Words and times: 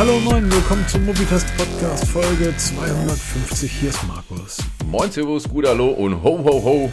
Hallo 0.00 0.18
moin, 0.20 0.50
willkommen 0.50 0.88
zum 0.88 1.04
Mobitest 1.04 1.46
Podcast 1.58 2.08
Folge 2.08 2.56
250. 2.56 3.70
Hier 3.70 3.90
ist 3.90 4.02
Markus. 4.08 4.56
Moin, 4.86 5.12
Servus, 5.12 5.46
gut, 5.46 5.66
hallo 5.66 5.88
und 5.88 6.22
ho, 6.22 6.38
ho, 6.38 6.64
ho. 6.64 6.92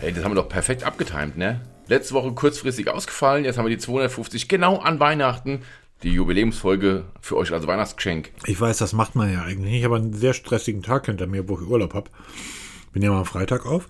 Hey, 0.00 0.10
das 0.10 0.24
haben 0.24 0.30
wir 0.30 0.36
doch 0.36 0.48
perfekt 0.48 0.84
abgetimt, 0.84 1.36
ne? 1.36 1.60
Letzte 1.88 2.14
Woche 2.14 2.32
kurzfristig 2.32 2.88
ausgefallen, 2.88 3.44
jetzt 3.44 3.58
haben 3.58 3.66
wir 3.66 3.76
die 3.76 3.82
250 3.82 4.48
genau 4.48 4.78
an 4.78 5.00
Weihnachten. 5.00 5.64
Die 6.02 6.12
Jubiläumsfolge 6.12 7.04
für 7.20 7.36
euch 7.36 7.52
als 7.52 7.66
Weihnachtsgeschenk. 7.66 8.30
Ich 8.46 8.58
weiß, 8.58 8.78
das 8.78 8.94
macht 8.94 9.14
man 9.14 9.30
ja 9.30 9.42
eigentlich 9.42 9.58
nicht. 9.58 9.78
Ich 9.80 9.84
habe 9.84 9.96
einen 9.96 10.14
sehr 10.14 10.32
stressigen 10.32 10.82
Tag 10.82 11.04
hinter 11.04 11.26
mir, 11.26 11.46
wo 11.46 11.60
ich 11.60 11.66
Urlaub 11.66 11.92
habe. 11.92 12.10
Bin 12.94 13.02
ja 13.02 13.10
mal 13.10 13.18
am 13.18 13.26
Freitag 13.26 13.66
auf. 13.66 13.86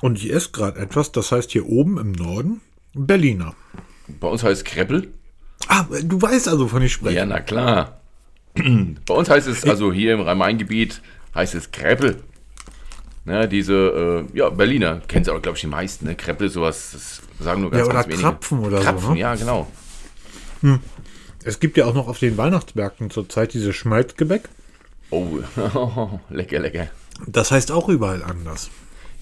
Und 0.00 0.18
ich 0.18 0.32
esse 0.32 0.50
gerade 0.50 0.80
etwas, 0.80 1.12
das 1.12 1.30
heißt 1.30 1.52
hier 1.52 1.68
oben 1.68 1.98
im 1.98 2.10
Norden 2.10 2.62
Berliner. 2.94 3.54
Bei 4.08 4.26
uns 4.26 4.42
heißt 4.42 4.64
Kreppel. 4.64 5.12
Ah, 5.68 5.86
du 6.02 6.20
weißt 6.20 6.48
also, 6.48 6.68
von 6.68 6.82
ich 6.82 6.92
spreche. 6.92 7.16
Ja, 7.16 7.26
na 7.26 7.40
klar. 7.40 8.00
Bei 8.54 9.14
uns 9.14 9.28
heißt 9.28 9.48
es, 9.48 9.64
also 9.64 9.92
hier 9.92 10.14
im 10.14 10.20
Rhein-Main-Gebiet, 10.20 11.00
heißt 11.34 11.54
es 11.54 11.72
Kreppel. 11.72 12.22
Ne, 13.24 13.48
diese, 13.48 14.26
äh, 14.32 14.36
ja, 14.38 14.50
Berliner, 14.50 15.00
kennen 15.08 15.24
sie 15.24 15.32
auch, 15.32 15.40
glaube 15.40 15.56
ich, 15.56 15.62
die 15.62 15.66
meisten. 15.66 16.04
Ne? 16.04 16.14
Kreppel, 16.14 16.50
sowas, 16.50 16.90
das 16.92 17.22
sagen 17.42 17.62
nur 17.62 17.70
ganz, 17.70 17.80
Ja, 17.80 17.84
oder 17.86 17.94
ganz 17.94 18.06
wenige. 18.08 18.22
Krapfen 18.22 18.58
oder 18.60 18.78
so, 18.78 18.84
Krapfen, 18.84 19.14
ne? 19.14 19.20
ja, 19.20 19.34
genau. 19.34 19.66
Es 21.42 21.58
gibt 21.60 21.76
ja 21.76 21.86
auch 21.86 21.94
noch 21.94 22.08
auf 22.08 22.18
den 22.18 22.36
Weihnachtsmärkten 22.36 23.10
zurzeit 23.10 23.54
dieses 23.54 23.74
Schmalzgebäck. 23.74 24.48
Oh, 25.10 25.38
lecker, 26.30 26.58
lecker. 26.58 26.88
Das 27.26 27.50
heißt 27.50 27.72
auch 27.72 27.88
überall 27.88 28.22
anders. 28.22 28.70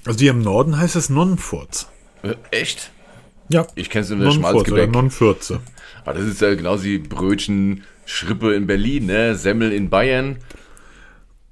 Also 0.05 0.19
hier 0.19 0.33
im 0.33 0.42
Norden 0.42 0.78
heißt 0.78 0.97
es 0.97 1.09
Nonnenfurz. 1.09 1.88
Äh, 2.22 2.34
echt? 2.50 2.91
Ja. 3.48 3.66
Ich 3.74 3.91
kenne 3.91 4.05
es 4.05 4.11
nur 4.11 4.20
oder 4.20 4.33
Schmalzgebäck. 4.33 4.91
Nonnenfürze. 4.91 5.61
Aber 6.05 6.19
das 6.19 6.29
ist 6.29 6.41
ja 6.41 6.55
genauso 6.55 6.84
wie 6.84 6.98
Brötchen, 6.98 7.84
Schrippe 8.05 8.55
in 8.55 8.67
Berlin, 8.67 9.06
ne? 9.06 9.36
Semmel 9.36 9.72
in 9.72 9.91
Bayern. 9.91 10.39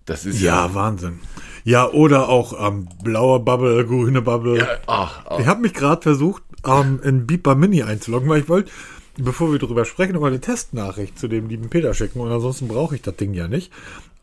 Das 0.05 0.27
ist 0.27 0.41
ja. 0.41 0.67
Ja, 0.67 0.75
Wahnsinn. 0.75 1.21
Ja, 1.65 1.89
oder 1.91 2.29
auch 2.29 2.67
ähm, 2.67 2.89
blauer 3.03 3.45
Bubble, 3.45 3.85
grüne 3.87 4.23
Bubble. 4.23 4.67
ach, 4.87 5.25
ach, 5.27 5.39
Ich 5.39 5.47
habe 5.47 5.61
mich 5.61 5.75
gerade 5.75 6.03
versucht, 6.03 6.43
ähm, 6.67 7.01
in 7.05 7.27
Beeper 7.27 7.55
Mini 7.55 7.83
einzuloggen, 7.83 8.29
weil 8.29 8.41
ich 8.41 8.49
wollte, 8.49 8.71
bevor 9.19 9.53
wir 9.53 9.59
darüber 9.59 9.85
sprechen, 9.85 10.15
noch 10.15 10.21
mal 10.21 10.29
eine 10.29 10.41
Testnachricht 10.41 11.19
zu 11.19 11.29
dem 11.29 11.49
lieben 11.49 11.69
Peter 11.69 11.95
schicken. 11.95 12.21
Und 12.21 12.33
ansonsten 12.33 12.67
brauche 12.67 12.97
ich 12.97 13.03
das 13.03 13.17
Ding 13.17 13.35
ja 13.35 13.47
nicht. 13.47 13.71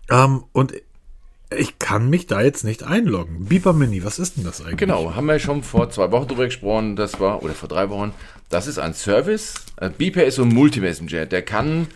Ähm, 0.09 0.43
und 0.51 0.73
ich 1.55 1.79
kann 1.79 2.09
mich 2.09 2.27
da 2.27 2.41
jetzt 2.41 2.63
nicht 2.63 2.83
einloggen. 2.83 3.45
Beeper 3.45 3.73
Mini, 3.73 4.03
was 4.03 4.19
ist 4.19 4.37
denn 4.37 4.43
das 4.43 4.61
eigentlich? 4.61 4.77
Genau, 4.77 5.15
haben 5.15 5.27
wir 5.27 5.39
schon 5.39 5.63
vor 5.63 5.89
zwei 5.89 6.11
Wochen 6.11 6.27
drüber 6.27 6.45
gesprochen, 6.45 6.95
das 6.95 7.19
war, 7.19 7.41
oder 7.43 7.53
vor 7.53 7.69
drei 7.69 7.89
Wochen. 7.89 8.13
Das 8.49 8.67
ist 8.67 8.79
ein 8.79 8.93
Service. 8.93 9.55
Äh, 9.77 9.89
Beeper 9.89 10.23
ist 10.25 10.35
so 10.35 10.43
ein 10.43 10.49
Multimessenger, 10.49 11.25
der 11.25 11.41
kann 11.41 11.87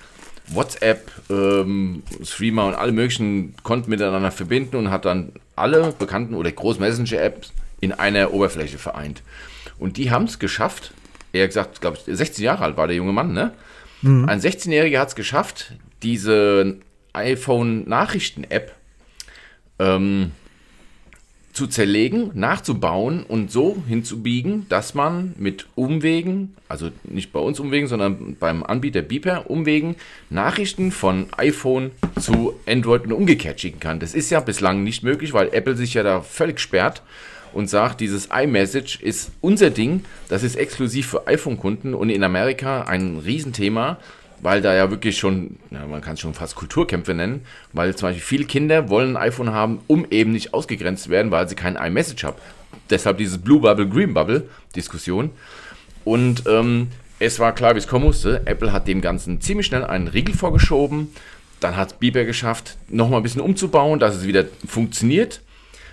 WhatsApp, 0.48 1.12
ähm, 1.30 2.04
Streamer 2.24 2.68
und 2.68 2.76
alle 2.76 2.92
möglichen 2.92 3.56
Konten 3.64 3.90
miteinander 3.90 4.32
verbinden 4.32 4.76
und 4.78 4.90
hat 4.90 5.06
dann 5.06 5.34
alle 5.56 5.94
bekannten 5.98 6.34
oder 6.34 6.52
Groß-Messenger-Apps 6.52 7.54
in 7.80 7.92
einer 7.92 8.34
Oberfläche 8.34 8.78
vereint. 8.78 9.22
Und 9.80 9.98
die 9.98 10.12
haben 10.12 10.26
es 10.26 10.40
geschafft, 10.40 10.94
er 11.34 11.48
gesagt, 11.48 11.82
glaube 11.82 11.98
ich, 11.98 12.16
16 12.16 12.44
Jahre 12.44 12.64
alt 12.64 12.78
war 12.78 12.88
der 12.88 12.96
junge 12.96 13.14
Mann, 13.14 13.34
ne? 13.34 13.54
Ein 14.28 14.42
16-Jähriger 14.42 15.00
hat 15.00 15.10
es 15.10 15.16
geschafft, 15.16 15.74
diese 16.02 16.78
iPhone-Nachrichten-App 17.14 18.76
ähm, 19.82 20.32
zu 21.54 21.68
zerlegen, 21.68 22.32
nachzubauen 22.34 23.24
und 23.24 23.52
so 23.52 23.84
hinzubiegen, 23.88 24.68
dass 24.70 24.94
man 24.94 25.34
mit 25.38 25.68
Umwegen, 25.76 26.56
also 26.70 26.92
nicht 27.04 27.34
bei 27.34 27.40
uns 27.40 27.60
Umwegen, 27.60 27.88
sondern 27.88 28.38
beim 28.40 28.64
Anbieter 28.64 29.02
Beeper 29.02 29.50
Umwegen, 29.50 29.96
Nachrichten 30.30 30.92
von 30.92 31.28
iPhone 31.36 31.92
zu 32.20 32.54
Android 32.66 33.04
und 33.04 33.12
umgekehrt 33.12 33.59
schicken 33.59 33.82
kann. 33.82 34.00
Das 34.00 34.14
ist 34.14 34.30
ja 34.30 34.40
bislang 34.40 34.84
nicht 34.84 35.03
möglich, 35.03 35.34
weil 35.34 35.50
Apple 35.53 35.75
sich 35.75 35.94
ja 35.94 36.03
da 36.03 36.22
völlig 36.22 36.62
sperrt 36.62 37.02
und 37.53 37.69
sagt, 37.69 38.00
dieses 38.00 38.30
iMessage 38.31 39.02
ist 39.02 39.31
unser 39.42 39.72
Ding, 39.72 40.06
das 40.30 40.44
ist 40.44 40.56
exklusiv 40.56 41.08
für 41.08 41.28
iPhone-Kunden 41.28 41.94
und 41.94 42.09
in 42.09 42.24
Amerika 42.24 42.84
ein 42.84 43.19
Riesenthema, 43.25 43.98
weil 44.41 44.62
da 44.62 44.74
ja 44.74 44.90
wirklich 44.90 45.18
schon, 45.18 45.57
ja, 45.69 45.85
man 45.85 46.02
kann 46.02 46.16
es 46.16 46.19
schon 46.19 46.34
fast 46.34 46.56
Kulturkämpfe 46.56 47.13
nennen, 47.13 47.46
weil 47.74 47.96
zum 47.96 48.09
Beispiel 48.09 48.24
viele 48.24 48.46
Kinder 48.46 48.90
wollen 48.90 49.16
ein 49.16 49.24
iPhone 49.29 49.52
haben, 49.52 49.79
um 49.88 50.06
eben 50.09 50.31
nicht 50.31 50.53
ausgegrenzt 50.53 51.03
zu 51.03 51.09
werden, 51.09 51.31
weil 51.31 51.47
sie 51.47 51.56
kein 51.56 51.75
iMessage 51.75 52.24
haben. 52.24 52.38
Deshalb 52.90 53.18
dieses 53.18 53.38
Blue 53.38 53.59
Bubble, 53.59 53.88
Green 53.88 54.13
Bubble 54.13 54.50
Diskussion. 54.75 55.30
Und 56.03 56.44
ähm, 56.47 56.88
es 57.19 57.40
war 57.40 57.53
klar, 57.53 57.75
wie 57.75 57.80
es 57.80 57.88
kommen 57.88 58.06
musste. 58.06 58.41
Apple 58.46 58.74
hat 58.74 58.88
dem 58.88 59.01
Ganzen 59.01 59.41
ziemlich 59.41 59.68
schnell 59.68 59.84
einen 59.84 60.07
Riegel 60.07 60.35
vorgeschoben. 60.35 61.09
Dann 61.59 61.78
hat 61.78 62.00
Bieber 62.00 62.25
geschafft, 62.25 62.78
nochmal 62.90 63.19
ein 63.19 63.24
bisschen 63.24 63.41
umzubauen, 63.41 64.00
dass 64.00 64.16
es 64.16 64.25
wieder 64.25 64.46
funktioniert. 64.66 65.41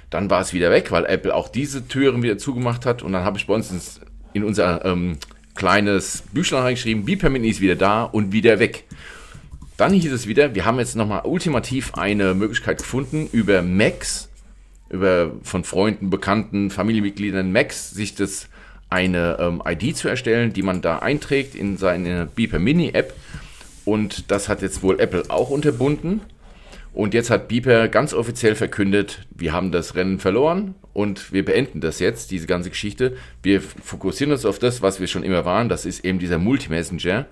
Dann 0.09 0.31
war 0.31 0.41
es 0.41 0.55
wieder 0.55 0.71
weg, 0.71 0.91
weil 0.91 1.05
Apple 1.05 1.35
auch 1.35 1.51
diese 1.51 1.87
Türen 1.87 2.23
wieder 2.23 2.39
zugemacht 2.39 2.87
hat. 2.87 3.03
Und 3.03 3.13
dann 3.13 3.25
habe 3.25 3.37
ich 3.37 3.47
bei 3.47 3.53
uns 3.53 4.01
in 4.33 4.45
unser 4.45 4.83
ähm, 4.87 5.19
kleines 5.59 6.23
Büchlein 6.33 6.63
reingeschrieben, 6.63 7.05
Beeper 7.05 7.31
Mini 7.31 7.49
ist 7.49 7.61
wieder 7.61 7.75
da 7.75 8.05
und 8.05 8.33
wieder 8.33 8.61
weg. 8.61 8.85
Dann 9.77 9.93
hieß 9.93 10.13
es 10.13 10.29
wieder, 10.29 10.55
wir 10.55 10.65
haben 10.65 10.79
jetzt 10.79 10.95
nochmal 10.95 11.23
ultimativ 11.25 11.95
eine 11.95 12.35
Möglichkeit 12.35 12.79
gefunden, 12.79 13.29
über 13.33 13.61
Macs, 13.63 14.29
über 14.89 15.33
von 15.43 15.65
Freunden, 15.65 16.11
Bekannten, 16.11 16.71
Familienmitgliedern 16.71 17.51
Macs, 17.51 17.91
sich 17.91 18.15
das 18.15 18.49
eine 18.89 19.37
ähm, 19.41 19.61
ID 19.67 19.97
zu 19.97 20.09
erstellen, 20.09 20.53
die 20.53 20.63
man 20.63 20.81
da 20.81 21.01
einträgt 21.01 21.57
in 21.57 21.77
seine 21.77 22.27
Beeper 22.27 22.61
Mini 22.61 22.91
App. 22.91 23.13
Und 23.85 24.31
das 24.31 24.49
hat 24.49 24.63
jetzt 24.63 24.83
wohl 24.83 25.01
Apple 25.01 25.25
auch 25.29 25.51
unterbunden. 25.51 26.21
Und 26.99 27.15
jetzt 27.15 27.31
hat 27.31 27.47
Beeper 27.47 27.87
ganz 27.87 28.13
offiziell 28.13 28.57
verkündet, 28.57 29.21
wir 29.31 29.53
haben 29.53 29.71
das 29.71 29.95
Rennen 29.95 30.19
verloren 30.19 30.75
und 30.93 31.33
wir 31.33 31.45
beenden 31.45 31.81
das 31.81 32.01
jetzt, 32.01 32.33
diese 32.33 32.49
ganze 32.49 32.71
Geschichte. 32.71 33.17
Wir 33.41 33.61
fokussieren 33.61 34.33
uns 34.33 34.45
auf 34.45 34.59
das, 34.59 34.83
was 34.83 34.99
wir 34.99 35.07
schon 35.07 35.23
immer 35.23 35.45
waren, 35.45 35.69
das 35.69 35.87
ist 35.87 36.05
eben 36.05 36.19
dieser 36.19 36.39
Multimessenger. 36.39 37.27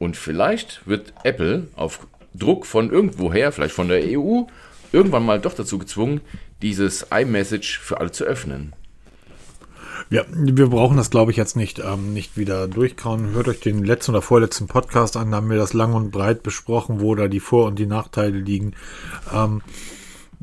Und 0.00 0.16
vielleicht 0.16 0.84
wird 0.88 1.12
Apple 1.22 1.68
auf 1.76 2.08
Druck 2.34 2.66
von 2.66 2.90
irgendwoher, 2.90 3.52
vielleicht 3.52 3.76
von 3.76 3.86
der 3.86 4.02
EU, 4.02 4.42
irgendwann 4.90 5.24
mal 5.24 5.38
doch 5.38 5.54
dazu 5.54 5.78
gezwungen, 5.78 6.20
dieses 6.60 7.06
iMessage 7.12 7.78
für 7.78 8.00
alle 8.00 8.10
zu 8.10 8.24
öffnen. 8.24 8.72
Ja, 10.12 10.26
wir 10.28 10.66
brauchen 10.68 10.98
das, 10.98 11.08
glaube 11.08 11.30
ich, 11.30 11.38
jetzt 11.38 11.56
nicht, 11.56 11.78
ähm, 11.78 12.12
nicht 12.12 12.36
wieder 12.36 12.68
durchkauen. 12.68 13.30
Hört 13.32 13.48
euch 13.48 13.60
den 13.60 13.82
letzten 13.82 14.10
oder 14.10 14.20
vorletzten 14.20 14.66
Podcast 14.66 15.16
an, 15.16 15.30
da 15.30 15.38
haben 15.38 15.48
wir 15.48 15.56
das 15.56 15.72
lang 15.72 15.94
und 15.94 16.10
breit 16.10 16.42
besprochen, 16.42 17.00
wo 17.00 17.14
da 17.14 17.28
die 17.28 17.40
Vor- 17.40 17.64
und 17.64 17.78
die 17.78 17.86
Nachteile 17.86 18.36
liegen. 18.36 18.74
Ähm, 19.32 19.62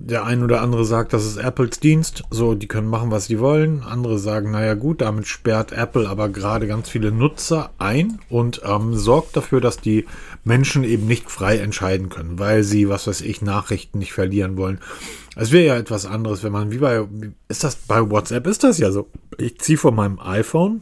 der 0.01 0.25
ein 0.25 0.43
oder 0.43 0.61
andere 0.61 0.85
sagt, 0.85 1.13
das 1.13 1.25
ist 1.25 1.37
Apples 1.37 1.79
Dienst, 1.79 2.23
so, 2.31 2.55
die 2.55 2.67
können 2.67 2.87
machen, 2.87 3.11
was 3.11 3.25
sie 3.25 3.39
wollen. 3.39 3.83
Andere 3.83 4.17
sagen, 4.17 4.51
naja 4.51 4.73
gut, 4.73 5.01
damit 5.01 5.27
sperrt 5.27 5.71
Apple 5.71 6.07
aber 6.07 6.29
gerade 6.29 6.67
ganz 6.67 6.89
viele 6.89 7.11
Nutzer 7.11 7.71
ein 7.77 8.19
und 8.29 8.61
ähm, 8.65 8.95
sorgt 8.95 9.35
dafür, 9.35 9.61
dass 9.61 9.77
die 9.77 10.05
Menschen 10.43 10.83
eben 10.83 11.05
nicht 11.05 11.29
frei 11.29 11.57
entscheiden 11.57 12.09
können, 12.09 12.39
weil 12.39 12.63
sie, 12.63 12.87
was 12.89 13.07
weiß 13.07 13.21
ich, 13.21 13.41
Nachrichten 13.41 13.99
nicht 13.99 14.13
verlieren 14.13 14.57
wollen. 14.57 14.79
Es 15.35 15.51
wäre 15.51 15.65
ja 15.65 15.77
etwas 15.77 16.05
anderes, 16.05 16.43
wenn 16.43 16.51
man, 16.53 16.71
wie 16.71 16.77
bei, 16.77 17.05
ist 17.47 17.63
das 17.63 17.75
bei 17.75 18.09
WhatsApp, 18.09 18.47
ist 18.47 18.63
das 18.63 18.77
ja 18.79 18.91
so. 18.91 19.07
Ich 19.37 19.59
ziehe 19.59 19.77
von 19.77 19.95
meinem 19.95 20.19
iPhone 20.19 20.81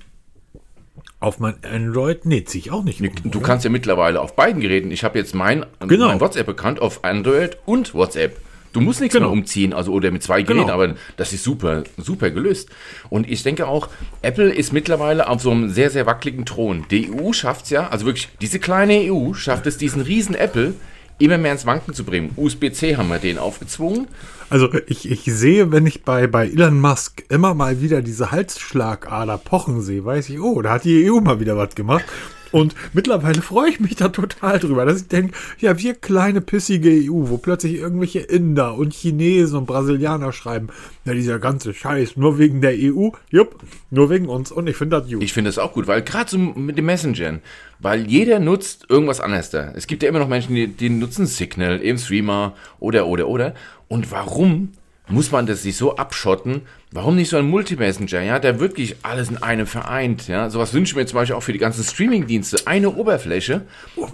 auf 1.20 1.40
mein 1.40 1.56
Android, 1.64 2.26
nee, 2.26 2.44
ziehe 2.44 2.62
ich 2.66 2.72
auch 2.72 2.84
nicht. 2.84 3.02
um, 3.02 3.32
Du 3.32 3.40
oder? 3.40 3.48
kannst 3.48 3.66
ja 3.66 3.72
mittlerweile 3.72 4.22
auf 4.22 4.36
beiden 4.36 4.62
Geräten, 4.62 4.92
ich 4.92 5.04
habe 5.04 5.18
jetzt 5.18 5.34
mein, 5.34 5.66
Genau. 5.80 6.08
mein 6.08 6.20
WhatsApp-Account 6.20 6.80
auf 6.80 7.04
Android 7.04 7.58
und 7.66 7.94
WhatsApp. 7.96 8.38
Du 8.74 8.82
musst 8.82 9.00
nichts 9.02 9.16
Genau. 9.16 9.28
mehr 9.30 9.34
umziehen, 9.34 9.74
also 9.74 9.92
oder 9.92 10.12
mit 10.12 10.24
zwei 10.24 10.42
Geräten, 10.42 10.62
Genau. 10.68 10.74
aber 10.74 10.96
das 11.16 11.34
ist 11.34 11.44
super, 11.44 11.84
super 11.98 12.30
gelöst. 12.30 12.70
Und 13.10 13.30
ich 13.30 13.42
denke 13.44 13.68
auch, 13.68 13.90
Apple 14.22 14.54
ist 14.54 14.74
mittlerweile 14.74 15.28
auf 15.30 15.42
so 15.42 15.52
einem 15.52 15.70
sehr, 15.70 15.90
sehr 15.90 16.06
wackeligen 16.06 16.46
Thron. 16.46 16.86
Die 16.92 17.10
EU 17.12 17.34
schafft 17.34 17.66
es 17.66 17.72
ja, 17.72 17.88
also 17.90 18.06
wirklich, 18.06 18.30
diese 18.42 18.60
kleine 18.60 19.12
EU 19.12 19.34
schafft 19.34 19.66
es, 19.68 19.78
diesen 19.78 20.02
riesen 20.02 20.36
Apple 20.36 20.74
immer 21.20 21.40
mehr 21.40 21.52
ins 21.54 21.66
Wanken 21.66 21.96
zu 21.96 22.04
bringen. 22.04 22.30
USB-C 22.36 22.96
haben 22.96 23.08
wir 23.10 23.18
denen 23.18 23.40
aufgezwungen. 23.40 24.08
Also 24.52 24.70
ich, 24.86 25.10
ich 25.10 25.24
sehe, 25.26 25.72
wenn 25.72 25.88
ich 25.88 26.04
bei, 26.04 26.28
bei 26.28 26.46
Elon 26.48 26.80
Musk 26.80 27.24
immer 27.30 27.56
mal 27.56 27.82
wieder 27.82 28.04
diese 28.04 28.32
Halsschlagader 28.32 29.38
pochen 29.40 29.82
sehe, 29.82 30.06
weiß 30.06 30.30
ich, 30.30 30.40
oh, 30.40 30.62
da 30.62 30.74
hat 30.74 30.84
die 30.84 31.10
EU 31.10 31.20
mal 31.20 31.40
wieder 31.40 31.58
was 31.58 31.74
gemacht. 31.74 32.06
Und 32.52 32.76
mittlerweile 32.94 33.42
freue 33.42 33.70
ich 33.70 33.80
mich 33.80 33.96
da 33.96 34.10
total 34.10 34.60
drüber, 34.60 34.86
dass 34.86 35.02
ich 35.02 35.08
denke, 35.08 35.34
ja, 35.60 35.78
wir 35.78 35.96
kleine 35.96 36.42
pissige 36.42 36.90
EU, 36.90 37.30
wo 37.30 37.38
plötzlich 37.38 37.76
irgendwelche 37.76 38.20
Inder 38.20 38.76
und 38.76 38.94
Chinesen 38.94 39.60
und 39.60 39.66
Brasilianer 39.66 40.32
schreiben, 40.32 40.70
na, 41.06 41.14
dieser 41.14 41.40
ganze 41.40 41.74
Scheiß, 41.74 42.18
nur 42.18 42.38
wegen 42.40 42.62
der 42.62 42.74
EU, 42.76 43.10
jupp, 43.30 43.64
nur 43.90 44.10
wegen 44.10 44.28
uns. 44.28 44.52
Und 44.52 44.68
ich 44.68 44.76
finde 44.76 45.00
das 45.00 45.10
gut. 45.10 45.24
Ich 45.24 45.34
finde 45.34 45.50
das 45.50 45.58
auch 45.58 45.74
gut, 45.74 45.88
weil 45.88 46.02
gerade 46.02 46.30
so 46.30 46.38
mit 46.38 46.78
den 46.78 46.86
Messengern, 46.86 47.42
weil 47.80 48.08
jeder 48.08 48.40
nutzt 48.40 48.86
irgendwas 48.90 49.22
anderes 49.22 49.50
da. 49.50 49.72
Es 49.76 49.88
gibt 49.88 50.04
ja 50.04 50.10
immer 50.10 50.20
noch 50.20 50.28
Menschen, 50.28 50.56
die, 50.56 50.68
die 50.68 50.90
nutzen 50.90 51.26
Signal, 51.26 51.82
eben 51.84 51.98
Streamer 51.98 52.54
oder, 52.80 53.08
oder, 53.08 53.28
oder. 53.28 53.54
Und 53.88 54.12
warum 54.12 54.72
muss 55.10 55.32
man 55.32 55.46
das 55.46 55.64
sich 55.64 55.78
so 55.78 55.96
abschotten. 55.96 56.64
Warum 56.92 57.16
nicht 57.16 57.30
so 57.30 57.38
ein 57.38 57.50
Multimessenger, 57.50 58.22
ja, 58.22 58.40
der 58.40 58.60
wirklich 58.60 58.98
alles 59.04 59.30
in 59.30 59.38
einem 59.38 59.68
vereint, 59.68 60.28
ja? 60.28 60.50
Sowas 60.50 60.74
wünsche 60.74 60.92
ich 60.92 60.96
mir 60.96 61.06
zum 61.06 61.18
Beispiel 61.18 61.36
auch 61.36 61.44
für 61.44 61.54
die 61.54 61.60
ganzen 61.60 61.84
Streaming-Dienste. 61.84 62.66
Eine 62.66 62.92
Oberfläche. 62.92 63.62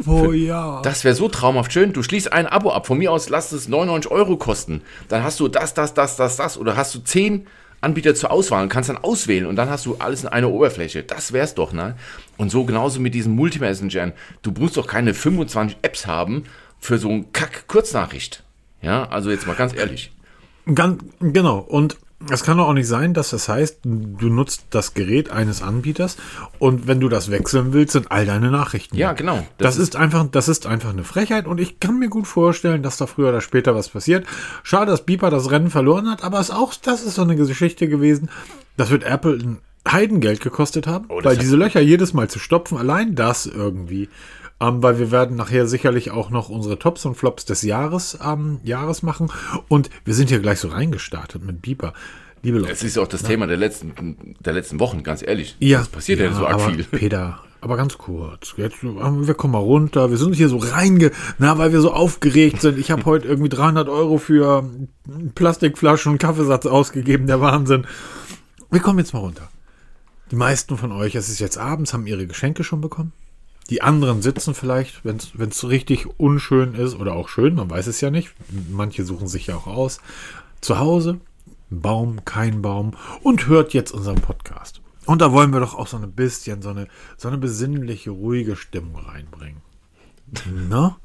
Oh 0.05 0.31
ja. 0.31 0.81
Das 0.83 1.03
wäre 1.03 1.15
so 1.15 1.29
traumhaft 1.29 1.73
schön. 1.73 1.93
Du 1.93 2.03
schließt 2.03 2.31
ein 2.31 2.47
Abo 2.47 2.71
ab. 2.71 2.87
Von 2.87 2.97
mir 2.97 3.11
aus 3.11 3.29
lass 3.29 3.51
es 3.51 3.67
99 3.67 4.11
Euro 4.11 4.37
kosten. 4.37 4.81
Dann 5.07 5.23
hast 5.23 5.39
du 5.39 5.47
das, 5.47 5.73
das, 5.73 5.93
das, 5.93 6.15
das, 6.15 6.37
das. 6.37 6.57
Oder 6.57 6.75
hast 6.75 6.93
du 6.95 6.99
10 6.99 7.47
Anbieter 7.81 8.15
zur 8.15 8.31
Auswahl 8.31 8.63
und 8.63 8.69
kannst 8.69 8.89
dann 8.89 8.97
auswählen 8.97 9.45
und 9.45 9.57
dann 9.57 9.69
hast 9.69 9.85
du 9.85 9.97
alles 9.99 10.23
in 10.23 10.29
einer 10.29 10.49
Oberfläche. 10.49 11.03
Das 11.03 11.33
wär's 11.33 11.53
doch, 11.53 11.73
ne? 11.73 11.95
Und 12.37 12.49
so 12.49 12.63
genauso 12.63 12.99
mit 12.99 13.13
diesen 13.13 13.35
Multimessengern. 13.35 14.13
Du 14.41 14.51
musst 14.51 14.77
doch 14.77 14.87
keine 14.87 15.13
25 15.13 15.77
Apps 15.81 16.07
haben 16.07 16.45
für 16.79 16.97
so 16.97 17.09
ein 17.09 17.33
Kack-Kurznachricht. 17.33 18.43
Ja, 18.81 19.07
also 19.09 19.31
jetzt 19.31 19.47
mal 19.47 19.55
ganz 19.55 19.75
ehrlich. 19.75 20.11
Ganz, 20.65 21.03
genau. 21.19 21.59
Und 21.59 21.97
es 22.31 22.43
kann 22.43 22.57
doch 22.57 22.67
auch 22.67 22.73
nicht 22.73 22.87
sein, 22.87 23.13
dass 23.13 23.31
das 23.31 23.49
heißt, 23.49 23.79
du 23.83 24.29
nutzt 24.29 24.67
das 24.69 24.93
Gerät 24.93 25.29
eines 25.29 25.61
Anbieters 25.61 26.17
und 26.59 26.87
wenn 26.87 26.99
du 26.99 27.09
das 27.09 27.29
wechseln 27.31 27.73
willst, 27.73 27.93
sind 27.93 28.11
all 28.11 28.25
deine 28.25 28.49
Nachrichten. 28.49 28.95
Ja, 28.95 29.13
genau. 29.13 29.45
Das, 29.57 29.77
ist 29.77 29.95
einfach, 29.95 30.25
das 30.31 30.47
ist 30.47 30.65
einfach 30.65 30.91
eine 30.91 31.03
Frechheit 31.03 31.47
und 31.47 31.59
ich 31.59 31.79
kann 31.79 31.99
mir 31.99 32.09
gut 32.09 32.27
vorstellen, 32.27 32.81
dass 32.81 32.97
da 32.97 33.07
früher 33.07 33.29
oder 33.29 33.41
später 33.41 33.75
was 33.75 33.89
passiert. 33.89 34.25
Schade, 34.63 34.91
dass 34.91 35.05
Beeper 35.05 35.29
das 35.29 35.51
Rennen 35.51 35.69
verloren 35.69 36.09
hat, 36.09 36.23
aber 36.23 36.39
es 36.39 36.51
auch, 36.51 36.73
das 36.75 37.03
ist 37.03 37.15
so 37.15 37.23
eine 37.23 37.35
Geschichte 37.35 37.87
gewesen. 37.87 38.29
Das 38.77 38.89
wird 38.89 39.03
Apple 39.03 39.33
ein 39.33 39.57
Heidengeld 39.89 40.39
gekostet 40.39 40.87
haben, 40.87 41.05
Oh, 41.09 41.19
das 41.19 41.25
weil 41.25 41.37
diese 41.37 41.57
Löcher 41.57 41.81
jedes 41.81 42.13
Mal 42.13 42.29
zu 42.29 42.39
stopfen, 42.39 42.77
allein 42.77 43.15
das 43.15 43.45
irgendwie. 43.45 44.07
Ähm, 44.63 44.81
weil 44.81 44.97
wir 44.97 45.11
werden 45.11 45.35
nachher 45.35 45.67
sicherlich 45.67 46.11
auch 46.11 46.29
noch 46.29 46.49
unsere 46.49 46.79
Tops 46.79 47.05
und 47.05 47.15
Flops 47.15 47.43
des 47.45 47.63
Jahres, 47.63 48.17
ähm, 48.23 48.59
Jahres 48.63 49.03
machen. 49.03 49.31
Und 49.67 49.89
wir 50.05 50.13
sind 50.13 50.29
hier 50.29 50.39
gleich 50.39 50.59
so 50.59 50.69
reingestartet 50.69 51.43
mit 51.43 51.61
Beeper. 51.61 51.93
Liebe 52.43 52.59
Leute. 52.59 52.71
Es 52.71 52.83
ist 52.83 52.97
auch 52.97 53.07
das 53.07 53.23
Thema 53.23 53.47
der 53.47 53.57
letzten, 53.57 54.35
der 54.39 54.53
letzten 54.53 54.79
Wochen, 54.79 55.03
ganz 55.03 55.21
ehrlich. 55.21 55.55
Ja, 55.59 55.81
Es 55.81 55.87
passiert 55.87 56.19
ja, 56.19 56.33
so 56.33 56.45
arg 56.45 56.61
viel. 56.61 56.83
Peter, 56.83 57.39
aber 57.61 57.77
ganz 57.77 57.97
kurz. 57.97 58.53
Jetzt, 58.57 58.83
ähm, 58.83 59.27
wir 59.27 59.33
kommen 59.33 59.53
mal 59.53 59.59
runter. 59.59 60.11
Wir 60.11 60.17
sind 60.17 60.35
hier 60.35 60.49
so 60.49 60.57
reinge, 60.57 61.11
na, 61.39 61.57
weil 61.57 61.71
wir 61.73 61.81
so 61.81 61.91
aufgeregt 61.93 62.61
sind. 62.61 62.77
Ich 62.77 62.91
habe 62.91 63.05
heute 63.05 63.27
irgendwie 63.27 63.49
300 63.49 63.89
Euro 63.89 64.17
für 64.17 64.69
Plastikflaschen 65.35 66.13
und 66.13 66.17
Kaffeesatz 66.19 66.65
ausgegeben. 66.65 67.27
Der 67.27 67.41
Wahnsinn. 67.41 67.85
Wir 68.71 68.81
kommen 68.81 68.99
jetzt 68.99 69.13
mal 69.13 69.19
runter. 69.19 69.49
Die 70.31 70.35
meisten 70.35 70.77
von 70.77 70.91
euch, 70.91 71.15
es 71.15 71.29
ist 71.29 71.39
jetzt 71.39 71.57
abends, 71.57 71.93
haben 71.93 72.07
ihre 72.07 72.27
Geschenke 72.27 72.63
schon 72.63 72.81
bekommen. 72.81 73.13
Die 73.69 73.81
anderen 73.81 74.21
sitzen 74.21 74.53
vielleicht, 74.53 75.05
wenn 75.05 75.17
es 75.17 75.67
richtig 75.67 76.19
unschön 76.19 76.75
ist 76.75 76.95
oder 76.95 77.13
auch 77.13 77.29
schön, 77.29 77.55
man 77.55 77.69
weiß 77.69 77.87
es 77.87 78.01
ja 78.01 78.09
nicht. 78.09 78.33
Manche 78.69 79.05
suchen 79.05 79.27
sich 79.27 79.47
ja 79.47 79.55
auch 79.55 79.67
aus. 79.67 79.99
Zu 80.61 80.79
Hause, 80.79 81.19
Baum, 81.69 82.25
kein 82.25 82.61
Baum 82.61 82.91
und 83.21 83.47
hört 83.47 83.73
jetzt 83.73 83.91
unseren 83.91 84.21
Podcast. 84.21 84.81
Und 85.05 85.21
da 85.21 85.31
wollen 85.31 85.51
wir 85.51 85.59
doch 85.59 85.75
auch 85.75 85.87
so 85.87 85.97
ein 85.97 86.11
bisschen 86.11 86.61
so 86.61 86.69
eine, 86.69 86.87
so 87.17 87.27
eine 87.27 87.37
besinnliche, 87.37 88.11
ruhige 88.11 88.55
Stimmung 88.55 88.95
reinbringen. 88.95 89.61
Na? 90.69 90.97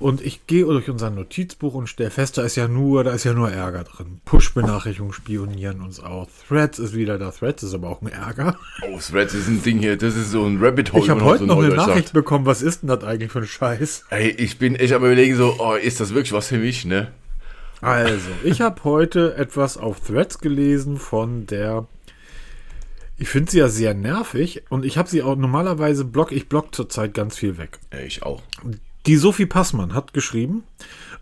Und 0.00 0.20
ich 0.20 0.46
gehe 0.46 0.64
durch 0.64 0.90
unser 0.90 1.10
Notizbuch 1.10 1.74
und 1.74 1.86
stelle 1.86 2.10
fest, 2.10 2.36
da 2.36 2.42
ist 2.42 2.56
ja 2.56 2.66
nur, 2.66 3.04
da 3.04 3.12
ist 3.12 3.24
ja 3.24 3.32
nur 3.32 3.50
Ärger 3.50 3.84
drin. 3.84 4.20
Push-Benachrichtigungen 4.24 5.12
spionieren 5.12 5.80
uns 5.80 6.00
auch. 6.00 6.28
Threads 6.48 6.78
ist 6.78 6.94
wieder 6.94 7.18
da. 7.18 7.30
Threads 7.30 7.62
ist 7.62 7.74
aber 7.74 7.88
auch 7.88 8.02
ein 8.02 8.08
Ärger. 8.08 8.56
Oh, 8.82 8.98
Threads 8.98 9.34
ist 9.34 9.46
ein 9.46 9.62
Ding 9.62 9.78
hier, 9.78 9.96
das 9.96 10.16
ist 10.16 10.30
so 10.30 10.44
ein 10.44 10.62
Rabbit 10.62 10.92
Hole. 10.92 11.02
Ich 11.04 11.10
habe 11.10 11.24
heute 11.24 11.40
so 11.40 11.46
noch 11.46 11.62
eine 11.62 11.74
Nachricht 11.74 12.12
bekommen. 12.12 12.44
Was 12.44 12.60
ist 12.60 12.82
denn 12.82 12.88
das 12.88 13.04
eigentlich 13.04 13.30
für 13.30 13.38
ein 13.38 13.46
Scheiß? 13.46 14.04
Ey, 14.10 14.30
ich 14.30 14.58
bin 14.58 14.74
echt 14.74 14.92
am 14.92 15.04
überlegen 15.04 15.36
so, 15.36 15.56
oh, 15.58 15.74
ist 15.74 16.00
das 16.00 16.12
wirklich 16.12 16.32
was 16.32 16.48
für 16.48 16.58
mich, 16.58 16.84
ne? 16.84 17.12
Also, 17.80 18.30
ich 18.42 18.62
habe 18.62 18.82
heute 18.84 19.36
etwas 19.36 19.76
auf 19.76 20.00
Threads 20.00 20.38
gelesen 20.38 20.96
von 20.96 21.46
der. 21.46 21.86
Ich 23.16 23.28
finde 23.28 23.50
sie 23.52 23.58
ja 23.58 23.68
sehr 23.68 23.94
nervig 23.94 24.62
und 24.70 24.84
ich 24.84 24.98
habe 24.98 25.08
sie 25.08 25.22
auch 25.22 25.36
normalerweise 25.36 26.04
block. 26.04 26.32
Ich 26.32 26.48
block 26.48 26.74
zurzeit 26.74 27.14
ganz 27.14 27.36
viel 27.36 27.58
weg. 27.58 27.78
Ich 28.04 28.22
auch. 28.22 28.42
Die 29.06 29.16
Sophie 29.16 29.44
Passmann 29.44 29.92
hat 29.92 30.14
geschrieben, 30.14 30.64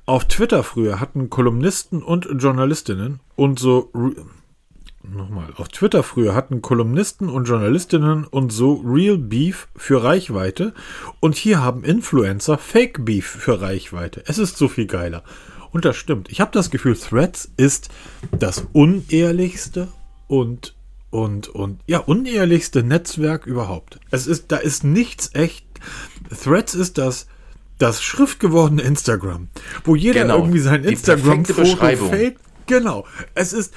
auf 0.07 0.27
Twitter 0.29 0.63
früher 0.63 1.01
hatten 1.01 1.31
Kolumnisten 1.31 2.01
und 2.01 2.29
Journalistinnen 2.41 3.19
und 3.35 3.59
so 3.59 3.91
nochmal, 5.03 5.49
auf 5.57 5.67
Twitter 5.67 6.05
früher 6.05 6.33
hatten 6.33 6.63
Kolumnisten 6.63 7.29
und 7.29 7.47
Journalistinnen 7.49 8.25
und 8.25 8.53
so 8.53 8.75
Real 8.85 9.19
Beef 9.19 9.67
für 9.75 10.05
Reichweite 10.05 10.75
und 11.19 11.35
hier 11.35 11.61
haben 11.61 11.83
Influencer 11.83 12.57
Fake 12.57 13.05
Beef 13.05 13.27
für 13.27 13.61
Reichweite. 13.61 14.23
Es 14.27 14.39
ist 14.39 14.57
so 14.57 14.69
viel 14.69 14.87
geiler. 14.87 15.25
Und 15.73 15.85
das 15.85 15.97
stimmt. 15.97 16.31
Ich 16.31 16.41
habe 16.41 16.53
das 16.53 16.71
Gefühl, 16.71 16.97
Threads 16.97 17.51
ist 17.57 17.89
das 18.31 18.67
unehrlichste 18.73 19.89
und 20.29 20.77
und 21.11 21.49
und 21.49 21.81
ja, 21.87 21.99
unehrlichste 21.99 22.85
Netzwerk 22.85 23.47
überhaupt. 23.47 23.99
Es 24.13 24.29
ist 24.29 24.53
da 24.53 24.59
ist 24.59 24.85
nichts 24.85 25.31
echt. 25.35 25.67
Threads 26.31 26.75
ist 26.75 26.99
das 26.99 27.27
das 27.83 28.01
schriftgewordene 28.01 28.83
Instagram, 28.83 29.49
wo 29.85 29.97
jeder 29.97 30.23
Genau, 30.23 30.39
irgendwie 30.39 30.61
sein 30.61 30.85
Instagram-Foto 30.85 31.97
fällt. 31.97 32.37
Genau. 32.67 33.05
Es 33.35 33.53
ist, 33.53 33.75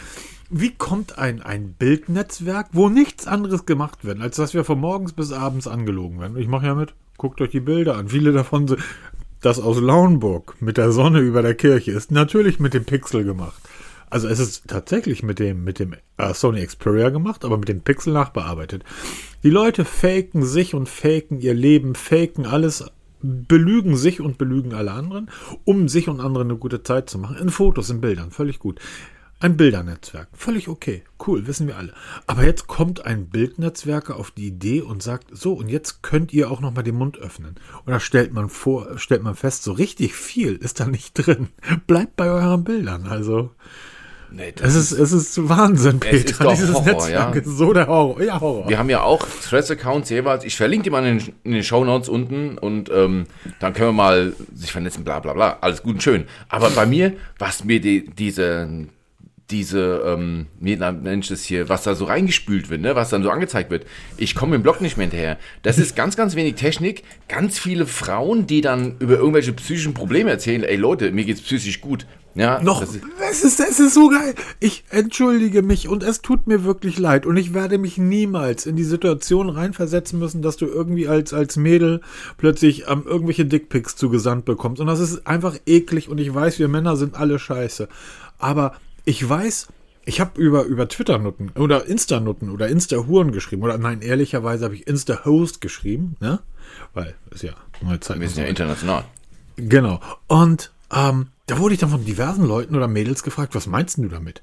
wie 0.52 0.70
kommt 0.70 1.18
ein, 1.18 1.42
ein 1.42 1.74
Bildnetzwerk, 1.74 2.68
wo 2.72 2.88
nichts 2.90 3.26
anderes 3.26 3.66
gemacht 3.66 4.06
wird, 4.06 4.22
als 4.22 4.36
dass 4.36 4.54
wir 4.54 4.64
von 4.64 4.80
morgens 4.80 5.14
bis 5.14 5.32
abends 5.32 5.68
angelogen 5.68 6.20
werden? 6.20 6.38
Ich 6.38 6.48
mache 6.48 6.68
ja 6.68 6.76
mit. 6.76 6.94
Guckt 7.18 7.42
euch 7.42 7.50
die 7.50 7.60
Bilder 7.60 7.98
an. 7.98 8.10
Viele 8.10 8.32
davon 8.32 8.68
sind, 8.68 8.82
das 9.42 9.60
aus 9.60 9.82
Lauenburg 9.82 10.62
mit 10.62 10.78
der 10.78 10.92
Sonne 10.92 11.20
über 11.20 11.42
der 11.42 11.56
Kirche 11.56 11.92
ist 11.92 12.12
natürlich 12.12 12.60
mit 12.60 12.76
dem 12.76 12.86
Pixel 12.86 13.24
gemacht. 13.24 13.60
Also 14.12 14.28
es 14.28 14.40
ist 14.40 14.68
tatsächlich 14.68 15.24
mit 15.24 15.40
dem, 15.40 15.64
mit 15.64 15.80
dem 15.80 15.96
äh, 16.18 16.34
Sony 16.34 16.66
Xperia 16.66 17.10
gemacht, 17.10 17.44
aber 17.44 17.58
mit 17.58 17.70
dem 17.70 17.82
Pixel 17.82 18.14
nachbearbeitet. 18.14 18.84
Die 19.44 19.50
Leute 19.50 19.84
faken 19.84 20.46
sich 20.46 20.76
und 20.76 20.88
faken 20.88 21.40
ihr 21.40 21.54
Leben, 21.54 21.96
faken 21.96 22.46
alles, 22.46 22.86
belügen 23.48 23.98
sich 23.98 24.22
und 24.22 24.38
belügen 24.38 24.74
alle 24.74 24.92
anderen, 24.92 25.30
um 25.64 25.88
sich 25.88 26.08
und 26.10 26.20
anderen 26.20 26.50
eine 26.50 26.60
gute 26.60 26.84
Zeit 26.84 27.10
zu 27.10 27.18
machen. 27.18 27.38
In 27.38 27.50
Fotos, 27.50 27.90
in 27.90 28.02
Bildern, 28.02 28.32
völlig 28.32 28.60
gut. 28.60 28.80
Ein 29.38 29.58
Bildernetzwerk, 29.58 30.30
völlig 30.32 30.70
okay, 30.70 31.04
cool, 31.28 31.46
wissen 31.46 31.68
wir 31.68 31.78
alle. 31.78 31.94
Aber 32.26 32.46
jetzt 32.46 32.68
kommt 32.68 33.06
ein 33.06 33.28
Bildnetzwerker 33.28 34.16
auf 34.16 34.32
die 34.32 34.48
Idee 34.48 34.82
und 34.82 35.04
sagt, 35.04 35.28
so, 35.36 35.54
und 35.54 35.68
jetzt 35.68 36.02
könnt 36.02 36.32
ihr 36.32 36.50
auch 36.50 36.62
noch 36.62 36.74
mal 36.74 36.84
den 36.84 36.96
Mund 36.96 37.18
öffnen. 37.18 37.56
Und 37.84 37.92
da 37.92 38.00
stellt 38.00 38.34
man 38.34 38.48
vor, 38.48 38.98
stellt 38.98 39.24
man 39.24 39.36
fest, 39.36 39.64
so 39.64 39.74
richtig 39.74 40.16
viel 40.16 40.56
ist 40.56 40.80
da 40.80 40.86
nicht 40.86 41.14
drin. 41.16 41.50
Bleibt 41.88 42.16
bei 42.16 42.30
euren 42.30 42.64
Bildern, 42.64 43.08
also. 43.08 43.52
Nee, 44.36 44.52
das 44.54 44.76
Es 44.76 44.92
ist, 44.92 45.00
es 45.00 45.12
ist 45.14 45.48
Wahnsinn, 45.50 46.00
Es 46.04 46.10
Peter. 46.10 46.26
ist 46.30 46.42
doch 46.42 46.52
Dieses 46.52 46.74
Horror, 46.74 46.86
Netzwerk 46.86 47.36
ja. 47.36 47.42
ist 47.42 47.58
so 47.58 47.72
der 47.72 47.88
Horror. 47.88 48.22
Ja, 48.22 48.42
Horror. 48.42 48.68
Wir 48.68 48.78
haben 48.78 48.90
ja 48.90 49.02
auch 49.02 49.26
Threads-Accounts 49.26 50.10
jeweils. 50.10 50.44
Ich 50.44 50.58
verlinke 50.58 50.84
die 50.84 50.90
mal 50.90 51.06
in 51.06 51.20
den, 51.20 51.34
in 51.46 51.52
den 51.54 51.64
Shownotes 51.64 52.10
unten 52.10 52.58
und 52.58 52.92
ähm, 52.94 53.28
dann 53.62 53.74
können 53.74 53.90
wir 53.90 53.94
mal 53.94 54.34
sich 54.54 54.74
vernetzen, 54.74 55.06
bla 55.06 55.20
bla 55.22 55.32
bla. 55.34 55.58
Alles 55.62 55.84
gut 55.84 55.96
und 55.96 56.04
schön. 56.04 56.26
Aber 56.50 56.70
bei 56.72 56.86
mir, 56.86 57.14
was 57.40 57.64
mir 57.64 57.80
die, 57.80 58.10
diese, 58.10 58.88
diese, 59.52 60.02
ähm, 60.06 60.48
ich 60.62 61.28
das 61.30 61.44
hier, 61.46 61.70
was 61.70 61.84
da 61.84 61.96
so 61.96 62.04
reingespült 62.04 62.70
wird, 62.70 62.82
ne, 62.82 62.94
was 62.94 63.12
dann 63.12 63.24
so 63.24 63.30
angezeigt 63.30 63.72
wird. 63.72 63.86
Ich 64.18 64.36
komme 64.36 64.58
im 64.58 64.64
Blog 64.64 64.82
nicht 64.82 64.98
mehr 64.98 65.06
hinterher. 65.08 65.38
Das 65.62 65.78
ist 65.78 65.96
ganz, 65.96 66.18
ganz 66.18 66.36
wenig 66.36 66.56
Technik. 66.56 67.04
Ganz 67.30 67.58
viele 67.58 67.86
Frauen, 67.86 68.48
die 68.48 68.60
dann 68.60 68.98
über 69.00 69.16
irgendwelche 69.16 69.54
psychischen 69.54 69.94
Probleme 69.94 70.30
erzählen. 70.30 70.66
Ey 70.66 70.76
Leute, 70.76 71.14
mir 71.14 71.24
geht's 71.24 71.42
psychisch 71.42 71.80
gut. 71.80 72.06
Ja, 72.36 72.62
Noch, 72.62 72.82
das 72.82 72.96
ist- 72.96 73.04
es 73.32 73.44
ist, 73.46 73.60
es 73.62 73.80
ist 73.80 73.94
so 73.94 74.10
geil. 74.10 74.36
Ich 74.60 74.84
entschuldige 74.90 75.62
mich 75.62 75.88
und 75.88 76.04
es 76.04 76.22
tut 76.22 76.48
mir 76.48 76.66
wirklich 76.66 77.00
leid. 77.00 77.26
Und 77.26 77.38
ich 77.38 77.54
werde 77.54 77.78
mich 77.78 77.98
niemals 77.98 78.66
in 78.66 78.76
die 78.76 78.84
Situation 78.84 79.50
reinversetzen 79.50 80.20
müssen, 80.20 80.42
dass 80.42 80.58
du 80.58 80.66
irgendwie 80.66 81.08
als, 81.08 81.34
als 81.34 81.56
Mädel 81.56 82.02
plötzlich 82.38 82.90
ähm, 82.90 83.04
irgendwelche 83.06 83.46
Dickpics 83.46 83.96
zugesandt 83.96 84.44
bekommst. 84.44 84.82
Und 84.82 84.88
das 84.88 85.00
ist 85.00 85.26
einfach 85.26 85.56
eklig 85.66 86.10
und 86.10 86.18
ich 86.20 86.34
weiß, 86.34 86.60
wir 86.60 86.68
Männer 86.68 86.98
sind 86.98 87.16
alle 87.16 87.40
scheiße. 87.40 87.88
Aber 88.38 88.76
ich 89.06 89.28
weiß, 89.28 89.68
ich 90.04 90.20
habe 90.20 90.40
über, 90.40 90.66
über 90.66 90.88
Twitter-Nutten 90.90 91.52
oder 91.58 91.86
Insta-Nutten 91.86 92.50
oder 92.50 92.68
Insta-Huren 92.68 93.32
geschrieben. 93.32 93.64
Oder 93.64 93.78
nein, 93.78 94.02
ehrlicherweise 94.02 94.66
habe 94.66 94.76
ich 94.76 94.88
Insta-Host 94.88 95.62
geschrieben, 95.62 96.16
ne? 96.20 96.40
Weil, 96.94 97.16
ist 97.32 97.44
ja 97.44 97.54
neue 97.82 98.00
Zeit. 98.02 98.20
wir 98.20 98.28
sind 98.28 98.44
ja 98.44 98.50
international. 98.50 99.06
Genau. 99.56 100.02
Und 100.28 100.72
ähm, 100.94 101.28
da 101.48 101.60
wurde 101.60 101.76
ich 101.76 101.80
dann 101.80 101.92
von 101.92 102.04
diversen 102.04 102.46
Leuten 102.46 102.76
oder 102.76 102.88
Mädels 102.88 103.22
gefragt, 103.22 103.54
was 103.54 103.68
meinst 103.68 103.98
du 103.98 104.08
damit? 104.08 104.42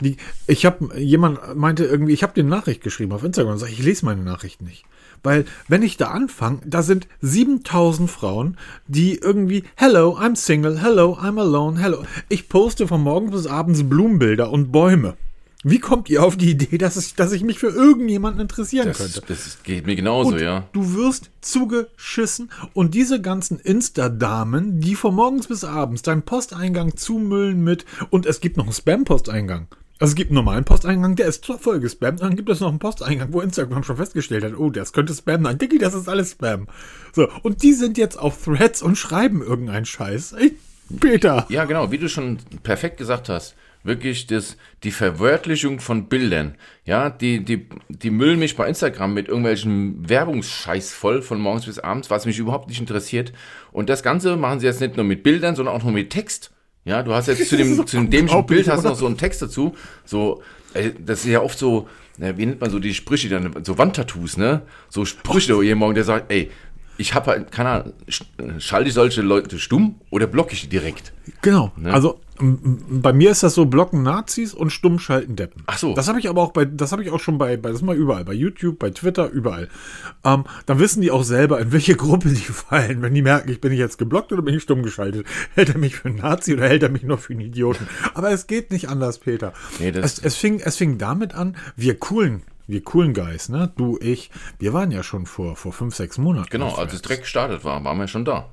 Die, 0.00 0.16
ich 0.46 0.64
habe 0.64 0.96
jemand 0.98 1.56
meinte 1.56 1.84
irgendwie, 1.84 2.12
ich 2.12 2.22
habe 2.22 2.34
dir 2.34 2.42
eine 2.42 2.50
Nachricht 2.50 2.82
geschrieben 2.82 3.12
auf 3.12 3.24
Instagram 3.24 3.54
und 3.54 3.58
sag, 3.58 3.70
ich 3.70 3.82
lese 3.82 4.04
meine 4.04 4.22
Nachricht 4.22 4.62
nicht. 4.62 4.84
Weil, 5.24 5.46
wenn 5.68 5.82
ich 5.82 5.96
da 5.96 6.08
anfange, 6.08 6.60
da 6.64 6.82
sind 6.82 7.08
7000 7.22 8.10
Frauen, 8.10 8.56
die 8.86 9.16
irgendwie, 9.16 9.64
hello, 9.74 10.16
I'm 10.18 10.36
single, 10.36 10.80
hello, 10.80 11.18
I'm 11.18 11.40
alone, 11.40 11.80
hello. 11.80 12.04
Ich 12.28 12.48
poste 12.48 12.86
von 12.86 13.00
morgens 13.00 13.32
bis 13.32 13.46
abends 13.46 13.88
Blumenbilder 13.88 14.50
und 14.50 14.70
Bäume. 14.70 15.16
Wie 15.64 15.78
kommt 15.80 16.10
ihr 16.10 16.22
auf 16.22 16.36
die 16.36 16.50
Idee, 16.50 16.76
dass 16.78 16.96
ich, 16.96 17.14
dass 17.14 17.32
ich 17.32 17.42
mich 17.42 17.58
für 17.58 17.68
irgendjemanden 17.70 18.40
interessieren 18.40 18.86
Das, 18.88 18.98
könnte? 18.98 19.22
das 19.26 19.62
geht 19.62 19.86
mir 19.86 19.96
genauso, 19.96 20.32
Und 20.34 20.40
ja. 20.40 20.68
du 20.72 20.94
wirst 20.94 21.30
zugeschissen 21.40 22.50
und 22.74 22.94
diese 22.94 23.20
ganzen 23.20 23.58
Insta-Damen, 23.58 24.80
die 24.80 24.94
von 24.94 25.14
morgens 25.14 25.48
bis 25.48 25.64
abends 25.64 26.02
deinen 26.02 26.22
Posteingang 26.22 26.96
zumüllen 26.96 27.64
mit 27.64 27.86
und 28.10 28.26
es 28.26 28.40
gibt 28.40 28.56
noch 28.58 28.64
einen 28.64 28.74
Spam-Posteingang. 28.74 29.68
Also 30.00 30.10
es 30.12 30.16
gibt 30.16 30.30
einen 30.30 30.36
normalen 30.36 30.64
Posteingang, 30.64 31.16
der 31.16 31.26
ist 31.28 31.46
voll 31.46 31.80
gespammt. 31.80 32.20
Dann 32.20 32.36
gibt 32.36 32.50
es 32.50 32.60
noch 32.60 32.68
einen 32.68 32.78
Posteingang, 32.80 33.32
wo 33.32 33.40
Instagram 33.40 33.84
schon 33.84 33.96
festgestellt 33.96 34.44
hat, 34.44 34.58
oh, 34.58 34.68
das 34.68 34.92
könnte 34.92 35.14
Spam 35.14 35.44
sein. 35.44 35.56
Dicky, 35.56 35.78
das 35.78 35.94
ist 35.94 36.08
alles 36.08 36.32
Spam. 36.32 36.66
So, 37.14 37.28
und 37.42 37.62
die 37.62 37.72
sind 37.72 37.96
jetzt 37.96 38.18
auf 38.18 38.42
Threads 38.44 38.82
und 38.82 38.98
schreiben 38.98 39.40
irgendeinen 39.40 39.86
Scheiß. 39.86 40.32
Ey, 40.34 40.56
Peter. 41.00 41.46
Ja, 41.48 41.64
genau, 41.64 41.90
wie 41.90 41.98
du 41.98 42.08
schon 42.08 42.38
perfekt 42.64 42.98
gesagt 42.98 43.28
hast. 43.28 43.54
Wirklich 43.84 44.26
das, 44.26 44.56
die 44.82 44.90
Verwörtlichung 44.90 45.78
von 45.78 46.08
Bildern. 46.08 46.56
Ja, 46.86 47.10
die, 47.10 47.44
die, 47.44 47.68
die 47.90 48.10
müllen 48.10 48.38
mich 48.38 48.56
bei 48.56 48.66
Instagram 48.66 49.12
mit 49.12 49.28
irgendwelchen 49.28 50.08
Werbungsscheiß 50.08 50.92
voll 50.94 51.20
von 51.20 51.38
morgens 51.38 51.66
bis 51.66 51.78
abends, 51.78 52.10
was 52.10 52.24
mich 52.24 52.38
überhaupt 52.38 52.68
nicht 52.68 52.80
interessiert. 52.80 53.34
Und 53.72 53.90
das 53.90 54.02
Ganze 54.02 54.36
machen 54.36 54.58
sie 54.58 54.66
jetzt 54.66 54.80
nicht 54.80 54.96
nur 54.96 55.04
mit 55.04 55.22
Bildern, 55.22 55.54
sondern 55.54 55.76
auch 55.76 55.84
noch 55.84 55.92
mit 55.92 56.08
Text. 56.08 56.50
Ja, 56.86 57.02
du 57.02 57.12
hast 57.12 57.28
jetzt 57.28 57.46
zu 57.46 57.58
dem, 57.58 57.74
zu 57.86 57.96
dem 57.98 58.08
dämlichen 58.08 58.46
Bild 58.46 58.68
hast 58.68 58.80
oder? 58.80 58.90
noch 58.90 58.96
so 58.96 59.06
einen 59.06 59.18
Text 59.18 59.42
dazu. 59.42 59.74
So, 60.06 60.42
äh, 60.72 60.90
das 60.98 61.20
ist 61.20 61.30
ja 61.30 61.40
oft 61.40 61.58
so, 61.58 61.86
wie 62.16 62.46
nennt 62.46 62.62
man 62.62 62.70
so 62.70 62.78
die 62.78 62.94
Sprüche 62.94 63.28
dann, 63.28 63.64
so 63.64 63.76
Wandtattoos, 63.76 64.38
ne? 64.38 64.62
So 64.88 65.04
Sprüche, 65.04 65.56
wo 65.56 65.62
jemand 65.62 65.80
morgen, 65.80 65.94
der 65.94 66.04
sagt, 66.04 66.32
ey, 66.32 66.50
ich 66.96 67.14
habe 67.14 67.30
halt, 67.30 67.50
keine 67.52 67.68
Ahnung, 67.70 67.92
sch- 68.08 68.60
schalte 68.60 68.88
ich 68.88 68.94
solche 68.94 69.22
Leute 69.22 69.58
stumm 69.58 69.96
oder 70.10 70.26
blocke 70.26 70.52
ich 70.52 70.60
die 70.62 70.68
direkt? 70.68 71.12
Genau. 71.42 71.72
Also 71.84 72.20
m- 72.38 72.58
m- 72.90 73.02
bei 73.02 73.12
mir 73.12 73.30
ist 73.30 73.42
das 73.42 73.54
so 73.54 73.66
blocken 73.66 74.02
Nazis 74.02 74.54
und 74.54 74.70
stumm 74.70 74.98
schalten 74.98 75.34
Deppen. 75.36 75.62
Ach 75.66 75.78
so. 75.78 75.94
Das 75.94 76.08
habe 76.08 76.18
ich 76.20 76.28
aber 76.28 76.40
auch 76.42 76.52
bei, 76.52 76.64
das 76.64 76.92
habe 76.92 77.02
ich 77.02 77.10
auch 77.10 77.18
schon 77.20 77.36
bei, 77.38 77.56
bei, 77.56 77.70
das 77.70 77.78
ist 77.80 77.84
mal 77.84 77.96
überall, 77.96 78.24
bei 78.24 78.32
YouTube, 78.34 78.78
bei 78.78 78.90
Twitter, 78.90 79.28
überall. 79.30 79.68
Ähm, 80.24 80.44
dann 80.66 80.78
wissen 80.78 81.00
die 81.00 81.10
auch 81.10 81.24
selber, 81.24 81.60
in 81.60 81.72
welche 81.72 81.96
Gruppe 81.96 82.28
die 82.28 82.34
fallen, 82.36 83.02
wenn 83.02 83.14
die 83.14 83.22
merken, 83.22 83.50
ich 83.50 83.60
bin 83.60 83.72
ich 83.72 83.78
jetzt 83.78 83.98
geblockt 83.98 84.32
oder 84.32 84.42
bin 84.42 84.54
ich 84.54 84.62
stumm 84.62 84.82
geschaltet. 84.82 85.26
Hält 85.54 85.70
er 85.70 85.78
mich 85.78 85.96
für 85.96 86.08
einen 86.08 86.18
Nazi 86.18 86.52
oder 86.54 86.68
hält 86.68 86.82
er 86.82 86.90
mich 86.90 87.02
nur 87.02 87.18
für 87.18 87.32
einen 87.32 87.42
Idioten? 87.42 87.88
Aber 88.14 88.30
es 88.30 88.46
geht 88.46 88.70
nicht 88.70 88.88
anders, 88.88 89.18
Peter. 89.18 89.52
Nee, 89.80 89.90
das- 89.92 90.18
es, 90.18 90.24
es 90.24 90.36
fing, 90.36 90.60
es 90.60 90.76
fing 90.76 90.98
damit 90.98 91.34
an, 91.34 91.56
wir 91.76 91.98
coolen, 91.98 92.42
wir 92.66 92.82
coolen 92.82 93.14
Guys, 93.14 93.48
ne? 93.48 93.72
Du, 93.76 93.98
ich, 94.00 94.30
wir 94.58 94.72
waren 94.72 94.90
ja 94.90 95.02
schon 95.02 95.26
vor, 95.26 95.56
vor 95.56 95.72
fünf, 95.72 95.94
sechs 95.94 96.18
Monaten. 96.18 96.48
Genau, 96.50 96.74
als 96.74 96.92
es 96.92 97.02
direkt 97.02 97.22
gestartet 97.22 97.64
war, 97.64 97.82
waren 97.84 97.98
wir 97.98 98.08
schon 98.08 98.24
da. 98.24 98.46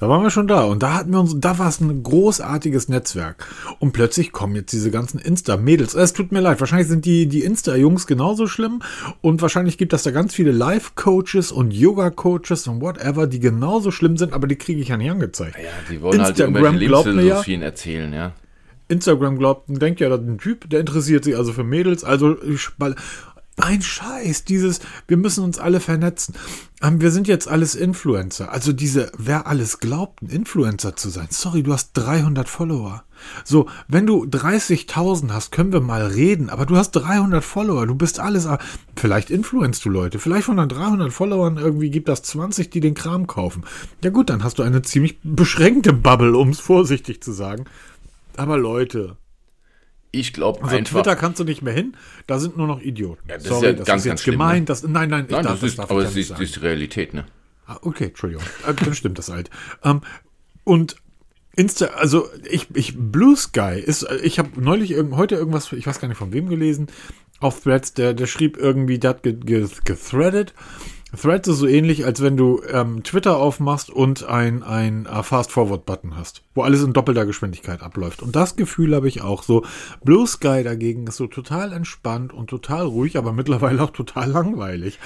Da 0.00 0.08
waren 0.08 0.22
wir 0.22 0.30
schon 0.30 0.46
da 0.46 0.62
und 0.62 0.80
da 0.80 0.94
hatten 0.94 1.10
wir 1.10 1.18
uns, 1.18 1.34
da 1.40 1.58
war 1.58 1.68
es 1.68 1.80
ein 1.80 2.04
großartiges 2.04 2.88
Netzwerk. 2.88 3.48
Und 3.80 3.92
plötzlich 3.92 4.30
kommen 4.30 4.54
jetzt 4.54 4.72
diese 4.72 4.92
ganzen 4.92 5.18
Insta-Mädels. 5.18 5.94
Es 5.94 6.12
tut 6.12 6.30
mir 6.30 6.38
leid, 6.40 6.60
wahrscheinlich 6.60 6.86
sind 6.86 7.04
die, 7.04 7.26
die 7.26 7.42
Insta-Jungs 7.42 8.06
genauso 8.06 8.46
schlimm 8.46 8.80
und 9.22 9.42
wahrscheinlich 9.42 9.76
gibt 9.76 9.92
es 9.92 10.04
da 10.04 10.12
ganz 10.12 10.34
viele 10.34 10.52
Life-Coaches 10.52 11.50
und 11.50 11.72
Yoga-Coaches 11.72 12.68
und 12.68 12.80
whatever, 12.80 13.26
die 13.26 13.40
genauso 13.40 13.90
schlimm 13.90 14.16
sind, 14.16 14.32
aber 14.32 14.46
die 14.46 14.56
kriege 14.56 14.80
ich 14.80 14.88
ja 14.88 14.96
nicht 14.96 15.10
angezeigt. 15.10 15.56
Ja, 15.56 15.70
die 15.90 16.00
wollen 16.00 16.20
halt 16.20 16.30
Instagram 16.30 16.54
irgendwelche 16.54 16.86
glaubt 16.86 17.06
mir 17.06 17.12
ja- 17.14 17.18
Lebensphilosophien 17.18 17.62
erzählen, 17.62 18.12
ja. 18.12 18.32
Instagram 18.88 19.38
glaubt, 19.38 19.64
denkt 19.68 20.00
ja, 20.00 20.08
das 20.08 20.20
ist 20.20 20.26
ein 20.28 20.38
Typ, 20.38 20.70
der 20.70 20.80
interessiert 20.80 21.22
sich 21.22 21.36
also 21.36 21.52
für 21.52 21.64
Mädels, 21.64 22.04
also 22.04 22.42
ich, 22.42 22.68
weil, 22.78 22.94
ein 23.60 23.82
Scheiß, 23.82 24.44
dieses, 24.44 24.80
wir 25.06 25.16
müssen 25.16 25.44
uns 25.44 25.58
alle 25.58 25.80
vernetzen. 25.80 26.34
Ähm, 26.82 27.00
wir 27.00 27.10
sind 27.10 27.28
jetzt 27.28 27.48
alles 27.48 27.74
Influencer. 27.74 28.52
Also 28.52 28.72
diese, 28.72 29.10
wer 29.16 29.46
alles 29.46 29.80
glaubt, 29.80 30.22
ein 30.22 30.28
Influencer 30.28 30.96
zu 30.96 31.08
sein. 31.08 31.28
Sorry, 31.30 31.62
du 31.62 31.72
hast 31.72 31.92
300 31.94 32.48
Follower. 32.48 33.04
So, 33.44 33.66
wenn 33.88 34.06
du 34.06 34.24
30.000 34.24 35.32
hast, 35.32 35.50
können 35.50 35.72
wir 35.72 35.80
mal 35.80 36.06
reden, 36.06 36.50
aber 36.50 36.66
du 36.66 36.76
hast 36.76 36.92
300 36.92 37.42
Follower, 37.42 37.86
du 37.86 37.96
bist 37.96 38.20
alles, 38.20 38.48
vielleicht 38.96 39.30
influenzt 39.30 39.84
du 39.84 39.90
Leute, 39.90 40.20
vielleicht 40.20 40.44
von 40.44 40.56
den 40.56 40.68
300 40.68 41.12
Followern 41.12 41.56
irgendwie 41.56 41.90
gibt 41.90 42.08
das 42.08 42.22
20, 42.22 42.70
die 42.70 42.80
den 42.80 42.94
Kram 42.94 43.26
kaufen. 43.26 43.64
Ja 44.04 44.10
gut, 44.10 44.30
dann 44.30 44.44
hast 44.44 44.58
du 44.58 44.62
eine 44.62 44.82
ziemlich 44.82 45.18
beschränkte 45.24 45.92
Bubble, 45.92 46.36
um 46.36 46.50
es 46.50 46.60
vorsichtig 46.60 47.22
zu 47.22 47.32
sagen. 47.32 47.64
Aber 48.36 48.56
Leute, 48.56 49.16
Ich 50.10 50.32
glaube 50.32 50.62
also 50.62 50.76
einfach. 50.76 51.02
Twitter 51.02 51.16
kannst 51.16 51.38
du 51.40 51.44
nicht 51.44 51.62
mehr 51.62 51.74
hin, 51.74 51.96
da 52.26 52.38
sind 52.38 52.56
nur 52.56 52.66
noch 52.66 52.80
Idioten. 52.80 53.22
Ja, 53.28 53.36
das 53.36 53.44
ist 53.46 53.62
ja 53.62 53.72
ganz, 53.72 54.04
ganz 54.04 54.22
schlimm, 54.22 54.34
gemein. 54.34 54.60
ne? 54.60 54.64
Das, 54.64 54.82
nein, 54.82 55.10
nein, 55.10 55.26
ich 55.26 55.30
Nein, 55.30 55.44
darf, 55.44 55.60
das 55.60 55.70
ist, 55.70 55.78
darf 55.78 55.90
aber 55.90 56.02
das 56.02 56.14
ja 56.14 56.20
ist, 56.20 56.30
das 56.30 56.40
ist 56.40 56.62
Realität, 56.62 57.12
ne? 57.14 57.26
Ah, 57.66 57.78
okay, 57.82 58.06
Entschuldigung. 58.06 58.44
Äh, 58.66 58.72
Dann 58.72 58.94
stimmt 58.94 59.18
das 59.18 59.28
halt. 59.28 59.50
Ähm, 59.84 60.00
und 60.64 60.96
Insta, 61.56 61.86
also 61.86 62.28
ich, 62.48 62.68
ich 62.74 62.94
Blue 62.96 63.36
Sky 63.36 63.82
ist, 63.84 64.06
ich 64.22 64.38
habe 64.38 64.48
neulich 64.60 64.92
irgend, 64.92 65.16
heute 65.16 65.34
irgendwas, 65.34 65.72
ich 65.72 65.86
weiß 65.86 66.00
gar 66.00 66.08
nicht 66.08 66.16
von 66.16 66.32
wem 66.32 66.48
gelesen, 66.48 66.86
auf 67.40 67.60
Threads, 67.62 67.94
der, 67.94 68.14
der 68.14 68.26
schrieb 68.26 68.56
irgendwie, 68.56 68.98
der 68.98 69.10
hat 69.10 69.22
ge, 69.22 69.34
ge, 69.34 69.68
gethreadet. 69.84 70.54
Threads 71.16 71.48
ist 71.48 71.58
so 71.58 71.66
ähnlich, 71.66 72.04
als 72.04 72.22
wenn 72.22 72.36
du 72.36 72.60
ähm, 72.70 73.02
Twitter 73.02 73.38
aufmachst 73.38 73.88
und 73.90 74.24
ein, 74.24 74.62
ein 74.62 75.06
äh, 75.06 75.22
Fast-Forward-Button 75.22 76.16
hast, 76.16 76.42
wo 76.54 76.62
alles 76.62 76.82
in 76.82 76.92
doppelter 76.92 77.24
Geschwindigkeit 77.24 77.82
abläuft. 77.82 78.22
Und 78.22 78.36
das 78.36 78.56
Gefühl 78.56 78.94
habe 78.94 79.08
ich 79.08 79.22
auch 79.22 79.42
so. 79.42 79.64
Blue 80.04 80.26
Sky 80.26 80.62
dagegen 80.62 81.06
ist 81.06 81.16
so 81.16 81.26
total 81.26 81.72
entspannt 81.72 82.32
und 82.34 82.50
total 82.50 82.84
ruhig, 82.86 83.16
aber 83.16 83.32
mittlerweile 83.32 83.82
auch 83.82 83.90
total 83.90 84.30
langweilig. 84.30 84.98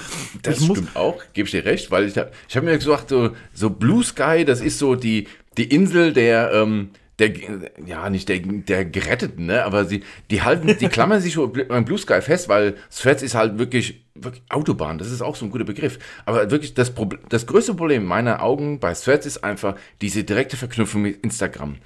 Das 0.42 0.60
Ich 0.60 0.68
muss- 0.68 0.78
stimmt 0.78 0.96
auch, 0.96 1.22
gebe 1.34 1.46
ich 1.46 1.52
dir 1.52 1.64
recht, 1.64 1.90
weil 1.90 2.06
ich, 2.08 2.18
hab- 2.18 2.32
ich 2.48 2.56
habe 2.56 2.66
mir 2.66 2.76
gesagt, 2.76 3.08
so, 3.08 3.30
so 3.54 3.70
Blue 3.70 4.02
Sky, 4.02 4.44
das 4.44 4.60
ist 4.60 4.78
so 4.80 4.96
die, 4.96 5.28
die 5.56 5.64
Insel 5.72 6.12
der, 6.12 6.52
ähm, 6.52 6.90
der, 7.28 7.70
ja, 7.86 8.10
nicht 8.10 8.28
der, 8.28 8.40
der 8.40 8.84
Geretteten, 8.84 9.46
ne, 9.46 9.64
aber 9.64 9.84
sie, 9.84 10.02
die 10.30 10.42
halten, 10.42 10.76
die 10.78 10.88
klammern 10.88 11.20
sich 11.20 11.34
so 11.34 11.48
beim 11.48 11.84
Blue 11.84 11.98
Sky 11.98 12.20
fest, 12.20 12.48
weil 12.48 12.74
Threads 12.94 13.22
ist 13.22 13.34
halt 13.34 13.58
wirklich, 13.58 14.04
wirklich 14.14 14.42
Autobahn, 14.48 14.98
das 14.98 15.10
ist 15.10 15.22
auch 15.22 15.36
so 15.36 15.44
ein 15.44 15.50
guter 15.50 15.64
Begriff. 15.64 15.98
Aber 16.26 16.50
wirklich 16.50 16.74
das 16.74 16.94
Problem, 16.94 17.20
das 17.28 17.46
größte 17.46 17.74
Problem 17.74 18.02
in 18.02 18.08
meiner 18.08 18.42
Augen 18.42 18.80
bei 18.80 18.94
Threads 18.94 19.26
ist 19.26 19.44
einfach 19.44 19.76
diese 20.00 20.24
direkte 20.24 20.56
Verknüpfung 20.56 21.02
mit 21.02 21.22
Instagram. 21.22 21.76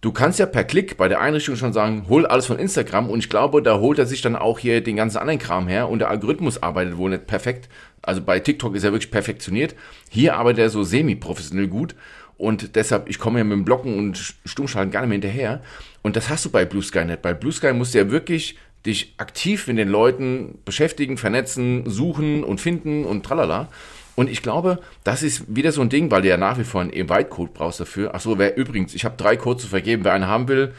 Du 0.00 0.12
kannst 0.12 0.38
ja 0.38 0.44
per 0.44 0.64
Klick 0.64 0.98
bei 0.98 1.08
der 1.08 1.22
Einrichtung 1.22 1.56
schon 1.56 1.72
sagen, 1.72 2.04
hol 2.10 2.26
alles 2.26 2.44
von 2.44 2.58
Instagram 2.58 3.08
und 3.08 3.20
ich 3.20 3.30
glaube, 3.30 3.62
da 3.62 3.78
holt 3.78 3.98
er 3.98 4.04
sich 4.04 4.20
dann 4.20 4.36
auch 4.36 4.58
hier 4.58 4.82
den 4.82 4.96
ganzen 4.96 5.16
anderen 5.16 5.38
Kram 5.38 5.66
her 5.66 5.88
und 5.88 6.00
der 6.00 6.10
Algorithmus 6.10 6.62
arbeitet 6.62 6.98
wohl 6.98 7.08
nicht 7.08 7.26
perfekt. 7.26 7.70
Also 8.02 8.20
bei 8.20 8.38
TikTok 8.38 8.74
ist 8.74 8.84
er 8.84 8.92
wirklich 8.92 9.10
perfektioniert. 9.10 9.74
Hier 10.10 10.36
arbeitet 10.36 10.58
er 10.58 10.68
so 10.68 10.82
semi-professionell 10.82 11.68
gut 11.68 11.94
und 12.36 12.76
deshalb, 12.76 13.08
ich 13.08 13.18
komme 13.18 13.38
ja 13.38 13.44
mit 13.44 13.52
dem 13.52 13.64
Blocken 13.64 13.96
und 13.98 14.34
Stummschalten 14.44 14.90
gar 14.90 15.00
nicht 15.00 15.08
mehr 15.08 15.16
hinterher. 15.16 15.62
Und 16.02 16.16
das 16.16 16.28
hast 16.28 16.44
du 16.44 16.50
bei 16.50 16.64
Blue 16.64 16.82
Sky 16.82 17.04
nicht. 17.04 17.22
Bei 17.22 17.34
Blue 17.34 17.52
Sky 17.52 17.72
musst 17.72 17.94
du 17.94 17.98
ja 17.98 18.10
wirklich 18.10 18.56
dich 18.84 19.14
aktiv 19.16 19.66
mit 19.66 19.78
den 19.78 19.88
Leuten 19.88 20.58
beschäftigen, 20.64 21.16
vernetzen, 21.16 21.88
suchen 21.88 22.44
und 22.44 22.60
finden 22.60 23.04
und 23.04 23.24
tralala. 23.24 23.68
Und 24.16 24.30
ich 24.30 24.42
glaube, 24.42 24.78
das 25.02 25.22
ist 25.22 25.44
wieder 25.48 25.72
so 25.72 25.80
ein 25.80 25.88
Ding, 25.88 26.10
weil 26.10 26.22
du 26.22 26.28
ja 26.28 26.36
nach 26.36 26.58
wie 26.58 26.64
vor 26.64 26.80
einen 26.80 26.90
Invite-Code 26.90 27.50
brauchst 27.52 27.80
dafür. 27.80 28.14
Achso, 28.14 28.38
wer 28.38 28.56
übrigens, 28.56 28.94
ich 28.94 29.04
habe 29.04 29.16
drei 29.16 29.36
Codes 29.36 29.62
zu 29.62 29.68
vergeben. 29.68 30.04
Wer 30.04 30.12
einen 30.12 30.28
haben 30.28 30.46
will, 30.46 30.72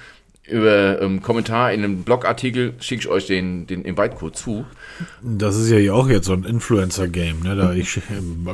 über 0.48 1.02
ähm, 1.02 1.22
Kommentar 1.22 1.74
in 1.74 1.84
einem 1.84 2.04
Blogartikel 2.04 2.74
schicke 2.80 3.02
ich 3.02 3.08
euch 3.08 3.26
den, 3.28 3.66
den 3.68 3.84
Invite-Code 3.84 4.34
zu. 4.34 4.66
Das 5.22 5.56
ist 5.56 5.70
ja 5.70 5.78
hier 5.78 5.96
auch 5.96 6.08
jetzt 6.08 6.28
so 6.28 6.34
ein 6.34 6.44
Influencer-Game, 6.44 7.40
ne? 7.42 7.56
Da 7.56 7.74
ich, 7.74 7.98
äh, 7.98 8.02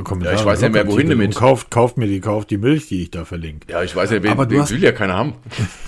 Kommentare 0.02 0.34
Ja, 0.36 0.40
ich 0.40 0.46
weiß 0.46 0.60
ja 0.62 0.68
mehr, 0.70 0.86
wohin 0.86 1.10
damit. 1.10 1.34
Kauft, 1.34 1.70
kauft 1.70 1.98
mir 1.98 2.06
die, 2.06 2.20
kauft 2.20 2.50
die 2.50 2.56
Milch, 2.58 2.88
die 2.88 3.02
ich 3.02 3.10
da 3.10 3.24
verlinke. 3.24 3.70
Ja, 3.70 3.82
ich 3.82 3.94
weiß 3.94 4.10
ja, 4.10 4.22
wen, 4.22 4.30
Aber 4.32 4.46
du 4.46 4.54
wen 4.54 4.62
hast- 4.62 4.70
will 4.70 4.82
ja 4.82 4.92
keiner 4.92 5.14
haben. 5.14 5.34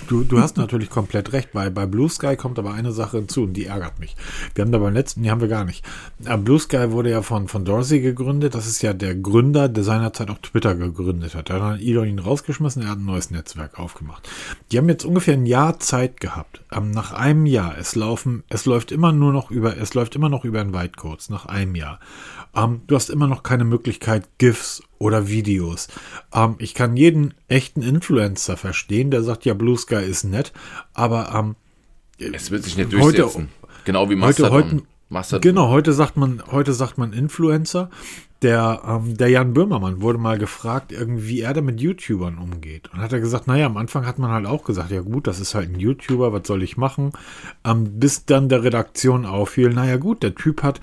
Du, 0.07 0.23
du 0.23 0.39
hast 0.39 0.55
natürlich 0.57 0.91
komplett 0.91 1.33
recht. 1.33 1.51
Bei, 1.51 1.71
bei 1.71 1.87
Blue 1.87 2.07
Sky 2.07 2.35
kommt 2.35 2.59
aber 2.59 2.75
eine 2.75 2.91
Sache 2.91 3.17
hinzu 3.17 3.41
und 3.41 3.53
die 3.53 3.65
ärgert 3.65 3.99
mich. 3.99 4.15
Wir 4.53 4.63
haben 4.63 4.71
da 4.71 4.77
beim 4.77 4.93
letzten, 4.93 5.23
die 5.23 5.31
haben 5.31 5.41
wir 5.41 5.47
gar 5.47 5.65
nicht. 5.65 5.83
Äh, 6.25 6.37
Blue 6.37 6.59
Sky 6.59 6.91
wurde 6.91 7.09
ja 7.09 7.23
von, 7.23 7.47
von 7.47 7.65
Dorsey 7.65 8.01
gegründet. 8.01 8.53
Das 8.53 8.67
ist 8.67 8.83
ja 8.83 8.93
der 8.93 9.15
Gründer, 9.15 9.67
der 9.67 9.83
seinerzeit 9.83 10.29
auch 10.29 10.37
Twitter 10.37 10.75
gegründet 10.75 11.33
hat. 11.33 11.49
Da 11.49 11.55
hat 11.55 11.61
dann 11.63 11.79
Elon 11.79 12.05
ihn 12.07 12.19
rausgeschmissen, 12.19 12.83
er 12.83 12.89
hat 12.89 12.99
ein 12.99 13.05
neues 13.05 13.31
Netzwerk 13.31 13.79
aufgemacht. 13.79 14.29
Die 14.71 14.77
haben 14.77 14.87
jetzt 14.89 15.05
ungefähr 15.05 15.33
ein 15.33 15.47
Jahr 15.47 15.79
Zeit 15.79 15.94
gehabt. 16.03 16.61
Ähm, 16.71 16.91
nach 16.91 17.13
einem 17.13 17.45
Jahr, 17.45 17.77
es 17.77 17.95
laufen, 17.95 18.43
es 18.49 18.65
läuft 18.65 18.91
immer 18.91 19.11
nur 19.11 19.31
noch 19.33 19.51
über, 19.51 19.77
es 19.77 19.93
läuft 19.93 20.15
immer 20.15 20.29
noch 20.29 20.43
über 20.45 20.61
Invite-Codes, 20.61 21.29
nach 21.29 21.45
einem 21.45 21.75
Jahr. 21.75 21.99
Ähm, 22.55 22.81
du 22.87 22.95
hast 22.95 23.09
immer 23.09 23.27
noch 23.27 23.43
keine 23.43 23.63
Möglichkeit, 23.65 24.27
GIFs 24.37 24.83
oder 24.97 25.27
Videos. 25.27 25.87
Ähm, 26.33 26.55
ich 26.59 26.73
kann 26.73 26.95
jeden 26.97 27.33
echten 27.47 27.81
Influencer 27.81 28.57
verstehen, 28.57 29.11
der 29.11 29.23
sagt, 29.23 29.45
ja, 29.45 29.53
Blue 29.53 29.77
Sky 29.77 30.03
ist 30.03 30.23
nett, 30.25 30.53
aber 30.93 31.33
ähm, 31.33 31.55
Es 32.33 32.51
wird 32.51 32.63
sich 32.63 32.77
nicht 32.77 32.87
Heute- 32.93 33.17
durchsetzen. 33.21 33.49
genau 33.85 34.09
wie 34.09 34.15
heute, 34.15 34.41
Mastodon. 34.43 34.51
heute, 34.51 34.81
Mastodon. 35.09 35.41
genau, 35.41 35.69
heute 35.69 35.93
sagt 35.93 36.17
man, 36.17 36.41
heute 36.51 36.73
sagt 36.73 36.97
man 36.97 37.13
Influencer. 37.13 37.89
Der, 38.41 38.81
ähm, 38.87 39.17
der 39.17 39.29
Jan 39.29 39.53
Böhmermann 39.53 40.01
wurde 40.01 40.17
mal 40.17 40.37
gefragt, 40.37 40.91
irgendwie, 40.91 41.27
wie 41.27 41.41
er 41.41 41.53
da 41.53 41.61
mit 41.61 41.79
YouTubern 41.79 42.37
umgeht. 42.37 42.89
Und 42.93 42.99
hat 42.99 43.13
er 43.13 43.19
gesagt, 43.19 43.47
naja, 43.47 43.65
am 43.65 43.77
Anfang 43.77 44.05
hat 44.05 44.19
man 44.19 44.31
halt 44.31 44.45
auch 44.45 44.63
gesagt, 44.63 44.91
ja 44.91 45.01
gut, 45.01 45.27
das 45.27 45.39
ist 45.39 45.55
halt 45.55 45.69
ein 45.69 45.79
YouTuber, 45.79 46.33
was 46.33 46.45
soll 46.45 46.61
ich 46.61 46.77
machen? 46.77 47.11
Ähm, 47.63 47.99
bis 47.99 48.25
dann 48.25 48.49
der 48.49 48.63
Redaktion 48.63 49.25
auffiel, 49.25 49.69
naja 49.69 49.97
gut, 49.97 50.21
der 50.21 50.35
Typ 50.35 50.63
hat 50.63 50.81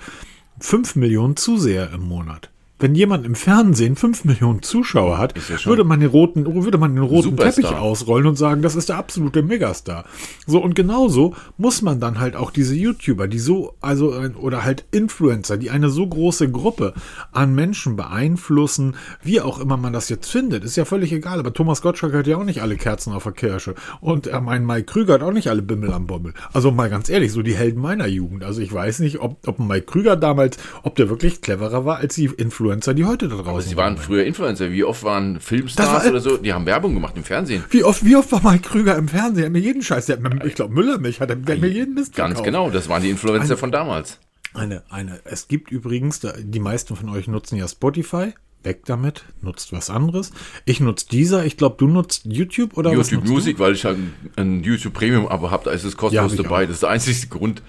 5 0.59 0.95
Millionen 0.95 1.35
Zuseher 1.35 1.91
im 1.93 2.01
Monat. 2.01 2.49
Wenn 2.79 2.95
jemand 2.95 3.25
im 3.25 3.35
Fernsehen 3.35 3.95
5 3.95 4.25
Millionen 4.25 4.61
Zuschauer 4.61 5.17
hat, 5.17 5.35
ja 5.47 5.63
würde 5.65 5.83
man 5.83 5.99
den 6.01 6.09
roten, 6.09 6.45
würde 6.45 6.77
man 6.77 6.95
den 6.95 7.03
roten 7.03 7.29
Superstar. 7.29 7.63
Teppich 7.63 7.77
ausrollen 7.77 8.27
und 8.27 8.35
sagen, 8.35 8.61
das 8.61 8.75
ist 8.75 8.89
der 8.89 8.97
absolute 8.97 9.41
Megastar. 9.41 10.05
So, 10.47 10.61
und 10.61 10.75
genauso 10.75 11.35
muss 11.57 11.81
man 11.81 11.99
dann 11.99 12.19
halt 12.19 12.35
auch 12.35 12.51
diese 12.51 12.75
YouTuber, 12.75 13.27
die 13.27 13.39
so, 13.39 13.75
also, 13.79 14.13
oder 14.37 14.63
halt 14.63 14.85
Influencer, 14.91 15.57
die 15.57 15.69
eine 15.69 15.89
so 15.89 16.05
große 16.05 16.51
Gruppe 16.51 16.93
an 17.31 17.55
Menschen 17.55 17.95
beeinflussen, 17.95 18.95
wie 19.21 19.39
auch 19.39 19.59
immer 19.59 19.77
man 19.77 19.93
das 19.93 20.09
jetzt 20.09 20.29
findet, 20.29 20.63
ist 20.63 20.75
ja 20.75 20.83
völlig 20.85 21.13
egal. 21.13 21.39
Aber 21.39 21.53
Thomas 21.53 21.81
Gottschalk 21.81 22.13
hat 22.13 22.27
ja 22.27 22.37
auch 22.37 22.43
nicht 22.43 22.61
alle 22.61 22.75
Kerzen 22.75 23.13
auf 23.13 23.23
der 23.23 23.31
Kirsche. 23.31 23.75
Und 24.01 24.27
äh, 24.27 24.41
mein 24.41 24.65
Mike 24.65 24.85
Krüger 24.91 25.13
hat 25.13 25.23
auch 25.23 25.31
nicht 25.31 25.47
alle 25.47 25.61
Bimmel 25.61 25.93
am 25.93 26.07
Bommel. 26.07 26.33
Also 26.51 26.71
mal 26.71 26.89
ganz 26.89 27.07
ehrlich, 27.07 27.31
so 27.31 27.41
die 27.43 27.55
Helden 27.55 27.81
meiner 27.81 28.07
Jugend. 28.07 28.43
Also 28.43 28.61
ich 28.61 28.73
weiß 28.73 28.99
nicht, 28.99 29.19
ob, 29.19 29.37
ob 29.47 29.59
Mike 29.59 29.85
Krüger 29.85 30.17
damals, 30.17 30.57
ob 30.81 30.95
der 30.95 31.09
wirklich 31.09 31.41
cleverer 31.41 31.85
war 31.85 31.97
als 31.97 32.15
die 32.15 32.25
Influencer, 32.25 32.62
die 32.71 33.05
heute 33.05 33.27
da 33.27 33.35
draußen 33.35 33.49
Aber 33.49 33.61
sie 33.61 33.77
waren 33.77 33.97
früher 33.97 34.23
Influencer. 34.25 34.71
Wie 34.71 34.83
oft 34.83 35.03
waren 35.03 35.39
Filmstars 35.39 36.03
war- 36.03 36.09
oder 36.09 36.19
so? 36.19 36.37
Die 36.37 36.53
haben 36.53 36.65
Werbung 36.65 36.93
gemacht 36.93 37.13
im 37.17 37.23
Fernsehen. 37.23 37.63
Wie 37.69 37.83
oft, 37.83 38.03
wie 38.05 38.15
oft 38.15 38.31
war 38.31 38.41
Mike 38.43 38.67
Krüger 38.69 38.95
im 38.97 39.07
Fernsehen? 39.07 39.35
Der 39.35 39.45
hat 39.45 39.51
mir 39.53 39.59
jeden 39.59 39.81
Scheiß, 39.81 40.05
der 40.07 40.17
hat 40.17 40.23
mir, 40.23 40.45
ich 40.45 40.55
glaube, 40.55 40.73
Müllermilch 40.73 41.19
hat, 41.21 41.29
er- 41.29 41.35
der 41.35 41.55
hat 41.55 41.61
mir 41.61 41.67
jeden 41.69 41.93
Mist 41.95 42.15
Ganz 42.15 42.41
genau, 42.43 42.69
das 42.69 42.89
waren 42.89 43.01
die 43.03 43.09
Influencer 43.09 43.57
von 43.57 43.71
damals. 43.71 44.19
Eine, 44.53 44.83
eine, 44.89 45.19
es 45.25 45.47
gibt 45.47 45.71
übrigens, 45.71 46.21
die 46.39 46.59
meisten 46.59 46.95
von 46.95 47.09
euch 47.09 47.27
nutzen 47.27 47.57
ja 47.57 47.67
Spotify. 47.67 48.33
Weg 48.65 48.85
damit, 48.85 49.25
nutzt 49.41 49.73
was 49.73 49.89
anderes. 49.89 50.31
Ich 50.63 50.79
nutze 50.79 51.07
dieser, 51.09 51.43
ich 51.45 51.57
glaube, 51.57 51.75
du 51.77 51.87
nutzt 51.87 52.21
YouTube 52.23 52.77
oder 52.77 52.93
YouTube 52.93 53.25
Music, 53.27 53.59
weil 53.59 53.73
ich 53.73 53.83
halt 53.83 53.97
ein 54.37 54.63
YouTube 54.63 54.93
Premium 54.93 55.27
Abo 55.27 55.51
habe, 55.51 55.65
da 55.65 55.71
ist 55.71 55.83
es 55.83 55.97
kostenlos 55.97 56.31
Ja, 56.37 56.43
dabei. 56.43 56.63
auch. 56.63 56.67
Das 56.67 56.75
ist 56.75 56.83
der 56.83 56.89
einzige 56.91 57.27
Grund. 57.27 57.61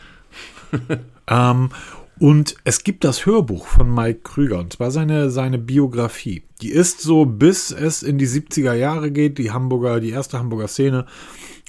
Ähm, 1.26 1.70
und 2.18 2.56
es 2.64 2.84
gibt 2.84 3.04
das 3.04 3.26
Hörbuch 3.26 3.66
von 3.66 3.92
Mike 3.92 4.20
Krüger, 4.22 4.58
und 4.58 4.72
zwar 4.72 4.90
seine, 4.90 5.30
seine 5.30 5.58
Biografie. 5.58 6.42
Die 6.62 6.70
ist 6.70 7.00
so, 7.00 7.24
bis 7.26 7.70
es 7.70 8.02
in 8.02 8.18
die 8.18 8.28
70er 8.28 8.74
Jahre 8.74 9.10
geht, 9.10 9.38
die 9.38 9.50
Hamburger, 9.50 10.00
die 10.00 10.10
erste 10.10 10.38
Hamburger 10.38 10.68
Szene, 10.68 11.06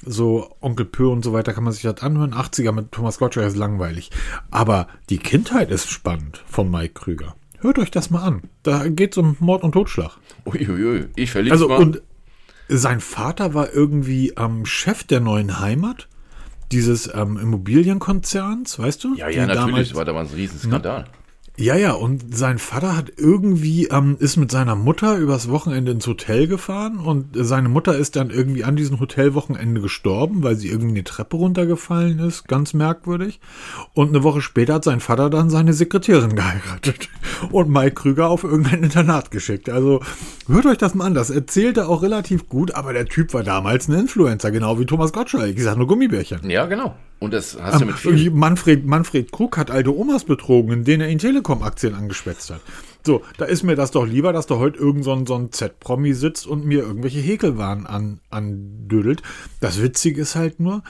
so 0.04 0.54
Onkel 0.60 0.86
Pö 0.86 1.08
und 1.08 1.24
so 1.24 1.32
weiter 1.32 1.52
kann 1.52 1.64
man 1.64 1.72
sich 1.72 1.82
das 1.82 2.02
anhören. 2.02 2.34
80er 2.34 2.72
mit 2.72 2.92
Thomas 2.92 3.18
Gottschalk 3.18 3.46
ist 3.48 3.56
langweilig. 3.56 4.10
Aber 4.50 4.88
die 5.10 5.18
Kindheit 5.18 5.70
ist 5.70 5.90
spannend 5.90 6.44
von 6.46 6.70
Mike 6.70 6.94
Krüger. 6.94 7.34
Hört 7.60 7.78
euch 7.78 7.90
das 7.90 8.10
mal 8.10 8.22
an. 8.22 8.42
Da 8.62 8.86
geht 8.88 9.12
es 9.12 9.18
um 9.18 9.36
Mord 9.40 9.64
und 9.64 9.72
Totschlag. 9.72 10.18
Uiuiui, 10.44 11.06
ich 11.16 11.30
verlinke 11.30 11.54
Also 11.54 11.68
mal. 11.68 11.80
und 11.80 12.02
sein 12.68 13.00
Vater 13.00 13.54
war 13.54 13.72
irgendwie 13.72 14.34
ähm, 14.36 14.66
Chef 14.66 15.04
der 15.04 15.20
neuen 15.20 15.60
Heimat, 15.60 16.08
dieses 16.72 17.12
ähm, 17.14 17.38
Immobilienkonzerns, 17.38 18.78
weißt 18.78 19.04
du? 19.04 19.14
ja, 19.16 19.28
ja, 19.28 19.46
natürlich, 19.46 19.66
damals- 19.66 19.94
war 19.94 20.04
damals 20.04 20.30
ein 20.30 20.36
Riesenskandal. 20.36 21.06
Ja, 21.58 21.74
ja, 21.74 21.92
und 21.92 22.36
sein 22.36 22.58
Vater 22.58 22.94
hat 22.94 23.12
irgendwie, 23.16 23.86
ähm, 23.86 24.16
ist 24.20 24.36
mit 24.36 24.50
seiner 24.50 24.76
Mutter 24.76 25.16
übers 25.16 25.48
Wochenende 25.48 25.92
ins 25.92 26.06
Hotel 26.06 26.46
gefahren 26.48 26.98
und 26.98 27.28
seine 27.32 27.70
Mutter 27.70 27.96
ist 27.96 28.16
dann 28.16 28.28
irgendwie 28.28 28.64
an 28.64 28.76
diesem 28.76 29.00
Hotelwochenende 29.00 29.80
gestorben, 29.80 30.42
weil 30.42 30.56
sie 30.56 30.68
irgendwie 30.68 30.96
eine 30.96 31.04
Treppe 31.04 31.36
runtergefallen 31.36 32.18
ist, 32.18 32.46
ganz 32.46 32.74
merkwürdig. 32.74 33.40
Und 33.94 34.08
eine 34.08 34.22
Woche 34.22 34.42
später 34.42 34.74
hat 34.74 34.84
sein 34.84 35.00
Vater 35.00 35.30
dann 35.30 35.48
seine 35.48 35.72
Sekretärin 35.72 36.36
geheiratet 36.36 37.08
und 37.50 37.70
Mike 37.70 37.94
Krüger 37.94 38.28
auf 38.28 38.44
irgendein 38.44 38.82
Internat 38.82 39.30
geschickt. 39.30 39.70
Also 39.70 40.00
hört 40.48 40.66
euch 40.66 40.78
das 40.78 40.94
mal 40.94 41.06
an, 41.06 41.14
das 41.14 41.30
erzählt 41.30 41.78
er 41.78 41.88
auch 41.88 42.02
relativ 42.02 42.50
gut, 42.50 42.74
aber 42.74 42.92
der 42.92 43.06
Typ 43.06 43.32
war 43.32 43.42
damals 43.42 43.88
ein 43.88 43.98
Influencer, 43.98 44.50
genau 44.50 44.78
wie 44.78 44.84
Thomas 44.84 45.12
Gottschalk. 45.12 45.56
Ich 45.56 45.62
sag 45.62 45.78
nur 45.78 45.86
Gummibärchen. 45.86 46.50
Ja, 46.50 46.66
genau. 46.66 46.94
Und 47.18 47.32
das 47.32 47.56
hast 47.60 47.80
du 47.80 47.86
mit 47.86 47.96
Irgendwie 48.04 48.24
viel. 48.24 48.30
Manfred, 48.30 48.84
Manfred 48.84 49.32
Krug 49.32 49.56
hat 49.56 49.70
alte 49.70 49.96
Omas 49.96 50.24
betrogen, 50.24 50.72
in 50.72 50.84
denen 50.84 51.02
er 51.02 51.08
ihnen 51.08 51.18
Telekom-Aktien 51.18 51.94
angespätzt 51.94 52.50
hat. 52.50 52.60
So, 53.04 53.22
da 53.38 53.46
ist 53.46 53.62
mir 53.62 53.76
das 53.76 53.90
doch 53.90 54.04
lieber, 54.04 54.32
dass 54.32 54.46
da 54.46 54.56
heute 54.56 54.78
irgend 54.78 55.04
so 55.04 55.12
ein, 55.12 55.26
so 55.26 55.34
ein 55.36 55.52
Z-Promi 55.52 56.12
sitzt 56.12 56.46
und 56.46 56.66
mir 56.66 56.80
irgendwelche 56.80 57.20
Häkelwaren 57.20 57.86
an, 57.86 58.20
andödelt. 58.30 59.22
Das 59.60 59.80
Witzige 59.80 60.20
ist 60.20 60.34
halt 60.34 60.60
nur, 60.60 60.82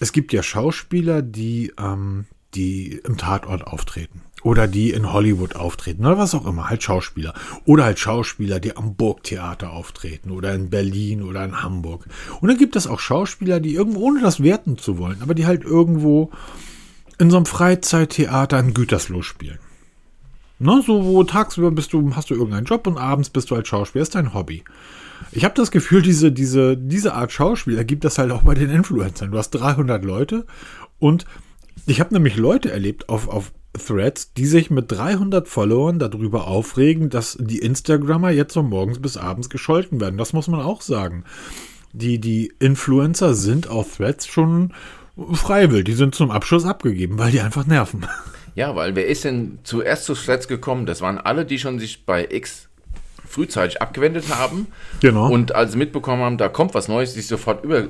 es 0.00 0.12
gibt 0.12 0.32
ja 0.32 0.42
Schauspieler, 0.42 1.22
die, 1.22 1.72
ähm, 1.78 2.26
die 2.54 3.00
im 3.04 3.16
Tatort 3.16 3.66
auftreten. 3.66 4.22
Oder 4.42 4.66
die 4.66 4.90
in 4.90 5.12
Hollywood 5.12 5.56
auftreten. 5.56 6.04
Oder 6.04 6.18
was 6.18 6.34
auch 6.34 6.46
immer. 6.46 6.70
Halt 6.70 6.82
Schauspieler. 6.82 7.34
Oder 7.64 7.84
halt 7.84 7.98
Schauspieler, 7.98 8.60
die 8.60 8.76
am 8.76 8.94
Burgtheater 8.94 9.70
auftreten. 9.70 10.30
Oder 10.30 10.54
in 10.54 10.70
Berlin 10.70 11.22
oder 11.22 11.44
in 11.44 11.62
Hamburg. 11.62 12.06
Und 12.40 12.48
dann 12.48 12.58
gibt 12.58 12.76
es 12.76 12.86
auch 12.86 13.00
Schauspieler, 13.00 13.60
die 13.60 13.74
irgendwo, 13.74 14.00
ohne 14.00 14.20
das 14.20 14.42
werten 14.42 14.78
zu 14.78 14.98
wollen, 14.98 15.22
aber 15.22 15.34
die 15.34 15.46
halt 15.46 15.64
irgendwo 15.64 16.30
in 17.18 17.30
so 17.30 17.36
einem 17.36 17.46
Freizeittheater 17.46 18.58
in 18.58 18.72
Gütersloh 18.72 19.22
spielen. 19.22 19.58
Ne, 20.58 20.82
so 20.84 21.04
wo 21.04 21.24
tagsüber 21.24 21.70
bist 21.70 21.92
du, 21.92 22.14
hast 22.14 22.28
du 22.28 22.34
irgendeinen 22.34 22.66
Job 22.66 22.86
und 22.86 22.98
abends 22.98 23.30
bist 23.30 23.50
du 23.50 23.54
als 23.54 23.68
Schauspieler. 23.68 24.02
Ist 24.02 24.14
dein 24.14 24.34
Hobby. 24.34 24.62
Ich 25.32 25.44
habe 25.44 25.54
das 25.54 25.70
Gefühl, 25.70 26.02
diese, 26.02 26.32
diese, 26.32 26.76
diese 26.76 27.14
Art 27.14 27.32
Schauspieler 27.32 27.84
gibt 27.84 28.04
das 28.04 28.18
halt 28.18 28.30
auch 28.30 28.42
bei 28.42 28.54
den 28.54 28.70
Influencern. 28.70 29.30
Du 29.30 29.38
hast 29.38 29.50
300 29.50 30.04
Leute 30.04 30.46
und 30.98 31.24
ich 31.86 32.00
habe 32.00 32.12
nämlich 32.12 32.36
Leute 32.36 32.70
erlebt 32.70 33.08
auf, 33.08 33.28
auf 33.28 33.52
Threads, 33.72 34.32
die 34.32 34.46
sich 34.46 34.70
mit 34.70 34.90
300 34.90 35.46
Followern 35.48 35.98
darüber 35.98 36.46
aufregen, 36.46 37.08
dass 37.10 37.36
die 37.40 37.58
Instagrammer 37.58 38.30
jetzt 38.30 38.54
von 38.54 38.68
morgens 38.68 39.00
bis 39.00 39.16
abends 39.16 39.48
gescholten 39.48 40.00
werden. 40.00 40.18
Das 40.18 40.32
muss 40.32 40.48
man 40.48 40.60
auch 40.60 40.82
sagen. 40.82 41.24
Die, 41.92 42.20
die 42.20 42.52
Influencer 42.58 43.34
sind 43.34 43.68
auf 43.68 43.96
Threads 43.96 44.26
schon 44.26 44.72
freiwillig. 45.32 45.84
Die 45.84 45.92
sind 45.92 46.14
zum 46.14 46.30
Abschluss 46.30 46.64
abgegeben, 46.64 47.18
weil 47.18 47.32
die 47.32 47.40
einfach 47.40 47.66
nerven. 47.66 48.06
Ja, 48.56 48.74
weil 48.74 48.96
wer 48.96 49.06
ist 49.06 49.24
denn 49.24 49.60
zuerst 49.62 50.04
zu 50.04 50.14
Threads 50.14 50.48
gekommen? 50.48 50.86
Das 50.86 51.00
waren 51.00 51.18
alle, 51.18 51.46
die 51.46 51.58
schon 51.58 51.78
sich 51.78 52.04
bei 52.04 52.26
X 52.30 52.69
frühzeitig 53.30 53.80
abgewendet 53.80 54.24
haben. 54.34 54.66
Genau. 55.00 55.30
Und 55.30 55.54
als 55.54 55.72
sie 55.72 55.78
mitbekommen 55.78 56.22
haben, 56.22 56.36
da 56.36 56.48
kommt 56.48 56.74
was 56.74 56.88
Neues, 56.88 57.14
sich 57.14 57.28
sofort 57.28 57.64
über, 57.64 57.86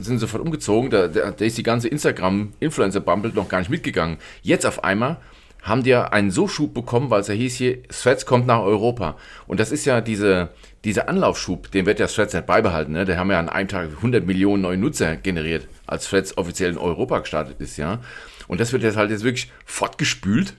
sind 0.00 0.18
sofort 0.18 0.42
umgezogen. 0.42 0.90
Da, 0.90 1.06
da, 1.06 1.30
da 1.30 1.44
ist 1.44 1.56
die 1.56 1.62
ganze 1.62 1.88
Instagram-Influencer-Bumble 1.88 3.32
noch 3.34 3.48
gar 3.48 3.60
nicht 3.60 3.70
mitgegangen. 3.70 4.18
Jetzt 4.42 4.66
auf 4.66 4.82
einmal 4.82 5.18
haben 5.62 5.84
die 5.84 5.90
ja 5.90 6.08
einen 6.08 6.30
so 6.30 6.48
Schub 6.48 6.74
bekommen, 6.74 7.10
weil 7.10 7.20
es 7.20 7.28
ja 7.28 7.34
hieß 7.34 7.54
hier, 7.54 7.82
Threads 7.84 8.26
kommt 8.26 8.46
nach 8.46 8.60
Europa. 8.60 9.16
Und 9.46 9.60
das 9.60 9.70
ist 9.70 9.84
ja 9.84 10.00
diese, 10.00 10.48
dieser 10.84 11.08
Anlaufschub, 11.08 11.70
den 11.70 11.86
wird 11.86 12.00
ja 12.00 12.08
Threads 12.08 12.34
nicht 12.34 12.46
beibehalten. 12.46 12.92
Ne? 12.92 13.04
Da 13.04 13.16
haben 13.16 13.30
ja 13.30 13.38
an 13.38 13.48
einem 13.48 13.68
Tag 13.68 13.90
100 13.96 14.26
Millionen 14.26 14.62
neue 14.62 14.78
Nutzer 14.78 15.16
generiert, 15.16 15.68
als 15.86 16.08
Threads 16.08 16.36
offiziell 16.36 16.70
in 16.70 16.78
Europa 16.78 17.20
gestartet 17.20 17.60
ist, 17.60 17.76
ja. 17.76 18.00
Und 18.48 18.60
das 18.60 18.72
wird 18.72 18.82
jetzt 18.82 18.96
halt 18.96 19.12
jetzt 19.12 19.22
wirklich 19.22 19.52
fortgespült. 19.64 20.54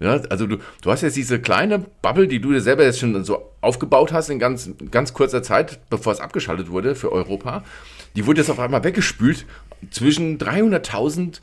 Ja, 0.00 0.20
also 0.30 0.46
du, 0.46 0.58
du 0.80 0.90
hast 0.90 1.02
jetzt 1.02 1.16
diese 1.16 1.40
kleine 1.40 1.80
Bubble, 2.02 2.28
die 2.28 2.40
du 2.40 2.52
dir 2.52 2.60
selber 2.60 2.84
jetzt 2.84 3.00
schon 3.00 3.24
so 3.24 3.50
aufgebaut 3.60 4.12
hast 4.12 4.30
in 4.30 4.38
ganz, 4.38 4.70
ganz 4.90 5.12
kurzer 5.12 5.42
Zeit, 5.42 5.80
bevor 5.90 6.12
es 6.12 6.20
abgeschaltet 6.20 6.70
wurde 6.70 6.94
für 6.94 7.10
Europa. 7.10 7.64
Die 8.14 8.26
wurde 8.26 8.40
jetzt 8.40 8.50
auf 8.50 8.60
einmal 8.60 8.84
weggespült 8.84 9.44
zwischen 9.90 10.38
300.000 10.38 11.40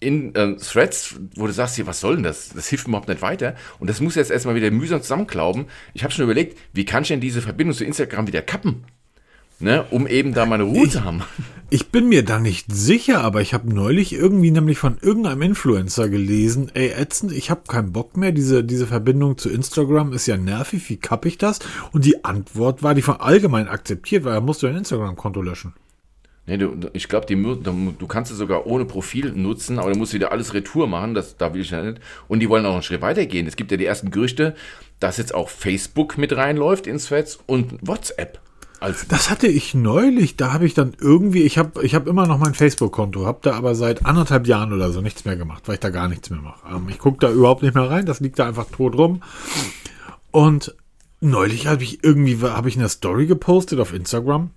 in 0.00 0.32
äh, 0.36 0.56
Threads, 0.56 1.16
wo 1.34 1.46
du 1.46 1.52
sagst, 1.52 1.74
hier, 1.74 1.88
was 1.88 2.00
soll 2.00 2.14
denn 2.14 2.22
das? 2.22 2.50
Das 2.50 2.68
hilft 2.68 2.86
überhaupt 2.86 3.08
nicht 3.08 3.20
weiter. 3.20 3.56
Und 3.80 3.90
das 3.90 4.00
muss 4.00 4.14
jetzt 4.14 4.30
erstmal 4.30 4.54
wieder 4.54 4.70
mühsam 4.70 5.02
zusammenklauben. 5.02 5.66
Ich 5.92 6.04
habe 6.04 6.12
schon 6.12 6.24
überlegt, 6.24 6.56
wie 6.72 6.84
kann 6.84 7.02
ich 7.02 7.08
denn 7.08 7.20
diese 7.20 7.42
Verbindung 7.42 7.76
zu 7.76 7.84
Instagram 7.84 8.28
wieder 8.28 8.42
kappen? 8.42 8.84
Ne, 9.60 9.84
um 9.90 10.06
eben 10.06 10.34
da 10.34 10.46
meine 10.46 10.64
Ruhe 10.64 10.88
zu 10.88 11.04
haben. 11.04 11.22
Ich 11.70 11.88
bin 11.88 12.08
mir 12.08 12.24
da 12.24 12.38
nicht 12.38 12.72
sicher, 12.72 13.20
aber 13.20 13.42
ich 13.42 13.52
habe 13.52 13.70
neulich 13.70 14.14
irgendwie 14.14 14.50
nämlich 14.50 14.78
von 14.78 14.96
irgendeinem 15.02 15.42
Influencer 15.42 16.08
gelesen, 16.08 16.70
ey, 16.72 16.92
ätzend, 16.92 17.30
ich 17.30 17.50
habe 17.50 17.60
keinen 17.68 17.92
Bock 17.92 18.16
mehr, 18.16 18.32
diese, 18.32 18.64
diese 18.64 18.86
Verbindung 18.86 19.36
zu 19.36 19.50
Instagram 19.50 20.14
ist 20.14 20.26
ja 20.26 20.38
nervig, 20.38 20.88
wie 20.88 20.96
kapp 20.96 21.26
ich 21.26 21.36
das? 21.36 21.58
Und 21.92 22.06
die 22.06 22.24
Antwort 22.24 22.82
war, 22.82 22.94
die 22.94 23.02
von 23.02 23.16
allgemein 23.16 23.68
akzeptiert, 23.68 24.24
weil 24.24 24.32
er 24.32 24.40
musste 24.40 24.66
dein 24.66 24.76
Instagram-Konto 24.76 25.42
löschen. 25.42 25.74
Nee, 26.46 26.56
du, 26.56 26.74
ich 26.94 27.06
glaube, 27.06 27.26
du, 27.26 27.54
du 27.56 28.06
kannst 28.06 28.32
es 28.32 28.38
sogar 28.38 28.66
ohne 28.66 28.86
Profil 28.86 29.32
nutzen, 29.32 29.78
aber 29.78 29.92
du 29.92 29.98
musst 29.98 30.14
wieder 30.14 30.32
alles 30.32 30.54
Retour 30.54 30.86
machen, 30.86 31.12
das 31.12 31.36
da 31.36 31.52
will 31.52 31.60
ich 31.60 31.70
ja 31.70 31.82
nicht. 31.82 32.00
Und 32.28 32.40
die 32.40 32.48
wollen 32.48 32.64
auch 32.64 32.72
einen 32.72 32.82
Schritt 32.82 33.02
weitergehen. 33.02 33.46
Es 33.46 33.56
gibt 33.56 33.70
ja 33.70 33.76
die 33.76 33.84
ersten 33.84 34.10
Gerüchte, 34.10 34.54
dass 35.00 35.18
jetzt 35.18 35.34
auch 35.34 35.50
Facebook 35.50 36.16
mit 36.16 36.34
reinläuft 36.34 36.86
in 36.86 36.96
Threads 36.96 37.38
und 37.44 37.74
WhatsApp. 37.86 38.40
Als 38.80 39.08
Das 39.08 39.28
hatte 39.28 39.48
ich 39.48 39.74
neulich, 39.74 40.36
da 40.36 40.52
habe 40.52 40.64
ich 40.64 40.74
dann 40.74 40.92
irgendwie, 41.00 41.42
ich 41.42 41.58
habe 41.58 41.84
ich 41.84 41.94
hab 41.94 42.06
immer 42.06 42.26
noch 42.26 42.38
mein 42.38 42.54
Facebook-Konto, 42.54 43.26
habe 43.26 43.40
da 43.42 43.54
aber 43.54 43.74
seit 43.74 44.06
anderthalb 44.06 44.46
Jahren 44.46 44.72
oder 44.72 44.92
so 44.92 45.00
nichts 45.00 45.24
mehr 45.24 45.36
gemacht, 45.36 45.64
weil 45.66 45.74
ich 45.74 45.80
da 45.80 45.90
gar 45.90 46.08
nichts 46.08 46.30
mehr 46.30 46.40
mache. 46.40 46.60
Ähm, 46.70 46.88
ich 46.88 46.98
gucke 46.98 47.18
da 47.18 47.30
überhaupt 47.30 47.62
nicht 47.62 47.74
mehr 47.74 47.90
rein, 47.90 48.06
das 48.06 48.20
liegt 48.20 48.38
da 48.38 48.46
einfach 48.46 48.66
tot 48.70 48.96
rum. 48.96 49.22
Und 50.30 50.76
neulich 51.20 51.66
habe 51.66 51.82
ich 51.82 52.04
irgendwie, 52.04 52.40
habe 52.40 52.68
ich 52.68 52.76
eine 52.76 52.88
Story 52.88 53.26
gepostet 53.26 53.80
auf 53.80 53.92
Instagram 53.92 54.50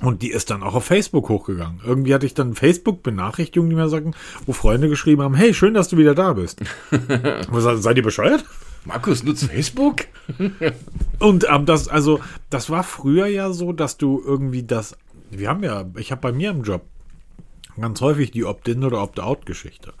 und 0.00 0.22
die 0.22 0.30
ist 0.30 0.50
dann 0.50 0.62
auch 0.62 0.74
auf 0.74 0.84
Facebook 0.84 1.28
hochgegangen. 1.28 1.80
Irgendwie 1.84 2.14
hatte 2.14 2.26
ich 2.26 2.34
dann 2.34 2.54
Facebook-Benachrichtigungen, 2.54 3.70
die 3.70 3.76
mir 3.76 3.88
sagten, 3.88 4.14
wo 4.44 4.52
Freunde 4.52 4.88
geschrieben 4.88 5.22
haben, 5.22 5.34
hey, 5.34 5.54
schön, 5.54 5.74
dass 5.74 5.88
du 5.88 5.96
wieder 5.96 6.14
da 6.14 6.32
bist. 6.32 6.60
Was, 7.48 7.82
seid 7.82 7.96
ihr 7.96 8.02
bescheuert? 8.02 8.44
Markus 8.86 9.24
nutzt 9.24 9.44
Facebook? 9.44 10.04
Und 11.18 11.46
ähm, 11.50 11.66
das, 11.66 11.88
also, 11.88 12.20
das 12.50 12.70
war 12.70 12.82
früher 12.82 13.26
ja 13.26 13.52
so, 13.52 13.72
dass 13.72 13.96
du 13.96 14.22
irgendwie 14.24 14.62
das. 14.62 14.96
Wir 15.30 15.48
haben 15.48 15.64
ja, 15.64 15.84
ich 15.96 16.12
habe 16.12 16.20
bei 16.20 16.32
mir 16.32 16.50
im 16.50 16.62
Job 16.62 16.82
ganz 17.80 18.00
häufig 18.00 18.30
die 18.30 18.44
Opt-in 18.44 18.84
oder 18.84 19.02
Opt-out-Geschichte. 19.02 19.92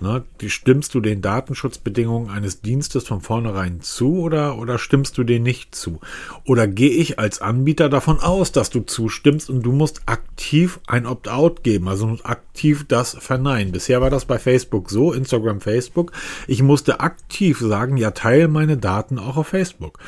Ne? 0.00 0.24
Die, 0.40 0.50
stimmst 0.50 0.94
du 0.94 1.00
den 1.00 1.22
Datenschutzbedingungen 1.22 2.30
eines 2.30 2.60
Dienstes 2.60 3.06
von 3.06 3.20
vornherein 3.20 3.80
zu 3.80 4.20
oder, 4.20 4.58
oder 4.58 4.78
stimmst 4.78 5.16
du 5.16 5.24
denen 5.24 5.44
nicht 5.44 5.74
zu? 5.74 6.00
Oder 6.44 6.66
gehe 6.66 6.90
ich 6.90 7.18
als 7.18 7.40
Anbieter 7.40 7.88
davon 7.88 8.20
aus, 8.20 8.52
dass 8.52 8.70
du 8.70 8.80
zustimmst 8.80 9.48
und 9.48 9.62
du 9.62 9.72
musst 9.72 10.02
aktiv 10.06 10.80
ein 10.86 11.06
Opt-out 11.06 11.62
geben, 11.62 11.88
also 11.88 12.18
aktiv 12.24 12.84
das 12.88 13.16
verneinen. 13.18 13.72
Bisher 13.72 14.00
war 14.00 14.10
das 14.10 14.26
bei 14.26 14.38
Facebook 14.38 14.90
so, 14.90 15.12
Instagram, 15.12 15.60
Facebook. 15.60 16.12
Ich 16.46 16.62
musste 16.62 17.00
aktiv 17.00 17.58
sagen, 17.58 17.96
ja, 17.96 18.10
teile 18.10 18.48
meine 18.48 18.76
Daten 18.76 19.18
auch 19.18 19.36
auf 19.36 19.48
Facebook. 19.48 19.98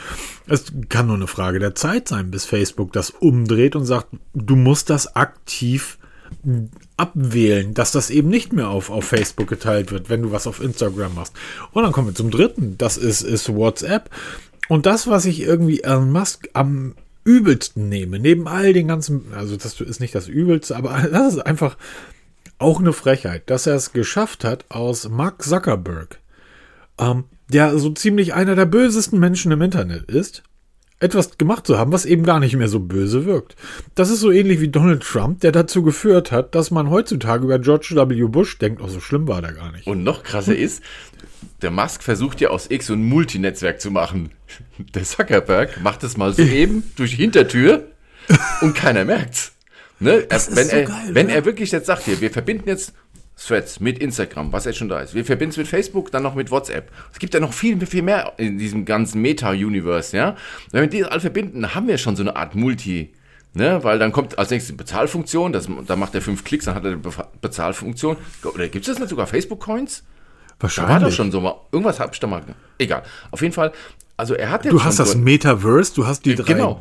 Es 0.46 0.72
kann 0.88 1.07
nur 1.07 1.16
eine 1.16 1.27
Frage 1.27 1.59
der 1.59 1.74
Zeit 1.74 2.09
sein, 2.09 2.31
bis 2.31 2.44
Facebook 2.44 2.92
das 2.92 3.11
umdreht 3.11 3.74
und 3.74 3.85
sagt, 3.85 4.09
du 4.35 4.57
musst 4.57 4.90
das 4.90 5.16
aktiv 5.16 5.98
abwählen, 6.99 7.75
dass 7.75 7.93
das 7.93 8.11
eben 8.11 8.29
nicht 8.29 8.53
mehr 8.53 8.69
auf, 8.69 8.91
auf 8.91 9.05
Facebook 9.05 9.49
geteilt 9.49 9.93
wird, 9.93 10.11
wenn 10.11 10.23
du 10.23 10.33
was 10.33 10.47
auf 10.47 10.61
Instagram 10.61 11.15
machst. 11.15 11.33
Und 11.73 11.85
dann 11.85 11.93
kommen 11.93 12.09
wir 12.09 12.15
zum 12.15 12.31
dritten, 12.31 12.77
das 12.77 12.97
ist, 12.97 13.23
ist 13.23 13.49
WhatsApp. 13.55 14.11
Und 14.69 14.85
das, 14.85 15.07
was 15.07 15.25
ich 15.25 15.41
irgendwie 15.41 15.83
Elon 15.83 16.11
Musk 16.13 16.49
am 16.53 16.95
übelsten 17.25 17.89
nehme, 17.89 18.19
neben 18.19 18.49
all 18.49 18.73
den 18.73 18.89
ganzen, 18.89 19.33
also 19.35 19.57
das 19.57 19.81
ist 19.81 20.01
nicht 20.01 20.15
das 20.15 20.29
übelste, 20.29 20.77
aber 20.77 21.09
das 21.13 21.35
ist 21.35 21.47
einfach 21.47 21.77
auch 22.59 22.81
eine 22.81 22.93
Frechheit, 22.93 23.49
dass 23.49 23.67
er 23.67 23.77
es 23.77 23.93
geschafft 23.93 24.45
hat, 24.45 24.65
aus 24.69 25.09
Mark 25.09 25.43
Zuckerberg, 25.43 26.19
ähm, 26.99 27.25
der 27.49 27.79
so 27.79 27.91
ziemlich 27.91 28.35
einer 28.35 28.57
der 28.57 28.67
bösesten 28.67 29.21
Menschen 29.21 29.53
im 29.53 29.63
Internet 29.63 30.11
ist, 30.11 30.43
etwas 31.01 31.39
gemacht 31.39 31.67
zu 31.67 31.79
haben, 31.79 31.93
was 31.93 32.05
eben 32.05 32.25
gar 32.25 32.41
nicht 32.41 32.57
mehr 32.57 32.69
so 32.69 32.81
böse 32.81 33.25
wirkt. 33.25 33.55
Das 33.95 34.11
ist 34.11 34.21
so 34.21 34.31
ähnlich 34.31 34.61
wie 34.61 34.69
Donald 34.69 35.03
Trump, 35.03 35.41
der 35.41 35.53
dazu 35.53 35.83
geführt 35.83 36.33
hat, 36.33 36.55
dass 36.55 36.71
man 36.71 36.91
heutzutage 36.91 37.45
über 37.45 37.59
George 37.59 37.95
W. 37.95 38.25
Bush 38.25 38.59
denkt, 38.59 38.81
oh, 38.83 38.89
so 38.89 39.01
schlimm 39.01 39.29
war 39.29 39.41
der 39.41 39.53
gar 39.53 39.71
nicht. 39.73 39.87
Und 39.87 40.03
noch 40.03 40.25
krasser 40.25 40.57
ist, 40.57 40.83
der 41.63 41.71
Musk 41.71 42.03
versucht 42.03 42.41
ja 42.41 42.51
aus 42.51 42.71
X 42.71 42.91
ein 42.91 43.05
Multinetzwerk 43.05 43.81
zu 43.81 43.91
machen. 43.91 44.31
Der 44.95 45.05
Zuckerberg 45.05 45.81
macht 45.83 46.03
es 46.03 46.17
mal 46.17 46.33
so 46.33 46.43
eben 46.43 46.83
durch 46.97 47.11
die 47.11 47.17
Hintertür 47.17 47.89
und 48.61 48.75
keiner 48.75 49.05
merkt's. 49.05 49.53
Ne? 50.01 50.27
Er, 50.29 50.41
wenn, 50.55 50.69
so 50.69 50.77
er, 50.77 50.85
geil, 50.85 51.09
wenn 51.11 51.29
er 51.29 51.45
wirklich 51.45 51.73
jetzt 51.73 51.87
sagt, 51.87 52.05
hier, 52.05 52.21
wir 52.21 52.31
verbinden 52.31 52.69
jetzt 52.69 52.93
Threads 53.46 53.81
mit 53.81 53.98
Instagram, 53.98 54.53
was 54.53 54.64
jetzt 54.64 54.79
schon 54.79 54.88
da 54.88 55.01
ist. 55.01 55.14
Wir 55.14 55.24
verbinden 55.24 55.51
es 55.53 55.57
mit 55.57 55.68
Facebook, 55.68 56.11
dann 56.11 56.22
noch 56.22 56.35
mit 56.35 56.51
WhatsApp. 56.51 56.90
Es 57.12 57.18
gibt 57.18 57.35
ja 57.35 57.40
noch 57.40 57.53
viel, 57.53 57.85
viel 57.87 58.03
mehr 58.03 58.33
in 58.37 58.59
diesem 58.59 58.85
ganzen 58.85 59.22
Meta-Universe, 59.22 60.16
ja. 60.16 60.37
Wenn 60.72 60.83
wir 60.83 60.88
die 60.88 61.05
alle 61.05 61.20
verbinden, 61.20 61.74
haben 61.74 61.87
wir 61.87 61.98
schon 61.98 62.16
so 62.16 62.22
eine 62.22 62.37
Art 62.37 62.55
Multi- 62.55 63.12
Ne, 63.55 63.83
weil 63.83 63.98
dann 63.98 64.12
kommt 64.12 64.38
als 64.38 64.51
nächstes 64.51 64.72
die 64.72 64.77
Bezahlfunktion, 64.77 65.53
das, 65.55 65.68
da 65.87 65.96
macht 65.96 66.14
er 66.14 66.20
fünf 66.20 66.44
Klicks, 66.44 66.66
dann 66.66 66.74
hat 66.74 66.85
er 66.85 66.92
eine 66.92 67.01
Bezahlfunktion. 67.40 68.16
Oder 68.44 68.68
gibt 68.68 68.87
es 68.87 68.92
das 68.92 68.98
nicht 69.01 69.09
sogar 69.09 69.27
Facebook-Coins? 69.27 70.05
Wahrscheinlich. 70.61 70.88
Da 70.88 70.92
war 70.92 71.01
das 71.01 71.14
schon 71.14 71.33
so 71.33 71.40
mal. 71.40 71.55
Irgendwas 71.72 71.98
hab 71.98 72.12
ich 72.12 72.20
da 72.20 72.27
mal. 72.27 72.42
Egal. 72.77 73.03
Auf 73.31 73.40
jeden 73.40 73.55
Fall 73.55 73.72
also 74.19 74.35
er 74.35 74.51
hat 74.51 74.65
jetzt 74.65 74.75
Du 74.75 74.83
hast 74.83 74.99
das 74.99 75.15
Metaverse, 75.15 75.95
du 75.95 76.05
hast 76.05 76.27
die 76.27 76.35
3D, 76.35 76.45
genau. 76.45 76.79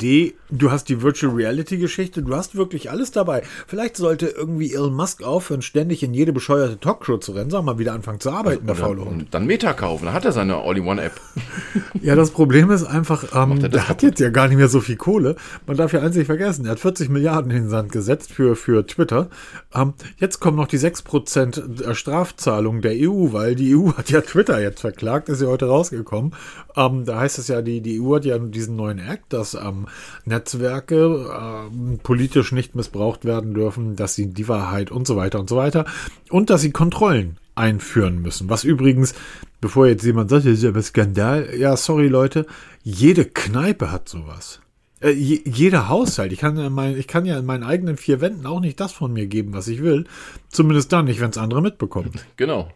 du 0.49 0.71
hast 0.71 0.89
die 0.89 1.03
Virtual 1.03 1.31
Reality 1.31 1.77
Geschichte, 1.77 2.23
du 2.23 2.35
hast 2.35 2.55
wirklich 2.55 2.89
alles 2.89 3.11
dabei. 3.11 3.43
Vielleicht 3.67 3.95
sollte 3.95 4.25
irgendwie 4.25 4.73
Elon 4.73 4.95
Musk 4.95 5.21
aufhören, 5.21 5.61
ständig 5.61 6.01
in 6.01 6.15
jede 6.15 6.33
bescheuerte 6.33 6.79
Talkshow 6.79 7.17
zu 7.17 7.33
rennen, 7.33 7.51
sag 7.51 7.63
mal 7.63 7.77
wieder 7.77 7.93
anfangen 7.93 8.19
zu 8.19 8.31
arbeiten, 8.31 8.65
der 8.65 8.75
faule 8.75 9.05
Hund. 9.05 9.27
Dann 9.29 9.45
Meta 9.45 9.73
kaufen, 9.73 10.05
dann 10.05 10.15
hat 10.15 10.25
er 10.25 10.31
seine 10.31 10.55
All-in-One-App. 10.55 11.13
ja, 12.01 12.15
das 12.15 12.31
Problem 12.31 12.71
ist 12.71 12.83
einfach, 12.83 13.25
ähm, 13.35 13.59
der 13.59 13.87
hat 13.87 14.01
jetzt 14.01 14.19
ja 14.19 14.31
gar 14.31 14.47
nicht 14.47 14.57
mehr 14.57 14.67
so 14.67 14.81
viel 14.81 14.95
Kohle. 14.95 15.35
Man 15.67 15.77
darf 15.77 15.93
ja 15.93 16.01
eins 16.01 16.15
nicht 16.15 16.25
vergessen, 16.25 16.65
er 16.65 16.71
hat 16.71 16.79
40 16.79 17.09
Milliarden 17.09 17.51
in 17.51 17.63
den 17.63 17.69
Sand 17.69 17.91
gesetzt 17.91 18.31
für, 18.31 18.55
für 18.55 18.87
Twitter. 18.87 19.29
Ähm, 19.75 19.93
jetzt 20.17 20.39
kommen 20.39 20.57
noch 20.57 20.67
die 20.67 20.79
6% 20.79 21.93
Strafzahlung 21.93 22.81
der 22.81 22.93
EU, 22.95 23.31
weil 23.31 23.53
die 23.53 23.75
EU 23.75 23.91
hat 23.95 24.09
ja 24.09 24.21
Twitter 24.21 24.59
jetzt 24.59 24.81
verklagt, 24.81 25.29
ist 25.29 25.43
ja 25.43 25.49
heute 25.49 25.67
rausgekommen. 25.67 26.33
Ähm, 26.75 27.05
da 27.05 27.19
heißt 27.19 27.26
es 27.35 27.47
ja, 27.49 27.61
die, 27.61 27.81
die 27.81 28.01
EU 28.01 28.15
hat 28.15 28.25
ja 28.25 28.37
diesen 28.37 28.75
neuen 28.75 28.99
Act, 28.99 29.33
dass 29.33 29.53
ähm, 29.53 29.87
Netzwerke 30.25 31.29
ähm, 31.37 31.99
politisch 32.01 32.51
nicht 32.51 32.75
missbraucht 32.75 33.25
werden 33.25 33.53
dürfen, 33.53 33.95
dass 33.95 34.15
sie 34.15 34.27
die 34.27 34.47
Wahrheit 34.47 34.91
und 34.91 35.05
so 35.05 35.17
weiter 35.17 35.39
und 35.39 35.49
so 35.49 35.57
weiter 35.57 35.85
und 36.29 36.49
dass 36.49 36.61
sie 36.61 36.71
Kontrollen 36.71 37.37
einführen 37.55 38.21
müssen. 38.21 38.49
Was 38.49 38.63
übrigens, 38.63 39.13
bevor 39.61 39.87
jetzt 39.87 40.05
jemand 40.05 40.29
sagt, 40.29 40.45
das 40.45 40.53
ist 40.53 40.65
aber 40.65 40.81
Skandal, 40.81 41.49
ja, 41.57 41.75
sorry 41.75 42.07
Leute, 42.07 42.45
jede 42.83 43.25
Kneipe 43.25 43.91
hat 43.91 44.07
sowas. 44.07 44.61
Äh, 44.99 45.11
jeder 45.11 45.89
Haushalt. 45.89 46.31
Ich 46.31 46.39
kann, 46.39 46.73
mein, 46.73 46.97
ich 46.97 47.07
kann 47.07 47.25
ja 47.25 47.37
in 47.37 47.45
meinen 47.45 47.63
eigenen 47.63 47.97
vier 47.97 48.21
Wänden 48.21 48.45
auch 48.45 48.59
nicht 48.59 48.79
das 48.79 48.93
von 48.93 49.13
mir 49.13 49.27
geben, 49.27 49.53
was 49.53 49.67
ich 49.67 49.83
will. 49.83 50.05
Zumindest 50.49 50.91
dann 50.93 51.05
nicht, 51.05 51.19
wenn 51.19 51.29
es 51.29 51.37
andere 51.37 51.61
mitbekommen. 51.61 52.11
Genau. 52.35 52.71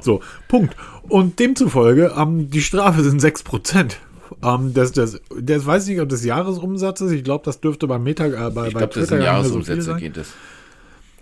So, 0.00 0.20
Punkt. 0.48 0.76
Und 1.08 1.38
demzufolge, 1.38 2.14
ähm, 2.16 2.50
die 2.50 2.62
Strafe 2.62 3.02
sind 3.02 3.20
6%. 3.20 3.96
Ähm, 4.42 4.72
das, 4.74 4.92
das, 4.92 5.20
das 5.38 5.66
weiß 5.66 5.84
ich 5.84 5.90
nicht, 5.90 6.00
ob 6.00 6.08
das 6.08 6.24
Jahresumsatz 6.24 7.00
ist. 7.02 7.12
Ich 7.12 7.24
glaube, 7.24 7.44
das 7.44 7.60
dürfte 7.60 7.86
beim 7.86 8.02
Meta, 8.02 8.26
äh, 8.26 8.50
bei, 8.50 8.68
ich 8.68 8.74
bei 8.74 8.80
glaub, 8.80 8.90
Twitter 8.90 9.00
das 9.00 9.08
sind 9.08 9.22
Jahresumsätze 9.22 9.82
so 9.82 9.94
geht 9.96 10.16
es. 10.16 10.32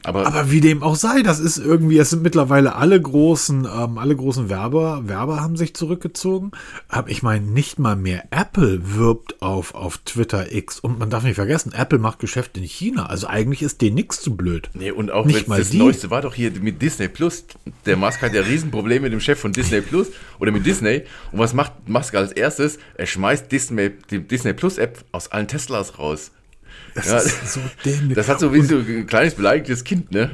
Aber, 0.04 0.26
aber 0.26 0.50
wie 0.50 0.60
dem 0.60 0.82
auch 0.82 0.96
sei, 0.96 1.22
das 1.22 1.38
ist 1.38 1.58
irgendwie, 1.58 1.98
es 1.98 2.10
sind 2.10 2.22
mittlerweile 2.22 2.74
alle 2.74 3.00
großen, 3.00 3.66
ähm, 3.66 3.98
alle 3.98 4.16
großen 4.16 4.48
Werber, 4.48 5.08
Werber 5.08 5.40
haben 5.40 5.56
sich 5.56 5.74
zurückgezogen. 5.74 6.50
Aber 6.88 7.08
ich 7.08 7.22
meine, 7.22 7.46
nicht 7.46 7.78
mal 7.78 7.94
mehr 7.94 8.24
Apple 8.30 8.80
wirbt 8.96 9.40
auf, 9.42 9.74
auf 9.74 9.98
Twitter 9.98 10.52
X. 10.52 10.80
Und 10.80 10.98
man 10.98 11.10
darf 11.10 11.22
nicht 11.22 11.36
vergessen, 11.36 11.72
Apple 11.72 11.98
macht 11.98 12.18
Geschäfte 12.18 12.60
in 12.60 12.66
China. 12.66 13.06
Also 13.06 13.28
eigentlich 13.28 13.62
ist 13.62 13.80
denen 13.80 13.94
nichts 13.94 14.20
zu 14.20 14.36
blöd. 14.36 14.70
Nee, 14.74 14.90
und 14.90 15.12
auch 15.12 15.24
nicht 15.24 15.46
mal 15.46 15.58
das 15.58 15.70
die. 15.70 15.78
Neueste 15.78 16.10
war 16.10 16.22
doch 16.22 16.34
hier 16.34 16.50
mit 16.60 16.82
Disney 16.82 17.08
Plus. 17.08 17.44
Der 17.86 17.96
Musk 17.96 18.22
hat 18.22 18.34
ja 18.34 18.42
Riesenprobleme 18.52 19.02
mit 19.02 19.12
dem 19.12 19.20
Chef 19.20 19.38
von 19.38 19.52
Disney 19.52 19.80
Plus 19.82 20.08
oder 20.40 20.50
mit 20.50 20.66
Disney. 20.66 21.02
Und 21.30 21.38
was 21.38 21.54
macht 21.54 21.88
Musk 21.88 22.14
als 22.14 22.32
erstes? 22.32 22.78
Er 22.94 23.06
schmeißt 23.06 23.50
Disney, 23.52 23.92
die 24.10 24.20
Disney 24.20 24.52
Plus 24.52 24.78
App 24.78 25.04
aus 25.12 25.30
allen 25.30 25.46
Teslas 25.46 25.98
raus. 25.98 26.32
Das 26.94 27.06
ja, 27.06 27.18
ist 27.18 27.52
so 27.52 27.60
dämlich. 27.84 28.16
Das 28.16 28.28
hat 28.28 28.40
so 28.40 28.52
wie 28.52 28.60
so 28.60 28.76
ein 28.76 29.06
kleines 29.06 29.34
beleidigtes 29.34 29.84
Kind, 29.84 30.10
ne? 30.12 30.30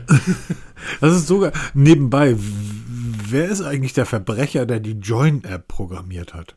das 1.00 1.16
ist 1.16 1.26
sogar 1.26 1.52
nebenbei. 1.74 2.34
Wer 2.36 3.48
ist 3.48 3.62
eigentlich 3.62 3.92
der 3.92 4.06
Verbrecher, 4.06 4.66
der 4.66 4.80
die 4.80 4.92
Join-App 4.92 5.68
programmiert 5.68 6.34
hat? 6.34 6.56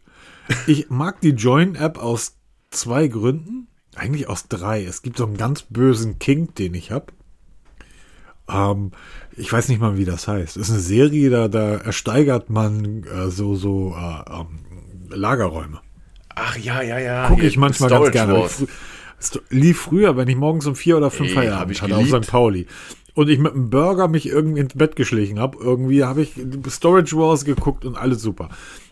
Ich 0.68 0.90
mag 0.90 1.22
die 1.22 1.32
Join-App 1.32 1.98
aus 1.98 2.38
zwei 2.72 3.08
Gründen. 3.08 3.68
Eigentlich 3.96 4.30
aus 4.30 4.48
drei. 4.48 4.84
Es 4.86 5.02
gibt 5.02 5.18
so 5.18 5.26
einen 5.26 5.38
ganz 5.38 5.64
bösen 5.64 6.18
King, 6.18 6.54
den 6.56 6.74
ich 6.74 6.92
habe. 6.92 7.08
Ähm, 8.50 8.92
ich 9.36 9.52
weiß 9.52 9.70
nicht 9.70 9.82
mal, 9.82 9.98
wie 9.98 10.06
das 10.06 10.28
heißt. 10.28 10.58
Es 10.58 10.68
ist 10.68 10.72
eine 10.72 10.80
Serie, 10.80 11.30
da, 11.30 11.48
da 11.48 11.76
ersteigert 11.76 12.50
man 12.50 13.04
äh, 13.04 13.30
so, 13.30 13.56
so 13.56 13.96
äh, 13.96 14.40
ähm, 14.40 14.60
Lagerräume. 15.10 15.82
Ach 16.36 16.58
ja, 16.58 16.82
ja, 16.82 16.98
ja. 16.98 17.28
Gucke 17.28 17.46
ich 17.46 17.58
manchmal 17.58 17.90
Storage 17.90 18.12
ganz 18.12 18.28
gerne. 18.28 18.40
Wars. 18.42 18.64
Es 19.22 19.40
lief 19.52 19.82
früher, 19.82 20.18
wenn 20.18 20.28
ich 20.28 20.36
morgens 20.36 20.66
um 20.66 20.76
vier 20.76 20.98
oder 20.98 21.12
fünf 21.12 21.30
Ey, 21.30 21.36
Feierabend 21.36 21.82
hatte 21.82 21.96
auf 21.96 22.08
St. 22.08 22.28
Pauli 22.28 22.66
und 23.14 23.30
ich 23.30 23.38
mit 23.38 23.54
einem 23.54 23.70
Burger 23.70 24.08
mich 24.08 24.28
irgendwie 24.28 24.62
ins 24.62 24.74
Bett 24.74 24.96
geschlichen 24.96 25.40
habe, 25.40 25.60
irgendwie 25.62 26.04
habe 26.04 26.24
ich 26.24 26.34
Storage 26.68 27.16
Wars 27.16 27.46
geguckt 27.46 27.86
und 27.86 27.96
alles 27.96 28.24
super. 28.24 28.50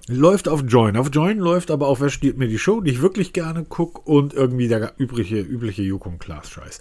Läuft 0.08 0.48
auf 0.48 0.64
Join. 0.68 0.98
Auf 0.98 1.10
Join 1.12 1.40
läuft 1.40 1.72
aber 1.72 1.88
auch 1.88 2.00
Wer 2.00 2.10
steht 2.10 2.38
mir 2.38 2.48
die 2.48 2.60
Show, 2.60 2.82
die 2.82 2.92
ich 2.92 3.02
wirklich 3.02 3.34
gerne 3.34 3.64
gucke 3.64 4.02
und 4.02 4.36
irgendwie 4.36 4.68
der 4.68 4.94
übliche, 5.00 5.40
übliche 5.40 5.82
Yukon 5.82 6.20
Class 6.20 6.52
Scheiß. 6.52 6.80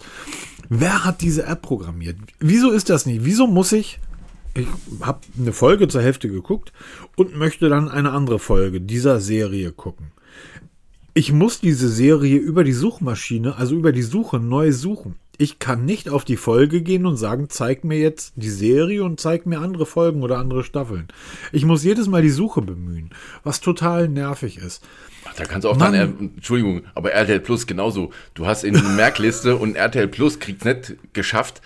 Wer 0.69 1.03
hat 1.03 1.21
diese 1.21 1.45
App 1.45 1.63
programmiert? 1.63 2.17
Wieso 2.39 2.69
ist 2.69 2.89
das 2.91 3.07
nicht? 3.07 3.25
Wieso 3.25 3.47
muss 3.47 3.71
ich 3.71 3.99
ich 4.55 4.67
habe 5.01 5.19
eine 5.37 5.53
Folge 5.53 5.87
zur 5.87 6.01
Hälfte 6.01 6.27
geguckt 6.27 6.73
und 7.15 7.37
möchte 7.37 7.69
dann 7.69 7.87
eine 7.87 8.11
andere 8.11 8.39
Folge 8.39 8.81
dieser 8.81 9.19
Serie 9.21 9.71
gucken 9.71 10.11
ich 11.19 11.33
muss 11.33 11.59
diese 11.59 11.89
Serie 11.89 12.37
über 12.37 12.63
die 12.63 12.71
Suchmaschine, 12.71 13.57
also 13.57 13.75
über 13.75 13.91
die 13.91 14.03
Suche 14.03 14.39
neu 14.39 14.71
suchen. 14.71 15.15
Ich 15.37 15.59
kann 15.59 15.83
nicht 15.83 16.07
auf 16.07 16.23
die 16.23 16.37
Folge 16.37 16.81
gehen 16.81 17.05
und 17.05 17.17
sagen, 17.17 17.49
zeig 17.49 17.83
mir 17.83 17.99
jetzt 17.99 18.31
die 18.37 18.49
Serie 18.49 19.03
und 19.03 19.19
zeig 19.19 19.45
mir 19.45 19.59
andere 19.59 19.85
Folgen 19.85 20.23
oder 20.23 20.37
andere 20.37 20.63
Staffeln. 20.63 21.09
Ich 21.51 21.65
muss 21.65 21.83
jedes 21.83 22.07
Mal 22.07 22.21
die 22.21 22.29
Suche 22.29 22.61
bemühen, 22.61 23.09
was 23.43 23.59
total 23.59 24.07
nervig 24.07 24.59
ist. 24.59 24.81
Da 25.35 25.43
kannst 25.43 25.65
du 25.65 25.69
auch 25.69 25.77
Mann. 25.77 25.91
dann, 25.91 26.31
Entschuldigung, 26.35 26.83
aber 26.95 27.11
RTL 27.11 27.41
Plus 27.41 27.67
genauso. 27.67 28.11
Du 28.33 28.45
hast 28.45 28.63
in 28.63 28.77
eine 28.77 28.87
Merkliste 28.87 29.57
und 29.57 29.75
RTL 29.75 30.07
Plus 30.07 30.39
kriegt 30.39 30.65
es 30.65 30.65
nicht 30.65 31.13
geschafft, 31.13 31.61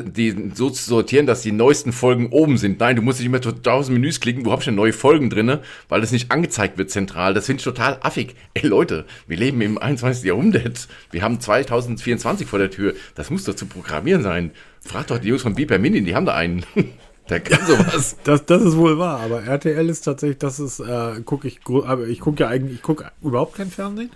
die 0.00 0.52
so 0.54 0.70
zu 0.70 0.84
sortieren, 0.84 1.26
dass 1.26 1.42
die 1.42 1.52
neuesten 1.52 1.92
Folgen 1.92 2.28
oben 2.30 2.56
sind. 2.56 2.80
Nein, 2.80 2.96
du 2.96 3.02
musst 3.02 3.20
nicht 3.20 3.28
mehr 3.28 3.40
1000 3.44 3.92
Menüs 3.92 4.20
klicken, 4.20 4.44
du 4.44 4.52
hast 4.52 4.64
schon 4.64 4.74
neue 4.74 4.92
Folgen 4.92 5.30
drin, 5.30 5.58
weil 5.88 6.00
das 6.00 6.12
nicht 6.12 6.32
angezeigt 6.32 6.78
wird 6.78 6.90
zentral. 6.90 7.34
Das 7.34 7.46
finde 7.46 7.60
ich 7.60 7.64
total 7.64 7.98
affig. 8.00 8.34
Ey 8.54 8.66
Leute, 8.66 9.04
wir 9.26 9.36
leben 9.36 9.60
im 9.60 9.78
21. 9.78 10.24
Jahrhundert. 10.24 10.88
Wir 11.10 11.22
haben 11.22 11.40
2024 11.40 12.46
vor 12.46 12.58
der 12.58 12.70
Tür. 12.70 12.94
Das 13.14 13.30
muss 13.30 13.44
doch 13.44 13.54
zu 13.54 13.66
programmieren 13.66 14.22
sein. 14.22 14.52
Frag 14.80 15.08
doch 15.08 15.18
die 15.18 15.28
Jungs 15.28 15.42
von 15.42 15.54
Beeper 15.54 15.78
Mini, 15.78 16.02
die 16.02 16.14
haben 16.14 16.26
da 16.26 16.34
einen. 16.34 16.64
Der 17.28 17.38
kann 17.38 17.64
sowas. 17.66 18.16
Das, 18.24 18.44
das 18.46 18.62
ist 18.62 18.76
wohl 18.76 18.98
wahr, 18.98 19.20
aber 19.20 19.44
RTL 19.44 19.88
ist 19.88 20.02
tatsächlich, 20.02 20.38
das 20.38 20.58
ist, 20.58 20.80
äh, 20.80 21.20
gucke 21.24 21.46
ich, 21.46 21.60
aber 21.66 22.06
ich 22.08 22.20
gucke 22.20 22.42
ja 22.42 22.48
eigentlich, 22.48 22.76
ich 22.76 22.82
gucke 22.82 23.10
überhaupt 23.22 23.56
kein 23.56 23.70
Fernsehen. 23.70 24.10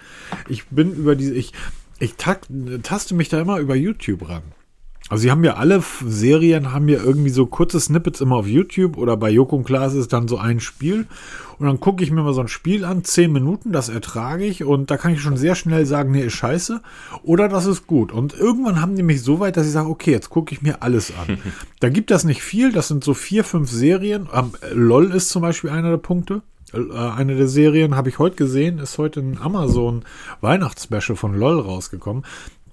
Ich 0.49 0.67
bin 0.67 0.93
über 0.93 1.15
diese, 1.15 1.35
ich, 1.35 1.53
ich 1.99 2.17
taste 2.17 3.15
mich 3.15 3.29
da 3.29 3.41
immer 3.41 3.59
über 3.59 3.75
YouTube 3.75 4.29
ran. 4.29 4.43
Also 5.09 5.23
sie 5.23 5.31
haben 5.31 5.45
ja 5.45 5.55
alle 5.55 5.83
Serien, 6.05 6.73
haben 6.73 6.89
ja 6.89 6.99
irgendwie 6.99 7.31
so 7.31 7.47
kurze 7.47 7.79
Snippets 7.79 8.21
immer 8.21 8.37
auf 8.37 8.49
YouTube 8.49 8.97
oder 8.97 9.17
bei 9.17 9.31
Joko 9.31 9.57
und 9.57 9.65
Klaas 9.65 9.95
ist 9.95 10.13
dann 10.13 10.27
so 10.27 10.37
ein 10.37 10.59
Spiel 10.59 11.07
und 11.59 11.67
dann 11.67 11.79
gucke 11.79 12.03
ich 12.03 12.11
mir 12.11 12.23
mal 12.23 12.35
so 12.35 12.41
ein 12.41 12.49
Spiel 12.49 12.85
an, 12.85 13.05
zehn 13.05 13.33
Minuten, 13.33 13.71
das 13.71 13.89
ertrage 13.89 14.45
ich 14.45 14.65
und 14.65 14.91
da 14.91 14.97
kann 14.97 15.13
ich 15.13 15.21
schon 15.21 15.37
sehr 15.37 15.55
schnell 15.55 15.87
sagen, 15.87 16.11
nee, 16.11 16.25
ist 16.25 16.33
scheiße 16.33 16.81
oder 17.23 17.49
das 17.49 17.67
ist 17.67 17.87
gut. 17.87 18.11
Und 18.11 18.35
irgendwann 18.35 18.81
haben 18.81 18.97
die 18.97 19.05
mich 19.05 19.23
so 19.23 19.39
weit, 19.39 19.57
dass 19.57 19.67
ich 19.67 19.73
sage, 19.73 19.89
okay, 19.89 20.11
jetzt 20.11 20.31
gucke 20.31 20.53
ich 20.53 20.63
mir 20.63 20.83
alles 20.83 21.13
an. 21.17 21.39
da 21.81 21.89
gibt 21.89 22.11
das 22.11 22.25
nicht 22.25 22.43
viel, 22.43 22.73
das 22.73 22.89
sind 22.89 23.05
so 23.05 23.15
vier, 23.15 23.45
fünf 23.45 23.71
Serien. 23.71 24.29
Ähm, 24.35 24.53
LOL 24.73 25.13
ist 25.13 25.29
zum 25.31 25.43
Beispiel 25.43 25.71
einer 25.71 25.91
der 25.91 25.99
Punkte. 25.99 26.43
Äh, 26.73 26.93
Eine 26.93 27.37
der 27.37 27.49
Serien 27.49 27.97
habe 27.97 28.09
ich 28.09 28.19
heute 28.19 28.37
gesehen, 28.37 28.79
ist 28.79 28.99
heute 28.99 29.21
ein 29.21 29.39
Amazon 29.41 30.05
Weihnachtsspecial 30.41 31.17
von 31.17 31.35
LOL 31.35 31.61
rausgekommen. 31.61 32.25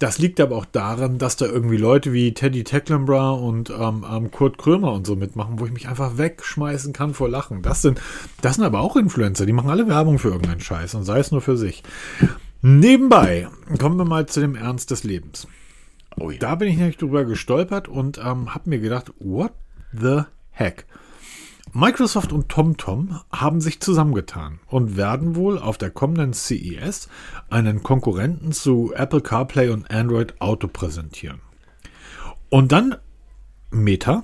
Das 0.03 0.17
liegt 0.17 0.41
aber 0.41 0.57
auch 0.57 0.65
daran, 0.65 1.17
dass 1.17 1.37
da 1.37 1.45
irgendwie 1.45 1.77
Leute 1.77 2.11
wie 2.11 2.33
Teddy 2.33 2.65
Tecklenbrough 2.65 3.41
und 3.41 3.69
ähm, 3.69 4.05
ähm, 4.11 4.31
Kurt 4.31 4.57
Krömer 4.57 4.91
und 4.91 5.07
so 5.07 5.15
mitmachen, 5.15 5.61
wo 5.61 5.65
ich 5.65 5.71
mich 5.71 5.87
einfach 5.87 6.17
wegschmeißen 6.17 6.91
kann 6.91 7.13
vor 7.13 7.29
Lachen. 7.29 7.61
Das 7.61 7.81
sind, 7.81 8.01
das 8.41 8.57
sind 8.57 8.65
aber 8.65 8.81
auch 8.81 8.97
Influencer, 8.97 9.45
die 9.45 9.53
machen 9.53 9.69
alle 9.69 9.87
Werbung 9.87 10.19
für 10.19 10.27
irgendeinen 10.27 10.59
Scheiß 10.59 10.95
und 10.95 11.05
sei 11.05 11.19
es 11.19 11.31
nur 11.31 11.39
für 11.39 11.55
sich. 11.55 11.83
Nebenbei 12.61 13.47
kommen 13.79 13.95
wir 13.95 14.03
mal 14.03 14.25
zu 14.25 14.41
dem 14.41 14.55
Ernst 14.55 14.91
des 14.91 15.05
Lebens. 15.05 15.47
Oh 16.17 16.31
ja. 16.31 16.37
Da 16.37 16.55
bin 16.55 16.67
ich 16.67 16.75
nämlich 16.75 16.97
drüber 16.97 17.23
gestolpert 17.23 17.87
und 17.87 18.17
ähm, 18.17 18.53
habe 18.53 18.71
mir 18.71 18.79
gedacht, 18.79 19.13
what 19.19 19.53
the 19.93 20.23
heck? 20.51 20.85
Microsoft 21.75 22.31
und 22.31 22.49
TomTom 22.49 23.19
haben 23.31 23.59
sich 23.59 23.79
zusammengetan 23.79 24.59
und 24.67 24.95
werden 24.95 25.35
wohl 25.35 25.57
auf 25.57 25.79
der 25.79 25.89
kommenden 25.89 26.33
CES 26.33 27.09
einen 27.49 27.81
Konkurrenten 27.81 28.51
zu 28.51 28.93
Apple 28.93 29.21
CarPlay 29.21 29.69
und 29.69 29.89
Android 29.89 30.39
Auto 30.39 30.67
präsentieren. 30.67 31.41
Und 32.49 32.71
dann 32.71 32.95
Meta, 33.71 34.23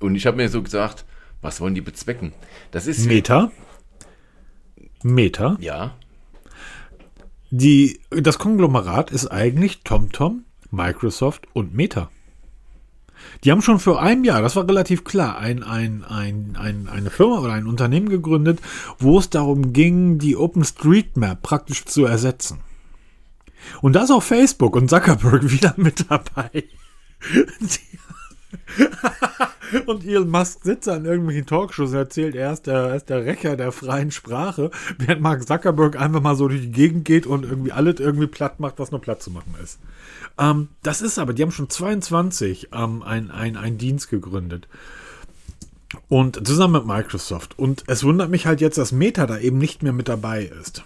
Und 0.00 0.16
ich 0.16 0.26
habe 0.26 0.36
mir 0.36 0.48
so 0.48 0.62
gesagt, 0.62 1.04
was 1.40 1.60
wollen 1.60 1.74
die 1.74 1.80
bezwecken? 1.80 2.32
Das 2.70 2.86
ist 2.86 3.06
Meta, 3.06 3.50
Meta. 5.02 5.56
ja, 5.60 5.94
Die, 7.50 8.00
das 8.10 8.38
Konglomerat 8.38 9.10
ist 9.10 9.28
eigentlich 9.28 9.82
TomTom, 9.84 10.44
Microsoft 10.70 11.46
und 11.52 11.74
Meta. 11.74 12.10
Die 13.44 13.50
haben 13.50 13.62
schon 13.62 13.80
vor 13.80 14.00
einem 14.00 14.24
Jahr, 14.24 14.42
das 14.42 14.56
war 14.56 14.68
relativ 14.68 15.04
klar, 15.04 15.38
ein, 15.38 15.62
ein, 15.62 16.04
ein, 16.04 16.56
ein, 16.58 16.88
eine 16.88 17.10
Firma 17.10 17.40
oder 17.40 17.52
ein 17.52 17.66
Unternehmen 17.66 18.08
gegründet, 18.08 18.60
wo 18.98 19.18
es 19.18 19.30
darum 19.30 19.72
ging, 19.72 20.18
die 20.18 20.36
OpenStreetMap 20.36 21.42
praktisch 21.42 21.84
zu 21.84 22.04
ersetzen. 22.04 22.60
Und 23.80 23.94
da 23.94 24.04
ist 24.04 24.10
auch 24.10 24.22
Facebook 24.22 24.76
und 24.76 24.88
Zuckerberg 24.88 25.50
wieder 25.50 25.74
mit 25.76 26.06
dabei. 26.08 26.64
Und 29.86 30.04
Elon 30.04 30.28
Musk 30.28 30.64
sitzt 30.64 30.88
an 30.88 31.04
irgendwelchen 31.04 31.46
Talkshows 31.46 31.90
und 31.90 31.96
erzählt, 31.96 32.34
er 32.34 32.52
ist, 32.52 32.66
der, 32.66 32.74
er 32.74 32.96
ist 32.96 33.08
der 33.08 33.24
Rächer 33.24 33.56
der 33.56 33.72
freien 33.72 34.10
Sprache, 34.10 34.70
während 34.98 35.22
Mark 35.22 35.46
Zuckerberg 35.46 35.98
einfach 35.98 36.20
mal 36.20 36.36
so 36.36 36.48
durch 36.48 36.60
die 36.60 36.72
Gegend 36.72 37.04
geht 37.04 37.26
und 37.26 37.44
irgendwie 37.44 37.72
alles 37.72 37.98
irgendwie 37.98 38.26
platt 38.26 38.60
macht, 38.60 38.78
was 38.78 38.90
nur 38.90 39.00
platt 39.00 39.22
zu 39.22 39.30
machen 39.30 39.54
ist. 39.62 39.78
Ähm, 40.38 40.68
das 40.82 41.02
ist 41.02 41.18
aber, 41.18 41.32
die 41.32 41.42
haben 41.42 41.50
schon 41.50 41.70
22 41.70 42.68
ähm, 42.72 43.02
ein, 43.02 43.30
ein, 43.30 43.78
Dienst 43.78 44.10
gegründet. 44.10 44.68
Und 46.08 46.46
zusammen 46.46 46.74
mit 46.74 46.86
Microsoft. 46.86 47.58
Und 47.58 47.84
es 47.86 48.02
wundert 48.04 48.30
mich 48.30 48.46
halt 48.46 48.60
jetzt, 48.60 48.78
dass 48.78 48.92
Meta 48.92 49.26
da 49.26 49.38
eben 49.38 49.58
nicht 49.58 49.82
mehr 49.82 49.92
mit 49.92 50.08
dabei 50.08 50.44
ist. 50.44 50.84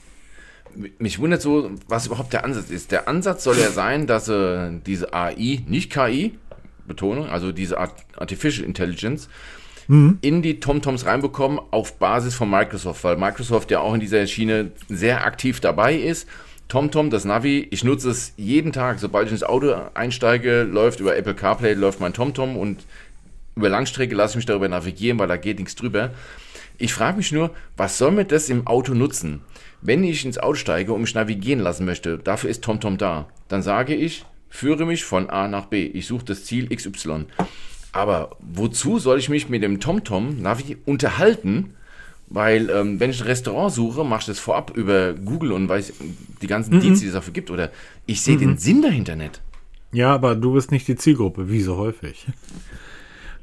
mich 0.99 1.19
wundert 1.21 1.43
so, 1.43 1.71
was 1.89 2.07
überhaupt 2.07 2.33
der 2.33 2.45
Ansatz 2.45 2.71
ist. 2.71 2.91
Der 2.91 3.09
Ansatz 3.09 3.45
soll 3.45 3.57
ja 3.57 3.71
sein, 3.71 4.07
dass 4.07 4.29
äh, 4.29 4.71
diese 4.85 5.15
AI, 5.15 5.63
nicht 5.67 5.93
KI, 5.93 6.39
Betonung, 6.87 7.29
also 7.29 7.53
diese 7.53 7.79
Art 7.79 7.95
Artificial 8.17 8.65
Intelligence, 8.65 9.29
in 9.89 10.43
die 10.43 10.59
TomToms 10.59 11.07
reinbekommen 11.07 11.61
auf 11.71 11.99
Basis 11.99 12.35
von 12.35 12.51
Microsoft, 12.51 13.05
weil 13.05 13.17
Microsoft 13.17 13.71
ja 13.71 13.79
auch 13.79 13.95
in 13.95 14.01
dieser 14.01 14.27
Schiene 14.27 14.73
sehr 14.89 15.25
aktiv 15.25 15.61
dabei 15.61 15.95
ist. 15.95 16.27
TomTom, 16.69 17.11
das 17.11 17.25
Navi, 17.25 17.69
ich 17.71 17.85
nutze 17.85 18.11
es 18.11 18.33
jeden 18.37 18.73
Tag, 18.73 18.99
sobald 18.99 19.27
ich 19.27 19.33
ins 19.33 19.45
Auto 19.45 19.73
einsteige, 19.95 20.63
läuft 20.63 20.99
über 20.99 21.17
Apple 21.17 21.35
CarPlay, 21.35 21.75
läuft 21.75 22.01
mein 22.01 22.13
TomTom 22.13 22.57
und 22.57 22.85
über 23.55 23.69
Langstrecke 23.69 24.15
lasse 24.15 24.33
ich 24.33 24.37
mich 24.37 24.47
darüber 24.47 24.69
navigieren, 24.69 25.19
weil 25.19 25.29
da 25.29 25.37
geht 25.37 25.59
nichts 25.59 25.77
drüber. 25.77 26.11
Ich 26.77 26.93
frage 26.93 27.19
mich 27.19 27.33
nur, 27.33 27.53
was 27.77 27.99
soll 27.99 28.11
mir 28.11 28.25
das 28.25 28.49
im 28.49 28.67
Auto 28.67 28.95
nutzen? 28.95 29.43
Wenn 29.81 30.03
ich 30.03 30.25
ins 30.25 30.39
Auto 30.39 30.57
steige 30.57 30.93
und 30.93 31.03
mich 31.03 31.15
navigieren 31.15 31.61
lassen 31.61 31.87
möchte, 31.87 32.19
dafür 32.19 32.51
ist 32.51 32.63
TomTom 32.63 32.99
da. 32.99 33.29
Dann 33.49 33.63
sage 33.63 33.95
ich, 33.95 34.25
führe 34.49 34.85
mich 34.85 35.05
von 35.05 35.31
A 35.31 35.49
nach 35.49 35.67
B. 35.67 35.87
Ich 35.87 36.07
suche 36.07 36.25
das 36.25 36.45
Ziel 36.45 36.69
XY. 36.75 37.27
Aber 37.93 38.37
wozu 38.41 38.99
soll 38.99 39.19
ich 39.19 39.29
mich 39.29 39.49
mit 39.49 39.63
dem 39.63 39.81
TomTom 39.81 40.43
Navi 40.43 40.77
unterhalten? 40.85 41.75
Weil, 42.29 42.71
ähm, 42.71 42.99
wenn 42.99 43.11
ich 43.11 43.21
ein 43.21 43.27
Restaurant 43.27 43.73
suche, 43.73 44.05
mache 44.05 44.21
ich 44.21 44.27
das 44.27 44.39
vorab 44.39 44.77
über 44.77 45.13
Google 45.15 45.53
und 45.53 45.69
weiß 45.69 45.93
die 46.43 46.47
ganzen 46.47 46.81
Dienste, 46.81 47.05
die 47.05 47.09
es 47.09 47.15
dafür 47.15 47.33
gibt. 47.33 47.51
Oder 47.51 47.71
ich 48.07 48.21
sehe 48.21 48.37
den 48.37 48.59
Sinn 48.59 48.83
dahinter 48.83 49.15
nicht. 49.15 49.41
Ja, 49.93 50.13
aber 50.13 50.35
du 50.35 50.53
bist 50.55 50.73
nicht 50.73 50.89
die 50.89 50.97
Zielgruppe, 50.97 51.49
wie 51.49 51.61
so 51.63 51.77
häufig. 51.77 52.27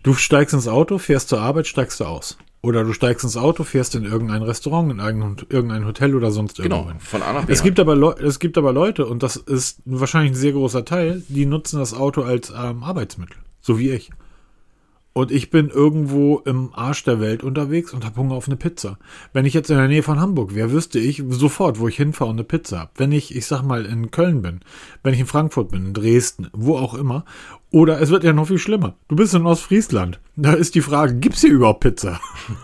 Du 0.04 0.14
steigst 0.14 0.54
ins 0.54 0.68
Auto, 0.68 0.98
fährst 0.98 1.30
zur 1.30 1.40
Arbeit, 1.40 1.66
steigst 1.66 2.02
du 2.02 2.04
aus. 2.06 2.38
Oder 2.62 2.84
du 2.84 2.94
steigst 2.94 3.24
ins 3.24 3.36
Auto, 3.38 3.64
fährst 3.64 3.96
in 3.96 4.04
irgendein 4.04 4.42
Restaurant, 4.42 4.92
in 4.92 5.00
irgendein, 5.00 5.86
Hotel 5.86 6.16
oder 6.16 6.32
sonst 6.32 6.58
Genau, 6.58 6.78
irgendwo 6.78 6.92
hin. 6.92 7.00
von 7.00 7.22
A 7.22 7.34
nach 7.34 7.46
B. 7.46 7.52
Es 7.54 7.64
gibt, 7.64 7.80
aber 7.80 8.22
es 8.22 8.40
gibt 8.40 8.58
aber 8.58 8.72
Leute, 8.74 9.06
und 9.06 9.24
das 9.24 9.38
ist 9.38 9.82
wahrscheinlich 9.86 10.32
ein 10.32 10.36
sehr 10.36 10.54
großer 10.54 10.86
Teil, 10.86 11.24
die 11.28 11.46
nutzen 11.46 11.80
das 11.80 11.94
Auto 11.94 12.22
als 12.22 12.52
ähm, 12.52 12.84
Arbeitsmittel. 12.84 13.38
So 13.62 13.80
wie 13.80 13.92
ich. 13.92 14.12
Und 15.14 15.32
ich 15.32 15.52
bin 15.52 15.70
irgendwo 15.70 16.40
im 16.40 16.74
Arsch 16.74 17.04
der 17.04 17.20
Welt 17.20 17.44
unterwegs 17.44 17.94
und 17.94 18.04
habe 18.04 18.20
Hunger 18.20 18.34
auf 18.34 18.48
eine 18.48 18.58
Pizza. 18.58 18.98
Wenn 19.32 19.46
ich 19.46 19.54
jetzt 19.54 19.70
in 19.70 19.78
der 19.78 19.88
Nähe 19.88 20.02
von 20.02 20.20
Hamburg 20.20 20.56
wäre, 20.56 20.72
wüsste 20.72 20.98
ich 20.98 21.24
sofort, 21.30 21.80
wo 21.80 21.88
ich 21.88 21.98
hinfahre 21.98 22.32
und 22.32 22.38
eine 22.38 22.44
Pizza 22.44 22.80
habe. 22.80 22.92
Wenn 22.96 23.12
ich, 23.12 23.36
ich 23.36 23.46
sag 23.46 23.62
mal, 23.62 23.86
in 23.86 24.10
Köln 24.10 24.42
bin, 24.42 24.62
wenn 25.04 25.14
ich 25.14 25.20
in 25.20 25.28
Frankfurt 25.28 25.70
bin, 25.70 25.88
in 25.88 25.94
Dresden, 25.94 26.48
wo 26.52 26.78
auch 26.78 26.96
immer. 26.96 27.26
Oder 27.70 28.02
es 28.02 28.10
wird 28.10 28.24
ja 28.24 28.34
noch 28.34 28.48
viel 28.48 28.58
schlimmer. 28.58 28.96
Du 29.08 29.16
bist 29.16 29.36
in 29.36 29.46
Ostfriesland. 29.46 30.20
Da 30.36 30.54
ist 30.54 30.74
die 30.74 30.82
Frage, 30.82 31.14
gibt's 31.16 31.42
hier 31.42 31.52
überhaupt 31.52 31.82
Pizza? 31.82 32.20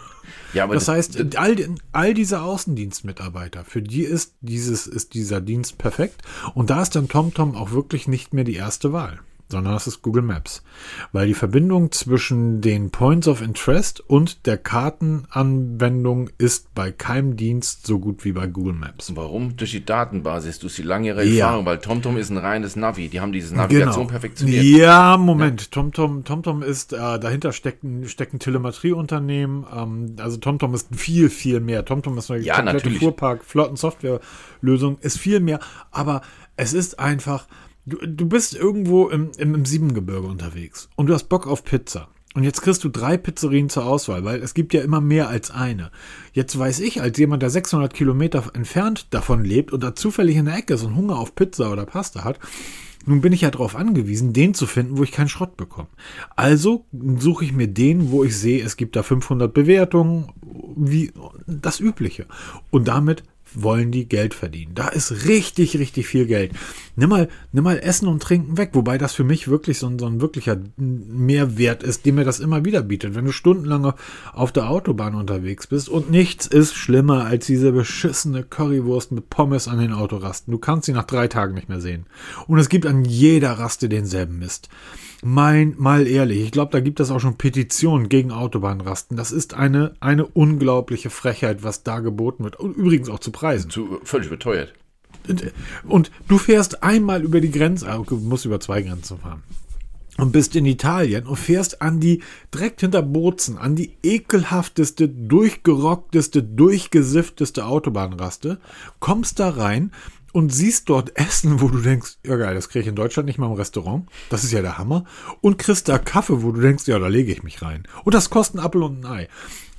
ja, 0.53 0.63
aber 0.63 0.73
Das 0.73 0.87
heißt, 0.87 1.37
all, 1.37 1.55
all 1.91 2.15
diese 2.15 2.41
Außendienstmitarbeiter, 2.41 3.63
für 3.63 3.83
die 3.83 4.03
ist 4.03 4.33
dieses, 4.41 4.87
ist 4.87 5.13
dieser 5.13 5.39
Dienst 5.39 5.77
perfekt. 5.77 6.23
Und 6.55 6.71
da 6.71 6.81
ist 6.81 6.95
dann 6.95 7.09
TomTom 7.09 7.55
auch 7.55 7.71
wirklich 7.71 8.07
nicht 8.07 8.33
mehr 8.33 8.43
die 8.43 8.55
erste 8.55 8.91
Wahl, 8.91 9.19
sondern 9.51 9.73
das 9.73 9.87
ist 9.87 10.01
Google 10.01 10.21
Maps. 10.21 10.63
Weil 11.11 11.27
die 11.27 11.33
Verbindung 11.33 11.91
zwischen 11.91 12.61
den 12.61 12.91
Points 12.91 13.27
of 13.27 13.41
Interest 13.41 13.99
und 13.99 14.45
der 14.45 14.57
Kartenanwendung 14.57 16.29
ist 16.37 16.73
bei 16.75 16.91
keinem 16.91 17.35
Dienst 17.35 17.85
so 17.87 17.99
gut 17.99 18.25
wie 18.25 18.31
bei 18.31 18.47
Google 18.47 18.73
Maps. 18.73 19.15
Warum? 19.15 19.57
Durch 19.57 19.71
die 19.71 19.83
Datenbasis, 19.83 20.59
durch 20.59 20.75
die 20.75 20.83
langjährige 20.83 21.29
Ja. 21.31 21.45
Erfahrung, 21.47 21.65
weil 21.65 21.79
TomTom 21.79 22.17
ist 22.17 22.29
ein 22.29 22.37
reines 22.37 22.75
Navi. 22.75 23.09
Die 23.09 23.19
haben 23.19 23.31
diese 23.31 23.55
Navigation 23.55 24.07
perfektioniert. 24.07 24.63
Ja, 24.63 25.17
Moment. 25.17 25.71
TomTom, 25.71 26.23
TomTom 26.23 26.61
ist, 26.63 26.93
äh, 26.93 26.97
dahinter 27.19 27.51
steckt 27.51 27.83
ein, 27.83 28.07
steckt 28.07 28.33
ein 28.33 28.39
Telemetrieunternehmen. 28.39 29.65
Ähm, 29.75 30.15
also 30.19 30.37
TomTom 30.37 30.73
ist 30.75 30.95
viel, 30.95 31.29
viel 31.29 31.59
mehr. 31.59 31.85
TomTom 31.85 32.17
ist 32.17 32.29
eine 32.29 32.41
Ja, 32.41 32.55
komplette. 32.61 32.89
Fuhrpark, 32.91 33.43
Flottensoftwarelösung, 33.43 34.97
ist 35.01 35.17
viel 35.17 35.39
mehr. 35.39 35.59
Aber 35.91 36.21
es 36.55 36.73
ist 36.73 36.99
einfach, 36.99 37.47
du, 37.85 37.97
du 37.97 38.25
bist 38.25 38.55
irgendwo 38.55 39.09
im, 39.09 39.31
im, 39.37 39.55
im 39.55 39.65
Siebengebirge 39.65 40.27
unterwegs 40.27 40.89
und 40.95 41.07
du 41.07 41.13
hast 41.13 41.29
Bock 41.29 41.47
auf 41.47 41.63
Pizza. 41.63 42.09
Und 42.35 42.43
jetzt 42.43 42.61
kriegst 42.61 42.83
du 42.83 42.89
drei 42.89 43.17
Pizzerien 43.17 43.69
zur 43.69 43.85
Auswahl, 43.85 44.23
weil 44.23 44.41
es 44.41 44.53
gibt 44.53 44.73
ja 44.73 44.81
immer 44.81 45.01
mehr 45.01 45.29
als 45.29 45.49
eine. 45.49 45.91
Jetzt 46.31 46.57
weiß 46.57 46.79
ich, 46.81 47.01
als 47.01 47.17
jemand, 47.17 47.41
der 47.41 47.49
600 47.49 47.91
Kilometer 47.91 48.43
entfernt 48.53 49.07
davon 49.09 49.43
lebt 49.43 49.73
und 49.73 49.83
da 49.83 49.95
zufällig 49.95 50.35
in 50.35 50.45
der 50.45 50.57
Ecke 50.57 50.75
ist 50.75 50.83
und 50.83 50.95
Hunger 50.95 51.17
auf 51.17 51.33
Pizza 51.33 51.71
oder 51.71 51.87
Pasta 51.87 52.23
hat, 52.23 52.39
nun 53.05 53.21
bin 53.21 53.33
ich 53.33 53.41
ja 53.41 53.49
darauf 53.49 53.75
angewiesen, 53.75 54.33
den 54.33 54.53
zu 54.53 54.67
finden, 54.67 54.97
wo 54.97 55.03
ich 55.03 55.11
keinen 55.11 55.29
Schrott 55.29 55.57
bekomme. 55.57 55.87
Also 56.35 56.85
suche 57.17 57.45
ich 57.45 57.53
mir 57.53 57.67
den, 57.67 58.11
wo 58.11 58.23
ich 58.23 58.37
sehe, 58.37 58.63
es 58.63 58.77
gibt 58.77 58.95
da 58.95 59.01
500 59.01 59.51
Bewertungen, 59.51 60.31
wie 60.75 61.11
das 61.47 61.79
Übliche. 61.79 62.27
Und 62.69 62.87
damit 62.87 63.23
wollen 63.53 63.91
die 63.91 64.07
Geld 64.07 64.33
verdienen. 64.33 64.75
Da 64.75 64.89
ist 64.89 65.25
richtig, 65.25 65.77
richtig 65.77 66.07
viel 66.07 66.25
Geld. 66.25 66.51
Nimm 66.95 67.09
mal, 67.09 67.29
nimm 67.51 67.63
mal 67.63 67.79
Essen 67.79 68.07
und 68.07 68.21
Trinken 68.21 68.57
weg, 68.57 68.71
wobei 68.73 68.97
das 68.97 69.13
für 69.13 69.23
mich 69.23 69.47
wirklich 69.47 69.79
so 69.79 69.87
ein, 69.87 69.99
so 69.99 70.05
ein 70.05 70.21
wirklicher 70.21 70.57
Mehrwert 70.77 71.83
ist, 71.83 72.05
den 72.05 72.15
mir 72.15 72.25
das 72.25 72.39
immer 72.39 72.65
wieder 72.65 72.81
bietet. 72.81 73.15
Wenn 73.15 73.25
du 73.25 73.31
stundenlang 73.31 73.93
auf 74.33 74.51
der 74.51 74.69
Autobahn 74.69 75.15
unterwegs 75.15 75.67
bist 75.67 75.89
und 75.89 76.11
nichts 76.11 76.47
ist 76.47 76.75
schlimmer 76.75 77.25
als 77.25 77.45
diese 77.45 77.71
beschissene 77.71 78.43
Currywurst 78.43 79.11
mit 79.11 79.29
Pommes 79.29 79.67
an 79.67 79.79
den 79.79 79.93
Autorasten. 79.93 80.51
Du 80.51 80.57
kannst 80.57 80.85
sie 80.85 80.93
nach 80.93 81.05
drei 81.05 81.27
Tagen 81.27 81.53
nicht 81.53 81.69
mehr 81.69 81.81
sehen. 81.81 82.05
Und 82.47 82.59
es 82.59 82.69
gibt 82.69 82.85
an 82.85 83.05
jeder 83.05 83.53
Raste 83.53 83.89
denselben 83.89 84.39
Mist. 84.39 84.69
Mein, 85.21 85.75
mal 85.77 86.07
ehrlich, 86.07 86.41
ich 86.41 86.51
glaube, 86.51 86.71
da 86.71 86.79
gibt 86.79 86.99
es 86.99 87.11
auch 87.11 87.19
schon 87.19 87.37
Petitionen 87.37 88.07
gegen 88.07 88.31
Autobahnrasten. 88.31 89.17
Das 89.17 89.31
ist 89.31 89.53
eine, 89.53 89.93
eine 89.99 90.25
unglaubliche 90.25 91.09
Frechheit, 91.09 91.63
was 91.63 91.83
da 91.83 91.99
geboten 91.99 92.45
wird. 92.45 92.57
Und 92.57 92.77
übrigens 92.77 93.09
auch 93.09 93.19
zu 93.19 93.31
Preisen. 93.31 93.69
Zu, 93.69 93.99
völlig 94.03 94.29
beteuert. 94.29 94.73
Und 95.83 96.11
du 96.27 96.37
fährst 96.37 96.83
einmal 96.83 97.23
über 97.23 97.41
die 97.41 97.51
Grenze, 97.51 97.87
ah, 97.89 98.01
du 98.05 98.15
musst 98.17 98.45
über 98.45 98.59
zwei 98.59 98.81
Grenzen 98.81 99.19
fahren. 99.19 99.43
Und 100.17 100.31
bist 100.31 100.55
in 100.55 100.65
Italien 100.65 101.25
und 101.25 101.37
fährst 101.37 101.81
an 101.81 101.99
die, 102.01 102.21
direkt 102.53 102.81
hinter 102.81 103.01
Bozen, 103.01 103.57
an 103.57 103.75
die 103.75 103.95
ekelhafteste, 104.03 105.07
durchgerockteste, 105.07 106.43
durchgesiffteste 106.43 107.65
Autobahnraste, 107.65 108.59
kommst 108.99 109.39
da 109.39 109.49
rein 109.49 109.91
und 110.33 110.53
siehst 110.53 110.89
dort 110.89 111.17
Essen, 111.17 111.61
wo 111.61 111.67
du 111.67 111.79
denkst, 111.79 112.17
ja 112.25 112.35
geil, 112.35 112.55
das 112.55 112.69
kriege 112.69 112.83
ich 112.83 112.87
in 112.87 112.95
Deutschland 112.95 113.27
nicht 113.27 113.37
mal 113.37 113.47
im 113.47 113.53
Restaurant. 113.53 114.07
Das 114.29 114.43
ist 114.43 114.51
ja 114.51 114.61
der 114.61 114.77
Hammer. 114.77 115.05
Und 115.41 115.57
kriegst 115.57 115.89
da 115.89 115.97
Kaffee, 115.97 116.43
wo 116.43 116.51
du 116.51 116.61
denkst, 116.61 116.87
ja, 116.87 116.99
da 116.99 117.07
lege 117.07 117.31
ich 117.31 117.43
mich 117.43 117.61
rein. 117.61 117.83
Und 118.03 118.13
das 118.13 118.29
kostet 118.29 118.59
ein 118.59 118.65
Apfel 118.65 118.83
und 118.83 119.05
ein 119.05 119.11
Ei. 119.11 119.27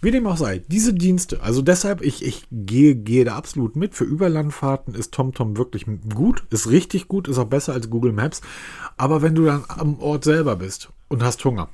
Wie 0.03 0.11
dem 0.11 0.27
auch 0.27 0.39
sei, 0.39 0.63
diese 0.67 0.95
Dienste, 0.95 1.43
also 1.43 1.61
deshalb, 1.61 2.01
ich, 2.01 2.25
ich 2.25 2.47
gehe, 2.51 2.95
gehe 2.95 3.27
da 3.27 3.37
absolut 3.37 3.77
mit. 3.77 3.95
Für 3.95 4.05
Überlandfahrten 4.05 4.95
ist 4.95 5.13
TomTom 5.13 5.59
wirklich 5.59 5.85
gut, 6.15 6.45
ist 6.49 6.71
richtig 6.71 7.07
gut, 7.07 7.29
ist 7.29 7.37
auch 7.37 7.45
besser 7.45 7.75
als 7.75 7.91
Google 7.91 8.13
Maps. 8.13 8.41
Aber 8.97 9.21
wenn 9.21 9.35
du 9.35 9.45
dann 9.45 9.65
am 9.69 10.01
Ort 10.01 10.25
selber 10.25 10.57
bist 10.57 10.89
und 11.09 11.23
hast 11.23 11.45
Hunger, 11.45 11.69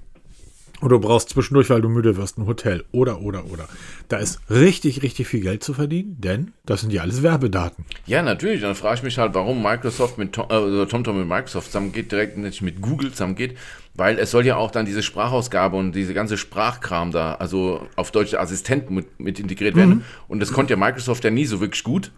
oder 0.80 0.96
du 0.96 1.00
brauchst 1.00 1.30
zwischendurch, 1.30 1.70
weil 1.70 1.80
du 1.80 1.88
müde 1.88 2.16
wirst, 2.16 2.38
ein 2.38 2.46
Hotel 2.46 2.84
oder, 2.92 3.20
oder, 3.20 3.46
oder. 3.50 3.68
Da 4.08 4.18
ist 4.18 4.40
richtig, 4.50 5.02
richtig 5.02 5.26
viel 5.26 5.40
Geld 5.40 5.64
zu 5.64 5.74
verdienen, 5.74 6.16
denn 6.18 6.52
das 6.64 6.82
sind 6.82 6.92
ja 6.92 7.02
alles 7.02 7.22
Werbedaten. 7.22 7.84
Ja, 8.06 8.22
natürlich. 8.22 8.60
Dann 8.60 8.74
frage 8.74 8.96
ich 8.96 9.02
mich 9.02 9.18
halt, 9.18 9.34
warum 9.34 9.62
Microsoft 9.62 10.18
mit 10.18 10.32
Tom, 10.32 10.46
äh, 10.50 10.86
TomTom 10.86 11.18
mit 11.18 11.28
Microsoft 11.28 11.68
zusammengeht, 11.68 12.12
direkt 12.12 12.36
nicht 12.36 12.62
mit 12.62 12.80
Google 12.82 13.10
zusammengeht, 13.10 13.56
weil 13.94 14.18
es 14.18 14.30
soll 14.30 14.44
ja 14.44 14.56
auch 14.56 14.70
dann 14.70 14.84
diese 14.84 15.02
Sprachausgabe 15.02 15.76
und 15.76 15.92
diese 15.92 16.14
ganze 16.14 16.36
Sprachkram 16.36 17.10
da, 17.10 17.34
also 17.34 17.86
auf 17.96 18.10
deutsche 18.10 18.38
Assistenten 18.38 18.94
mit, 18.94 19.18
mit 19.18 19.40
integriert 19.40 19.76
werden. 19.76 19.96
Mhm. 19.96 20.04
Und 20.28 20.40
das 20.40 20.52
konnte 20.52 20.74
ja 20.74 20.76
Microsoft 20.78 21.24
ja 21.24 21.30
nie 21.30 21.46
so 21.46 21.60
wirklich 21.60 21.82
gut. 21.82 22.10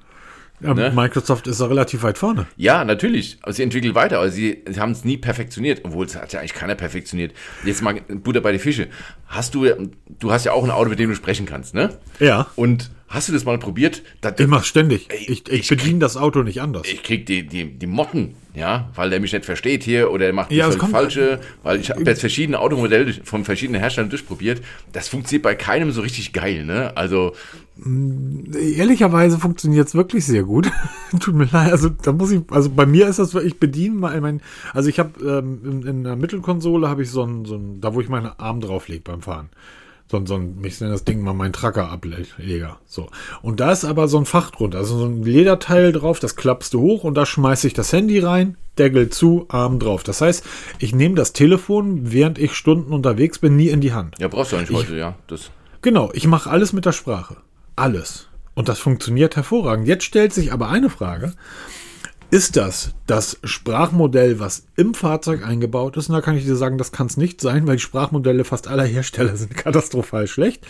Ja, 0.61 0.75
ne? 0.75 0.93
Microsoft 0.95 1.47
ist 1.47 1.61
da 1.61 1.67
relativ 1.67 2.03
weit 2.03 2.19
vorne. 2.19 2.47
Ja, 2.57 2.85
natürlich. 2.85 3.39
Also 3.43 3.59
sie 3.59 3.63
entwickeln 3.63 3.95
weiter, 3.95 4.19
aber 4.19 4.31
sie, 4.31 4.65
sie 4.69 4.81
haben 4.81 4.93
es 4.93 5.05
nie 5.05 5.17
perfektioniert, 5.17 5.83
obwohl 5.85 6.07
es 6.07 6.17
hat 6.17 6.33
ja 6.33 6.41
eigentlich 6.41 6.55
keiner 6.55 6.75
perfektioniert. 6.75 7.33
Jetzt 7.65 7.83
mal 7.83 8.01
Butter 8.09 8.41
bei 8.41 8.53
die 8.53 8.59
Fische. 8.59 8.89
Hast 9.27 9.55
du, 9.55 9.67
du 10.19 10.33
hast 10.33 10.45
ja 10.45 10.53
auch 10.53 10.65
ein 10.65 10.71
Auto, 10.71 10.91
mit 10.91 10.99
dem 10.99 11.11
du 11.11 11.17
sprechen 11.17 11.47
kannst, 11.47 11.75
ne? 11.75 11.99
Ja. 12.19 12.49
Und 12.57 12.91
hast 13.09 13.29
du 13.29 13.33
das 13.33 13.45
mal 13.45 13.59
probiert? 13.59 14.03
Das, 14.21 14.35
ich 14.39 14.47
mach's 14.47 14.67
ständig. 14.67 15.09
Ich, 15.13 15.29
ich, 15.29 15.49
ich 15.49 15.69
bediene 15.69 16.01
das 16.01 16.17
Auto 16.17 16.43
nicht 16.43 16.61
anders. 16.61 16.87
Ich 16.87 17.03
krieg 17.03 17.27
die, 17.27 17.47
die, 17.47 17.79
die 17.79 17.87
Motten 17.87 18.35
ja, 18.59 18.91
weil 18.95 19.09
der 19.09 19.21
mich 19.21 19.33
nicht 19.33 19.45
versteht 19.45 19.85
hier 19.85 20.11
oder 20.11 20.27
er 20.27 20.33
macht 20.33 20.51
ja, 20.51 20.67
das 20.67 20.77
falsche, 20.77 21.41
weil 21.63 21.81
ich 21.81 21.91
habe 21.91 22.03
jetzt 22.03 22.21
verschiedene 22.21 22.59
Automodelle 22.59 23.15
von 23.25 23.45
verschiedenen 23.45 23.81
Herstellern 23.81 24.11
durchprobiert. 24.11 24.63
Das 24.93 25.09
funktioniert 25.09 25.45
bei 25.45 25.55
keinem 25.55 25.93
so 25.93 26.01
richtig 26.01 26.33
geil, 26.33 26.65
ne? 26.65 26.97
Also 26.97 27.35
ehrlicherweise 28.77 29.39
funktioniert 29.39 29.89
es 29.89 29.95
wirklich 29.95 30.27
sehr 30.27 30.43
gut. 30.43 30.71
Tut 31.21 31.35
mir 31.35 31.49
leid, 31.51 31.73
also 31.73 31.89
da 31.89 32.13
muss 32.13 32.31
ich, 32.31 32.43
also 32.51 32.71
bei 32.71 32.87
mir 32.87 33.09
ist 33.09 33.19
das, 33.19 33.35
ich 33.35 33.59
bediene 33.59 33.95
mal, 33.95 34.21
mein, 34.21 34.41
also 34.75 34.89
ich 34.89 34.99
habe 34.99 35.21
ähm, 35.25 35.61
in, 35.65 35.83
in, 35.83 36.05
der 36.05 36.17
Mittelkonsole 36.17 36.89
habe 36.89 37.03
ich 37.03 37.11
so 37.11 37.23
ein, 37.23 37.45
so 37.45 37.57
ein, 37.57 37.81
da 37.81 37.95
wo 37.95 38.01
ich 38.01 38.09
meinen 38.09 38.31
Arm 38.37 38.61
drauflege 38.61 39.03
beim 39.03 39.23
Fahren 39.23 39.49
so, 40.11 40.25
so 40.25 40.35
ein, 40.37 40.59
ich 40.65 40.81
nenne 40.81 40.93
das 40.93 41.05
Ding 41.05 41.23
mal 41.23 41.35
mein 41.35 41.53
Tracker-Ableger. 41.53 42.79
So. 42.87 43.09
Und 43.43 43.61
da 43.61 43.73
ist 43.73 43.85
aber 43.85 44.09
so 44.09 44.19
ein 44.19 44.25
Fach 44.25 44.51
drunter, 44.51 44.79
also 44.79 44.99
so 44.99 45.05
ein 45.05 45.23
Lederteil 45.23 45.93
drauf, 45.93 46.19
das 46.19 46.37
klappst 46.37 46.75
du 46.75 46.81
hoch 46.81 47.05
und 47.05 47.15
da 47.15 47.27
schmeiße 47.27 47.67
ich 47.67 47.75
das 47.75 47.93
Handy 47.93 48.19
rein, 48.19 48.57
Deckel 48.79 49.11
zu, 49.11 49.47
Arm 49.49 49.79
drauf. 49.79 50.03
Das 50.03 50.21
heißt, 50.21 50.45
ich 50.79 50.95
nehme 50.95 51.15
das 51.15 51.33
Telefon, 51.33 52.11
während 52.13 52.39
ich 52.39 52.55
Stunden 52.55 52.93
unterwegs 52.93 53.39
bin, 53.39 53.57
nie 53.57 53.69
in 53.69 53.81
die 53.81 53.93
Hand. 53.93 54.17
Ja, 54.19 54.29
brauchst 54.29 54.53
du 54.53 54.57
eigentlich 54.57 54.71
ich, 54.71 54.77
heute, 54.77 54.97
ja. 54.97 55.15
Das. 55.27 55.51
Genau, 55.83 56.11
ich 56.15 56.27
mache 56.27 56.51
alles 56.51 56.73
mit 56.73 56.87
der 56.87 56.93
Sprache. 56.93 57.37
Alles. 57.79 58.29
Und 58.55 58.69
das 58.69 58.81
funktioniert 58.81 59.37
hervorragend. 59.37 59.87
Jetzt 59.87 60.05
stellt 60.05 60.33
sich 60.33 60.53
aber 60.53 60.69
eine 60.69 60.91
Frage. 60.91 61.35
Ist 62.31 62.57
das 62.57 62.93
das 63.07 63.39
Sprachmodell, 63.43 64.39
was 64.39 64.67
im 64.77 64.93
Fahrzeug 64.93 65.47
eingebaut 65.47 65.97
ist? 65.97 66.09
Und 66.09 66.15
da 66.15 66.21
kann 66.21 66.37
ich 66.37 66.45
dir 66.45 66.57
sagen, 66.57 66.77
das 66.77 66.93
kann 66.93 67.07
es 67.07 67.17
nicht 67.17 67.41
sein, 67.41 67.67
weil 67.67 67.77
die 67.77 67.83
Sprachmodelle 67.83 68.45
fast 68.45 68.69
aller 68.69 68.85
Hersteller 68.85 69.37
sind 69.37 69.57
katastrophal 69.57 70.27
schlecht. 70.27 70.67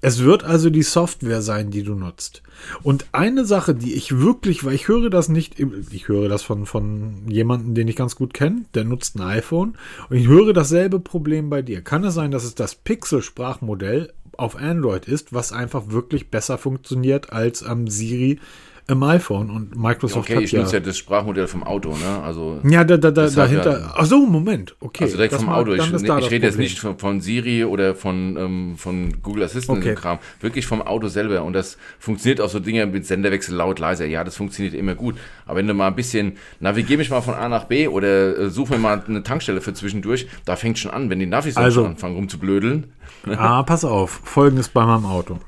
Es 0.00 0.20
wird 0.20 0.44
also 0.44 0.70
die 0.70 0.82
Software 0.82 1.42
sein, 1.42 1.70
die 1.70 1.82
du 1.82 1.94
nutzt. 1.94 2.42
Und 2.82 3.06
eine 3.12 3.44
Sache, 3.44 3.74
die 3.74 3.94
ich 3.94 4.18
wirklich, 4.18 4.62
weil 4.62 4.74
ich 4.74 4.86
höre 4.86 5.10
das 5.10 5.28
nicht, 5.28 5.56
ich 5.58 6.08
höre 6.08 6.28
das 6.28 6.42
von, 6.42 6.66
von 6.66 7.26
jemandem, 7.26 7.74
den 7.74 7.88
ich 7.88 7.96
ganz 7.96 8.14
gut 8.14 8.34
kenne, 8.34 8.66
der 8.74 8.84
nutzt 8.84 9.16
ein 9.16 9.22
iPhone 9.22 9.76
und 10.10 10.16
ich 10.16 10.28
höre 10.28 10.52
dasselbe 10.52 11.00
Problem 11.00 11.48
bei 11.48 11.62
dir. 11.62 11.80
Kann 11.80 12.04
es 12.04 12.14
sein, 12.14 12.30
dass 12.30 12.44
es 12.44 12.54
das 12.54 12.74
Pixel-Sprachmodell 12.74 14.12
auf 14.38 14.56
Android 14.56 15.06
ist, 15.06 15.32
was 15.32 15.52
einfach 15.52 15.84
wirklich 15.88 16.30
besser 16.30 16.58
funktioniert 16.58 17.32
als 17.32 17.62
am 17.62 17.88
Siri 17.88 18.40
im 18.86 19.02
iPhone 19.02 19.48
und 19.50 19.76
Microsoft 19.76 20.28
okay, 20.28 20.36
hat 20.36 20.42
ich 20.42 20.52
ja... 20.52 20.60
nutze 20.60 20.74
ja 20.74 20.80
das 20.80 20.98
Sprachmodell 20.98 21.46
vom 21.46 21.62
Auto, 21.62 21.96
ne? 21.96 22.22
Also 22.22 22.60
ja, 22.64 22.84
da, 22.84 22.98
da, 22.98 23.10
da, 23.10 23.28
dahinter... 23.28 23.80
Ja, 23.80 23.94
Ach 23.96 24.04
so, 24.04 24.26
Moment, 24.26 24.76
okay. 24.80 25.04
Also 25.04 25.16
direkt 25.16 25.34
vom 25.34 25.48
Auto. 25.48 25.72
Ich, 25.72 25.90
ich 25.90 26.30
rede 26.30 26.46
jetzt 26.46 26.58
nicht 26.58 26.78
von, 26.78 26.98
von, 26.98 27.20
Siri 27.22 27.64
oder 27.64 27.94
von, 27.94 28.36
ähm, 28.36 28.74
von 28.76 29.22
Google 29.22 29.44
Assistant 29.44 29.78
okay. 29.78 29.94
Kram. 29.94 30.18
Wirklich 30.40 30.66
vom 30.66 30.82
Auto 30.82 31.08
selber. 31.08 31.44
Und 31.44 31.54
das 31.54 31.78
funktioniert 31.98 32.42
auch 32.42 32.50
so 32.50 32.60
Dinge 32.60 32.84
mit 32.84 33.06
Senderwechsel 33.06 33.54
laut, 33.56 33.78
leiser. 33.78 34.04
Ja, 34.04 34.22
das 34.22 34.36
funktioniert 34.36 34.74
immer 34.74 34.94
gut. 34.94 35.14
Aber 35.46 35.56
wenn 35.56 35.66
du 35.66 35.72
mal 35.72 35.86
ein 35.86 35.96
bisschen, 35.96 36.36
navigiere 36.60 36.98
mich 36.98 37.08
mal 37.08 37.22
von 37.22 37.34
A 37.34 37.48
nach 37.48 37.64
B 37.64 37.88
oder 37.88 38.38
äh, 38.38 38.50
suche 38.50 38.74
mir 38.74 38.80
mal 38.80 39.02
eine 39.06 39.22
Tankstelle 39.22 39.62
für 39.62 39.72
zwischendurch, 39.72 40.26
da 40.44 40.56
fängt 40.56 40.78
schon 40.78 40.90
an, 40.90 41.08
wenn 41.08 41.20
die 41.20 41.26
Navis 41.26 41.56
also, 41.56 41.82
schon 41.82 41.92
anfangen 41.92 42.16
rumzublödeln. 42.16 42.92
Ah, 43.26 43.62
pass 43.62 43.86
auf. 43.86 44.20
Folgendes 44.24 44.68
bei 44.68 44.84
meinem 44.84 45.06
Auto. 45.06 45.38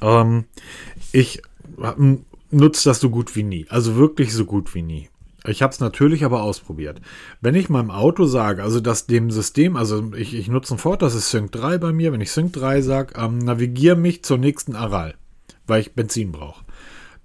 Ähm, 0.00 0.44
ich 1.12 1.42
nutzt 2.50 2.86
das 2.86 3.00
so 3.00 3.10
gut 3.10 3.36
wie 3.36 3.42
nie. 3.42 3.66
Also 3.68 3.96
wirklich 3.96 4.32
so 4.32 4.44
gut 4.44 4.74
wie 4.74 4.82
nie. 4.82 5.08
Ich 5.46 5.62
habe 5.62 5.72
es 5.72 5.80
natürlich 5.80 6.24
aber 6.24 6.42
ausprobiert. 6.42 7.00
Wenn 7.40 7.54
ich 7.54 7.68
meinem 7.68 7.90
Auto 7.90 8.24
sage, 8.24 8.62
also 8.62 8.80
dass 8.80 9.06
dem 9.06 9.30
System, 9.30 9.76
also 9.76 10.12
ich, 10.14 10.34
ich 10.34 10.48
nutze 10.48 10.74
ein 10.74 10.78
Ford, 10.78 11.00
das 11.00 11.14
ist 11.14 11.30
Sync 11.30 11.52
3 11.52 11.78
bei 11.78 11.92
mir, 11.92 12.12
wenn 12.12 12.20
ich 12.20 12.32
Sync 12.32 12.52
3 12.52 12.82
sage, 12.82 13.14
ähm, 13.16 13.38
navigiere 13.38 13.96
mich 13.96 14.24
zur 14.24 14.38
nächsten 14.38 14.74
Aral, 14.74 15.14
weil 15.66 15.80
ich 15.80 15.94
Benzin 15.94 16.32
brauche. 16.32 16.64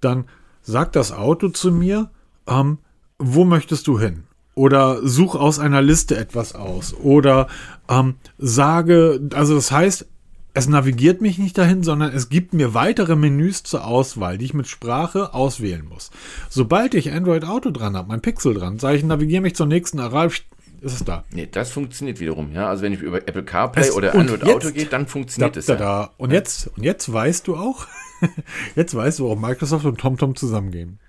Dann 0.00 0.26
sagt 0.62 0.96
das 0.96 1.12
Auto 1.12 1.48
zu 1.48 1.72
mir, 1.72 2.10
ähm, 2.46 2.78
wo 3.18 3.44
möchtest 3.44 3.86
du 3.86 3.98
hin? 3.98 4.24
Oder 4.54 5.06
such 5.06 5.34
aus 5.34 5.58
einer 5.58 5.82
Liste 5.82 6.16
etwas 6.16 6.54
aus. 6.54 6.94
Oder 6.94 7.48
ähm, 7.88 8.14
sage, 8.38 9.28
also 9.34 9.56
das 9.56 9.72
heißt, 9.72 10.06
es 10.54 10.68
navigiert 10.68 11.20
mich 11.20 11.38
nicht 11.38 11.58
dahin, 11.58 11.82
sondern 11.82 12.12
es 12.12 12.28
gibt 12.28 12.54
mir 12.54 12.74
weitere 12.74 13.16
Menüs 13.16 13.64
zur 13.64 13.84
Auswahl, 13.84 14.38
die 14.38 14.44
ich 14.44 14.54
mit 14.54 14.68
Sprache 14.68 15.34
auswählen 15.34 15.84
muss. 15.86 16.12
Sobald 16.48 16.94
ich 16.94 17.12
Android 17.12 17.44
Auto 17.44 17.72
dran 17.72 17.96
habe, 17.96 18.08
mein 18.08 18.22
Pixel 18.22 18.54
dran, 18.54 18.78
sage 18.78 18.96
ich, 18.96 19.04
navigiere 19.04 19.42
mich 19.42 19.56
zur 19.56 19.66
nächsten 19.66 19.98
Aral, 19.98 20.28
ist 20.28 20.44
es 20.80 21.04
da. 21.04 21.24
Nee, 21.32 21.48
das 21.50 21.70
funktioniert 21.72 22.20
wiederum, 22.20 22.52
ja. 22.52 22.68
Also 22.68 22.84
wenn 22.84 22.92
ich 22.92 23.00
über 23.00 23.16
Apple 23.16 23.42
CarPlay 23.42 23.82
es, 23.82 23.92
oder 23.92 24.14
Android 24.14 24.46
jetzt, 24.46 24.54
Auto 24.54 24.70
gehe, 24.70 24.86
dann 24.86 25.08
funktioniert 25.08 25.56
es. 25.56 25.66
Da, 25.66 25.74
da, 25.74 25.84
ja. 26.02 26.10
Und 26.18 26.30
jetzt, 26.30 26.70
und 26.76 26.84
jetzt 26.84 27.12
weißt 27.12 27.48
du 27.48 27.56
auch, 27.56 27.86
jetzt 28.76 28.94
weißt 28.94 29.18
du, 29.18 29.24
warum 29.24 29.40
Microsoft 29.40 29.84
und 29.86 29.98
TomTom 29.98 30.36
zusammengehen. 30.36 31.00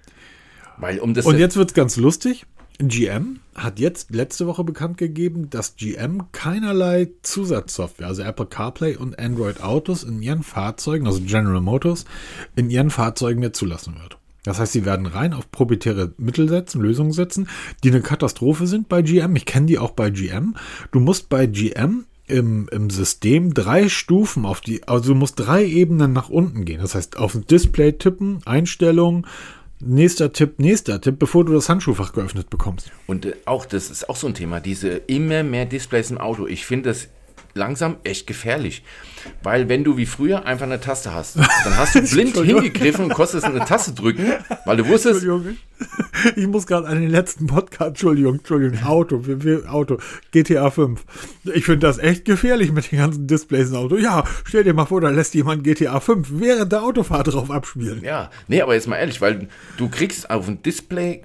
Weil 0.77 0.99
um 0.99 1.13
das 1.13 1.25
und 1.25 1.37
jetzt 1.37 1.55
wird 1.55 1.69
es 1.69 1.73
ganz 1.73 1.97
lustig. 1.97 2.45
GM 2.79 3.39
hat 3.55 3.79
jetzt 3.79 4.13
letzte 4.13 4.47
Woche 4.47 4.63
bekannt 4.63 4.97
gegeben, 4.97 5.49
dass 5.49 5.75
GM 5.77 6.31
keinerlei 6.31 7.09
Zusatzsoftware, 7.21 8.07
also 8.07 8.21
Apple 8.21 8.47
CarPlay 8.47 8.97
und 8.97 9.17
Android 9.17 9.63
Autos 9.63 10.03
in 10.03 10.21
ihren 10.21 10.43
Fahrzeugen, 10.43 11.07
also 11.07 11.21
General 11.21 11.61
Motors, 11.61 12.05
in 12.55 12.69
ihren 12.69 12.89
Fahrzeugen 12.89 13.39
mehr 13.39 13.53
zulassen 13.53 13.95
wird. 14.01 14.17
Das 14.43 14.59
heißt, 14.59 14.73
sie 14.73 14.85
werden 14.85 15.07
rein 15.07 15.33
auf 15.33 15.49
proprietäre 15.51 16.13
Mittel 16.17 16.47
setzen, 16.47 16.81
Lösungen 16.81 17.13
setzen, 17.13 17.47
die 17.83 17.89
eine 17.89 18.01
Katastrophe 18.01 18.67
sind 18.67 18.89
bei 18.89 19.01
GM. 19.01 19.35
Ich 19.35 19.45
kenne 19.45 19.65
die 19.65 19.79
auch 19.79 19.91
bei 19.91 20.11
GM. 20.11 20.55
Du 20.91 20.99
musst 20.99 21.29
bei 21.29 21.47
GM 21.47 22.05
im, 22.27 22.67
im 22.71 22.89
System 22.89 23.53
drei 23.53 23.89
Stufen 23.89 24.45
auf 24.45 24.61
die, 24.61 24.87
also 24.87 25.13
du 25.13 25.15
musst 25.15 25.39
drei 25.39 25.65
Ebenen 25.65 26.13
nach 26.13 26.29
unten 26.29 26.65
gehen. 26.65 26.81
Das 26.81 26.95
heißt, 26.95 27.17
auf 27.17 27.33
das 27.33 27.45
Display 27.45 27.93
tippen, 27.93 28.41
Einstellungen, 28.45 29.25
Nächster 29.81 30.31
Tipp, 30.31 30.57
nächster 30.59 31.01
Tipp, 31.01 31.19
bevor 31.19 31.43
du 31.43 31.53
das 31.53 31.67
Handschuhfach 31.67 32.13
geöffnet 32.13 32.49
bekommst. 32.49 32.91
Und 33.07 33.25
äh, 33.25 33.33
auch, 33.45 33.65
das 33.65 33.91
ist 33.91 34.09
auch 34.09 34.15
so 34.15 34.27
ein 34.27 34.33
Thema, 34.33 34.59
diese 34.61 34.89
immer 34.89 35.43
mehr 35.43 35.65
Displays 35.65 36.11
im 36.11 36.17
Auto. 36.17 36.47
Ich 36.47 36.65
finde 36.65 36.89
das 36.89 37.09
langsam 37.55 37.97
echt 38.03 38.27
gefährlich. 38.27 38.83
Weil 39.41 39.69
wenn 39.69 39.83
du 39.83 39.97
wie 39.97 40.05
früher 40.05 40.45
einfach 40.45 40.65
eine 40.65 40.79
Taste 40.79 41.13
hast, 41.13 41.37
dann 41.37 41.77
hast 41.77 41.95
du 41.95 42.01
blind 42.11 42.35
hingegriffen 42.37 43.05
und 43.05 43.13
konntest 43.13 43.45
eine 43.45 43.63
Taste 43.65 43.93
drücken, 43.93 44.33
weil 44.65 44.77
du 44.77 44.87
wusstest. 44.87 45.23
Entschuldigung. 45.23 45.57
Ich 46.37 46.47
muss 46.47 46.65
gerade 46.65 46.87
an 46.87 47.01
den 47.01 47.09
letzten 47.09 47.47
Podcast, 47.47 47.89
Entschuldigung, 47.89 48.35
Entschuldigung, 48.35 48.81
Auto, 48.85 49.27
wir, 49.27 49.43
wir, 49.43 49.71
Auto, 49.71 49.97
GTA 50.31 50.71
5. 50.71 51.03
Ich 51.53 51.65
finde 51.65 51.85
das 51.85 51.97
echt 51.97 52.23
gefährlich 52.23 52.71
mit 52.71 52.91
den 52.91 52.99
ganzen 52.99 53.27
Displays 53.27 53.69
im 53.69 53.75
Auto. 53.75 53.97
Ja, 53.97 54.23
stell 54.45 54.63
dir 54.63 54.73
mal 54.73 54.85
vor, 54.85 55.01
da 55.01 55.09
lässt 55.09 55.33
jemand 55.33 55.65
GTA 55.65 55.99
5 55.99 56.29
während 56.31 56.71
der 56.71 56.83
Autofahrt 56.83 57.27
drauf 57.27 57.51
abspielen. 57.51 58.01
Ja, 58.03 58.31
nee, 58.47 58.61
aber 58.61 58.73
jetzt 58.73 58.87
mal 58.87 58.95
ehrlich, 58.95 59.19
weil 59.19 59.49
du 59.77 59.89
kriegst 59.89 60.29
auf 60.29 60.45
dem 60.45 60.63
Display 60.63 61.23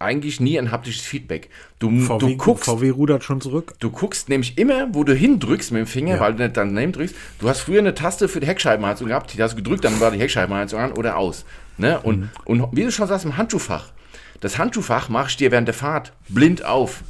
eigentlich 0.00 0.40
nie 0.40 0.58
ein 0.58 0.70
haptisches 0.70 1.02
Feedback. 1.02 1.50
Du, 1.78 1.90
VW, 2.00 2.18
du 2.18 2.36
guckst. 2.36 2.64
VW 2.64 2.90
rudert 2.90 3.22
schon 3.22 3.40
zurück. 3.40 3.74
Du 3.78 3.90
guckst 3.90 4.28
nämlich 4.28 4.58
immer, 4.58 4.94
wo 4.94 5.04
du 5.04 5.14
hindrückst 5.14 5.72
mit 5.72 5.80
dem 5.80 5.86
Finger, 5.86 6.14
ja. 6.16 6.20
weil 6.20 6.34
du 6.34 6.42
nicht 6.42 6.56
daneben 6.56 6.92
drückst. 6.92 7.14
Du 7.38 7.48
hast 7.48 7.60
früher 7.60 7.80
eine 7.80 7.94
Taste 7.94 8.28
für 8.28 8.40
die 8.40 8.46
Heckscheibenheizung 8.46 9.08
gehabt, 9.08 9.34
die 9.34 9.42
hast 9.42 9.52
du 9.52 9.56
gedrückt, 9.56 9.84
dann 9.84 10.00
war 10.00 10.10
die 10.10 10.18
Heckscheibenheizung 10.18 10.80
an 10.80 10.92
oder 10.92 11.16
aus. 11.16 11.44
Ne? 11.76 12.00
Und, 12.00 12.20
mhm. 12.20 12.30
und 12.44 12.76
wie 12.76 12.82
du 12.82 12.90
schon 12.90 13.06
sagst, 13.06 13.24
im 13.24 13.36
Handschuhfach. 13.36 13.92
Das 14.40 14.58
Handschuhfach 14.58 15.08
machst 15.08 15.38
du 15.38 15.44
dir 15.44 15.50
während 15.50 15.68
der 15.68 15.74
Fahrt 15.74 16.12
blind 16.28 16.64
auf. 16.64 17.02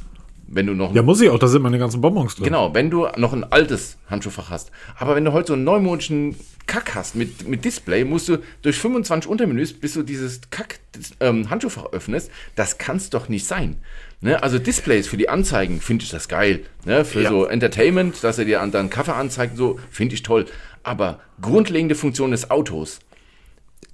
Wenn 0.53 0.67
du 0.67 0.73
noch 0.73 0.93
Ja, 0.93 1.01
muss 1.01 1.21
ich 1.21 1.29
auch, 1.29 1.39
da 1.39 1.47
sind 1.47 1.61
meine 1.61 1.79
ganzen 1.79 2.01
Bonbons 2.01 2.35
drin. 2.35 2.43
Genau, 2.45 2.73
wenn 2.73 2.89
du 2.89 3.07
noch 3.15 3.31
ein 3.31 3.43
altes 3.45 3.97
Handschuhfach 4.09 4.49
hast. 4.49 4.71
Aber 4.97 5.15
wenn 5.15 5.23
du 5.23 5.31
heute 5.31 5.47
so 5.47 5.53
einen 5.53 5.63
neumodischen 5.63 6.35
Kack 6.67 6.93
hast 6.95 7.15
mit, 7.15 7.47
mit 7.47 7.63
Display, 7.63 8.03
musst 8.03 8.27
du 8.27 8.37
durch 8.61 8.77
25 8.77 9.29
Untermenüs, 9.29 9.71
bis 9.73 9.93
du 9.93 10.03
dieses 10.03 10.41
Kack 10.49 10.79
ähm, 11.21 11.49
Handschuhfach 11.49 11.85
öffnest. 11.93 12.29
Das 12.55 12.77
kann 12.77 12.97
es 12.97 13.09
doch 13.09 13.29
nicht 13.29 13.45
sein. 13.47 13.77
Ne? 14.19 14.43
Also 14.43 14.59
Displays 14.59 15.07
für 15.07 15.17
die 15.17 15.29
Anzeigen 15.29 15.79
finde 15.81 16.03
ich 16.03 16.11
das 16.11 16.27
geil. 16.27 16.61
Ne? 16.85 17.05
Für 17.05 17.21
Ja. 17.21 17.29
so 17.29 17.45
Entertainment, 17.45 18.21
dass 18.23 18.37
er 18.37 18.45
dir 18.45 18.61
an 18.61 18.71
deinen 18.71 18.89
Kaffee 18.89 19.13
anzeigt, 19.15 19.55
so 19.57 19.79
finde 19.89 20.15
ich 20.15 20.23
toll. 20.23 20.45
Aber 20.83 21.19
grundlegende 21.41 21.95
Funktionen 21.95 22.31
des 22.31 22.51
Autos 22.51 22.99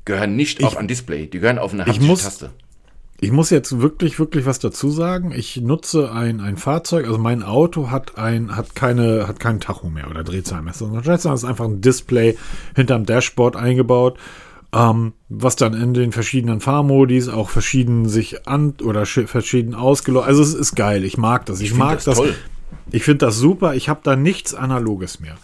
gehören 0.05 0.35
nicht 0.35 0.63
auf 0.63 0.77
ein 0.77 0.87
Display. 0.87 1.27
Die 1.27 1.39
gehören 1.39 1.59
auf 1.59 1.73
eine 1.73 1.83
Ich 1.87 1.99
Handtaste. 1.99 2.51
Ich 3.19 3.31
muss 3.31 3.49
jetzt 3.49 3.79
wirklich, 3.81 4.19
wirklich 4.19 4.45
was 4.45 4.59
dazu 4.59 4.91
sagen. 4.91 5.31
Ich 5.35 5.57
nutze 5.59 6.11
ein, 6.11 6.39
ein 6.39 6.55
Fahrzeug, 6.55 7.07
also 7.07 7.17
mein 7.17 7.41
Auto 7.41 7.89
hat 7.89 8.17
ein, 8.17 8.55
hat 8.55 8.75
keine, 8.75 9.27
hat 9.27 9.39
keinen 9.39 9.59
Tacho 9.59 9.89
mehr 9.89 10.09
oder 10.09 10.23
Drehzahlmesser, 10.23 10.85
sondern 10.85 11.15
ist 11.15 11.25
einfach 11.45 11.65
ein 11.65 11.81
Display 11.81 12.37
hinterm 12.75 13.05
Dashboard 13.07 13.55
eingebaut, 13.55 14.19
ähm, 14.71 15.13
was 15.29 15.55
dann 15.55 15.73
in 15.73 15.95
den 15.95 16.11
verschiedenen 16.11 16.59
Fahrmodis 16.61 17.27
auch 17.27 17.49
verschieden 17.49 18.07
sich 18.07 18.47
an 18.47 18.75
oder 18.83 19.03
sch- 19.03 19.25
verschieden 19.25 19.73
ausgeleuchtet. 19.73 20.29
Also 20.29 20.43
es 20.43 20.53
ist 20.53 20.75
geil. 20.75 21.03
Ich 21.03 21.17
mag 21.17 21.45
das. 21.47 21.59
Ich, 21.59 21.69
find 21.69 21.79
mag 21.79 21.95
das 21.95 22.05
das. 22.05 22.17
toll. 22.17 22.35
Ich 22.91 23.03
finde 23.03 23.25
das 23.25 23.37
super. 23.37 23.73
Ich 23.73 23.89
habe 23.89 24.01
da 24.03 24.15
nichts 24.15 24.53
Analoges 24.53 25.19
mehr. 25.19 25.37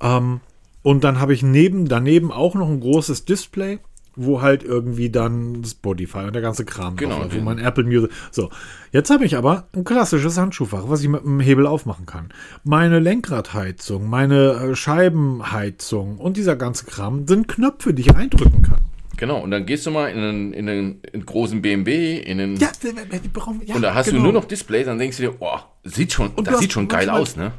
Ähm, 0.00 0.40
und 0.82 1.04
dann 1.04 1.20
habe 1.20 1.34
ich 1.34 1.42
neben, 1.42 1.86
daneben 1.86 2.32
auch 2.32 2.54
noch 2.54 2.68
ein 2.68 2.80
großes 2.80 3.26
Display, 3.26 3.80
wo 4.16 4.42
halt 4.42 4.62
irgendwie 4.62 5.10
dann 5.10 5.62
Spotify 5.64 6.20
und 6.20 6.34
der 6.34 6.42
ganze 6.42 6.64
Kram 6.64 6.96
Genau, 6.96 7.20
drauf 7.20 7.34
wo 7.34 7.40
mein 7.40 7.58
Apple 7.58 7.84
Music. 7.84 8.10
So, 8.30 8.50
jetzt 8.92 9.10
habe 9.10 9.24
ich 9.24 9.36
aber 9.36 9.68
ein 9.74 9.84
klassisches 9.84 10.36
Handschuhfach, 10.38 10.84
was 10.88 11.02
ich 11.02 11.08
mit 11.08 11.24
einem 11.24 11.40
Hebel 11.40 11.66
aufmachen 11.66 12.06
kann. 12.06 12.30
Meine 12.64 12.98
Lenkradheizung, 12.98 14.08
meine 14.08 14.70
äh, 14.70 14.74
Scheibenheizung 14.74 16.18
und 16.18 16.36
dieser 16.36 16.56
ganze 16.56 16.86
Kram 16.86 17.26
sind 17.26 17.48
Knöpfe, 17.48 17.94
die 17.94 18.02
ich 18.02 18.14
eindrücken 18.14 18.62
kann. 18.62 18.80
Genau, 19.16 19.40
und 19.40 19.50
dann 19.50 19.66
gehst 19.66 19.84
du 19.84 19.90
mal 19.90 20.08
in 20.08 20.18
einen, 20.18 20.52
in 20.54 20.68
einen, 20.68 21.00
in 21.02 21.12
einen 21.12 21.26
großen 21.26 21.60
BMW, 21.60 22.18
in 22.18 22.40
einen 22.40 22.54
die 22.56 23.28
brauchen, 23.28 23.60
ja 23.66 23.74
Und 23.74 23.82
da 23.82 23.94
hast 23.94 24.06
genau. 24.06 24.18
du 24.18 24.24
nur 24.24 24.32
noch 24.32 24.46
Display, 24.46 24.82
dann 24.82 24.98
denkst 24.98 25.18
du 25.18 25.24
dir, 25.24 25.34
oh, 25.40 25.58
sieht 25.84 26.12
schon, 26.12 26.30
Und 26.30 26.46
das 26.46 26.54
hast 26.54 26.60
sieht 26.60 26.72
schon 26.72 26.88
geil 26.88 27.10
aus, 27.10 27.36
ne? 27.36 27.52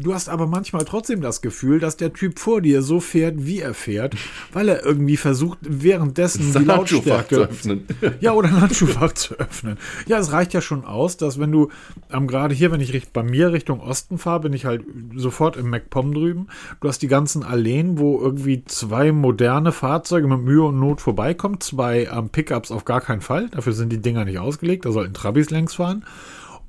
Du 0.00 0.14
hast 0.14 0.28
aber 0.28 0.46
manchmal 0.46 0.84
trotzdem 0.84 1.20
das 1.20 1.42
Gefühl, 1.42 1.80
dass 1.80 1.96
der 1.96 2.12
Typ 2.12 2.38
vor 2.38 2.60
dir 2.60 2.82
so 2.82 3.00
fährt, 3.00 3.46
wie 3.46 3.60
er 3.60 3.74
fährt, 3.74 4.14
weil 4.52 4.68
er 4.68 4.84
irgendwie 4.84 5.16
versucht, 5.16 5.58
währenddessen 5.62 6.52
die 6.52 6.64
Lautstärke 6.64 7.34
zu 7.34 7.40
öffnen. 7.42 7.86
Ja, 8.20 8.32
oder 8.32 8.48
ein 8.48 8.60
Handschuhfach 8.60 9.12
zu 9.12 9.34
öffnen. 9.34 9.76
Ja, 10.06 10.18
es 10.18 10.32
reicht 10.32 10.54
ja 10.54 10.60
schon 10.60 10.84
aus, 10.84 11.16
dass 11.16 11.38
wenn 11.38 11.52
du 11.52 11.68
ähm, 12.12 12.26
gerade 12.26 12.54
hier, 12.54 12.70
wenn 12.70 12.80
ich 12.80 13.08
bei 13.12 13.22
mir 13.22 13.52
Richtung 13.52 13.80
Osten 13.80 14.18
fahre, 14.18 14.40
bin 14.40 14.52
ich 14.52 14.64
halt 14.64 14.84
sofort 15.14 15.56
im 15.56 15.70
MacPom 15.70 16.14
drüben. 16.14 16.46
Du 16.80 16.88
hast 16.88 17.00
die 17.02 17.08
ganzen 17.08 17.42
Alleen, 17.42 17.98
wo 17.98 18.20
irgendwie 18.20 18.64
zwei 18.64 19.12
moderne 19.12 19.72
Fahrzeuge 19.72 20.28
mit 20.28 20.40
Mühe 20.40 20.62
und 20.62 20.78
Not 20.78 21.00
vorbeikommen. 21.00 21.60
Zwei 21.60 22.08
ähm, 22.12 22.28
Pickups 22.30 22.70
auf 22.70 22.84
gar 22.84 23.00
keinen 23.00 23.20
Fall. 23.20 23.48
Dafür 23.50 23.72
sind 23.72 23.90
die 23.90 24.00
Dinger 24.00 24.24
nicht 24.24 24.38
ausgelegt. 24.38 24.84
Da 24.84 24.92
sollten 24.92 25.14
Trabis 25.14 25.50
längs 25.50 25.74
fahren. 25.74 26.04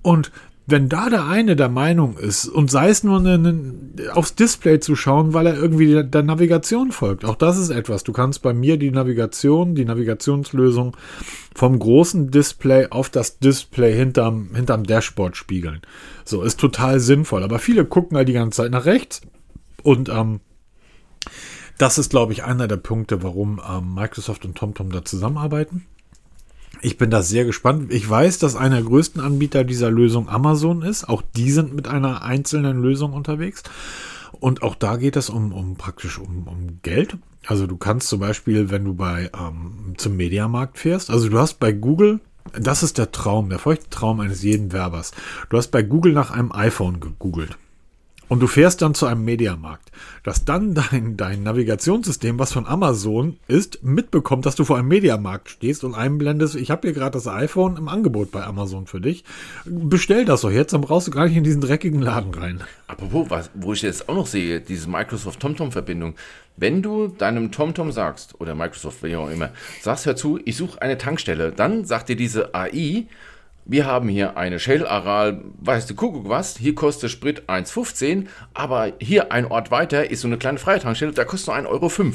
Und 0.02 0.32
wenn 0.70 0.90
da 0.90 1.10
der 1.10 1.26
eine 1.26 1.56
der 1.56 1.70
Meinung 1.70 2.18
ist, 2.18 2.48
und 2.48 2.70
sei 2.70 2.90
es 2.90 3.04
nur 3.04 3.20
eine, 3.20 3.74
aufs 4.14 4.36
Display 4.36 4.80
zu 4.80 4.96
schauen, 4.96 5.34
weil 5.34 5.48
er 5.48 5.56
irgendwie 5.56 5.88
der, 5.92 6.04
der 6.04 6.24
Navigation 6.24 6.92
folgt, 6.92 7.26
auch 7.26 7.36
das 7.36 7.58
ist 7.58 7.70
etwas. 7.70 8.04
Du 8.04 8.12
kannst 8.12 8.42
bei 8.42 8.54
mir 8.54 8.78
die 8.78 8.92
Navigation, 8.92 9.76
die 9.76 9.86
Navigationslösung 9.86 10.96
vom 11.56 11.80
großen 11.80 12.32
Display 12.32 12.88
auf 12.90 13.10
das 13.10 13.40
Display 13.40 13.96
hinterm, 13.96 14.50
hinterm 14.54 14.84
Dashboard 14.84 15.38
spiegeln. 15.38 15.82
So, 16.26 16.42
ist 16.42 16.60
total 16.60 17.00
sinnvoll. 17.00 17.44
Aber 17.44 17.60
viele 17.60 17.86
gucken 17.86 18.18
halt 18.18 18.28
die 18.28 18.34
ganze 18.34 18.64
Zeit 18.64 18.72
nach 18.72 18.86
rechts 18.86 19.22
und 19.84 20.10
ähm, 20.10 20.40
das 21.78 21.98
ist, 21.98 22.10
glaube 22.10 22.34
ich, 22.34 22.44
einer 22.44 22.68
der 22.68 22.78
Punkte, 22.78 23.24
warum 23.24 23.62
ähm, 23.68 23.94
Microsoft 23.96 24.44
und 24.46 24.58
TomTom 24.58 24.92
da 24.92 25.06
zusammenarbeiten. 25.06 25.86
Ich 26.82 26.98
bin 26.98 27.10
da 27.10 27.22
sehr 27.22 27.46
gespannt. 27.46 27.92
Ich 27.92 28.10
weiß, 28.10 28.40
dass 28.40 28.56
einer 28.56 28.78
der 28.78 28.86
größten 28.86 29.22
Anbieter 29.22 29.64
dieser 29.64 29.92
Lösung 29.92 30.30
Amazon 30.30 30.82
ist. 30.82 31.10
Auch 31.10 31.22
die 31.36 31.52
sind 31.52 31.74
mit 31.74 31.88
einer 31.88 32.24
einzelnen 32.24 32.82
Lösung 32.82 33.14
unterwegs. 33.14 33.64
Und 34.40 34.62
auch 34.62 34.76
da 34.76 34.96
geht 34.96 35.18
es 35.18 35.30
um, 35.30 35.52
um 35.52 35.76
praktisch 35.76 36.18
um, 36.18 36.48
um 36.48 36.80
Geld. 36.82 37.18
Also 37.46 37.68
du 37.68 37.78
kannst 37.78 38.08
zum 38.08 38.20
Beispiel, 38.20 38.70
wenn 38.70 38.86
du 38.86 38.94
bei 38.94 39.30
ähm, 39.38 39.96
zum 39.98 40.16
Mediamarkt 40.16 40.78
fährst, 40.78 41.10
also 41.10 41.30
du 41.30 41.40
hast 41.40 41.60
bei 41.60 41.72
Google, 41.72 42.20
das 42.54 42.84
ist 42.84 42.98
der 42.98 43.12
Traum, 43.12 43.50
der 43.50 43.60
feuchte 43.60 43.90
Traum 43.90 44.20
eines 44.22 44.44
jeden 44.44 44.72
Werbers. 44.72 45.12
Du 45.50 45.58
hast 45.58 45.70
bei 45.70 45.82
Google 45.82 46.14
nach 46.14 46.32
einem 46.32 46.52
iPhone 46.52 47.00
gegoogelt. 47.00 47.58
Und 48.30 48.42
du 48.42 48.48
fährst 48.48 48.84
dann 48.84 48.94
zu 48.94 49.08
einem 49.08 49.26
Mediamarkt, 49.26 49.92
dass 50.24 50.46
dann 50.46 50.76
dein, 50.76 51.18
dein 51.18 51.42
Navigationssystem, 51.42 52.38
was 52.38 52.54
von 52.54 52.68
Amazon 52.68 53.38
ist, 53.48 53.84
mitbekommt, 53.84 54.46
dass 54.46 54.56
du 54.56 54.64
vor 54.64 54.78
einem 54.78 54.88
Mediamarkt 54.88 55.50
stehst 55.50 55.84
und 55.84 55.96
einblendest, 55.96 56.56
ich 56.56 56.70
habe 56.70 56.88
hier 56.88 56.94
gerade 56.94 57.14
das 57.14 57.28
iPhone 57.28 57.76
im 57.76 57.88
Angebot 57.88 58.32
bei 58.32 58.44
Amazon 58.44 58.86
für 58.86 59.02
dich. 59.02 59.24
Bestell 59.66 60.26
das 60.26 60.42
doch 60.42 60.52
jetzt, 60.52 60.74
dann 60.74 60.82
brauchst 60.82 61.08
du 61.08 61.12
gar 61.12 61.26
nicht 61.26 61.36
in 61.36 61.44
diesen 61.44 61.62
dreckigen 61.62 62.04
Laden 62.04 62.32
rein. 62.32 62.62
Apropos, 62.86 63.32
was, 63.32 63.50
wo 63.56 63.74
ich 63.74 63.82
jetzt 63.82 64.08
auch 64.08 64.16
noch 64.16 64.28
sehe, 64.28 64.62
diese 64.62 64.88
Microsoft-TomTom-Verbindung. 64.90 66.14
Wenn 66.56 66.84
du 66.84 67.08
deinem 67.08 67.52
TomTom 67.52 67.92
sagst, 67.92 68.40
oder 68.40 68.54
Microsoft, 68.54 69.02
wie 69.02 69.16
auch 69.16 69.30
immer, 69.30 69.50
sagst, 69.82 70.06
hör 70.06 70.16
zu, 70.16 70.40
ich 70.46 70.56
suche 70.56 70.80
eine 70.84 71.00
Tankstelle, 71.00 71.52
dann 71.52 71.84
sagt 71.84 72.10
dir 72.10 72.16
diese 72.16 72.54
AI, 72.54 73.08
wir 73.70 73.86
haben 73.86 74.10
hier 74.10 74.36
eine 74.36 74.60
Shell 74.60 74.88
Aral, 74.88 75.44
weißt 75.60 75.90
du, 75.90 75.96
Kuckuck 75.96 76.28
was, 76.28 76.58
hier 76.58 76.74
kostet 76.74 77.12
Sprit 77.12 77.44
1,15, 77.48 78.26
aber 78.56 78.94
hier 79.00 79.32
ein 79.32 79.46
Ort 79.46 79.70
weiter 79.70 80.10
ist 80.10 80.22
so 80.22 80.28
eine 80.28 80.40
kleine 80.40 80.58
freie 80.58 80.80
Tankstelle, 80.80 81.12
da 81.12 81.24
kostet 81.24 81.50
nur 81.50 81.58
1,05 81.58 81.68
Euro. 81.70 82.14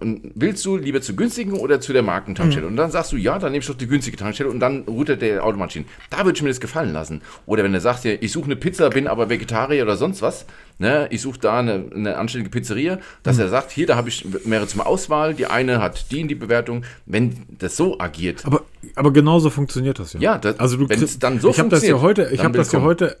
Und 0.00 0.30
willst 0.34 0.64
du 0.64 0.76
lieber 0.76 1.00
zur 1.00 1.16
günstigen 1.16 1.52
oder 1.54 1.80
zu 1.80 1.92
der 1.92 2.02
Markentankstelle? 2.02 2.66
Und 2.66 2.76
dann 2.76 2.90
sagst 2.90 3.12
du, 3.12 3.16
ja, 3.16 3.38
dann 3.38 3.52
nehme 3.52 3.62
ich 3.62 3.66
doch 3.66 3.74
die 3.76 3.86
günstige 3.88 4.16
Tankstelle 4.16 4.48
und 4.48 4.60
dann 4.60 4.82
routet 4.82 5.22
der 5.22 5.44
automatisch 5.44 5.74
hin. 5.74 5.84
Da 6.10 6.18
würde 6.24 6.36
ich 6.36 6.42
mir 6.42 6.48
das 6.50 6.60
gefallen 6.60 6.92
lassen. 6.92 7.20
Oder 7.46 7.64
wenn 7.64 7.74
er 7.74 7.80
sagt, 7.80 8.04
ja, 8.04 8.12
ich 8.20 8.30
suche 8.32 8.44
eine 8.46 8.56
Pizza, 8.56 8.90
bin 8.90 9.06
aber 9.08 9.28
Vegetarier 9.28 9.82
oder 9.82 9.96
sonst 9.96 10.22
was, 10.22 10.46
ne, 10.78 11.08
ich 11.10 11.20
suche 11.20 11.40
da 11.40 11.58
eine, 11.58 11.84
eine 11.94 12.16
anständige 12.16 12.50
Pizzeria, 12.50 12.98
dass 13.24 13.38
er 13.38 13.48
sagt, 13.48 13.70
hier, 13.72 13.86
da 13.86 13.96
habe 13.96 14.08
ich 14.08 14.24
mehrere 14.44 14.68
zum 14.68 14.80
Auswahl, 14.80 15.34
die 15.34 15.46
eine 15.46 15.80
hat 15.82 16.10
die 16.12 16.20
in 16.20 16.28
die 16.28 16.34
Bewertung. 16.36 16.84
Wenn 17.06 17.34
das 17.58 17.76
so 17.76 17.98
agiert, 17.98 18.44
Aber, 18.46 18.62
aber 18.94 19.12
genauso 19.12 19.50
funktioniert 19.50 19.98
das 19.98 20.12
ja. 20.12 20.20
Ja, 20.20 20.38
das- 20.38 20.58
also 20.60 20.76
du 20.76 20.88
wenn's 20.88 21.00
kriegst- 21.00 21.22
dann 21.22 21.40
so 21.40 21.50
ich 21.50 21.58
habe 21.58 21.68
das 21.70 21.82
ja 21.82 21.96
funktioniert, 21.98 22.18
heute, 22.28 22.34
ich 22.34 22.44
habe 22.44 22.56
das 22.56 22.70
ja 22.72 22.82
heute, 22.82 23.16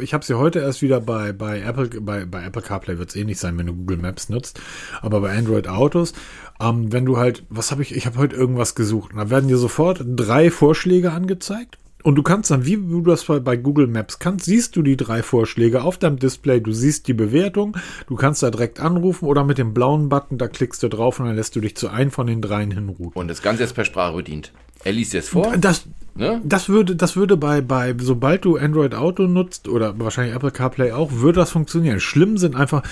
ich 0.00 0.12
habe 0.12 0.22
es 0.22 0.28
ja 0.28 0.38
heute 0.38 0.58
erst 0.58 0.82
wieder 0.82 1.00
bei, 1.00 1.32
bei 1.32 1.60
Apple, 1.60 1.88
bei, 2.00 2.24
bei 2.24 2.44
Apple 2.44 2.62
CarPlay 2.62 2.98
wird 2.98 3.10
es 3.10 3.16
ähnlich 3.16 3.38
sein, 3.38 3.56
wenn 3.58 3.66
du 3.66 3.74
Google 3.74 3.98
Maps 3.98 4.28
nutzt, 4.28 4.60
aber 5.00 5.20
bei 5.20 5.36
Android 5.36 5.68
Autos, 5.68 6.14
ähm, 6.60 6.92
wenn 6.92 7.04
du 7.04 7.16
halt, 7.16 7.44
was 7.48 7.70
habe 7.70 7.82
ich, 7.82 7.94
ich 7.94 8.06
habe 8.06 8.18
heute 8.18 8.36
irgendwas 8.36 8.74
gesucht, 8.74 9.12
und 9.12 9.18
da 9.18 9.30
werden 9.30 9.48
dir 9.48 9.58
sofort 9.58 10.02
drei 10.04 10.50
Vorschläge 10.50 11.12
angezeigt. 11.12 11.78
Und 12.02 12.16
du 12.16 12.22
kannst 12.24 12.50
dann, 12.50 12.66
wie 12.66 12.76
du 12.76 13.00
das 13.02 13.24
bei, 13.24 13.56
Google 13.56 13.86
Maps 13.86 14.18
kannst, 14.18 14.46
siehst 14.46 14.74
du 14.74 14.82
die 14.82 14.96
drei 14.96 15.22
Vorschläge 15.22 15.84
auf 15.84 15.98
deinem 15.98 16.18
Display, 16.18 16.60
du 16.60 16.72
siehst 16.72 17.06
die 17.06 17.14
Bewertung, 17.14 17.76
du 18.08 18.16
kannst 18.16 18.42
da 18.42 18.50
direkt 18.50 18.80
anrufen 18.80 19.26
oder 19.26 19.44
mit 19.44 19.58
dem 19.58 19.72
blauen 19.72 20.08
Button, 20.08 20.36
da 20.36 20.48
klickst 20.48 20.82
du 20.82 20.88
drauf 20.88 21.20
und 21.20 21.26
dann 21.26 21.36
lässt 21.36 21.54
du 21.54 21.60
dich 21.60 21.76
zu 21.76 21.88
einem 21.88 22.10
von 22.10 22.26
den 22.26 22.42
dreien 22.42 22.72
hinrouten. 22.72 23.12
und 23.14 23.28
das 23.28 23.40
Ganze 23.40 23.62
jetzt 23.62 23.74
per 23.74 23.84
Sprache 23.84 24.16
bedient. 24.16 24.52
Er 24.82 24.92
liest 24.92 25.12
jetzt 25.12 25.28
vor, 25.28 25.56
Das, 25.56 25.86
ne? 26.14 26.40
das 26.44 26.68
würde, 26.68 26.96
das 26.96 27.16
würde 27.16 27.36
bei, 27.36 27.60
bei, 27.60 27.94
sobald 27.98 28.44
du 28.44 28.56
Android 28.56 28.94
Auto 28.94 29.24
nutzt 29.24 29.68
oder 29.68 29.98
wahrscheinlich 29.98 30.34
Apple 30.34 30.50
CarPlay 30.50 30.92
auch, 30.92 31.12
würde 31.12 31.40
das 31.40 31.50
funktionieren. 31.50 32.00
Schlimm 32.00 32.38
sind 32.38 32.56
einfach, 32.56 32.82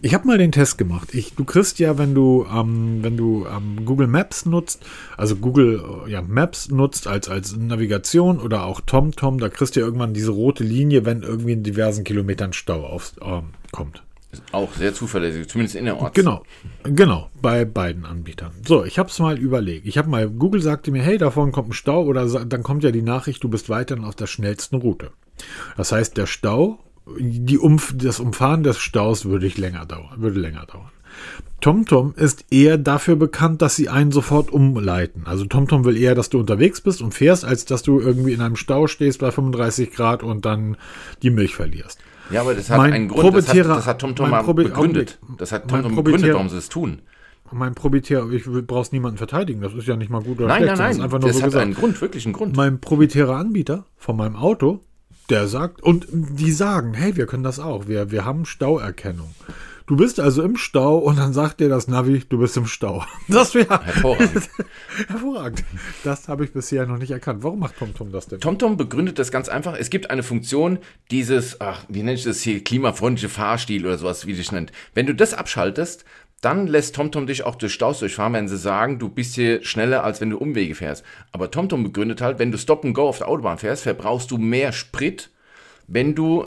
ich 0.00 0.14
habe 0.14 0.26
mal 0.26 0.38
den 0.38 0.52
Test 0.52 0.78
gemacht. 0.78 1.14
Ich, 1.14 1.34
du 1.34 1.44
kriegst 1.44 1.78
ja, 1.78 1.96
wenn 1.98 2.14
du, 2.14 2.46
ähm, 2.52 2.98
wenn 3.02 3.16
du 3.16 3.46
ähm, 3.46 3.84
Google 3.84 4.08
Maps 4.08 4.46
nutzt, 4.46 4.84
also 5.16 5.36
Google 5.36 5.82
äh, 6.06 6.10
ja, 6.10 6.22
Maps 6.22 6.70
nutzt 6.70 7.06
als, 7.06 7.28
als 7.28 7.56
Navigation 7.56 8.40
oder 8.40 8.64
auch 8.64 8.80
TomTom, 8.80 9.38
da 9.38 9.48
kriegst 9.48 9.76
du 9.76 9.80
ja 9.80 9.86
irgendwann 9.86 10.14
diese 10.14 10.32
rote 10.32 10.64
Linie, 10.64 11.04
wenn 11.04 11.22
irgendwie 11.22 11.52
in 11.52 11.62
diversen 11.62 12.04
Kilometern 12.04 12.52
Stau 12.52 12.84
auf, 12.84 13.12
ähm, 13.22 13.50
auch 14.52 14.72
sehr 14.74 14.94
zuverlässig, 14.94 15.48
zumindest 15.48 15.76
innerorts. 15.76 16.14
Genau, 16.14 16.42
genau, 16.84 17.30
bei 17.40 17.64
beiden 17.64 18.06
Anbietern. 18.06 18.52
So, 18.66 18.84
ich 18.84 18.98
habe 18.98 19.10
es 19.10 19.18
mal 19.18 19.38
überlegt. 19.38 19.86
Ich 19.86 19.98
habe 19.98 20.08
mal, 20.08 20.28
Google 20.28 20.62
sagte 20.62 20.90
mir, 20.90 21.02
hey, 21.02 21.18
davon 21.18 21.52
kommt 21.52 21.70
ein 21.70 21.74
Stau 21.74 22.04
oder 22.04 22.26
dann 22.44 22.62
kommt 22.62 22.82
ja 22.84 22.90
die 22.90 23.02
Nachricht, 23.02 23.44
du 23.44 23.48
bist 23.48 23.68
weiterhin 23.68 24.04
auf 24.04 24.14
der 24.14 24.26
schnellsten 24.26 24.76
Route. 24.76 25.10
Das 25.76 25.92
heißt, 25.92 26.16
der 26.16 26.26
Stau, 26.26 26.78
die 27.18 27.58
Umf 27.58 27.94
das 27.96 28.20
Umfahren 28.20 28.62
des 28.62 28.78
Staus 28.78 29.24
würde 29.24 29.46
ich 29.46 29.58
länger 29.58 29.86
dauern, 29.86 30.14
würde 30.16 30.40
länger 30.40 30.66
dauern. 30.66 30.90
TomTom 31.60 32.14
ist 32.16 32.46
eher 32.50 32.76
dafür 32.76 33.16
bekannt, 33.16 33.62
dass 33.62 33.76
sie 33.76 33.88
einen 33.88 34.10
sofort 34.10 34.50
umleiten. 34.50 35.22
Also 35.26 35.44
TomTom 35.44 35.84
will 35.84 35.96
eher, 35.96 36.14
dass 36.14 36.28
du 36.28 36.40
unterwegs 36.40 36.80
bist 36.80 37.00
und 37.02 37.14
fährst, 37.14 37.44
als 37.44 37.64
dass 37.64 37.82
du 37.82 38.00
irgendwie 38.00 38.32
in 38.32 38.40
einem 38.40 38.56
Stau 38.56 38.88
stehst 38.88 39.20
bei 39.20 39.30
35 39.30 39.92
Grad 39.92 40.22
und 40.22 40.44
dann 40.44 40.76
die 41.22 41.30
Milch 41.30 41.54
verlierst. 41.54 42.00
Ja, 42.30 42.40
aber 42.42 42.54
das 42.54 42.70
hat 42.70 42.78
Mein 42.78 42.92
einen 42.92 43.08
Grund. 43.08 43.34
Das 43.36 43.48
hat, 43.48 43.56
das 43.66 43.86
hat 43.86 43.98
TomTom 44.00 44.30
mal 44.30 44.42
begründet. 44.42 44.76
Augenblick. 44.76 45.18
Das 45.38 45.52
hat 45.52 45.70
Mein 45.70 45.82
TomTom 45.82 46.04
begründet, 46.04 46.32
warum 46.34 46.48
sie 46.48 46.58
es 46.58 46.68
tun. 46.68 47.02
mein 47.50 47.74
probitärer, 47.74 48.30
ich 48.30 48.44
brauch's 48.66 48.92
niemanden 48.92 49.18
verteidigen, 49.18 49.60
das 49.60 49.74
ist 49.74 49.86
ja 49.86 49.96
nicht 49.96 50.10
mal 50.10 50.22
gut 50.22 50.38
oder 50.38 50.48
Nein, 50.48 50.62
schlecht, 50.62 50.78
nein, 50.78 50.78
nein. 50.78 50.96
ist 50.96 51.00
einfach 51.02 51.18
nur 51.20 51.28
das 51.28 51.36
so 51.36 51.42
hat 51.42 51.48
gesagt. 51.48 51.64
einen 51.64 51.74
Grund, 51.74 52.00
wirklich 52.00 52.24
einen 52.24 52.32
Grund. 52.32 52.56
Mein 52.56 52.80
proprietärer 52.80 53.36
Anbieter 53.36 53.84
von 53.96 54.16
meinem 54.16 54.36
Auto, 54.36 54.80
der 55.28 55.46
sagt, 55.48 55.82
und 55.82 56.06
die 56.10 56.52
sagen, 56.52 56.94
hey, 56.94 57.16
wir 57.16 57.26
können 57.26 57.42
das 57.42 57.58
auch, 57.60 57.86
wir, 57.88 58.10
wir 58.10 58.24
haben 58.24 58.44
Stauerkennung. 58.46 59.34
Du 59.86 59.96
bist 59.96 60.20
also 60.20 60.42
im 60.42 60.56
Stau 60.56 60.98
und 60.98 61.18
dann 61.18 61.32
sagt 61.32 61.60
dir 61.60 61.68
das 61.68 61.88
Navi, 61.88 62.22
du 62.28 62.38
bist 62.38 62.56
im 62.56 62.66
Stau. 62.66 63.04
Das 63.28 63.54
wäre 63.54 63.84
Hervorragend. 63.84 64.48
hervorragend. 65.08 65.64
Das 66.04 66.28
habe 66.28 66.44
ich 66.44 66.52
bisher 66.52 66.86
noch 66.86 66.98
nicht 66.98 67.10
erkannt. 67.10 67.42
Warum 67.42 67.60
macht 67.60 67.78
TomTom 67.78 68.12
das 68.12 68.26
denn? 68.26 68.40
TomTom 68.40 68.76
begründet 68.76 69.18
das 69.18 69.30
ganz 69.30 69.48
einfach. 69.48 69.76
Es 69.78 69.90
gibt 69.90 70.10
eine 70.10 70.22
Funktion, 70.22 70.78
dieses, 71.10 71.60
ach, 71.60 71.84
wie 71.88 72.02
nenne 72.02 72.14
ich 72.14 72.24
das 72.24 72.42
hier, 72.42 72.62
klimafreundliche 72.62 73.28
Fahrstil 73.28 73.86
oder 73.86 73.98
sowas, 73.98 74.26
wie 74.26 74.34
dich 74.34 74.52
nennt. 74.52 74.72
Wenn 74.94 75.06
du 75.06 75.14
das 75.14 75.34
abschaltest, 75.34 76.04
dann 76.42 76.66
lässt 76.66 76.96
TomTom 76.96 77.26
dich 77.26 77.44
auch 77.44 77.54
durch 77.54 77.72
Staus 77.72 78.00
durchfahren, 78.00 78.32
wenn 78.32 78.48
sie 78.48 78.58
sagen, 78.58 78.98
du 78.98 79.08
bist 79.08 79.36
hier 79.36 79.64
schneller, 79.64 80.04
als 80.04 80.20
wenn 80.20 80.30
du 80.30 80.38
Umwege 80.38 80.74
fährst. 80.74 81.04
Aber 81.30 81.50
TomTom 81.50 81.84
begründet 81.84 82.20
halt, 82.20 82.38
wenn 82.38 82.50
du 82.50 82.58
Stop 82.58 82.84
and 82.84 82.94
Go 82.94 83.08
auf 83.08 83.18
der 83.18 83.28
Autobahn 83.28 83.58
fährst, 83.58 83.84
verbrauchst 83.84 84.30
du 84.30 84.38
mehr 84.38 84.72
Sprit, 84.72 85.30
wenn 85.86 86.14
du 86.14 86.46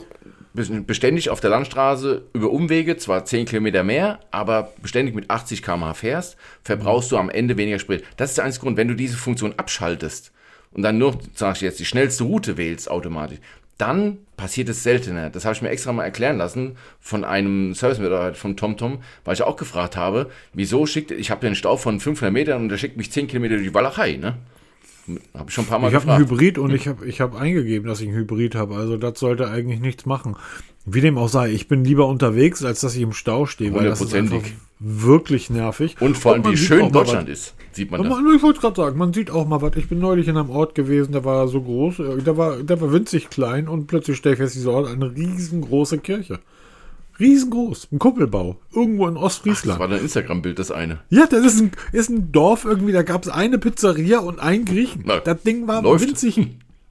beständig 0.56 1.30
auf 1.30 1.40
der 1.40 1.50
Landstraße 1.50 2.22
über 2.32 2.50
Umwege, 2.50 2.96
zwar 2.96 3.24
10 3.24 3.46
Kilometer 3.46 3.84
mehr, 3.84 4.20
aber 4.30 4.72
beständig 4.82 5.14
mit 5.14 5.30
80 5.30 5.62
km/h 5.62 5.94
fährst, 5.94 6.36
verbrauchst 6.64 7.12
du 7.12 7.18
am 7.18 7.30
Ende 7.30 7.56
weniger 7.56 7.78
Sprit. 7.78 8.04
Das 8.16 8.30
ist 8.30 8.38
der 8.38 8.44
einzige 8.44 8.64
Grund. 8.64 8.76
Wenn 8.76 8.88
du 8.88 8.94
diese 8.94 9.16
Funktion 9.16 9.54
abschaltest 9.56 10.32
und 10.72 10.82
dann 10.82 10.98
nur, 10.98 11.18
sag 11.34 11.56
ich 11.56 11.62
jetzt, 11.62 11.78
die 11.78 11.84
schnellste 11.84 12.24
Route 12.24 12.56
wählst 12.56 12.90
automatisch, 12.90 13.38
dann 13.78 14.18
passiert 14.36 14.68
es 14.68 14.82
seltener. 14.82 15.30
Das 15.30 15.44
habe 15.44 15.54
ich 15.54 15.62
mir 15.62 15.68
extra 15.68 15.92
mal 15.92 16.04
erklären 16.04 16.38
lassen 16.38 16.76
von 16.98 17.24
einem 17.24 17.74
Service-Mitarbeiter 17.74 18.34
von 18.34 18.56
TomTom, 18.56 19.02
weil 19.24 19.34
ich 19.34 19.42
auch 19.42 19.56
gefragt 19.56 19.96
habe, 19.96 20.30
wieso 20.54 20.86
schickt, 20.86 21.10
ich 21.10 21.30
habe 21.30 21.46
einen 21.46 21.56
Stau 21.56 21.76
von 21.76 22.00
500 22.00 22.32
Metern 22.32 22.62
und 22.62 22.68
der 22.70 22.78
schickt 22.78 22.96
mich 22.96 23.12
10 23.12 23.28
Kilometer 23.28 23.56
durch 23.56 23.68
die 23.68 23.74
Walachei, 23.74 24.16
ne? 24.16 24.36
Habe 25.34 25.48
ich 25.48 25.54
schon 25.54 25.64
ein 25.64 25.68
paar 25.68 25.78
Mal 25.78 25.88
Ich 25.88 25.94
habe 25.94 26.12
einen. 26.12 26.24
Hybrid 26.24 26.58
und 26.58 26.72
ich 26.72 26.88
habe 26.88 27.06
ich 27.06 27.20
hab 27.20 27.34
eingegeben, 27.34 27.88
dass 27.88 28.00
ich 28.00 28.08
einen 28.08 28.16
Hybrid 28.16 28.54
habe. 28.54 28.74
Also 28.74 28.96
das 28.96 29.18
sollte 29.18 29.48
eigentlich 29.48 29.80
nichts 29.80 30.06
machen. 30.06 30.36
Wie 30.84 31.00
dem 31.00 31.18
auch 31.18 31.28
sei, 31.28 31.50
ich 31.50 31.68
bin 31.68 31.84
lieber 31.84 32.06
unterwegs, 32.06 32.64
als 32.64 32.80
dass 32.80 32.94
ich 32.94 33.02
im 33.02 33.12
Stau 33.12 33.46
stehe, 33.46 33.74
weil 33.74 33.84
das 33.84 34.00
ist 34.00 34.14
einfach 34.14 34.42
wirklich 34.78 35.50
nervig. 35.50 35.96
Und 36.00 36.16
vor 36.16 36.32
allem, 36.32 36.42
man 36.42 36.52
wie 36.52 36.56
schön 36.56 36.92
Deutschland 36.92 37.28
ist, 37.28 37.54
sieht 37.72 37.90
man 37.90 38.00
Und 38.00 38.08
da. 38.08 38.20
man, 38.20 38.34
ich 38.36 38.42
wollte 38.42 38.60
gerade 38.60 38.76
sagen, 38.76 38.98
man 38.98 39.12
sieht 39.12 39.30
auch 39.30 39.46
mal 39.48 39.60
was. 39.62 39.76
Ich 39.76 39.88
bin 39.88 39.98
neulich 39.98 40.28
in 40.28 40.36
einem 40.36 40.50
Ort 40.50 40.74
gewesen, 40.74 41.12
der 41.12 41.24
war 41.24 41.48
so 41.48 41.60
groß, 41.60 41.98
äh, 41.98 42.22
der 42.22 42.36
war, 42.36 42.62
der 42.62 42.80
war 42.80 42.92
winzig 42.92 43.30
klein 43.30 43.68
und 43.68 43.86
plötzlich 43.86 44.16
stelle 44.16 44.34
ich 44.34 44.40
fest, 44.40 44.54
dieser 44.54 44.72
Ort 44.72 44.88
eine 44.88 45.14
riesengroße 45.14 45.98
Kirche. 45.98 46.38
Riesengroß, 47.18 47.88
ein 47.92 47.98
Kuppelbau, 47.98 48.58
irgendwo 48.74 49.06
in 49.08 49.14
Das 49.14 49.22
Ostfriesland. 49.24 49.80
war 49.80 49.88
dein 49.88 50.00
Instagram-Bild, 50.02 50.58
das 50.58 50.70
eine. 50.70 51.00
Ja, 51.10 51.26
das 51.26 51.44
ist 51.44 51.60
ein, 51.60 51.72
ist 51.92 52.10
ein 52.10 52.30
Dorf 52.32 52.64
irgendwie, 52.64 52.92
da 52.92 53.02
gab 53.02 53.22
es 53.24 53.28
eine 53.30 53.58
Pizzeria 53.58 54.18
und 54.18 54.38
einen 54.40 54.64
Griechen. 54.64 55.04
Na, 55.06 55.20
das 55.20 55.42
Ding 55.42 55.66
war 55.66 55.82
läuft. 55.82 56.06
winzig 56.06 56.38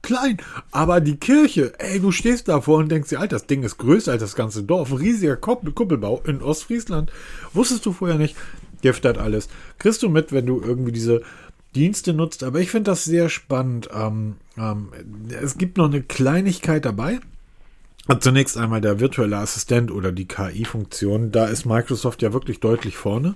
klein. 0.02 0.36
Aber 0.70 1.00
die 1.00 1.16
Kirche, 1.16 1.72
ey, 1.78 1.98
du 2.00 2.12
stehst 2.12 2.48
davor 2.48 2.78
und 2.78 2.90
denkst 2.90 3.08
dir, 3.08 3.18
Alter, 3.20 3.36
das 3.36 3.46
Ding 3.46 3.62
ist 3.64 3.78
größer 3.78 4.12
als 4.12 4.20
das 4.22 4.36
ganze 4.36 4.62
Dorf. 4.62 4.90
Ein 4.92 4.98
riesiger 4.98 5.36
Kuppel, 5.36 5.72
Kuppelbau 5.72 6.22
in 6.26 6.42
Ostfriesland. 6.42 7.10
Wusstest 7.52 7.84
du 7.86 7.92
vorher 7.92 8.16
nicht? 8.18 8.36
Gift 8.82 9.04
hat 9.04 9.18
alles. 9.18 9.48
Kriegst 9.78 10.02
du 10.04 10.08
mit, 10.08 10.30
wenn 10.32 10.46
du 10.46 10.60
irgendwie 10.60 10.92
diese 10.92 11.22
Dienste 11.74 12.12
nutzt. 12.12 12.44
Aber 12.44 12.60
ich 12.60 12.70
finde 12.70 12.90
das 12.92 13.04
sehr 13.04 13.28
spannend. 13.28 13.88
Ähm, 13.92 14.36
ähm, 14.56 14.88
es 15.42 15.58
gibt 15.58 15.76
noch 15.76 15.86
eine 15.86 16.02
Kleinigkeit 16.02 16.84
dabei. 16.84 17.18
Zunächst 18.20 18.56
einmal 18.56 18.80
der 18.80 19.00
virtuelle 19.00 19.38
Assistent 19.38 19.90
oder 19.90 20.12
die 20.12 20.28
KI-Funktion. 20.28 21.32
Da 21.32 21.46
ist 21.46 21.64
Microsoft 21.64 22.22
ja 22.22 22.32
wirklich 22.32 22.60
deutlich 22.60 22.96
vorne. 22.96 23.34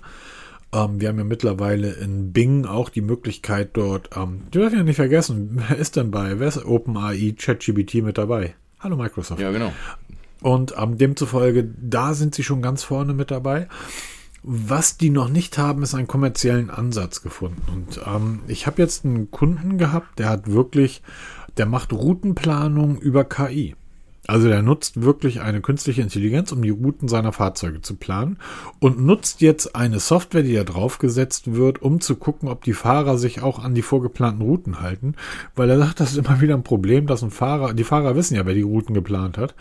Ähm, 0.72 1.00
wir 1.00 1.08
haben 1.08 1.18
ja 1.18 1.24
mittlerweile 1.24 1.92
in 1.92 2.32
Bing 2.32 2.64
auch 2.64 2.88
die 2.88 3.00
Möglichkeit 3.00 3.70
dort, 3.72 4.10
ähm, 4.16 4.42
du 4.50 4.60
darfst 4.60 4.76
ja 4.76 4.84
nicht 4.84 4.96
vergessen, 4.96 5.50
wer 5.68 5.76
ist 5.76 5.96
denn 5.96 6.10
bei, 6.10 6.38
wer 6.38 6.48
ist 6.48 6.64
OpenAI, 6.64 7.34
ChatGPT 7.36 7.94
mit 7.96 8.18
dabei? 8.18 8.54
Hallo 8.78 8.96
Microsoft. 8.96 9.40
Ja, 9.40 9.50
genau. 9.50 9.72
Und 10.42 10.74
ähm, 10.78 10.96
demzufolge, 10.96 11.68
da 11.82 12.14
sind 12.14 12.34
sie 12.34 12.44
schon 12.44 12.62
ganz 12.62 12.82
vorne 12.82 13.12
mit 13.12 13.30
dabei. 13.30 13.68
Was 14.42 14.96
die 14.96 15.10
noch 15.10 15.28
nicht 15.28 15.58
haben, 15.58 15.82
ist 15.82 15.94
einen 15.94 16.06
kommerziellen 16.06 16.70
Ansatz 16.70 17.20
gefunden. 17.20 17.62
Und 17.70 18.00
ähm, 18.06 18.40
ich 18.46 18.66
habe 18.66 18.80
jetzt 18.80 19.04
einen 19.04 19.30
Kunden 19.30 19.76
gehabt, 19.76 20.18
der 20.18 20.30
hat 20.30 20.50
wirklich, 20.50 21.02
der 21.58 21.66
macht 21.66 21.92
Routenplanung 21.92 22.96
über 22.98 23.24
KI. 23.24 23.74
Also 24.26 24.48
der 24.48 24.62
nutzt 24.62 25.02
wirklich 25.02 25.40
eine 25.40 25.60
künstliche 25.60 26.02
Intelligenz, 26.02 26.52
um 26.52 26.62
die 26.62 26.70
Routen 26.70 27.08
seiner 27.08 27.32
Fahrzeuge 27.32 27.80
zu 27.80 27.96
planen 27.96 28.38
und 28.78 29.00
nutzt 29.00 29.40
jetzt 29.40 29.74
eine 29.74 29.98
Software, 29.98 30.42
die 30.42 30.54
da 30.54 30.64
draufgesetzt 30.64 31.54
wird, 31.54 31.82
um 31.82 32.00
zu 32.00 32.16
gucken, 32.16 32.48
ob 32.48 32.62
die 32.62 32.74
Fahrer 32.74 33.18
sich 33.18 33.42
auch 33.42 33.58
an 33.58 33.74
die 33.74 33.82
vorgeplanten 33.82 34.42
Routen 34.42 34.80
halten, 34.80 35.14
weil 35.56 35.70
er 35.70 35.78
sagt, 35.78 36.00
das 36.00 36.12
ist 36.12 36.18
immer 36.18 36.40
wieder 36.40 36.54
ein 36.54 36.62
Problem, 36.62 37.06
dass 37.06 37.22
ein 37.22 37.30
Fahrer, 37.30 37.72
die 37.72 37.84
Fahrer 37.84 38.14
wissen 38.14 38.36
ja, 38.36 38.46
wer 38.46 38.54
die 38.54 38.62
Routen 38.62 38.94
geplant 38.94 39.38
hat. 39.38 39.54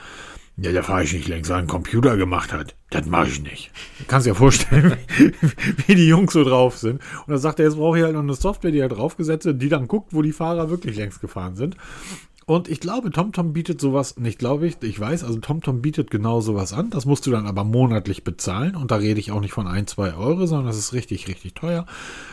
Ja, 0.62 0.74
da 0.74 0.82
fahre 0.82 1.03
ich 1.03 1.14
nicht 1.14 1.30
längst, 1.30 1.49
weil 1.49 1.60
ein 1.60 1.68
Computer 1.68 2.18
gemacht 2.18 2.51
hat. 2.51 2.76
Das 2.89 3.05
mache 3.05 3.30
ich 3.30 3.41
nicht. 3.41 3.72
Du 3.99 4.05
kannst 4.07 4.28
dir 4.28 4.36
vorstellen, 4.36 4.97
wie, 5.18 5.32
wie 5.88 5.95
die 5.95 6.07
Jungs 6.07 6.34
so 6.34 6.43
drauf 6.43 6.78
sind. 6.78 6.95
Und 6.95 7.30
dann 7.30 7.38
sagt 7.38 7.60
er, 7.60 7.66
jetzt 7.66 7.78
brauche 7.78 7.97
ich 7.97 8.03
halt 8.03 8.14
noch 8.14 8.24
eine 8.24 8.34
Software, 8.34 8.72
die 8.72 8.80
da 8.80 8.89
draufgesetzt 8.89 9.45
wird, 9.45 9.62
die 9.62 9.70
dann 9.70 9.88
guckt, 9.88 10.14
wo 10.14 10.22
die 10.22 10.34
Fahrer 10.34 10.70
wirklich 10.70 10.97
längst 10.97 11.22
gefahren 11.22 11.55
sind. 11.55 11.78
Und 12.50 12.68
ich 12.68 12.80
glaube, 12.80 13.12
TomTom 13.12 13.54
bietet 13.54 13.80
sowas, 13.80 14.18
nicht 14.18 14.39
glaube 14.39 14.66
ich, 14.66 14.78
ich 14.82 15.00
weiß, 15.00 15.24
also 15.24 15.38
TomTom 15.38 15.84
bietet 15.84 16.10
genau 16.10 16.41
sowas 16.41 16.74
an. 16.74 16.89
Das 16.89 17.06
musst 17.06 17.28
du 17.28 17.30
dann 17.30 17.45
aber 17.45 17.64
monatlich 17.64 18.24
bezahlen. 18.24 18.76
Und 18.76 18.89
da 18.89 18.95
rede 18.95 19.20
ich 19.20 19.32
auch 19.32 19.39
nicht 19.39 19.52
von 19.52 19.68
ein, 19.68 19.86
zwei 19.86 20.16
Euro, 20.16 20.47
sondern 20.47 20.66
das 20.66 20.80
ist 20.80 20.91
richtig, 20.91 21.28
richtig 21.28 21.54
teuer. 21.54 21.86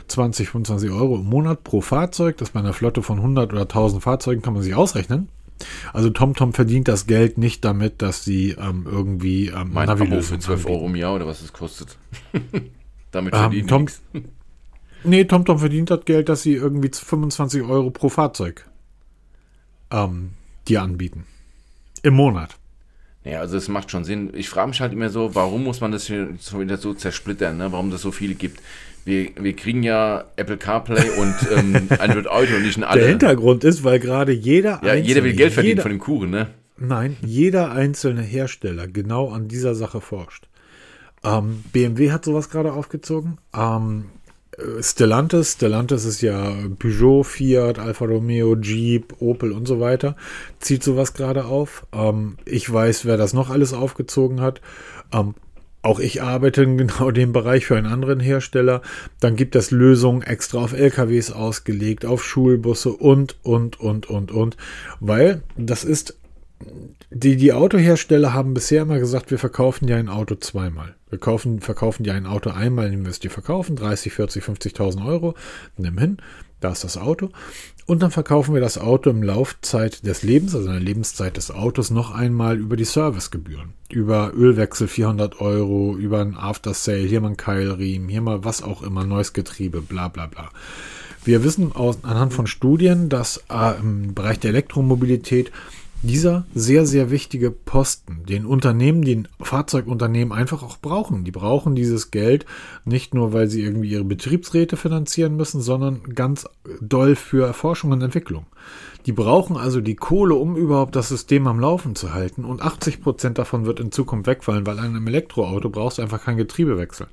20, 0.09 0.49
25 0.49 0.91
Euro 0.91 1.17
im 1.17 1.27
Monat 1.27 1.65
pro 1.65 1.83
Fahrzeug. 1.83 2.39
Das 2.39 2.49
bei 2.49 2.61
einer 2.61 2.73
Flotte 2.73 3.03
von 3.03 3.19
100 3.19 3.53
oder 3.53 3.61
1000 3.63 4.03
Fahrzeugen 4.03 4.41
kann 4.41 4.55
man 4.55 4.63
sich 4.63 4.75
ausrechnen. 4.75 5.29
Also 5.93 6.09
TomTom 6.09 6.55
verdient 6.55 6.89
das 6.89 7.07
Geld 7.07 7.37
nicht 7.37 7.63
damit, 7.63 8.01
dass 8.01 8.25
sie 8.25 8.53
ähm, 8.59 8.87
irgendwie 8.91 9.49
ähm, 9.49 9.73
Mein 9.75 9.87
Navilösungen 9.87 10.41
für 10.41 10.47
12 10.47 10.61
anbieten. 10.61 10.79
Euro 10.79 10.87
im 10.87 10.97
Jahr 10.97 11.15
oder 11.15 11.27
was 11.27 11.43
es 11.43 11.53
kostet. 11.53 11.99
Damit 13.11 13.35
Ähm, 13.35 13.41
verdienen 13.41 13.69
Tom-. 13.69 13.87
Nee, 15.05 15.27
TomTom 15.27 15.59
verdient 15.59 15.91
das 15.91 16.07
Geld, 16.07 16.31
dass 16.31 16.41
sie 16.41 16.55
irgendwie 16.55 16.89
25 16.91 17.65
Euro 17.65 17.91
pro 17.91 18.09
Fahrzeug 18.09 18.67
ähm, 19.91 20.31
dir 20.69 20.83
anbieten. 20.83 21.27
Im 22.03 22.15
Monat. 22.15 22.57
Ja, 23.25 23.41
also 23.41 23.57
es 23.57 23.69
macht 23.69 23.91
schon 23.91 24.05
Sinn. 24.05 24.31
Ich 24.35 24.49
frage 24.49 24.69
mich 24.69 24.81
halt 24.81 24.93
immer 24.93 25.09
so, 25.09 25.35
warum 25.35 25.65
muss 25.65 25.81
man 25.81 25.91
das 25.91 26.07
hier 26.07 26.29
so 26.39 26.61
wieder 26.61 26.77
so 26.77 26.95
zersplittern, 26.95 27.57
ne? 27.57 27.73
warum 27.73 27.91
das 27.91 28.03
so 28.03 28.13
viele 28.13 28.35
gibt. 28.35 28.61
Wir, 29.05 29.31
wir 29.37 29.55
kriegen 29.55 29.83
ja 29.83 30.25
Apple 30.37 30.57
CarPlay 30.57 31.11
und 31.11 31.35
ähm, 31.57 31.89
Android 31.99 32.29
Auto 32.29 32.55
und 32.55 32.63
nicht 32.63 32.77
in 32.77 32.85
alle. 32.85 33.01
Der 33.01 33.09
Hintergrund 33.09 33.65
ist, 33.65 33.83
weil 33.83 33.99
gerade 33.99 34.33
jeder 34.33 34.81
ja, 34.85 34.95
jeder 34.95 35.25
will 35.25 35.33
Geld 35.33 35.53
verdienen 35.53 35.73
jeder, 35.73 35.83
von 35.83 35.91
dem 35.91 36.01
Kuchen, 36.01 36.31
ne? 36.31 36.49
Nein, 36.77 37.17
jeder 37.25 37.73
einzelne 37.73 38.23
Hersteller 38.23 38.87
genau 38.87 39.31
an 39.31 39.49
dieser 39.49 39.75
Sache 39.75 40.01
forscht. 40.01 40.49
Ähm, 41.25 41.65
BMW 41.73 42.13
hat 42.13 42.25
sowas 42.25 42.51
gerade 42.51 42.73
aufgezogen. 42.73 43.39
Ähm, 43.55 44.05
äh, 44.05 44.16
Stellantis, 44.81 45.53
Stellantis 45.53 46.05
ist 46.05 46.23
ja 46.23 46.55
Peugeot, 46.79 47.25
Fiat, 47.25 47.79
Alfa 47.79 48.07
Romeo, 48.07 48.57
Jeep, 48.57 49.21
Opel 49.21 49.53
und 49.53 49.67
so 49.67 49.81
weiter, 49.81 50.17
zieht 50.61 50.83
sowas 50.83 51.13
gerade 51.13 51.45
auf. 51.45 51.87
Ähm, 51.93 52.39
ich 52.45 52.73
weiß, 52.73 53.05
wer 53.05 53.17
das 53.17 53.35
noch 53.35 53.51
alles 53.51 53.73
aufgezogen 53.73 54.41
hat. 54.41 54.61
Ähm, 55.13 55.35
auch 55.83 56.01
ich 56.01 56.23
arbeite 56.23 56.63
in 56.63 56.79
genau 56.79 57.11
dem 57.11 57.33
Bereich 57.33 57.67
für 57.67 57.77
einen 57.77 57.87
anderen 57.87 58.19
Hersteller. 58.19 58.83
Dann 59.21 59.37
gibt 59.37 59.55
es 59.57 59.71
Lösungen 59.71 60.23
extra 60.23 60.59
auf 60.59 60.73
LKWs 60.73 61.31
ausgelegt, 61.31 62.07
auf 62.07 62.25
Schulbusse 62.25 62.93
und, 62.93 63.37
und, 63.43 63.79
und, 63.79 64.09
und, 64.09 64.33
und. 64.33 64.57
Weil 65.01 65.43
das 65.57 65.85
ist 65.85 66.17
die, 67.11 67.37
die 67.37 67.53
Autohersteller 67.53 68.33
haben 68.33 68.55
bisher 68.55 68.83
immer 68.83 68.99
gesagt, 68.99 69.31
wir 69.31 69.39
verkaufen 69.39 69.87
ja 69.89 69.97
ein 69.97 70.09
Auto 70.09 70.35
zweimal. 70.35 70.95
Wir 71.09 71.19
kaufen, 71.19 71.61
verkaufen 71.61 72.05
ja 72.05 72.15
ein 72.15 72.27
Auto 72.27 72.51
einmal, 72.51 72.91
nehmen 72.91 73.05
wir 73.05 73.11
es 73.11 73.21
dir 73.21 73.31
verkaufen, 73.31 73.77
30, 73.77 74.13
40, 74.13 74.43
50.000 74.43 75.07
Euro, 75.07 75.35
nimm 75.77 75.99
hin, 75.99 76.17
da 76.61 76.73
ist 76.73 76.83
das 76.83 76.97
Auto. 76.97 77.31
Und 77.87 78.03
dann 78.03 78.11
verkaufen 78.11 78.55
wir 78.55 78.61
das 78.61 78.79
Auto 78.79 79.11
im 79.11 79.23
Laufzeit 79.23 80.05
des 80.05 80.25
Lebens, 80.25 80.57
also 80.57 80.67
in 80.67 80.75
der 80.75 80.83
Lebenszeit 80.83 81.37
des 81.37 81.53
Autos, 81.53 81.91
noch 81.91 82.11
einmal 82.11 82.59
über 82.59 82.77
die 82.77 82.85
Servicegebühren. 82.85 83.75
Über 83.89 84.33
Ölwechsel 84.35 84.89
400 84.89 85.41
Euro, 85.41 85.97
über 85.97 86.21
ein 86.21 86.37
After 86.37 86.75
Sale, 86.75 86.99
hier 87.07 87.21
mal 87.21 87.31
ein 87.31 87.37
Keilriemen, 87.37 88.09
hier 88.09 88.23
mal 88.23 88.45
was 88.45 88.65
auch 88.65 88.83
immer, 88.83 89.05
neues 89.05 89.33
Getriebe, 89.33 89.81
bla 89.81 90.09
bla 90.09 90.27
bla. 90.27 90.51
Wir 91.25 91.45
wissen 91.45 91.71
aus, 91.73 92.03
anhand 92.03 92.35
von 92.35 92.49
Studien, 92.49 93.09
dass 93.09 93.45
äh, 93.49 93.79
im 93.79 94.15
Bereich 94.15 94.41
der 94.41 94.51
Elektromobilität 94.51 95.53
dieser 96.03 96.45
sehr, 96.55 96.87
sehr 96.87 97.11
wichtige 97.11 97.51
Posten, 97.51 98.25
den 98.29 98.47
Unternehmen, 98.47 99.03
den 99.03 99.29
Fahrzeugunternehmen 99.41 100.37
einfach 100.37 100.63
auch 100.63 100.79
brauchen. 100.79 101.25
Die 101.25 101.31
brauchen 101.31 101.75
dieses 101.75 102.11
Geld 102.11 102.47
nicht 102.85 103.15
nur, 103.15 103.33
weil 103.33 103.49
sie 103.49 103.63
irgendwie 103.63 103.91
ihre 103.91 104.05
Betriebsräte 104.05 104.77
finanzieren 104.77 105.37
müssen, 105.37 105.61
sondern 105.61 106.03
ganz 106.15 106.47
doll 106.81 107.17
für 107.17 107.53
Forschung 107.55 107.93
und 107.93 108.03
Entwicklung. 108.03 108.47
Die 109.07 109.13
brauchen 109.13 109.57
also 109.57 109.81
die 109.81 109.95
Kohle, 109.95 110.35
um 110.35 110.57
überhaupt 110.57 110.97
das 110.97 111.09
System 111.09 111.47
am 111.47 111.61
Laufen 111.61 111.95
zu 111.95 112.13
halten. 112.13 112.45
Und 112.45 112.61
80 112.61 113.01
Prozent 113.01 113.39
davon 113.39 113.65
wird 113.65 113.79
in 113.79 113.93
Zukunft 113.93 114.27
wegfallen, 114.27 114.67
weil 114.67 114.81
an 114.81 114.87
einem 114.87 115.07
Elektroauto 115.07 115.71
brauchst 115.71 115.99
du 115.99 116.03
einfach 116.03 116.25
kein 116.25 116.37
Getriebe 116.37 116.77
wechseln. 116.77 117.09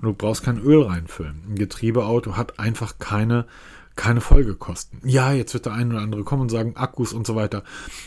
Und 0.00 0.04
du 0.04 0.14
brauchst 0.14 0.42
kein 0.42 0.58
Öl 0.58 0.82
reinfüllen. 0.82 1.42
Ein 1.50 1.56
Getriebeauto 1.56 2.38
hat 2.38 2.58
einfach 2.58 2.98
keine 2.98 3.44
keine 3.96 4.20
Folgekosten. 4.20 5.00
Ja, 5.04 5.32
jetzt 5.32 5.54
wird 5.54 5.66
der 5.66 5.72
eine 5.72 5.94
oder 5.94 6.02
andere 6.02 6.24
kommen 6.24 6.42
und 6.42 6.50
sagen, 6.50 6.76
Akkus 6.76 7.12
und 7.12 7.26
so 7.26 7.36
weiter. 7.36 7.62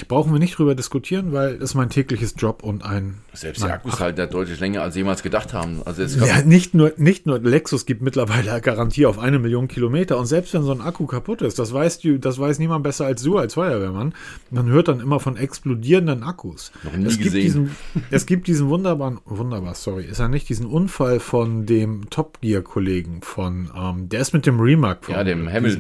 Brauchen 0.08 0.34
wir 0.34 0.40
nicht 0.40 0.58
drüber 0.58 0.76
diskutieren, 0.76 1.32
weil 1.32 1.58
das 1.58 1.72
ist 1.72 1.76
mein 1.76 1.90
tägliches 1.90 2.36
Job 2.38 2.62
und 2.64 2.84
ein. 2.84 3.20
Selbst 3.34 3.64
die 3.64 3.70
Akkus 3.70 4.00
halten 4.00 4.20
ja 4.20 4.26
deutlich 4.26 4.60
länger, 4.60 4.82
als 4.82 4.96
jemals 4.96 5.24
gedacht 5.24 5.54
haben. 5.54 5.82
Also 5.86 6.04
es 6.04 6.16
ja, 6.16 6.42
nicht 6.42 6.74
nur, 6.74 6.94
nicht 6.98 7.26
nur 7.26 7.40
Lexus 7.40 7.86
gibt 7.86 8.02
mittlerweile 8.02 8.60
Garantie 8.68 9.06
auf 9.06 9.18
eine 9.18 9.40
Million 9.40 9.68
Kilometer 9.68 10.18
und 10.18 10.26
selbst 10.26 10.54
wenn 10.54 10.64
so 10.64 10.72
ein 10.72 10.82
Akku 10.82 11.06
kaputt 11.06 11.42
ist, 11.42 11.58
das 11.58 11.74
weißt 11.74 12.04
du, 12.04 12.20
das 12.20 12.38
weiß 12.38 12.60
niemand 12.60 12.84
besser 12.84 13.06
als 13.06 13.24
du 13.24 13.38
als 13.38 13.54
Feuerwehrmann. 13.54 14.14
Man 14.52 14.68
hört 14.68 14.90
dann 14.90 15.00
immer 15.00 15.20
von 15.20 15.38
explodierenden 15.38 16.24
Akkus. 16.24 16.72
Noch 16.84 16.98
nie 16.98 17.06
es 17.06 17.18
gesehen. 17.18 17.32
Gibt 17.32 17.44
diesen, 17.44 17.76
es 18.12 18.26
gibt 18.26 18.48
diesen 18.48 18.68
wunderbaren, 18.68 19.20
wunderbar, 19.26 19.76
sorry, 19.76 20.06
ist 20.06 20.20
er 20.20 20.28
nicht, 20.28 20.50
diesen 20.50 20.66
Unfall 20.66 21.20
von 21.20 21.66
dem 21.66 22.10
Top 22.10 22.42
Gear 22.42 22.62
Kollegen 22.62 23.22
von, 23.22 23.70
ähm, 23.76 24.10
der 24.10 24.22
ist 24.22 24.34
mit 24.34 24.46
dem 24.46 24.60
Remark 24.60 25.08
Ja, 25.10 25.24
dem 25.24 25.48
Hamilton. 25.48 25.77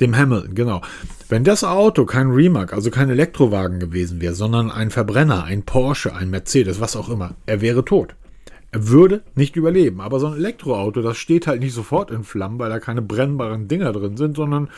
Dem 0.00 0.16
Hamilton, 0.16 0.54
genau. 0.54 0.80
Wenn 1.28 1.44
das 1.44 1.64
Auto 1.64 2.06
kein 2.06 2.30
Remark, 2.30 2.72
also 2.72 2.90
kein 2.90 3.10
Elektrowagen 3.10 3.78
gewesen 3.78 4.20
wäre, 4.20 4.34
sondern 4.34 4.70
ein 4.70 4.90
Verbrenner, 4.90 5.44
ein 5.44 5.64
Porsche, 5.64 6.14
ein 6.14 6.30
Mercedes, 6.30 6.80
was 6.80 6.96
auch 6.96 7.08
immer, 7.08 7.34
er 7.46 7.60
wäre 7.60 7.84
tot. 7.84 8.14
Er 8.70 8.88
würde 8.88 9.22
nicht 9.34 9.56
überleben. 9.56 10.00
Aber 10.00 10.18
so 10.18 10.28
ein 10.28 10.36
Elektroauto, 10.36 11.02
das 11.02 11.18
steht 11.18 11.46
halt 11.46 11.60
nicht 11.60 11.74
sofort 11.74 12.10
in 12.10 12.24
Flammen, 12.24 12.58
weil 12.58 12.70
da 12.70 12.80
keine 12.80 13.02
brennbaren 13.02 13.68
Dinger 13.68 13.92
drin 13.92 14.16
sind, 14.16 14.36
sondern 14.36 14.70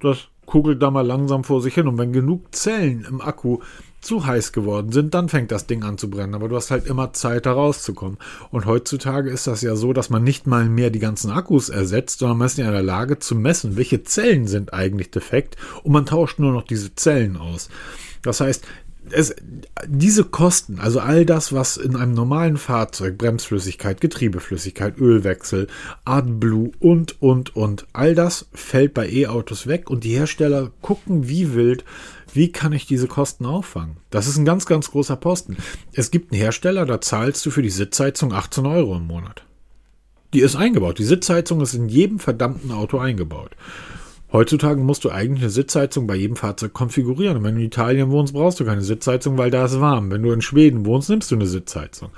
das 0.00 0.28
kugelt 0.46 0.80
da 0.82 0.90
mal 0.90 1.06
langsam 1.06 1.42
vor 1.42 1.60
sich 1.60 1.74
hin. 1.74 1.88
Und 1.88 1.98
wenn 1.98 2.12
genug 2.12 2.54
Zellen 2.54 3.04
im 3.08 3.20
Akku 3.20 3.58
zu 4.00 4.26
heiß 4.26 4.52
geworden 4.52 4.92
sind, 4.92 5.14
dann 5.14 5.28
fängt 5.28 5.52
das 5.52 5.66
Ding 5.66 5.82
an 5.82 5.98
zu 5.98 6.10
brennen. 6.10 6.34
Aber 6.34 6.48
du 6.48 6.56
hast 6.56 6.70
halt 6.70 6.86
immer 6.86 7.12
Zeit, 7.12 7.46
da 7.46 7.52
rauszukommen. 7.52 8.18
Und 8.50 8.66
heutzutage 8.66 9.30
ist 9.30 9.46
das 9.46 9.62
ja 9.62 9.76
so, 9.76 9.92
dass 9.92 10.10
man 10.10 10.24
nicht 10.24 10.46
mal 10.46 10.68
mehr 10.68 10.90
die 10.90 10.98
ganzen 10.98 11.30
Akkus 11.30 11.68
ersetzt, 11.68 12.20
sondern 12.20 12.38
man 12.38 12.46
ist 12.46 12.58
ja 12.58 12.66
in 12.66 12.72
der 12.72 12.82
Lage 12.82 13.18
zu 13.18 13.34
messen, 13.34 13.76
welche 13.76 14.02
Zellen 14.02 14.46
sind 14.46 14.72
eigentlich 14.72 15.10
defekt 15.10 15.56
und 15.82 15.92
man 15.92 16.06
tauscht 16.06 16.38
nur 16.38 16.52
noch 16.52 16.64
diese 16.64 16.94
Zellen 16.94 17.36
aus. 17.36 17.68
Das 18.22 18.40
heißt, 18.40 18.64
es, 19.12 19.34
diese 19.86 20.24
Kosten, 20.24 20.78
also 20.78 21.00
all 21.00 21.24
das, 21.24 21.52
was 21.52 21.76
in 21.76 21.96
einem 21.96 22.12
normalen 22.12 22.56
Fahrzeug, 22.56 23.18
Bremsflüssigkeit, 23.18 24.00
Getriebeflüssigkeit, 24.00 24.98
Ölwechsel, 24.98 25.66
AdBlue 26.04 26.72
und, 26.78 27.20
und, 27.20 27.56
und, 27.56 27.86
all 27.92 28.14
das 28.14 28.46
fällt 28.52 28.94
bei 28.94 29.08
E-Autos 29.08 29.66
weg 29.66 29.90
und 29.90 30.04
die 30.04 30.16
Hersteller 30.16 30.70
gucken 30.82 31.28
wie 31.28 31.54
wild, 31.54 31.84
wie 32.34 32.52
kann 32.52 32.72
ich 32.72 32.86
diese 32.86 33.06
Kosten 33.06 33.46
auffangen? 33.46 33.96
Das 34.10 34.26
ist 34.26 34.36
ein 34.36 34.44
ganz, 34.44 34.66
ganz 34.66 34.90
großer 34.90 35.16
Posten. 35.16 35.56
Es 35.92 36.10
gibt 36.10 36.32
einen 36.32 36.40
Hersteller, 36.40 36.86
da 36.86 37.00
zahlst 37.00 37.44
du 37.46 37.50
für 37.50 37.62
die 37.62 37.70
Sitzheizung 37.70 38.32
18 38.32 38.66
Euro 38.66 38.96
im 38.96 39.06
Monat. 39.06 39.44
Die 40.32 40.40
ist 40.40 40.56
eingebaut. 40.56 40.98
Die 40.98 41.04
Sitzheizung 41.04 41.60
ist 41.60 41.74
in 41.74 41.88
jedem 41.88 42.18
verdammten 42.18 42.70
Auto 42.70 42.98
eingebaut. 42.98 43.50
Heutzutage 44.32 44.80
musst 44.80 45.02
du 45.04 45.10
eigentlich 45.10 45.42
eine 45.42 45.50
Sitzheizung 45.50 46.06
bei 46.06 46.14
jedem 46.14 46.36
Fahrzeug 46.36 46.72
konfigurieren. 46.72 47.38
Und 47.38 47.44
wenn 47.44 47.56
du 47.56 47.60
in 47.60 47.66
Italien 47.66 48.10
wohnst, 48.10 48.32
brauchst 48.32 48.60
du 48.60 48.64
keine 48.64 48.82
Sitzheizung, 48.82 49.38
weil 49.38 49.50
da 49.50 49.64
ist 49.64 49.80
warm. 49.80 50.10
Wenn 50.12 50.22
du 50.22 50.30
in 50.30 50.40
Schweden 50.40 50.86
wohnst, 50.86 51.10
nimmst 51.10 51.32
du 51.32 51.34
eine 51.34 51.46
Sitzheizung. 51.46 52.10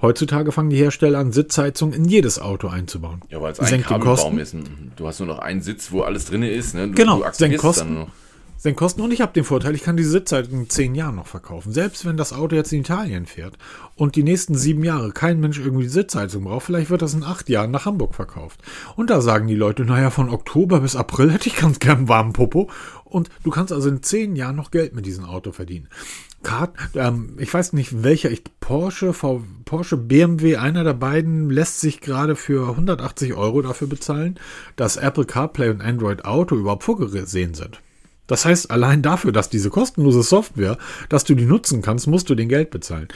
Heutzutage 0.00 0.52
fangen 0.52 0.70
die 0.70 0.76
Hersteller 0.76 1.18
an, 1.18 1.32
Sitzheizung 1.32 1.92
in 1.92 2.04
jedes 2.04 2.38
Auto 2.38 2.68
einzubauen. 2.68 3.22
Ja, 3.30 3.40
weil 3.40 3.52
es 3.52 3.58
ein 3.58 3.82
Kabelbaum 3.82 4.38
ist. 4.38 4.54
Du 4.94 5.08
hast 5.08 5.18
nur 5.18 5.26
noch 5.26 5.40
einen 5.40 5.60
Sitz, 5.60 5.90
wo 5.90 6.02
alles 6.02 6.26
drin 6.26 6.44
ist. 6.44 6.76
Ne? 6.76 6.88
Du, 6.88 6.94
genau, 6.94 7.20
du 7.20 7.32
senkt 7.32 7.58
Kosten, 7.58 8.06
senkt 8.58 8.78
Kosten 8.78 9.00
und 9.02 9.12
ich 9.12 9.20
habe 9.20 9.32
den 9.32 9.44
Vorteil, 9.44 9.74
ich 9.76 9.82
kann 9.84 9.96
die 9.96 10.02
Sitzheizung 10.02 10.62
in 10.62 10.68
zehn 10.68 10.96
Jahren 10.96 11.14
noch 11.14 11.28
verkaufen. 11.28 11.72
Selbst 11.72 12.04
wenn 12.04 12.16
das 12.16 12.32
Auto 12.32 12.56
jetzt 12.56 12.72
in 12.72 12.80
Italien 12.80 13.24
fährt 13.26 13.56
und 13.94 14.16
die 14.16 14.24
nächsten 14.24 14.56
sieben 14.56 14.82
Jahre 14.82 15.12
kein 15.12 15.38
Mensch 15.38 15.60
irgendwie 15.60 15.84
die 15.84 15.88
Sitzheizung 15.88 16.44
braucht, 16.44 16.66
vielleicht 16.66 16.90
wird 16.90 17.00
das 17.00 17.14
in 17.14 17.22
acht 17.22 17.48
Jahren 17.48 17.70
nach 17.70 17.86
Hamburg 17.86 18.16
verkauft. 18.16 18.60
Und 18.96 19.10
da 19.10 19.20
sagen 19.20 19.46
die 19.46 19.54
Leute, 19.54 19.84
naja, 19.84 20.10
von 20.10 20.28
Oktober 20.28 20.80
bis 20.80 20.96
April 20.96 21.32
hätte 21.32 21.48
ich 21.48 21.56
ganz 21.56 21.78
gern 21.78 21.98
einen 21.98 22.08
warmen 22.08 22.32
Popo. 22.32 22.68
Und 23.04 23.30
du 23.44 23.50
kannst 23.50 23.72
also 23.72 23.88
in 23.88 24.02
zehn 24.02 24.34
Jahren 24.34 24.56
noch 24.56 24.72
Geld 24.72 24.94
mit 24.94 25.06
diesem 25.06 25.24
Auto 25.24 25.52
verdienen. 25.52 25.88
Kart, 26.42 26.74
ähm, 26.94 27.36
ich 27.38 27.52
weiß 27.52 27.72
nicht 27.72 28.02
welcher, 28.02 28.30
ich, 28.30 28.42
Porsche, 28.60 29.12
v, 29.12 29.42
Porsche, 29.64 29.96
BMW, 29.96 30.56
einer 30.56 30.84
der 30.84 30.94
beiden 30.94 31.48
lässt 31.48 31.80
sich 31.80 32.00
gerade 32.00 32.36
für 32.36 32.70
180 32.70 33.34
Euro 33.34 33.62
dafür 33.62 33.88
bezahlen, 33.88 34.38
dass 34.76 34.96
Apple 34.96 35.24
CarPlay 35.24 35.70
und 35.70 35.80
Android 35.80 36.24
Auto 36.24 36.56
überhaupt 36.56 36.84
vorgesehen 36.84 37.54
sind. 37.54 37.80
Das 38.28 38.44
heißt, 38.44 38.70
allein 38.70 39.02
dafür, 39.02 39.32
dass 39.32 39.50
diese 39.50 39.70
kostenlose 39.70 40.22
Software, 40.22 40.78
dass 41.08 41.24
du 41.24 41.34
die 41.34 41.46
nutzen 41.46 41.82
kannst, 41.82 42.06
musst 42.06 42.30
du 42.30 42.36
den 42.36 42.48
Geld 42.48 42.70
bezahlen. 42.70 43.08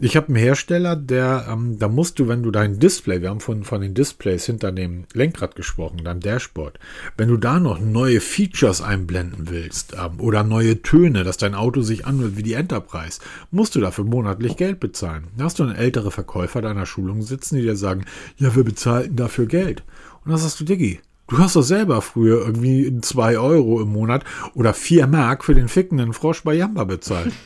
Ich 0.00 0.16
habe 0.16 0.28
einen 0.28 0.36
Hersteller, 0.36 0.94
der, 0.94 1.48
ähm, 1.50 1.80
da 1.80 1.88
musst 1.88 2.20
du, 2.20 2.28
wenn 2.28 2.44
du 2.44 2.52
dein 2.52 2.78
Display, 2.78 3.20
wir 3.20 3.30
haben 3.30 3.40
von, 3.40 3.64
von 3.64 3.80
den 3.80 3.94
Displays 3.94 4.46
hinter 4.46 4.70
dem 4.70 5.06
Lenkrad 5.12 5.56
gesprochen, 5.56 6.04
deinem 6.04 6.20
Dashboard, 6.20 6.78
wenn 7.16 7.28
du 7.28 7.36
da 7.36 7.58
noch 7.58 7.80
neue 7.80 8.20
Features 8.20 8.80
einblenden 8.80 9.50
willst 9.50 9.96
ähm, 9.98 10.20
oder 10.20 10.44
neue 10.44 10.82
Töne, 10.82 11.24
dass 11.24 11.36
dein 11.36 11.56
Auto 11.56 11.82
sich 11.82 12.06
anhört 12.06 12.36
wie 12.36 12.44
die 12.44 12.52
Enterprise, 12.52 13.18
musst 13.50 13.74
du 13.74 13.80
dafür 13.80 14.04
monatlich 14.04 14.56
Geld 14.56 14.78
bezahlen. 14.78 15.26
Da 15.36 15.46
hast 15.46 15.58
du 15.58 15.64
einen 15.64 15.74
ältere 15.74 16.12
Verkäufer 16.12 16.62
deiner 16.62 16.86
Schulung 16.86 17.22
sitzen, 17.22 17.56
die 17.56 17.62
dir 17.62 17.74
sagen, 17.74 18.04
ja, 18.36 18.54
wir 18.54 18.62
bezahlten 18.62 19.16
dafür 19.16 19.46
Geld. 19.46 19.82
Und 20.24 20.30
dann 20.30 20.38
sagst 20.38 20.60
du, 20.60 20.64
Diggi, 20.64 21.00
Du 21.28 21.38
hast 21.38 21.56
doch 21.56 21.62
selber 21.62 22.00
früher 22.00 22.40
irgendwie 22.40 23.00
zwei 23.02 23.38
Euro 23.38 23.80
im 23.82 23.88
Monat 23.88 24.24
oder 24.54 24.72
vier 24.72 25.06
Mark 25.06 25.44
für 25.44 25.54
den 25.54 25.68
fickenden 25.68 26.14
Frosch 26.14 26.42
bei 26.42 26.54
Jamba 26.54 26.84
bezahlt. 26.84 27.32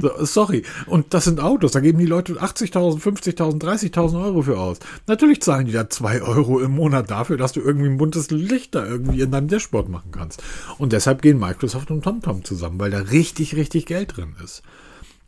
So, 0.00 0.24
sorry. 0.24 0.62
Und 0.86 1.14
das 1.14 1.24
sind 1.24 1.40
Autos, 1.40 1.72
da 1.72 1.80
geben 1.80 1.98
die 1.98 2.06
Leute 2.06 2.34
80.000, 2.34 3.00
50.000, 3.00 3.60
30.000 3.60 4.24
Euro 4.24 4.42
für 4.42 4.56
aus. 4.56 4.78
Natürlich 5.08 5.42
zahlen 5.42 5.66
die 5.66 5.72
da 5.72 5.90
2 5.90 6.22
Euro 6.22 6.60
im 6.60 6.70
Monat 6.70 7.10
dafür, 7.10 7.36
dass 7.36 7.54
du 7.54 7.60
irgendwie 7.60 7.88
ein 7.88 7.96
buntes 7.96 8.30
Licht 8.30 8.76
da 8.76 8.86
irgendwie 8.86 9.20
in 9.20 9.32
deinem 9.32 9.48
Dashboard 9.48 9.88
machen 9.88 10.12
kannst. 10.12 10.44
Und 10.78 10.92
deshalb 10.92 11.22
gehen 11.22 11.40
Microsoft 11.40 11.90
und 11.90 12.02
TomTom 12.02 12.44
zusammen, 12.44 12.78
weil 12.78 12.92
da 12.92 12.98
richtig, 12.98 13.56
richtig 13.56 13.86
Geld 13.86 14.16
drin 14.16 14.36
ist. 14.44 14.62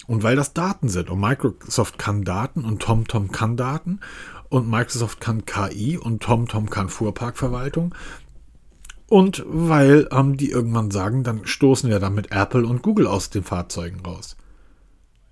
Und 0.07 0.23
weil 0.23 0.37
das 0.37 0.55
Daten 0.55 0.89
sind. 0.89 1.11
Und 1.11 1.21
Microsoft 1.21 1.99
kann 1.99 2.23
Daten 2.23 2.65
und 2.65 2.83
TomTom 2.83 3.33
kann 3.33 3.57
Daten. 3.57 3.99
Und 4.51 4.69
Microsoft 4.69 5.21
kann 5.21 5.47
KI 5.47 5.97
und 5.97 6.23
TomTom 6.23 6.69
kann 6.69 6.91
Fuhrparkverwaltung. 6.91 7.95
Und 9.09 9.45
weil 9.47 10.09
ähm, 10.13 10.37
die 10.37 10.51
irgendwann 10.51 10.91
sagen, 10.91 11.25
dann 11.25 11.47
stoßen 11.47 11.89
wir 11.89 12.01
damit 12.01 12.33
Apple 12.33 12.67
und 12.67 12.83
Google 12.83 13.07
aus 13.07 13.31
den 13.31 13.45
Fahrzeugen 13.45 14.01
raus. 14.01 14.37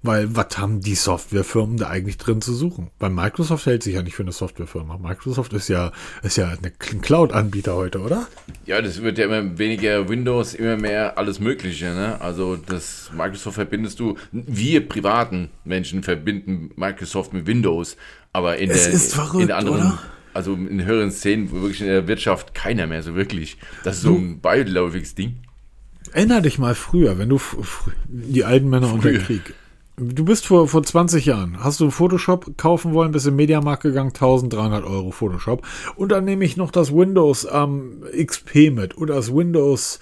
Weil 0.00 0.36
was 0.36 0.56
haben 0.58 0.80
die 0.80 0.94
Softwarefirmen 0.94 1.76
da 1.76 1.88
eigentlich 1.88 2.18
drin 2.18 2.40
zu 2.40 2.54
suchen? 2.54 2.90
Bei 3.00 3.08
Microsoft 3.08 3.66
hält 3.66 3.82
sich 3.82 3.94
ja 3.96 4.02
nicht 4.02 4.14
für 4.14 4.22
eine 4.22 4.30
Softwarefirma. 4.30 4.96
Microsoft 4.96 5.52
ist 5.54 5.68
ja, 5.68 5.90
ist 6.22 6.36
ja 6.36 6.50
ein 6.62 7.00
Cloud-Anbieter 7.00 7.74
heute, 7.74 7.98
oder? 8.00 8.28
Ja, 8.64 8.80
das 8.80 9.02
wird 9.02 9.18
ja 9.18 9.24
immer 9.24 9.58
weniger 9.58 10.08
Windows, 10.08 10.54
immer 10.54 10.76
mehr 10.76 11.18
alles 11.18 11.40
Mögliche. 11.40 11.86
Ne? 11.86 12.20
Also 12.20 12.54
das 12.56 13.10
Microsoft 13.12 13.56
verbindest 13.56 13.98
du, 13.98 14.16
wir 14.30 14.88
privaten 14.88 15.50
Menschen 15.64 16.04
verbinden 16.04 16.70
Microsoft 16.76 17.32
mit 17.32 17.48
Windows, 17.48 17.96
aber 18.32 18.56
in, 18.58 18.70
Es 18.70 18.84
der, 18.84 18.92
ist 18.92 19.14
verrückt, 19.14 19.42
in 19.42 19.50
anderen, 19.50 19.80
oder? 19.80 19.98
also 20.32 20.54
in 20.54 20.84
höheren 20.84 21.10
Szenen, 21.10 21.50
wo 21.50 21.56
wirklich 21.56 21.80
in 21.80 21.88
der 21.88 22.06
Wirtschaft 22.06 22.54
keiner 22.54 22.86
mehr 22.86 23.02
so 23.02 23.16
wirklich. 23.16 23.56
Das 23.82 23.96
ist 23.96 24.02
so 24.02 24.14
ein 24.14 24.38
beiläufiges 24.40 25.16
Ding. 25.16 25.38
Erinner 26.12 26.40
dich 26.40 26.60
mal 26.60 26.76
früher, 26.76 27.18
wenn 27.18 27.28
du 27.28 27.40
die 28.06 28.44
alten 28.44 28.68
Männer 28.70 28.92
unter 28.92 29.08
Früher. 29.10 29.18
Krieg. 29.18 29.54
Du 30.00 30.24
bist 30.24 30.46
vor, 30.46 30.68
vor 30.68 30.84
20 30.84 31.26
Jahren, 31.26 31.58
hast 31.58 31.80
du 31.80 31.90
Photoshop 31.90 32.56
kaufen 32.56 32.92
wollen, 32.92 33.10
bist 33.10 33.26
im 33.26 33.34
Mediamarkt 33.34 33.82
gegangen, 33.82 34.10
1300 34.10 34.84
Euro 34.84 35.10
Photoshop. 35.10 35.66
Und 35.96 36.12
dann 36.12 36.24
nehme 36.24 36.44
ich 36.44 36.56
noch 36.56 36.70
das 36.70 36.92
Windows 36.92 37.48
ähm, 37.50 38.04
XP 38.16 38.70
mit 38.70 38.96
oder 38.96 39.16
das 39.16 39.34
Windows, 39.34 39.98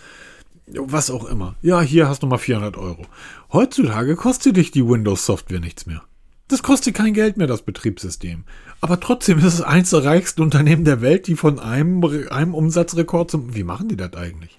was 0.67 1.11
auch 1.11 1.25
immer. 1.25 1.55
Ja, 1.63 1.81
hier 1.81 2.11
hast 2.11 2.23
du 2.23 2.27
mal 2.27 2.37
400 2.37 2.77
Euro. 2.77 3.07
Heutzutage 3.53 4.17
kostet 4.17 4.59
dich 4.59 4.71
die 4.71 4.87
Windows-Software 4.87 5.61
nichts 5.61 5.87
mehr. 5.87 6.03
Das 6.49 6.63
kostet 6.63 6.95
kein 6.95 7.15
Geld 7.15 7.39
mehr, 7.39 7.47
das 7.47 7.63
Betriebssystem. 7.63 8.45
Aber 8.83 9.01
trotzdem 9.01 9.39
ist 9.39 9.45
es 9.45 9.63
eins 9.63 9.91
der 9.91 10.05
reichsten 10.05 10.43
Unternehmen 10.43 10.85
der 10.85 11.01
Welt, 11.01 11.27
die 11.27 11.37
von 11.37 11.59
einem, 11.59 12.05
einem 12.31 12.55
Umsatzrekord 12.55 13.31
zum... 13.31 13.55
Wie 13.55 13.65
machen 13.65 13.89
die 13.89 13.97
das 13.97 14.13
eigentlich? 14.13 14.59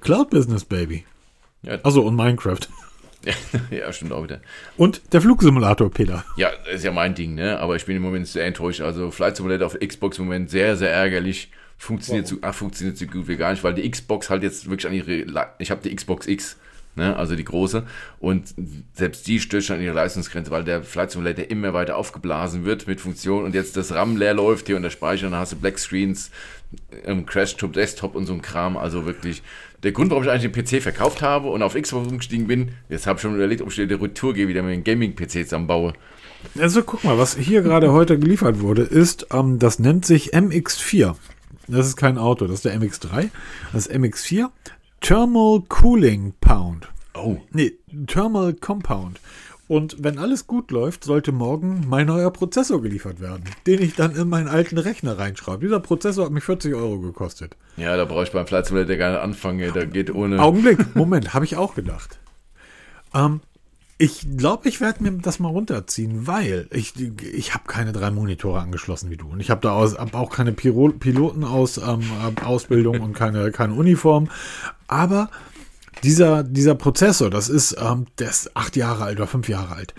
Cloud 0.00 0.30
Business, 0.30 0.64
Baby. 0.64 1.04
Also 1.84 2.02
und 2.02 2.16
Minecraft. 2.16 2.68
ja, 3.70 3.92
stimmt 3.92 4.12
auch 4.12 4.24
wieder. 4.24 4.40
Und 4.76 5.02
der 5.12 5.20
Flugsimulator, 5.20 5.90
Peter. 5.90 6.24
Ja, 6.36 6.50
das 6.64 6.76
ist 6.76 6.84
ja 6.84 6.92
mein 6.92 7.14
Ding, 7.14 7.34
ne? 7.34 7.58
Aber 7.58 7.76
ich 7.76 7.84
bin 7.84 7.96
im 7.96 8.02
Moment 8.02 8.26
sehr 8.26 8.46
enttäuscht. 8.46 8.80
Also 8.80 9.10
Flight 9.10 9.36
Simulator 9.36 9.66
auf 9.66 9.78
Xbox 9.78 10.18
im 10.18 10.24
Moment 10.24 10.50
sehr, 10.50 10.76
sehr 10.76 10.90
ärgerlich. 10.90 11.50
Funktioniert 11.76 12.26
so, 12.26 12.36
ach, 12.42 12.54
funktioniert 12.54 12.96
so 12.96 13.06
gut 13.06 13.28
wie 13.28 13.36
gar 13.36 13.50
nicht, 13.50 13.64
weil 13.64 13.74
die 13.74 13.90
Xbox 13.90 14.30
halt 14.30 14.42
jetzt 14.42 14.68
wirklich 14.70 14.86
an 14.86 14.94
ihre, 14.94 15.50
ich 15.58 15.70
habe 15.70 15.80
die 15.82 15.94
Xbox 15.94 16.26
X 16.26 16.56
ne? 16.96 17.16
also 17.16 17.36
die 17.36 17.44
große. 17.44 17.84
Und 18.20 18.54
selbst 18.94 19.26
die 19.26 19.40
stößt 19.40 19.66
schon 19.66 19.76
an 19.76 19.82
ihre 19.82 19.94
Leistungsgrenze, 19.94 20.50
weil 20.50 20.64
der 20.64 20.82
Flight 20.82 21.10
Simulator 21.10 21.44
immer 21.50 21.74
weiter 21.74 21.96
aufgeblasen 21.96 22.64
wird 22.64 22.86
mit 22.86 23.00
Funktionen 23.00 23.44
und 23.44 23.54
jetzt 23.54 23.76
das 23.76 23.92
RAM 23.92 24.16
leer 24.16 24.34
läuft 24.34 24.66
hier 24.66 24.76
und 24.76 24.82
der 24.82 24.90
Speicher, 24.90 25.26
und 25.26 25.32
dann 25.32 25.40
hast 25.40 25.52
du 25.52 25.56
Black 25.56 25.78
Screens, 25.78 26.30
ähm, 27.04 27.26
Crash 27.26 27.56
to 27.56 27.66
Desktop 27.66 28.14
und 28.14 28.26
so 28.26 28.32
ein 28.32 28.42
Kram. 28.42 28.76
Also 28.76 29.06
wirklich 29.06 29.42
der 29.82 29.92
Grund, 29.92 30.10
warum 30.10 30.24
ich 30.24 30.30
eigentlich 30.30 30.50
den 30.50 30.80
PC 30.80 30.82
verkauft 30.82 31.22
habe 31.22 31.48
und 31.48 31.62
auf 31.62 31.74
Xbox 31.74 32.08
umgestiegen 32.08 32.46
bin. 32.46 32.70
Jetzt 32.88 33.06
habe 33.06 33.16
ich 33.16 33.22
schon 33.22 33.34
überlegt, 33.34 33.62
ob 33.62 33.68
ich 33.68 33.76
die 33.76 33.82
Retour 33.82 34.34
gehe, 34.34 34.48
wieder 34.48 34.62
mit 34.62 34.74
dem 34.74 34.84
Gaming-PC 34.84 35.44
zusammenbaue. 35.44 35.92
Also 36.58 36.82
guck 36.82 37.04
mal, 37.04 37.18
was 37.18 37.36
hier 37.36 37.62
gerade 37.62 37.92
heute 37.92 38.18
geliefert 38.18 38.60
wurde, 38.60 38.82
ist, 38.82 39.28
ähm, 39.32 39.58
das 39.58 39.78
nennt 39.78 40.04
sich 40.04 40.34
MX4. 40.34 41.14
Das 41.68 41.86
ist 41.86 41.96
kein 41.96 42.18
Auto, 42.18 42.46
das 42.46 42.56
ist 42.56 42.64
der 42.66 42.78
MX3. 42.78 43.30
Das 43.72 43.86
ist 43.86 43.96
MX4. 43.96 44.48
Thermal 45.00 45.62
Cooling 45.68 46.34
Pound. 46.40 46.88
Oh. 47.14 47.38
Nee, 47.52 47.74
Thermal 48.06 48.54
Compound. 48.54 49.20
Und 49.66 49.96
wenn 49.98 50.18
alles 50.18 50.46
gut 50.46 50.70
läuft, 50.70 51.04
sollte 51.04 51.32
morgen 51.32 51.84
mein 51.88 52.06
neuer 52.06 52.30
Prozessor 52.30 52.82
geliefert 52.82 53.20
werden, 53.20 53.44
den 53.66 53.80
ich 53.80 53.94
dann 53.94 54.14
in 54.14 54.28
meinen 54.28 54.48
alten 54.48 54.76
Rechner 54.76 55.18
reinschreibe. 55.18 55.64
Dieser 55.64 55.80
Prozessor 55.80 56.26
hat 56.26 56.32
mich 56.32 56.44
40 56.44 56.74
Euro 56.74 56.98
gekostet. 57.00 57.56
Ja, 57.76 57.96
da 57.96 58.04
brauche 58.04 58.24
ich 58.24 58.32
beim 58.32 58.46
Flight 58.46 58.66
Simulator 58.66 58.96
gar 58.96 59.12
nicht 59.12 59.20
anfangen. 59.20 59.72
Da 59.74 59.84
geht 59.84 60.14
ohne. 60.14 60.38
Augenblick, 60.38 60.94
Moment, 60.94 61.32
habe 61.32 61.46
ich 61.46 61.56
auch 61.56 61.74
gedacht. 61.74 62.18
Ähm, 63.14 63.40
ich 63.96 64.26
glaube, 64.36 64.68
ich 64.68 64.80
werde 64.80 65.02
mir 65.02 65.12
das 65.12 65.38
mal 65.38 65.48
runterziehen, 65.48 66.26
weil 66.26 66.66
ich, 66.70 66.94
ich 67.22 67.54
habe 67.54 67.64
keine 67.66 67.92
drei 67.92 68.10
Monitore 68.10 68.60
angeschlossen 68.60 69.08
wie 69.10 69.16
du. 69.16 69.28
Und 69.28 69.40
ich 69.40 69.50
habe 69.50 69.60
da 69.62 69.72
aus, 69.72 69.96
hab 69.96 70.14
auch 70.14 70.30
keine 70.30 70.52
Piro 70.52 70.88
Piloten 70.90 71.44
aus 71.44 71.78
ähm, 71.78 72.02
Ausbildung 72.44 73.00
und 73.00 73.14
keine, 73.14 73.50
keine 73.50 73.74
Uniform. 73.74 74.28
Aber 74.88 75.30
dieser, 76.04 76.44
dieser 76.44 76.74
Prozessor, 76.74 77.30
das 77.30 77.48
ist, 77.48 77.76
ähm, 77.80 78.06
der 78.18 78.30
ist 78.30 78.56
acht 78.56 78.76
Jahre 78.76 79.04
alt 79.04 79.16
oder 79.18 79.26
fünf 79.26 79.48
Jahre 79.48 79.74
alt. 79.74 79.94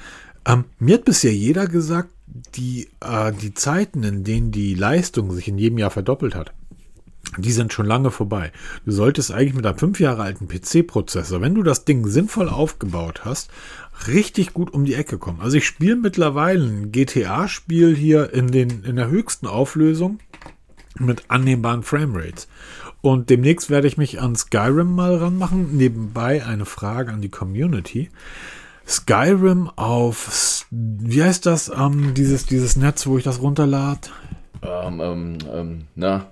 Ähm, 0.45 0.65
mir 0.79 0.95
hat 0.95 1.05
bisher 1.05 1.33
jeder 1.33 1.67
gesagt, 1.67 2.09
die, 2.55 2.89
äh, 3.01 3.31
die 3.33 3.53
Zeiten, 3.53 4.03
in 4.03 4.23
denen 4.23 4.51
die 4.51 4.75
Leistung 4.75 5.31
sich 5.33 5.47
in 5.47 5.57
jedem 5.57 5.77
Jahr 5.77 5.91
verdoppelt 5.91 6.35
hat, 6.35 6.53
die 7.37 7.51
sind 7.51 7.73
schon 7.73 7.85
lange 7.85 8.11
vorbei. 8.11 8.51
Du 8.85 8.91
solltest 8.91 9.31
eigentlich 9.31 9.55
mit 9.55 9.65
einem 9.65 9.79
fünf 9.79 9.99
Jahre 9.99 10.23
alten 10.23 10.47
PC-Prozessor, 10.47 11.41
wenn 11.41 11.55
du 11.55 11.63
das 11.63 11.85
Ding 11.85 12.07
sinnvoll 12.07 12.49
aufgebaut 12.49 13.25
hast, 13.25 13.49
richtig 14.07 14.53
gut 14.53 14.73
um 14.73 14.85
die 14.85 14.93
Ecke 14.93 15.17
kommen. 15.17 15.41
Also 15.41 15.57
ich 15.57 15.65
spiele 15.65 15.95
mittlerweile 15.95 16.63
ein 16.63 16.91
GTA-Spiel 16.91 17.95
hier 17.95 18.31
in, 18.33 18.51
den, 18.51 18.83
in 18.83 18.95
der 18.95 19.09
höchsten 19.09 19.47
Auflösung 19.47 20.19
mit 20.99 21.23
annehmbaren 21.29 21.83
Framerates. 21.83 22.47
Und 23.05 23.29
demnächst 23.29 23.69
werde 23.69 23.87
ich 23.87 23.97
mich 23.97 24.19
an 24.19 24.35
Skyrim 24.35 24.95
mal 24.95 25.17
ranmachen. 25.17 25.77
Nebenbei 25.77 26.43
eine 26.43 26.65
Frage 26.65 27.11
an 27.11 27.21
die 27.21 27.29
Community. 27.29 28.09
Skyrim 28.87 29.69
auf, 29.75 30.65
wie 30.71 31.23
heißt 31.23 31.45
das, 31.45 31.69
ähm, 31.69 32.15
dieses, 32.15 32.47
dieses 32.47 32.75
Netz, 32.75 33.05
wo 33.05 33.19
ich 33.19 33.23
das 33.23 33.43
runterlade? 33.43 34.09
Ähm, 34.63 34.99
ähm, 34.99 35.37
ähm, 35.53 35.83
na, 35.93 36.31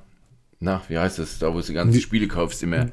na, 0.59 0.81
wie 0.87 0.97
heißt 0.97 1.19
es? 1.19 1.37
Da, 1.37 1.53
wo 1.53 1.59
du 1.59 1.65
die 1.67 1.73
ganzen 1.73 2.01
Spiele 2.01 2.27
kaufst, 2.27 2.63
immer. 2.63 2.87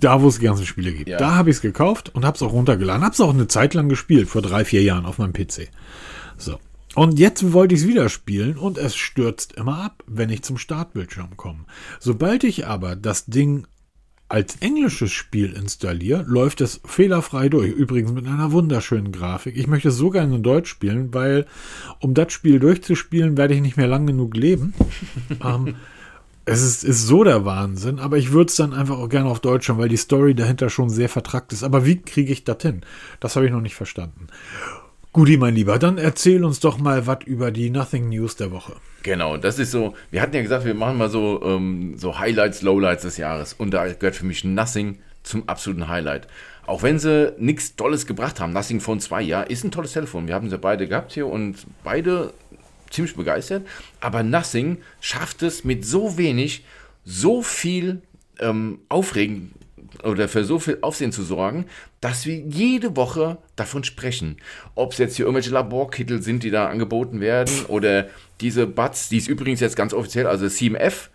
Da, 0.00 0.20
wo 0.20 0.28
es 0.28 0.38
die 0.38 0.44
ganzen 0.44 0.66
Spiele 0.66 0.92
gibt. 0.92 1.08
Ja. 1.08 1.16
Da 1.16 1.34
habe 1.34 1.48
ich 1.48 1.56
es 1.56 1.62
gekauft 1.62 2.14
und 2.14 2.26
habe 2.26 2.36
es 2.36 2.42
auch 2.42 2.52
runtergeladen. 2.52 3.02
Habe 3.02 3.14
es 3.14 3.20
auch 3.22 3.32
eine 3.32 3.48
Zeit 3.48 3.72
lang 3.72 3.88
gespielt, 3.88 4.28
vor 4.28 4.42
drei, 4.42 4.66
vier 4.66 4.82
Jahren 4.82 5.06
auf 5.06 5.16
meinem 5.16 5.32
PC. 5.32 5.70
So. 6.36 6.58
Und 6.94 7.18
jetzt 7.18 7.52
wollte 7.52 7.74
ich 7.74 7.82
es 7.82 7.88
wieder 7.88 8.08
spielen 8.08 8.56
und 8.56 8.78
es 8.78 8.94
stürzt 8.94 9.54
immer 9.54 9.78
ab, 9.82 10.04
wenn 10.06 10.30
ich 10.30 10.42
zum 10.42 10.58
Startbildschirm 10.58 11.36
komme. 11.36 11.64
Sobald 11.98 12.44
ich 12.44 12.66
aber 12.66 12.94
das 12.94 13.26
Ding 13.26 13.66
als 14.28 14.56
englisches 14.56 15.12
Spiel 15.12 15.52
installiere, 15.52 16.24
läuft 16.26 16.60
es 16.60 16.80
fehlerfrei 16.84 17.48
durch. 17.48 17.72
Übrigens 17.72 18.12
mit 18.12 18.26
einer 18.26 18.52
wunderschönen 18.52 19.12
Grafik. 19.12 19.56
Ich 19.56 19.66
möchte 19.66 19.88
es 19.88 19.96
so 19.96 20.10
gerne 20.10 20.36
in 20.36 20.42
Deutsch 20.42 20.70
spielen, 20.70 21.12
weil 21.12 21.46
um 22.00 22.14
das 22.14 22.32
Spiel 22.32 22.58
durchzuspielen, 22.58 23.36
werde 23.36 23.54
ich 23.54 23.60
nicht 23.60 23.76
mehr 23.76 23.86
lang 23.86 24.06
genug 24.06 24.36
leben. 24.36 24.72
ähm, 25.44 25.76
es 26.46 26.62
ist, 26.62 26.84
ist 26.84 27.06
so 27.06 27.24
der 27.24 27.44
Wahnsinn, 27.44 27.98
aber 27.98 28.18
ich 28.18 28.32
würde 28.32 28.50
es 28.50 28.56
dann 28.56 28.72
einfach 28.72 28.98
auch 28.98 29.08
gerne 29.08 29.28
auf 29.28 29.40
Deutsch 29.40 29.68
haben, 29.68 29.78
weil 29.78 29.88
die 29.88 29.96
Story 29.96 30.34
dahinter 30.34 30.68
schon 30.68 30.90
sehr 30.90 31.08
vertrackt 31.08 31.52
ist. 31.52 31.62
Aber 31.62 31.86
wie 31.86 32.00
kriege 32.00 32.32
ich 32.32 32.44
das 32.44 32.62
hin? 32.62 32.82
Das 33.20 33.36
habe 33.36 33.46
ich 33.46 33.52
noch 33.52 33.60
nicht 33.60 33.76
verstanden. 33.76 34.26
Guti, 35.14 35.36
mein 35.36 35.54
Lieber, 35.54 35.78
dann 35.78 35.96
erzähl 35.96 36.42
uns 36.42 36.58
doch 36.58 36.78
mal 36.78 37.06
was 37.06 37.18
über 37.24 37.52
die 37.52 37.70
Nothing 37.70 38.08
News 38.08 38.34
der 38.34 38.50
Woche. 38.50 38.74
Genau, 39.04 39.36
das 39.36 39.60
ist 39.60 39.70
so, 39.70 39.94
wir 40.10 40.20
hatten 40.20 40.34
ja 40.34 40.42
gesagt, 40.42 40.64
wir 40.64 40.74
machen 40.74 40.98
mal 40.98 41.08
so, 41.08 41.40
ähm, 41.44 41.94
so 41.96 42.18
Highlights, 42.18 42.62
Lowlights 42.62 43.04
des 43.04 43.16
Jahres. 43.16 43.52
Und 43.52 43.70
da 43.70 43.86
gehört 43.86 44.16
für 44.16 44.26
mich 44.26 44.42
Nothing 44.42 44.98
zum 45.22 45.48
absoluten 45.48 45.86
Highlight. 45.86 46.26
Auch 46.66 46.82
wenn 46.82 46.98
sie 46.98 47.32
nichts 47.38 47.76
Tolles 47.76 48.06
gebracht 48.06 48.40
haben, 48.40 48.52
Nothing 48.52 48.80
Phone 48.80 48.98
2, 48.98 49.22
ja, 49.22 49.42
ist 49.42 49.62
ein 49.62 49.70
tolles 49.70 49.92
Telefon. 49.92 50.26
Wir 50.26 50.34
haben 50.34 50.50
sie 50.50 50.58
beide 50.58 50.88
gehabt 50.88 51.12
hier 51.12 51.28
und 51.28 51.64
beide 51.84 52.34
ziemlich 52.90 53.14
begeistert. 53.14 53.64
Aber 54.00 54.24
Nothing 54.24 54.78
schafft 55.00 55.44
es 55.44 55.62
mit 55.62 55.84
so 55.84 56.18
wenig, 56.18 56.64
so 57.04 57.40
viel 57.40 58.02
ähm, 58.40 58.80
Aufregen 58.88 59.52
oder 60.02 60.28
für 60.28 60.44
so 60.44 60.58
viel 60.58 60.78
Aufsehen 60.80 61.12
zu 61.12 61.22
sorgen, 61.22 61.66
dass 62.00 62.26
wir 62.26 62.36
jede 62.36 62.96
Woche 62.96 63.38
davon 63.56 63.84
sprechen. 63.84 64.38
Ob 64.74 64.92
es 64.92 64.98
jetzt 64.98 65.16
hier 65.16 65.26
irgendwelche 65.26 65.50
Laborkittel 65.50 66.22
sind, 66.22 66.42
die 66.42 66.50
da 66.50 66.68
angeboten 66.68 67.20
werden 67.20 67.66
oder 67.68 68.08
diese 68.40 68.66
Buds, 68.66 69.08
die 69.08 69.18
ist 69.18 69.28
übrigens 69.28 69.60
jetzt 69.60 69.76
ganz 69.76 69.94
offiziell, 69.94 70.26
also 70.26 70.48
CMF, 70.48 71.10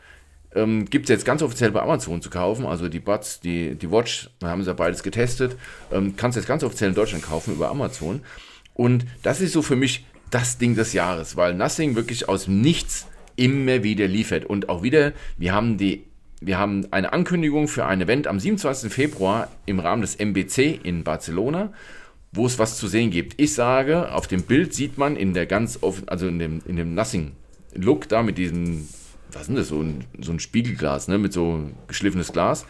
ähm, 0.55 0.85
gibt 0.85 1.05
es 1.05 1.09
jetzt 1.09 1.25
ganz 1.25 1.41
offiziell 1.41 1.71
bei 1.71 1.81
Amazon 1.81 2.21
zu 2.21 2.29
kaufen. 2.29 2.65
Also 2.65 2.89
die 2.89 2.99
Buds, 2.99 3.39
die, 3.39 3.75
die 3.75 3.91
Watch, 3.91 4.29
da 4.39 4.47
haben 4.47 4.63
sie 4.63 4.69
ja 4.69 4.73
beides 4.73 5.03
getestet, 5.03 5.55
ähm, 5.91 6.15
kannst 6.15 6.35
jetzt 6.37 6.47
ganz 6.47 6.63
offiziell 6.63 6.89
in 6.89 6.95
Deutschland 6.95 7.23
kaufen 7.23 7.53
über 7.53 7.69
Amazon. 7.69 8.21
Und 8.73 9.05
das 9.23 9.41
ist 9.41 9.53
so 9.53 9.61
für 9.61 9.75
mich 9.75 10.05
das 10.31 10.57
Ding 10.57 10.75
des 10.75 10.93
Jahres, 10.93 11.35
weil 11.35 11.53
Nothing 11.53 11.95
wirklich 11.95 12.29
aus 12.29 12.47
Nichts 12.47 13.07
immer 13.35 13.83
wieder 13.83 14.07
liefert. 14.07 14.45
Und 14.45 14.69
auch 14.69 14.83
wieder, 14.83 15.13
wir 15.37 15.53
haben 15.53 15.77
die 15.77 16.03
wir 16.41 16.57
haben 16.57 16.87
eine 16.91 17.11
Ankündigung 17.11 17.67
für 17.67 17.85
ein 17.85 18.01
Event 18.01 18.27
am 18.27 18.39
27. 18.39 18.91
Februar 18.91 19.49
im 19.65 19.79
Rahmen 19.79 20.01
des 20.01 20.15
MBC 20.15 20.79
in 20.83 21.03
Barcelona, 21.03 21.73
wo 22.31 22.45
es 22.45 22.59
was 22.59 22.77
zu 22.77 22.87
sehen 22.87 23.11
gibt. 23.11 23.39
Ich 23.41 23.53
sage, 23.53 24.13
auf 24.13 24.27
dem 24.27 24.43
Bild 24.43 24.73
sieht 24.73 24.97
man 24.97 25.15
in 25.15 25.33
der 25.33 25.45
ganz, 25.45 25.79
also 26.07 26.27
in 26.27 26.39
dem, 26.39 26.61
in 26.65 26.77
dem 26.77 26.93
Nothing 26.93 27.33
Look 27.73 28.07
da 28.07 28.23
mit 28.23 28.37
diesem, 28.37 28.87
was 29.31 29.47
denn 29.47 29.55
das, 29.55 29.67
so 29.67 29.81
ein, 29.81 30.05
so 30.19 30.31
ein 30.31 30.39
Spiegelglas, 30.39 31.07
ne, 31.07 31.17
mit 31.17 31.33
so 31.33 31.69
geschliffenes 31.87 32.31
Glas, 32.31 32.65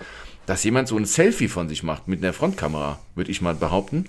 dass 0.45 0.63
jemand 0.63 0.87
so 0.87 0.97
ein 0.97 1.05
Selfie 1.05 1.47
von 1.47 1.69
sich 1.69 1.83
macht 1.83 2.07
mit 2.07 2.23
einer 2.23 2.33
Frontkamera, 2.33 2.99
würde 3.15 3.31
ich 3.31 3.41
mal 3.41 3.55
behaupten. 3.55 4.05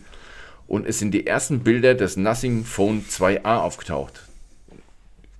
Und 0.66 0.86
es 0.86 0.98
sind 0.98 1.12
die 1.12 1.26
ersten 1.26 1.60
Bilder 1.60 1.94
des 1.94 2.16
Nothing 2.16 2.64
Phone 2.64 3.04
2a 3.04 3.58
aufgetaucht. 3.58 4.22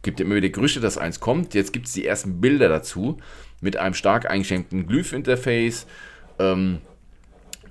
Gibt 0.02 0.20
immer 0.20 0.34
wieder 0.34 0.48
Gerüchte, 0.48 0.80
dass 0.80 0.98
eins 0.98 1.20
kommt. 1.20 1.54
Jetzt 1.54 1.72
gibt 1.72 1.86
es 1.86 1.92
die 1.92 2.06
ersten 2.06 2.40
Bilder 2.40 2.68
dazu 2.68 3.18
mit 3.60 3.76
einem 3.76 3.94
stark 3.94 4.30
eingeschränkten 4.30 4.86
Glyph-Interface, 4.86 5.86
ähm, 6.38 6.78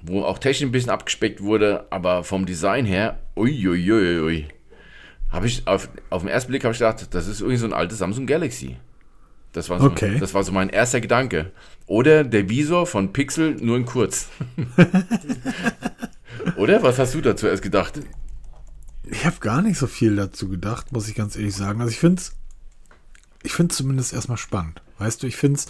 wo 0.01 0.23
auch 0.23 0.39
technisch 0.39 0.67
ein 0.67 0.71
bisschen 0.71 0.91
abgespeckt 0.91 1.41
wurde, 1.41 1.85
aber 1.89 2.23
vom 2.23 2.45
Design 2.45 2.85
her, 2.85 3.19
uiuiuiui. 3.35 4.47
Habe 5.29 5.47
ich 5.47 5.67
auf, 5.67 5.89
auf 6.09 6.21
den 6.21 6.29
ersten 6.29 6.51
Blick 6.51 6.63
habe 6.63 6.73
ich 6.73 6.79
gedacht, 6.79 7.13
das 7.13 7.27
ist 7.27 7.41
irgendwie 7.41 7.57
so 7.57 7.65
ein 7.65 7.73
altes 7.73 7.99
Samsung 7.99 8.25
Galaxy. 8.25 8.77
Das 9.51 9.69
war, 9.69 9.79
so, 9.79 9.87
okay. 9.87 10.17
das 10.19 10.33
war 10.33 10.43
so 10.43 10.51
mein 10.51 10.69
erster 10.69 11.01
Gedanke. 11.01 11.51
Oder 11.87 12.23
der 12.23 12.49
Visor 12.49 12.85
von 12.85 13.13
Pixel 13.13 13.55
nur 13.55 13.77
in 13.77 13.85
kurz. 13.85 14.29
Oder? 16.55 16.83
Was 16.83 16.99
hast 16.99 17.15
du 17.15 17.21
dazu 17.21 17.47
erst 17.47 17.63
gedacht? 17.63 17.99
Ich 19.03 19.25
habe 19.25 19.37
gar 19.39 19.63
nicht 19.63 19.79
so 19.79 19.87
viel 19.87 20.15
dazu 20.15 20.49
gedacht, 20.49 20.91
muss 20.91 21.09
ich 21.09 21.15
ganz 21.15 21.35
ehrlich 21.35 21.55
sagen. 21.55 21.81
Also 21.81 21.91
ich 21.91 21.99
finde 21.99 22.21
es 22.21 22.35
ich 23.43 23.53
finde 23.53 23.73
zumindest 23.73 24.13
erstmal 24.13 24.37
spannend. 24.37 24.81
Weißt 24.97 25.23
du, 25.23 25.27
ich 25.27 25.35
finde 25.35 25.59
es, 25.59 25.67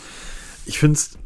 ich 0.66 0.80
finde 0.80 0.96
es 0.96 1.18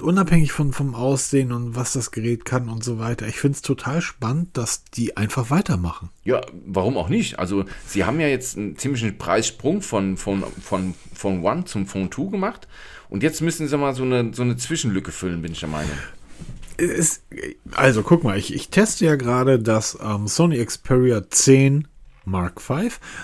unabhängig 0.00 0.52
von, 0.52 0.72
vom 0.72 0.94
Aussehen 0.94 1.52
und 1.52 1.76
was 1.76 1.92
das 1.92 2.10
Gerät 2.10 2.44
kann 2.44 2.68
und 2.68 2.82
so 2.82 2.98
weiter, 2.98 3.26
ich 3.26 3.36
finde 3.36 3.56
es 3.56 3.62
total 3.62 4.00
spannend, 4.00 4.56
dass 4.56 4.84
die 4.84 5.16
einfach 5.16 5.50
weitermachen. 5.50 6.10
Ja, 6.24 6.40
warum 6.66 6.96
auch 6.96 7.08
nicht? 7.08 7.38
Also, 7.38 7.64
sie 7.86 8.04
haben 8.04 8.20
ja 8.20 8.28
jetzt 8.28 8.56
einen 8.56 8.76
ziemlichen 8.78 9.18
Preissprung 9.18 9.82
von, 9.82 10.16
von, 10.16 10.44
von, 10.62 10.94
von 11.14 11.44
One 11.44 11.64
zum 11.64 11.86
Phone 11.86 12.10
2 12.10 12.30
gemacht 12.30 12.68
und 13.08 13.22
jetzt 13.22 13.40
müssen 13.40 13.68
sie 13.68 13.76
mal 13.76 13.94
so 13.94 14.04
eine, 14.04 14.32
so 14.32 14.42
eine 14.42 14.56
Zwischenlücke 14.56 15.12
füllen, 15.12 15.42
bin 15.42 15.52
ich 15.52 15.60
der 15.60 15.68
Meinung. 15.68 15.96
Es, 16.76 17.22
also, 17.72 18.02
guck 18.02 18.24
mal, 18.24 18.38
ich, 18.38 18.52
ich 18.54 18.70
teste 18.70 19.04
ja 19.04 19.16
gerade 19.16 19.58
das 19.60 19.98
ähm, 20.02 20.26
Sony 20.26 20.64
Xperia 20.64 21.28
10 21.28 21.86
Mark 22.24 22.60
V. 22.60 22.80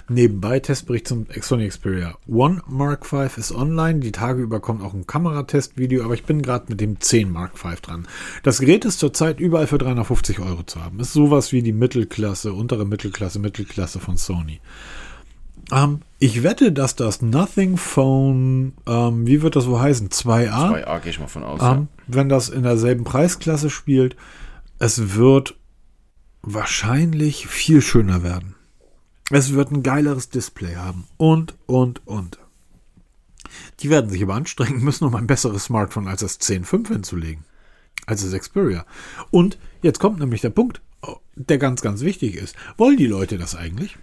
Nebenbei 0.08 0.60
Testbericht 0.60 1.08
zum 1.08 1.26
Sony 1.40 1.68
Xperia 1.68 2.16
One 2.26 2.62
Mark 2.66 3.06
V 3.06 3.22
ist 3.36 3.52
online. 3.52 4.00
Die 4.00 4.12
Tage 4.12 4.42
über 4.42 4.60
kommt 4.60 4.82
auch 4.82 4.94
ein 4.94 5.06
Kameratestvideo, 5.06 6.04
aber 6.04 6.14
ich 6.14 6.24
bin 6.24 6.42
gerade 6.42 6.66
mit 6.68 6.80
dem 6.80 7.00
10 7.00 7.30
Mark 7.30 7.58
V 7.58 7.70
dran. 7.80 8.06
Das 8.42 8.60
Gerät 8.60 8.84
ist 8.84 8.98
zurzeit 8.98 9.40
überall 9.40 9.66
für 9.66 9.78
350 9.78 10.40
Euro 10.40 10.62
zu 10.62 10.82
haben. 10.82 11.00
Ist 11.00 11.12
sowas 11.12 11.52
wie 11.52 11.62
die 11.62 11.72
Mittelklasse, 11.72 12.52
untere 12.52 12.84
Mittelklasse, 12.84 13.38
Mittelklasse 13.38 14.00
von 14.00 14.16
Sony. 14.16 14.60
Ähm, 15.72 16.00
ich 16.18 16.42
wette, 16.42 16.72
dass 16.72 16.96
das 16.96 17.22
Nothing 17.22 17.76
Phone, 17.76 18.72
ähm, 18.86 19.26
wie 19.26 19.42
wird 19.42 19.56
das 19.56 19.64
so 19.64 19.80
heißen? 19.80 20.08
2A? 20.08 20.84
2A 20.84 21.00
gehe 21.00 21.10
ich 21.10 21.20
mal 21.20 21.28
von 21.28 21.44
aus. 21.44 21.60
Ähm, 21.62 21.66
ja. 21.66 21.86
Wenn 22.06 22.28
das 22.28 22.48
in 22.48 22.62
derselben 22.62 23.04
Preisklasse 23.04 23.70
spielt, 23.70 24.16
es 24.78 25.14
wird 25.14 25.54
wahrscheinlich 26.42 27.46
viel 27.46 27.82
schöner 27.82 28.22
werden. 28.22 28.54
Es 29.30 29.54
wird 29.54 29.70
ein 29.70 29.82
geileres 29.82 30.28
Display 30.28 30.74
haben. 30.74 31.06
Und, 31.16 31.54
und, 31.66 32.06
und. 32.06 32.38
Die 33.80 33.90
werden 33.90 34.10
sich 34.10 34.22
aber 34.22 34.34
anstrengen 34.34 34.82
müssen, 34.82 35.04
um 35.04 35.14
ein 35.14 35.26
besseres 35.26 35.64
Smartphone 35.64 36.08
als 36.08 36.20
das 36.20 36.40
10.5 36.40 36.88
hinzulegen. 36.88 37.44
Als 38.06 38.28
das 38.28 38.38
Xperia. 38.38 38.84
Und 39.30 39.58
jetzt 39.82 40.00
kommt 40.00 40.18
nämlich 40.18 40.40
der 40.40 40.50
Punkt, 40.50 40.80
der 41.36 41.58
ganz, 41.58 41.80
ganz 41.80 42.00
wichtig 42.02 42.34
ist. 42.34 42.56
Wollen 42.76 42.96
die 42.96 43.06
Leute 43.06 43.38
das 43.38 43.54
eigentlich? 43.54 43.96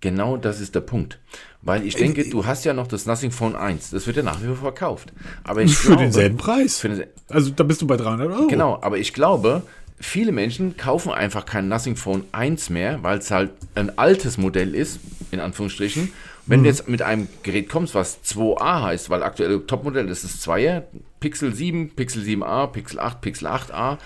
Genau 0.00 0.36
das 0.36 0.60
ist 0.60 0.74
der 0.74 0.80
Punkt. 0.80 1.18
Weil 1.60 1.84
ich 1.84 1.96
denke, 1.96 2.28
du 2.28 2.46
hast 2.46 2.64
ja 2.64 2.72
noch 2.72 2.86
das 2.86 3.04
Nothing 3.06 3.32
Phone 3.32 3.56
1. 3.56 3.90
Das 3.90 4.06
wird 4.06 4.16
ja 4.16 4.22
nach 4.22 4.40
wie 4.40 4.46
vor 4.46 4.56
verkauft. 4.56 5.12
Aber 5.42 5.62
ich 5.62 5.76
Für 5.76 5.88
glaube, 5.88 6.04
denselben 6.04 6.36
Preis. 6.36 6.80
Den, 6.80 7.04
Also 7.28 7.50
da 7.50 7.64
bist 7.64 7.82
du 7.82 7.86
bei 7.86 7.96
300 7.96 8.30
Euro. 8.30 8.46
Genau, 8.46 8.78
aber 8.80 8.98
ich 8.98 9.12
glaube, 9.12 9.62
viele 10.00 10.32
Menschen 10.32 10.76
kaufen 10.76 11.12
einfach 11.12 11.44
kein 11.46 11.68
Nothing 11.68 11.96
Phone 11.96 12.24
1 12.32 12.70
mehr, 12.70 13.02
weil 13.02 13.18
es 13.18 13.30
halt 13.30 13.50
ein 13.74 13.98
altes 13.98 14.38
Modell 14.38 14.74
ist, 14.74 15.00
in 15.30 15.40
Anführungsstrichen. 15.40 16.12
Wenn 16.46 16.62
du 16.62 16.68
jetzt 16.68 16.88
mit 16.88 17.02
einem 17.02 17.28
Gerät 17.42 17.68
kommst, 17.68 17.94
was 17.94 18.24
2a 18.24 18.82
heißt, 18.82 19.10
weil 19.10 19.22
aktuelle 19.22 19.66
Topmodell 19.66 20.08
ist 20.08 20.24
das 20.24 20.40
2er, 20.46 20.84
Pixel 21.20 21.54
7, 21.54 21.90
Pixel 21.90 22.22
7a, 22.22 22.68
Pixel 22.68 23.00
8, 23.00 23.20
Pixel 23.20 23.48
8a, 23.48 23.98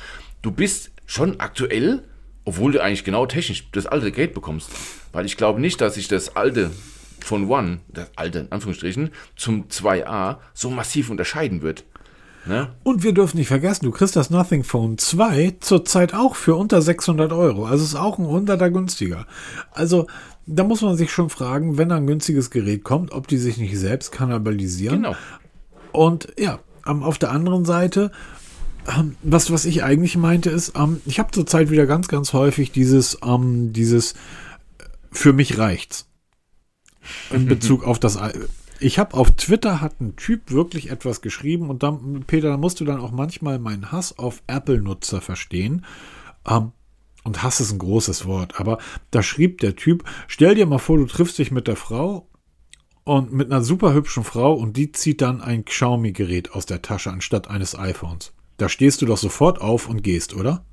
du 0.43 0.51
bist 0.51 0.90
schon 1.07 1.38
aktuell, 1.38 2.03
obwohl 2.45 2.72
du 2.72 2.82
eigentlich 2.82 3.05
genau 3.05 3.26
technisch 3.26 3.70
das 3.70 3.86
alte 3.86 4.11
Gerät 4.11 4.34
bekommst. 4.34 4.70
Weil 5.12 5.26
ich 5.26 5.36
glaube 5.36 5.61
nicht, 5.61 5.80
dass 5.80 5.95
sich 5.95 6.09
das 6.09 6.34
alte 6.34 6.72
von 7.20 7.49
One, 7.49 7.78
das 7.88 8.11
alte 8.16 8.40
in 8.40 8.51
Anführungsstrichen, 8.51 9.11
zum 9.36 9.68
2a 9.68 10.38
so 10.53 10.70
massiv 10.70 11.11
unterscheiden 11.11 11.62
wird. 11.62 11.84
Ne? 12.45 12.70
Und 12.82 13.05
wir 13.05 13.12
dürfen 13.12 13.36
nicht 13.36 13.49
vergessen, 13.49 13.84
du 13.84 13.93
kriegst 13.93 14.16
das 14.16 14.30
Nothing 14.30 14.64
Phone 14.64 14.99
2 14.99 15.59
zurzeit 15.61 16.12
auch 16.12 16.34
für 16.34 16.57
unter 16.57 16.82
600 16.82 17.32
Euro. 17.32 17.66
Also 17.66 17.84
ist 17.84 17.95
auch 17.95 18.18
ein 18.18 18.26
Hunderter 18.26 18.70
günstiger. 18.70 19.26
Also 19.70 20.07
da 20.47 20.64
muss 20.64 20.82
man 20.82 20.97
sich 20.97 21.12
schon 21.12 21.30
fragen, 21.30 21.78
wenn 21.78 21.93
ein 21.93 22.07
günstiges 22.07 22.51
Gerät 22.51 22.82
kommt, 22.82 23.12
ob 23.12 23.28
die 23.28 23.38
sich 23.38 23.59
nicht 23.59 23.78
selbst 23.78 24.11
kannibalisieren. 24.11 25.03
Genau. 25.03 25.16
Und 25.93 26.32
ja, 26.38 26.59
ähm, 26.86 27.03
auf 27.03 27.18
der 27.18 27.30
anderen 27.30 27.64
Seite, 27.64 28.11
ähm, 28.88 29.16
was, 29.22 29.53
was 29.53 29.64
ich 29.64 29.84
eigentlich 29.84 30.16
meinte, 30.16 30.51
ist, 30.51 30.72
ähm, 30.76 31.01
ich 31.07 31.18
habe 31.18 31.30
zurzeit 31.30 31.70
wieder 31.70 31.86
ganz, 31.86 32.09
ganz 32.09 32.32
häufig 32.32 32.72
dieses, 32.72 33.18
ähm, 33.24 33.72
dieses, 33.72 34.12
äh, 34.12 34.84
für 35.12 35.32
mich 35.32 35.59
reicht's. 35.59 36.09
In 37.30 37.47
Bezug 37.47 37.84
auf 37.84 37.99
das. 37.99 38.16
Ich 38.83 38.99
habe 38.99 39.16
auf 39.16 39.30
Twitter 39.33 39.80
hat 39.80 40.01
ein 40.01 40.16
Typ 40.16 40.51
wirklich 40.51 40.91
etwas 40.91 41.20
geschrieben 41.20 41.70
und 41.70 41.83
dann, 41.83 42.24
Peter, 42.26 42.49
da 42.49 42.57
musst 42.57 42.80
du 42.80 42.85
dann 42.85 43.01
auch 43.01 43.12
manchmal 43.12 43.59
meinen 43.59 43.93
Hass 43.93 44.18
auf 44.18 44.43
Apple-Nutzer 44.49 45.20
verstehen. 45.20 45.85
Ähm, 46.49 46.72
und 47.24 47.45
Hass 47.45 47.61
ist 47.61 47.70
ein 47.70 47.78
großes 47.78 48.26
Wort, 48.26 48.59
aber 48.59 48.78
da 49.12 49.22
schrieb 49.22 49.61
der 49.61 49.76
Typ, 49.76 50.03
stell 50.26 50.57
dir 50.57 50.66
mal 50.66 50.78
vor, 50.78 50.97
du 50.97 51.07
triffst 51.07 51.39
dich 51.39 51.53
mit 51.53 51.68
der 51.68 51.76
Frau 51.76 52.28
und 53.05 53.33
mit 53.33 53.53
einer 53.53 53.62
super 53.62 53.95
hübschen 53.95 54.24
Frau 54.24 54.53
und 54.55 54.76
die 54.76 54.91
zieht 54.91 55.22
dann 55.22 55.41
ein 55.41 55.64
Xiaomi-Gerät 55.64 56.53
aus 56.53 56.66
der 56.66 56.83
Tasche 56.83 57.12
anstatt 57.12 57.49
eines 57.49 57.78
iPhones. 57.78 58.33
Da 58.57 58.68
stehst 58.68 59.01
du 59.03 59.07
doch 59.07 59.18
sofort 59.18 59.61
auf 59.61 59.89
und 59.89 60.03
gehst, 60.03 60.35
oder? 60.35 60.64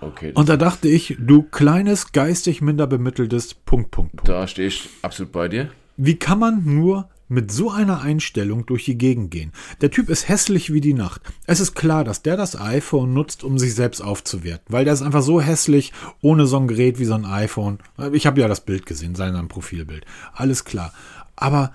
Okay. 0.00 0.32
Und 0.34 0.48
da 0.48 0.56
dachte 0.56 0.88
ich, 0.88 1.16
du 1.18 1.42
kleines, 1.42 2.12
geistig 2.12 2.62
minder 2.62 2.86
bemitteltes 2.86 3.52
Punkt, 3.52 3.90
Punkt, 3.90 4.16
Punkt. 4.16 4.28
da 4.28 4.46
stehe 4.46 4.68
ich 4.68 4.88
absolut 5.02 5.32
bei 5.32 5.48
dir. 5.48 5.70
Wie 5.96 6.16
kann 6.16 6.38
man 6.38 6.64
nur 6.64 7.08
mit 7.28 7.52
so 7.52 7.70
einer 7.70 8.00
Einstellung 8.00 8.66
durch 8.66 8.84
die 8.84 8.98
Gegend 8.98 9.30
gehen? 9.30 9.52
Der 9.80 9.90
Typ 9.90 10.08
ist 10.08 10.28
hässlich 10.28 10.72
wie 10.72 10.80
die 10.80 10.94
Nacht. 10.94 11.22
Es 11.46 11.60
ist 11.60 11.74
klar, 11.74 12.04
dass 12.04 12.22
der 12.22 12.36
das 12.36 12.60
iPhone 12.60 13.14
nutzt, 13.14 13.44
um 13.44 13.58
sich 13.58 13.74
selbst 13.74 14.00
aufzuwerten, 14.00 14.66
weil 14.68 14.84
der 14.84 14.94
ist 14.94 15.02
einfach 15.02 15.22
so 15.22 15.40
hässlich 15.40 15.92
ohne 16.20 16.46
so 16.46 16.58
ein 16.58 16.68
Gerät 16.68 16.98
wie 16.98 17.04
so 17.04 17.14
ein 17.14 17.24
iPhone. 17.24 17.78
Ich 18.12 18.26
habe 18.26 18.40
ja 18.40 18.48
das 18.48 18.62
Bild 18.62 18.86
gesehen, 18.86 19.14
sein 19.14 19.48
Profilbild. 19.48 20.04
Alles 20.32 20.64
klar. 20.64 20.92
Aber 21.36 21.72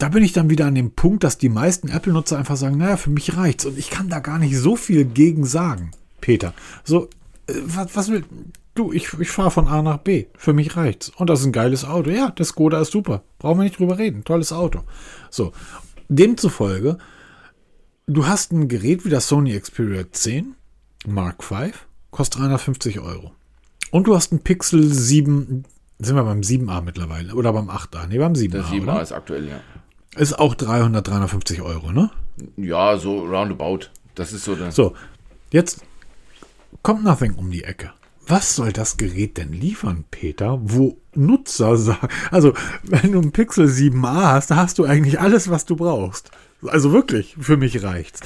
da 0.00 0.08
bin 0.08 0.24
ich 0.24 0.32
dann 0.32 0.48
wieder 0.48 0.66
an 0.66 0.74
dem 0.74 0.92
Punkt, 0.92 1.24
dass 1.24 1.36
die 1.36 1.50
meisten 1.50 1.88
Apple-Nutzer 1.88 2.38
einfach 2.38 2.56
sagen, 2.56 2.78
naja, 2.78 2.96
für 2.96 3.10
mich 3.10 3.36
reicht's. 3.36 3.66
Und 3.66 3.78
ich 3.78 3.90
kann 3.90 4.08
da 4.08 4.20
gar 4.20 4.38
nicht 4.38 4.56
so 4.56 4.74
viel 4.74 5.04
gegen 5.04 5.44
sagen, 5.44 5.90
Peter. 6.22 6.54
So, 6.84 7.10
äh, 7.46 7.54
was, 7.66 7.94
was 7.94 8.10
will, 8.10 8.24
du, 8.74 8.92
ich, 8.92 9.12
ich 9.18 9.30
fahre 9.30 9.50
von 9.50 9.68
A 9.68 9.82
nach 9.82 9.98
B. 9.98 10.26
Für 10.36 10.52
mich 10.52 10.76
reicht's. 10.76 11.10
Und 11.16 11.28
das 11.30 11.40
ist 11.40 11.46
ein 11.46 11.52
geiles 11.52 11.84
Auto. 11.84 12.10
Ja, 12.10 12.30
das 12.30 12.48
Skoda 12.48 12.80
ist 12.80 12.92
super. 12.92 13.22
Brauchen 13.38 13.58
wir 13.58 13.64
nicht 13.64 13.78
drüber 13.78 13.98
reden. 13.98 14.24
Tolles 14.24 14.52
Auto. 14.52 14.80
So, 15.30 15.52
demzufolge, 16.08 16.98
du 18.06 18.26
hast 18.26 18.52
ein 18.52 18.68
Gerät 18.68 19.04
wie 19.04 19.10
das 19.10 19.28
Sony 19.28 19.58
Xperia 19.58 20.04
10 20.10 20.54
Mark 21.06 21.42
V, 21.44 21.68
kostet 22.10 22.40
350 22.40 23.00
Euro. 23.00 23.32
Und 23.90 24.06
du 24.06 24.14
hast 24.14 24.32
ein 24.32 24.40
Pixel 24.40 24.84
7, 24.84 25.64
sind 25.98 26.16
wir 26.16 26.24
beim 26.24 26.40
7a 26.40 26.80
mittlerweile, 26.82 27.34
oder 27.34 27.52
beim 27.52 27.70
8a? 27.70 28.06
Nee, 28.06 28.18
beim 28.18 28.34
7a, 28.34 28.50
Der 28.50 28.64
7 28.64 28.88
oder? 28.88 29.02
ist 29.02 29.12
aktuell, 29.12 29.48
ja. 29.48 29.60
Ist 30.16 30.38
auch 30.38 30.54
300, 30.54 31.06
350 31.06 31.62
Euro, 31.62 31.92
ne? 31.92 32.10
Ja, 32.56 32.96
so 32.98 33.20
roundabout. 33.20 33.86
Das 34.14 34.32
ist 34.32 34.44
so. 34.44 34.56
So, 34.70 34.94
jetzt 35.52 35.82
kommt 36.82 37.04
Nothing 37.04 37.34
um 37.34 37.50
die 37.50 37.64
Ecke. 37.64 37.92
Was 38.30 38.54
soll 38.54 38.72
das 38.72 38.96
Gerät 38.96 39.38
denn 39.38 39.52
liefern, 39.52 40.04
Peter, 40.10 40.60
wo 40.62 40.96
Nutzer 41.16 41.76
sagen, 41.76 42.08
also 42.30 42.52
wenn 42.84 43.10
du 43.10 43.20
ein 43.20 43.32
Pixel 43.32 43.66
7a 43.66 44.32
hast, 44.34 44.52
da 44.52 44.56
hast 44.56 44.78
du 44.78 44.84
eigentlich 44.84 45.18
alles, 45.18 45.50
was 45.50 45.64
du 45.64 45.74
brauchst. 45.74 46.30
Also 46.64 46.92
wirklich, 46.92 47.34
für 47.40 47.56
mich 47.56 47.82
reicht's. 47.82 48.20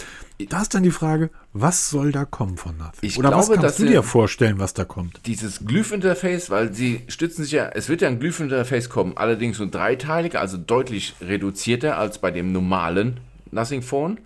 Da 0.50 0.60
ist 0.60 0.74
dann 0.74 0.82
die 0.82 0.90
Frage, 0.90 1.30
was 1.54 1.88
soll 1.88 2.12
da 2.12 2.26
kommen 2.26 2.58
von 2.58 2.76
Nothing? 2.76 2.98
Ich 3.02 3.18
Oder 3.18 3.30
was 3.30 3.46
glaube, 3.46 3.62
kannst 3.62 3.78
dass 3.80 3.86
du 3.86 3.90
dir 3.90 4.02
vorstellen, 4.02 4.58
was 4.58 4.74
da 4.74 4.84
kommt? 4.84 5.20
dieses 5.24 5.64
Glyph-Interface, 5.64 6.50
weil 6.50 6.74
sie 6.74 7.02
stützen 7.08 7.44
sich 7.44 7.52
ja, 7.52 7.68
es 7.68 7.88
wird 7.88 8.02
ja 8.02 8.08
ein 8.08 8.18
Glyph-Interface 8.20 8.90
kommen, 8.90 9.16
allerdings 9.16 9.56
so 9.56 9.62
ein 9.62 9.70
dreiteiliger, 9.70 10.40
also 10.40 10.58
deutlich 10.58 11.14
reduzierter 11.22 11.96
als 11.96 12.18
bei 12.18 12.30
dem 12.30 12.52
normalen 12.52 13.20
Nothing 13.52 13.80
Phone. 13.80 14.18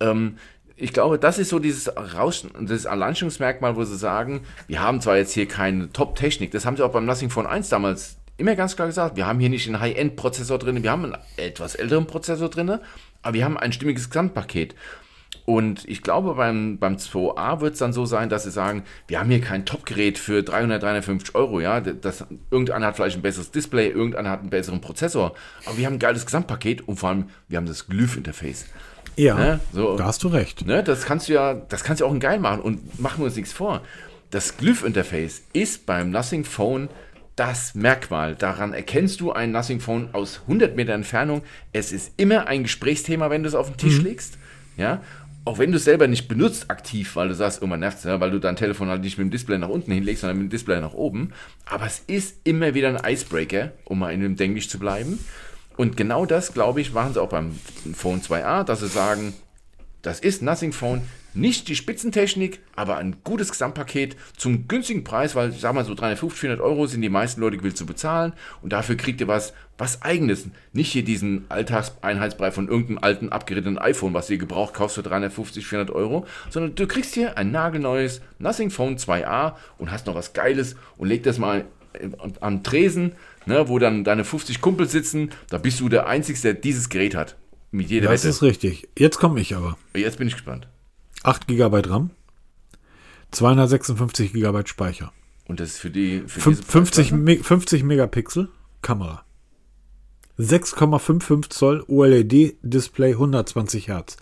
Ähm, 0.00 0.36
ich 0.76 0.92
glaube, 0.92 1.18
das 1.18 1.38
ist 1.38 1.48
so 1.48 1.58
dieses 1.58 1.90
Rauschen, 1.96 2.50
das 2.66 2.86
Alleinstellungsmerkmal, 2.86 3.76
wo 3.76 3.84
sie 3.84 3.96
sagen, 3.96 4.42
wir 4.66 4.80
haben 4.80 5.00
zwar 5.00 5.16
jetzt 5.16 5.32
hier 5.32 5.48
keine 5.48 5.90
Top-Technik, 5.92 6.50
das 6.50 6.66
haben 6.66 6.76
sie 6.76 6.84
auch 6.84 6.92
beim 6.92 7.06
Nothing 7.06 7.30
Phone 7.30 7.46
1 7.46 7.70
damals 7.70 8.18
immer 8.36 8.54
ganz 8.54 8.76
klar 8.76 8.86
gesagt, 8.86 9.16
wir 9.16 9.26
haben 9.26 9.40
hier 9.40 9.48
nicht 9.48 9.66
einen 9.66 9.80
High-End-Prozessor 9.80 10.58
drin, 10.58 10.82
wir 10.82 10.90
haben 10.90 11.04
einen 11.04 11.16
etwas 11.38 11.74
älteren 11.74 12.06
Prozessor 12.06 12.50
drin, 12.50 12.78
aber 13.22 13.34
wir 13.34 13.44
haben 13.44 13.56
ein 13.56 13.72
stimmiges 13.72 14.10
Gesamtpaket. 14.10 14.74
Und 15.44 15.88
ich 15.88 16.02
glaube, 16.02 16.34
beim, 16.34 16.78
beim 16.78 16.96
2a 16.96 17.60
wird 17.60 17.74
es 17.74 17.78
dann 17.78 17.92
so 17.92 18.04
sein, 18.04 18.28
dass 18.28 18.42
sie 18.42 18.50
sagen, 18.50 18.82
wir 19.06 19.20
haben 19.20 19.30
hier 19.30 19.40
kein 19.40 19.64
Top-Gerät 19.64 20.18
für 20.18 20.42
300, 20.42 20.82
350 20.82 21.34
Euro, 21.34 21.60
ja. 21.60 21.80
Das, 21.80 22.26
irgendeiner 22.50 22.86
hat 22.86 22.96
vielleicht 22.96 23.16
ein 23.16 23.22
besseres 23.22 23.50
Display, 23.50 23.88
irgendeiner 23.88 24.30
hat 24.30 24.40
einen 24.40 24.50
besseren 24.50 24.80
Prozessor, 24.80 25.34
aber 25.64 25.78
wir 25.78 25.86
haben 25.86 25.94
ein 25.94 26.00
geiles 26.00 26.26
Gesamtpaket 26.26 26.86
und 26.86 26.96
vor 26.96 27.10
allem, 27.10 27.30
wir 27.48 27.58
haben 27.58 27.66
das 27.66 27.86
Glyph-Interface. 27.86 28.66
Ja, 29.16 29.34
Ne? 29.34 29.60
So. 29.72 29.96
da 29.96 30.04
hast 30.06 30.22
du 30.24 30.28
recht. 30.28 30.66
Ne? 30.66 30.82
Das 30.82 31.04
kannst 31.04 31.28
du 31.28 31.32
ja, 31.32 31.54
das 31.54 31.84
kannst 31.84 32.00
du 32.00 32.06
auch 32.06 32.18
geil 32.18 32.38
machen 32.38 32.60
und 32.60 33.00
machen 33.00 33.20
wir 33.20 33.26
uns 33.26 33.36
nichts 33.36 33.52
vor. 33.52 33.82
Das 34.30 34.56
Glyph-Interface 34.56 35.42
ist 35.52 35.86
beim 35.86 36.10
Nothing 36.10 36.44
Phone 36.44 36.88
das 37.36 37.74
Merkmal. 37.74 38.34
Daran 38.34 38.72
erkennst 38.72 39.20
du 39.20 39.32
ein 39.32 39.52
Nothing 39.52 39.80
Phone 39.80 40.08
aus 40.12 40.40
100 40.42 40.74
Meter 40.74 40.94
Entfernung. 40.94 41.42
Es 41.72 41.92
ist 41.92 42.12
immer 42.16 42.46
ein 42.46 42.62
Gesprächsthema, 42.64 43.30
wenn 43.30 43.42
du 43.42 43.48
es 43.48 43.54
auf 43.54 43.68
den 43.68 43.76
Tisch 43.76 44.00
legst. 44.00 44.38
Ja, 44.76 45.02
auch 45.44 45.58
wenn 45.58 45.70
du 45.70 45.76
es 45.76 45.84
selber 45.84 46.08
nicht 46.08 46.26
benutzt 46.26 46.70
aktiv, 46.70 47.14
weil 47.14 47.28
du 47.28 47.34
sagst, 47.34 47.58
irgendwann 47.58 47.80
nervt 47.80 48.04
ja, 48.04 48.20
weil 48.20 48.32
du 48.32 48.40
dein 48.40 48.56
Telefon 48.56 48.88
halt 48.88 49.02
nicht 49.02 49.16
mit 49.16 49.26
dem 49.26 49.30
Display 49.30 49.58
nach 49.58 49.68
unten 49.68 49.92
hinlegst, 49.92 50.22
sondern 50.22 50.38
mit 50.38 50.46
dem 50.46 50.50
Display 50.50 50.80
nach 50.80 50.92
oben. 50.92 51.32
Aber 51.66 51.86
es 51.86 52.00
ist 52.06 52.40
immer 52.44 52.74
wieder 52.74 52.88
ein 52.88 53.12
Icebreaker, 53.12 53.70
um 53.84 54.00
mal 54.00 54.12
in 54.12 54.22
dem 54.22 54.36
Denglisch 54.36 54.68
zu 54.68 54.78
bleiben. 54.78 55.20
Und 55.76 55.96
genau 55.96 56.26
das, 56.26 56.54
glaube 56.54 56.80
ich, 56.80 56.92
machen 56.92 57.14
sie 57.14 57.22
auch 57.22 57.28
beim 57.28 57.58
Phone 57.94 58.22
2a, 58.22 58.64
dass 58.64 58.80
sie 58.80 58.88
sagen, 58.88 59.34
das 60.02 60.20
ist 60.20 60.40
Nothing 60.40 60.72
Phone, 60.72 61.02
nicht 61.36 61.68
die 61.68 61.76
Spitzentechnik, 61.76 62.60
aber 62.76 62.96
ein 62.96 63.16
gutes 63.22 63.50
Gesamtpaket 63.50 64.16
zum 64.38 64.68
günstigen 64.68 65.04
Preis, 65.04 65.34
weil 65.34 65.50
ich 65.50 65.60
sag 65.60 65.74
mal 65.74 65.84
so 65.84 65.94
350, 65.94 66.40
400 66.40 66.64
Euro 66.64 66.86
sind 66.86 67.02
die 67.02 67.10
meisten 67.10 67.42
Leute 67.42 67.58
gewillt 67.58 67.76
zu 67.76 67.84
bezahlen 67.84 68.32
und 68.62 68.72
dafür 68.72 68.96
kriegt 68.96 69.20
ihr 69.20 69.28
was, 69.28 69.52
was 69.76 70.00
eigenes. 70.00 70.48
Nicht 70.72 70.92
hier 70.92 71.04
diesen 71.04 71.44
Alltagseinheitsbrei 71.50 72.52
von 72.52 72.68
irgendeinem 72.68 72.98
alten 73.02 73.28
abgerittenen 73.28 73.78
iPhone, 73.78 74.14
was 74.14 74.30
ihr 74.30 74.38
gebraucht 74.38 74.72
kaufst 74.72 74.94
für 74.94 75.02
350, 75.02 75.66
400 75.66 75.94
Euro, 75.94 76.26
sondern 76.48 76.74
du 76.74 76.86
kriegst 76.86 77.12
hier 77.12 77.36
ein 77.36 77.50
nagelneues 77.50 78.22
Nothing 78.38 78.70
Phone 78.70 78.96
2a 78.96 79.56
und 79.76 79.90
hast 79.90 80.06
noch 80.06 80.14
was 80.14 80.32
Geiles 80.32 80.76
und 80.96 81.08
leg 81.08 81.22
das 81.22 81.36
mal 81.36 81.66
am 82.40 82.62
Tresen, 82.62 83.12
ne, 83.46 83.68
wo 83.68 83.78
dann 83.78 84.04
deine 84.04 84.24
50 84.24 84.60
Kumpels 84.60 84.92
sitzen, 84.92 85.30
da 85.50 85.58
bist 85.58 85.80
du 85.80 85.88
der 85.88 86.06
Einzige, 86.06 86.38
der 86.40 86.54
dieses 86.54 86.88
Gerät 86.88 87.14
hat. 87.14 87.36
Mit 87.70 87.90
jeder 87.90 88.10
Das 88.10 88.22
Wette. 88.22 88.28
ist 88.30 88.42
richtig. 88.42 88.88
Jetzt 88.98 89.18
komme 89.18 89.40
ich 89.40 89.54
aber. 89.54 89.76
Jetzt 89.94 90.18
bin 90.18 90.28
ich 90.28 90.34
gespannt. 90.34 90.68
8 91.24 91.46
GB 91.48 91.80
RAM, 91.88 92.10
256 93.32 94.32
GB 94.32 94.62
Speicher. 94.66 95.12
Und 95.46 95.60
das 95.60 95.70
ist 95.70 95.78
für 95.78 95.90
die 95.90 96.22
für 96.26 96.40
Fünf- 96.40 96.58
diese 96.60 96.70
50, 96.70 97.08
Preisklasse? 97.10 97.22
Me 97.38 97.42
50 97.44 97.82
Megapixel 97.84 98.48
Kamera. 98.82 99.24
6,55 100.38 101.48
Zoll 101.50 101.84
OLED-Display 101.88 103.12
120 103.12 103.88
Hertz. 103.88 104.16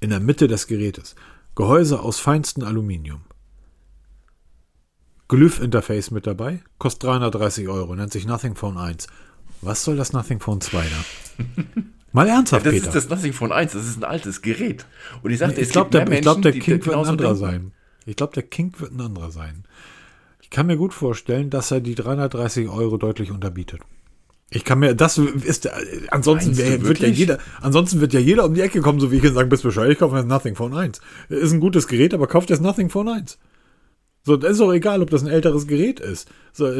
In 0.00 0.10
der 0.10 0.20
Mitte 0.20 0.46
des 0.46 0.66
Gerätes. 0.68 1.16
Gehäuse 1.56 2.00
aus 2.00 2.20
feinstem 2.20 2.62
Aluminium. 2.64 3.22
Glyph-Interface 5.28 6.10
mit 6.10 6.26
dabei, 6.26 6.60
kostet 6.78 7.04
330 7.04 7.68
Euro, 7.68 7.94
nennt 7.94 8.12
sich 8.12 8.26
Nothing 8.26 8.54
Phone 8.54 8.78
1. 8.78 9.06
Was 9.60 9.84
soll 9.84 9.96
das 9.96 10.12
Nothing 10.12 10.40
Phone 10.40 10.60
2 10.60 10.84
da? 10.84 11.44
Mal 12.12 12.28
ernsthaft, 12.28 12.64
das 12.64 12.72
Peter. 12.72 12.86
ist 12.86 12.94
das 12.94 13.08
Nothing 13.10 13.34
Phone 13.34 13.52
1, 13.52 13.72
das 13.72 13.86
ist 13.86 13.98
ein 13.98 14.04
altes 14.04 14.40
Gerät. 14.40 14.86
Und 15.22 15.30
ich 15.30 15.38
sagte, 15.38 15.60
ich 15.60 15.68
es 15.68 15.72
glaube, 15.72 15.90
der, 15.90 16.10
ich 16.10 16.22
glaub, 16.22 16.40
der 16.40 16.52
die 16.52 16.60
Kink 16.60 16.86
wird 16.86 16.96
ein 16.96 17.04
anderer 17.04 17.34
denken. 17.34 17.40
sein. 17.40 17.72
Ich 18.06 18.16
glaube, 18.16 18.32
der 18.32 18.42
Kink 18.44 18.80
wird 18.80 18.92
ein 18.92 19.00
anderer 19.00 19.30
sein. 19.30 19.64
Ich 20.40 20.48
kann 20.48 20.66
mir 20.66 20.78
gut 20.78 20.94
vorstellen, 20.94 21.50
dass 21.50 21.70
er 21.70 21.80
die 21.80 21.94
330 21.94 22.68
Euro 22.68 22.96
deutlich 22.96 23.30
unterbietet. 23.30 23.82
Ich 24.50 24.64
kann 24.64 24.78
mir, 24.78 24.94
das 24.94 25.18
ist, 25.18 25.68
ansonsten 26.10 26.56
wär, 26.56 26.80
wird 26.82 27.00
ja 27.00 27.08
jeder, 27.08 27.38
ansonsten 27.60 28.00
wird 28.00 28.14
ja 28.14 28.20
jeder 28.20 28.46
um 28.46 28.54
die 28.54 28.62
Ecke 28.62 28.80
kommen, 28.80 28.98
so 28.98 29.12
wie 29.12 29.18
ich 29.18 29.24
und 29.24 29.34
sagen, 29.34 29.50
bist 29.50 29.62
bescheuert, 29.62 29.92
ich 29.92 29.98
kaufe 29.98 30.14
mir 30.14 30.22
das 30.22 30.28
Nothing 30.28 30.56
Phone 30.56 30.74
1. 30.74 31.02
Ist 31.28 31.52
ein 31.52 31.60
gutes 31.60 31.86
Gerät, 31.86 32.14
aber 32.14 32.26
kauft 32.26 32.48
das 32.48 32.60
Nothing 32.60 32.88
Phone 32.88 33.08
1. 33.08 33.38
So, 34.28 34.36
das 34.36 34.52
ist 34.52 34.60
doch 34.60 34.72
egal, 34.74 35.00
ob 35.00 35.08
das 35.10 35.22
ein 35.22 35.28
älteres 35.28 35.66
Gerät 35.66 36.00
ist. 36.00 36.28
So, 36.52 36.70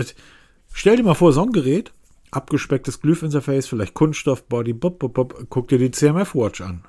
stell 0.72 0.96
dir 0.99 1.03
mal 1.03 1.14
vor, 1.14 1.32
so 1.32 1.42
ein 1.42 1.51
Gerät, 1.53 1.92
abgespecktes 2.30 3.01
Glyph-Interface, 3.01 3.66
vielleicht 3.66 3.94
Kunststoff, 3.94 4.42
Body, 4.44 4.74
bop, 4.74 4.99
bop, 4.99 5.14
bop, 5.14 5.46
guck 5.49 5.68
dir 5.68 5.78
die 5.78 5.90
CMF 5.90 6.34
Watch 6.34 6.61
an. 6.61 6.82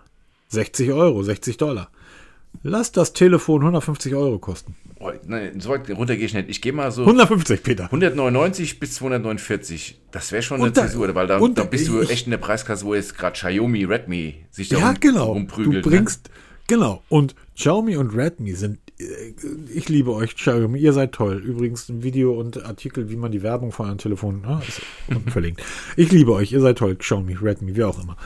60 0.49 0.91
Euro, 0.91 1.23
60 1.23 1.55
Dollar. 1.55 1.89
Lass 2.61 2.91
das 2.91 3.13
Telefon 3.13 3.61
150 3.61 4.15
Euro 4.15 4.37
kosten. 4.39 4.75
Oh, 4.99 5.11
nein, 5.27 5.61
so 5.61 5.69
weit 5.69 5.89
runter 5.91 6.17
gehe 6.17 6.25
ich 6.25 6.33
nicht. 6.33 6.49
Ich 6.49 6.61
gehe 6.61 6.73
mal 6.73 6.91
so 6.91 7.03
150, 7.03 7.63
Peter. 7.63 7.85
199 7.85 8.79
bis 8.81 8.95
249. 8.95 10.01
Das 10.11 10.33
wäre 10.33 10.41
schon 10.41 10.59
eine 10.61 10.71
da- 10.71 10.87
Zäsur, 10.87 11.15
weil 11.15 11.27
da, 11.27 11.39
da 11.39 11.63
bist 11.63 11.87
du 11.87 12.01
echt 12.01 12.25
in 12.27 12.31
der 12.31 12.37
Preiskasse, 12.37 12.83
wo 12.85 12.95
jetzt 12.95 13.17
gerade 13.17 13.33
Xiaomi, 13.33 13.85
Redmi 13.85 14.43
sich 14.51 14.67
da 14.67 14.79
Ja, 14.79 14.87
rum, 14.89 14.97
genau. 14.99 15.25
Du 15.27 15.31
rumprügelt. 15.33 15.85
ne? 15.85 15.89
bringst, 15.91 16.29
genau. 16.67 17.01
Und 17.07 17.33
Xiaomi 17.55 17.95
und 17.95 18.13
Redmi 18.13 18.53
sind, 18.55 18.79
ich 18.99 19.87
liebe 19.87 20.13
euch, 20.13 20.35
Xiaomi, 20.35 20.77
ihr 20.79 20.91
seid 20.91 21.13
toll. 21.13 21.37
Übrigens 21.37 21.87
ein 21.87 22.03
Video 22.03 22.37
und 22.37 22.63
Artikel, 22.65 23.09
wie 23.09 23.15
man 23.15 23.31
die 23.31 23.41
Werbung 23.41 23.71
von 23.71 23.85
eurem 23.85 23.97
Telefon, 23.97 24.43
ist 24.67 24.81
unten 25.07 25.29
verlinkt. 25.31 25.63
Ich 25.95 26.11
liebe 26.11 26.33
euch, 26.33 26.51
ihr 26.51 26.59
seid 26.59 26.77
toll, 26.77 26.97
Xiaomi, 26.97 27.35
Redmi, 27.35 27.75
wie 27.75 27.83
auch 27.83 28.01
immer. 28.01 28.17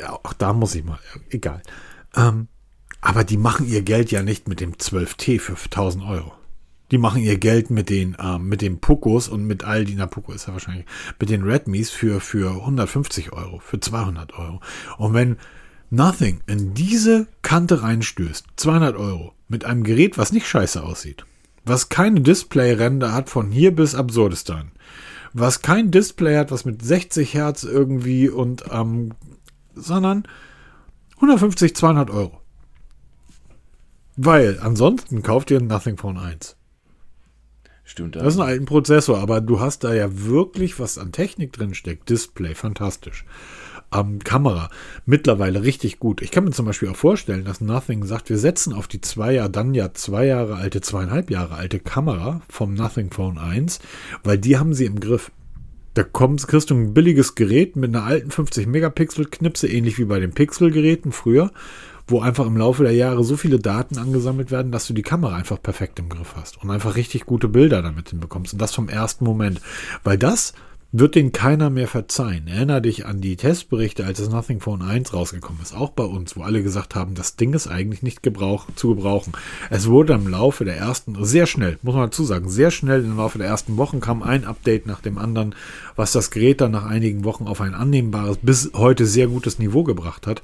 Ja, 0.00 0.12
auch 0.12 0.32
da 0.32 0.52
muss 0.54 0.74
ich 0.74 0.84
mal, 0.84 0.98
egal. 1.30 1.62
Ähm, 2.14 2.48
aber 3.02 3.24
die 3.24 3.36
machen 3.36 3.68
ihr 3.68 3.82
Geld 3.82 4.10
ja 4.10 4.22
nicht 4.22 4.48
mit 4.48 4.60
dem 4.60 4.74
12T 4.74 5.40
für 5.40 5.56
1000 5.56 6.04
Euro. 6.04 6.32
Die 6.90 6.98
machen 6.98 7.20
ihr 7.20 7.36
Geld 7.36 7.68
mit 7.68 7.90
den, 7.90 8.16
ähm, 8.18 8.48
mit 8.48 8.62
den 8.62 8.78
Pocos 8.78 9.28
und 9.28 9.44
mit 9.44 9.64
all 9.64 9.84
die, 9.84 9.94
na 9.94 10.06
Poco 10.06 10.32
ist 10.32 10.46
ja 10.46 10.54
wahrscheinlich, 10.54 10.86
mit 11.18 11.28
den 11.28 11.42
Redmis 11.42 11.90
für, 11.90 12.20
für 12.20 12.50
150 12.50 13.32
Euro, 13.32 13.58
für 13.58 13.80
200 13.80 14.38
Euro. 14.38 14.60
Und 14.96 15.12
wenn 15.12 15.36
Nothing 15.90 16.40
in 16.46 16.74
diese 16.74 17.28
Kante 17.42 17.82
reinstößt, 17.82 18.46
200 18.56 18.96
Euro, 18.96 19.35
mit 19.48 19.64
einem 19.64 19.84
Gerät, 19.84 20.18
was 20.18 20.32
nicht 20.32 20.46
scheiße 20.46 20.82
aussieht, 20.82 21.24
was 21.64 21.88
keine 21.88 22.20
Displayränder 22.20 23.12
hat 23.12 23.30
von 23.30 23.50
hier 23.50 23.74
bis 23.74 23.94
Absurdistan, 23.94 24.72
was 25.32 25.62
kein 25.62 25.90
Display 25.90 26.36
hat, 26.36 26.50
was 26.50 26.64
mit 26.64 26.82
60 26.82 27.34
Hertz 27.34 27.64
irgendwie 27.64 28.28
und, 28.28 28.64
ähm, 28.70 29.12
sondern 29.74 30.26
150, 31.16 31.74
200 31.74 32.10
Euro. 32.10 32.40
Weil 34.16 34.58
ansonsten 34.60 35.22
kauft 35.22 35.50
ihr 35.50 35.58
ein 35.58 35.66
Nothing 35.66 35.98
Phone 35.98 36.18
1. 36.18 36.56
Stimmt, 37.84 38.16
Das 38.16 38.34
ist 38.34 38.40
ein 38.40 38.48
alten 38.48 38.64
Prozessor, 38.64 39.18
aber 39.18 39.40
du 39.40 39.60
hast 39.60 39.84
da 39.84 39.94
ja 39.94 40.08
wirklich 40.10 40.80
was 40.80 40.98
an 40.98 41.12
Technik 41.12 41.52
drin 41.52 41.72
steckt. 41.72 42.08
Display, 42.10 42.54
fantastisch. 42.54 43.24
Ähm, 43.94 44.18
Kamera, 44.18 44.68
mittlerweile 45.04 45.62
richtig 45.62 46.00
gut. 46.00 46.20
Ich 46.20 46.30
kann 46.32 46.44
mir 46.44 46.50
zum 46.50 46.66
Beispiel 46.66 46.88
auch 46.88 46.96
vorstellen, 46.96 47.44
dass 47.44 47.60
Nothing 47.60 48.04
sagt, 48.04 48.30
wir 48.30 48.38
setzen 48.38 48.72
auf 48.72 48.88
die 48.88 49.00
zwei 49.00 49.34
Jahre, 49.34 49.50
dann 49.50 49.74
ja 49.74 49.94
zwei 49.94 50.26
Jahre 50.26 50.56
alte, 50.56 50.80
zweieinhalb 50.80 51.30
Jahre 51.30 51.54
alte 51.54 51.78
Kamera 51.78 52.42
vom 52.48 52.74
Nothing 52.74 53.10
Phone 53.10 53.38
1, 53.38 53.78
weil 54.24 54.38
die 54.38 54.58
haben 54.58 54.74
sie 54.74 54.86
im 54.86 54.98
Griff. 54.98 55.30
Da 55.94 56.02
kommst, 56.02 56.48
kriegst 56.48 56.70
du 56.70 56.74
ein 56.74 56.94
billiges 56.94 57.36
Gerät 57.36 57.76
mit 57.76 57.94
einer 57.94 58.04
alten 58.04 58.30
50 58.30 58.66
Megapixel 58.66 59.26
Knipse, 59.26 59.68
ähnlich 59.68 59.98
wie 59.98 60.04
bei 60.04 60.20
den 60.20 60.32
Pixel-Geräten 60.32 61.10
früher, 61.10 61.52
wo 62.08 62.20
einfach 62.20 62.46
im 62.46 62.56
Laufe 62.56 62.82
der 62.82 62.92
Jahre 62.92 63.24
so 63.24 63.36
viele 63.36 63.58
Daten 63.58 63.98
angesammelt 63.98 64.50
werden, 64.50 64.72
dass 64.72 64.86
du 64.86 64.94
die 64.94 65.02
Kamera 65.02 65.36
einfach 65.36 65.62
perfekt 65.62 65.98
im 65.98 66.08
Griff 66.08 66.34
hast 66.36 66.62
und 66.62 66.70
einfach 66.70 66.96
richtig 66.96 67.24
gute 67.24 67.48
Bilder 67.48 67.82
damit 67.82 68.10
hinbekommst. 68.10 68.52
Und 68.52 68.60
das 68.60 68.74
vom 68.74 68.88
ersten 68.88 69.24
Moment. 69.24 69.60
Weil 70.04 70.18
das 70.18 70.52
wird 70.98 71.14
den 71.14 71.32
keiner 71.32 71.68
mehr 71.68 71.88
verzeihen. 71.88 72.46
Erinner 72.46 72.80
dich 72.80 73.06
an 73.06 73.20
die 73.20 73.36
Testberichte, 73.36 74.04
als 74.04 74.18
das 74.18 74.30
Nothing 74.30 74.60
Phone 74.60 74.82
1 74.82 75.12
rausgekommen 75.12 75.60
ist, 75.60 75.74
auch 75.74 75.90
bei 75.90 76.04
uns, 76.04 76.36
wo 76.36 76.42
alle 76.42 76.62
gesagt 76.62 76.94
haben, 76.94 77.14
das 77.14 77.36
Ding 77.36 77.52
ist 77.52 77.66
eigentlich 77.66 78.02
nicht 78.02 78.22
gebrauch, 78.22 78.66
zu 78.76 78.94
gebrauchen. 78.94 79.32
Es 79.68 79.88
wurde 79.88 80.14
im 80.14 80.26
Laufe 80.26 80.64
der 80.64 80.76
ersten, 80.76 81.22
sehr 81.24 81.46
schnell, 81.46 81.78
muss 81.82 81.94
man 81.94 82.04
dazu 82.04 82.24
sagen, 82.24 82.48
sehr 82.48 82.70
schnell 82.70 83.04
im 83.04 83.16
Laufe 83.16 83.38
der 83.38 83.46
ersten 83.46 83.76
Wochen 83.76 84.00
kam 84.00 84.22
ein 84.22 84.44
Update 84.44 84.86
nach 84.86 85.00
dem 85.00 85.18
anderen, 85.18 85.54
was 85.96 86.12
das 86.12 86.30
Gerät 86.30 86.60
dann 86.60 86.72
nach 86.72 86.86
einigen 86.86 87.24
Wochen 87.24 87.46
auf 87.46 87.60
ein 87.60 87.74
annehmbares, 87.74 88.38
bis 88.40 88.70
heute 88.74 89.06
sehr 89.06 89.26
gutes 89.26 89.58
Niveau 89.58 89.84
gebracht 89.84 90.26
hat. 90.26 90.42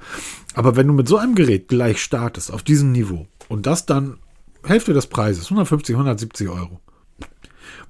Aber 0.54 0.76
wenn 0.76 0.86
du 0.86 0.92
mit 0.92 1.08
so 1.08 1.16
einem 1.16 1.34
Gerät 1.34 1.68
gleich 1.68 2.02
startest, 2.02 2.52
auf 2.52 2.62
diesem 2.62 2.92
Niveau, 2.92 3.26
und 3.48 3.66
das 3.66 3.86
dann 3.86 4.18
Hälfte 4.64 4.92
des 4.92 5.06
Preises, 5.06 5.44
150, 5.44 5.94
170 5.94 6.48
Euro, 6.48 6.80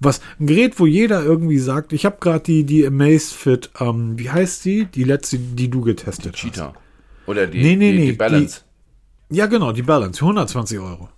was 0.05 0.21
ein 0.39 0.47
Gerät, 0.47 0.79
wo 0.79 0.87
jeder 0.87 1.23
irgendwie 1.23 1.59
sagt, 1.59 1.93
ich 1.93 2.05
habe 2.05 2.17
gerade 2.21 2.45
die 2.45 2.65
die 2.65 2.87
Amazfit, 2.87 3.71
ähm, 3.81 4.19
wie 4.19 4.31
heißt 4.31 4.65
die? 4.65 4.87
Die 4.87 5.05
letzte, 5.05 5.39
die 5.39 5.69
du 5.69 5.81
getestet 5.83 6.35
hast. 6.35 6.41
Cheetah. 6.41 6.75
Oder 7.27 7.47
die, 7.47 7.63
Nee, 7.63 7.77
nee, 7.77 7.93
die, 7.93 7.99
nee, 7.99 8.07
die 8.07 8.13
Balance. 8.13 8.63
Ja, 9.31 9.47
genau, 9.47 9.73
die 9.73 9.83
Balance, 9.83 10.19
für 10.19 10.25
120 10.27 10.79
Euro. 10.79 11.09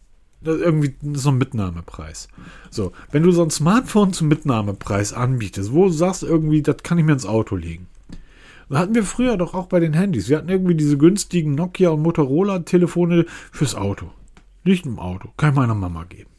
Das 0.41 0.57
ist 0.57 0.63
irgendwie 0.63 0.95
so 1.15 1.31
ein 1.31 1.39
Mitnahmepreis. 1.39 2.29
So, 2.71 2.93
wenn 3.11 3.23
du 3.23 3.33
so 3.33 3.43
ein 3.43 3.51
Smartphone 3.51 4.13
zum 4.13 4.29
Mitnahmepreis 4.29 5.15
anbietest, 5.15 5.73
wo 5.73 5.87
du 5.87 5.93
sagst 5.93 6.23
irgendwie, 6.23 6.63
das 6.63 6.83
kann 6.83 6.99
ich 6.99 7.05
mir 7.05 7.15
ins 7.15 7.27
Auto 7.27 7.57
legen. 7.57 7.87
Das 8.69 8.79
hatten 8.79 8.95
wir 8.95 9.05
früher 9.05 9.37
doch 9.37 9.55
auch 9.55 9.67
bei 9.67 9.81
den 9.81 9.95
Handys. 9.95 10.29
Wir 10.29 10.39
hatten 10.39 10.49
irgendwie 10.49 10.75
diese 10.75 10.99
günstigen 10.99 11.55
Nokia 11.55 11.91
und 11.91 12.03
Motorola-Telefone 12.03 13.27
fürs 13.53 13.75
Auto. 13.75 14.11
Nicht 14.65 14.87
im 14.87 14.99
Auto. 14.99 15.31
Kann 15.37 15.51
ich 15.51 15.57
meiner 15.57 15.75
Mama 15.75 16.05
geben. 16.05 16.31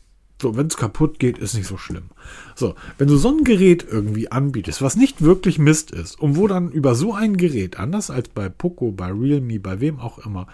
So, 0.42 0.58
wenn 0.58 0.68
es 0.68 0.76
kaputt 0.76 1.20
geht, 1.20 1.38
ist 1.38 1.56
nicht 1.56 1.68
so 1.68 1.78
schlimm. 1.78 2.10
So, 2.56 2.76
wenn 2.98 3.08
du 3.08 3.16
so 3.16 3.30
ein 3.30 3.44
Gerät 3.44 3.86
irgendwie 3.90 4.32
anbietest, 4.32 4.82
was 4.82 4.98
nicht 4.98 5.22
wirklich 5.22 5.60
Mist 5.60 5.92
ist, 5.92 6.20
und 6.20 6.36
wo 6.36 6.48
dann 6.48 6.72
über 6.72 6.94
so 6.94 7.14
ein 7.14 7.38
Gerät, 7.38 7.80
anders 7.80 8.10
als 8.10 8.28
bei 8.30 8.50
Poco, 8.50 8.92
bei 8.92 9.12
Realme, 9.12 9.60
bei 9.60 9.80
wem 9.80 10.00
auch 10.00 10.20
immer, 10.20 10.48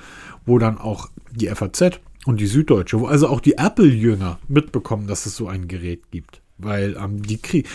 wo 0.45 0.59
dann 0.59 0.77
auch 0.77 1.09
die 1.31 1.47
FAZ 1.47 1.99
und 2.25 2.39
die 2.39 2.47
Süddeutsche, 2.47 2.99
wo 2.99 3.07
also 3.07 3.27
auch 3.27 3.39
die 3.39 3.57
Apple-Jünger 3.57 4.37
mitbekommen, 4.47 5.07
dass 5.07 5.25
es 5.25 5.35
so 5.35 5.47
ein 5.47 5.67
Gerät 5.67 6.11
gibt. 6.11 6.41
Weil 6.59 6.95
ähm, 7.01 7.23
die 7.23 7.41
Krie 7.41 7.65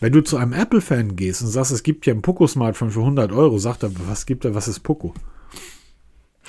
wenn 0.00 0.12
du 0.12 0.22
zu 0.22 0.38
einem 0.38 0.54
Apple-Fan 0.54 1.14
gehst 1.14 1.42
und 1.42 1.48
sagst, 1.48 1.72
es 1.72 1.82
gibt 1.82 2.06
ja 2.06 2.14
ein 2.14 2.22
Poco-Smartphone 2.22 2.90
für 2.90 3.00
100 3.00 3.32
Euro, 3.32 3.58
sagt 3.58 3.82
er, 3.82 3.90
was 4.08 4.24
gibt 4.24 4.46
er, 4.46 4.54
was 4.54 4.66
ist 4.66 4.80
Poco? 4.80 5.14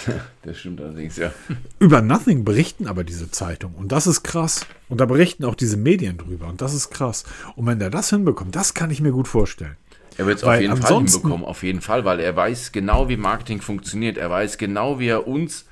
Das 0.44 0.58
stimmt 0.58 0.82
allerdings, 0.82 1.18
ja. 1.18 1.32
Über 1.80 2.02
Nothing 2.02 2.44
berichten 2.44 2.88
aber 2.88 3.04
diese 3.04 3.30
Zeitung. 3.30 3.76
Und 3.76 3.92
das 3.92 4.08
ist 4.08 4.24
krass. 4.24 4.66
Und 4.90 5.00
da 5.00 5.06
berichten 5.06 5.46
auch 5.46 5.56
diese 5.56 5.78
Medien 5.78 6.18
drüber. 6.18 6.48
Und 6.48 6.62
das 6.62 6.74
ist 6.74 6.90
krass. 6.90 7.24
Und 7.56 7.68
wenn 7.68 7.80
der 7.80 7.90
das 7.90 8.10
hinbekommt, 8.10 8.56
das 8.56 8.74
kann 8.74 8.90
ich 8.90 9.02
mir 9.02 9.12
gut 9.12 9.28
vorstellen. 9.28 9.78
Er 10.18 10.26
wird 10.26 10.40
es 10.40 10.44
auf 10.44 10.60
jeden 10.60 10.78
Fall 10.78 10.98
hinbekommen, 10.98 11.46
auf 11.46 11.64
jeden 11.64 11.82
Fall, 11.82 12.06
weil 12.06 12.20
er 12.20 12.36
weiß 12.36 12.72
genau, 12.72 13.08
wie 13.08 13.18
Marketing 13.18 13.62
funktioniert. 13.62 14.18
Er 14.18 14.30
weiß 14.30 14.58
genau, 14.58 15.00
wie 15.00 15.08
er 15.08 15.28
uns 15.28 15.66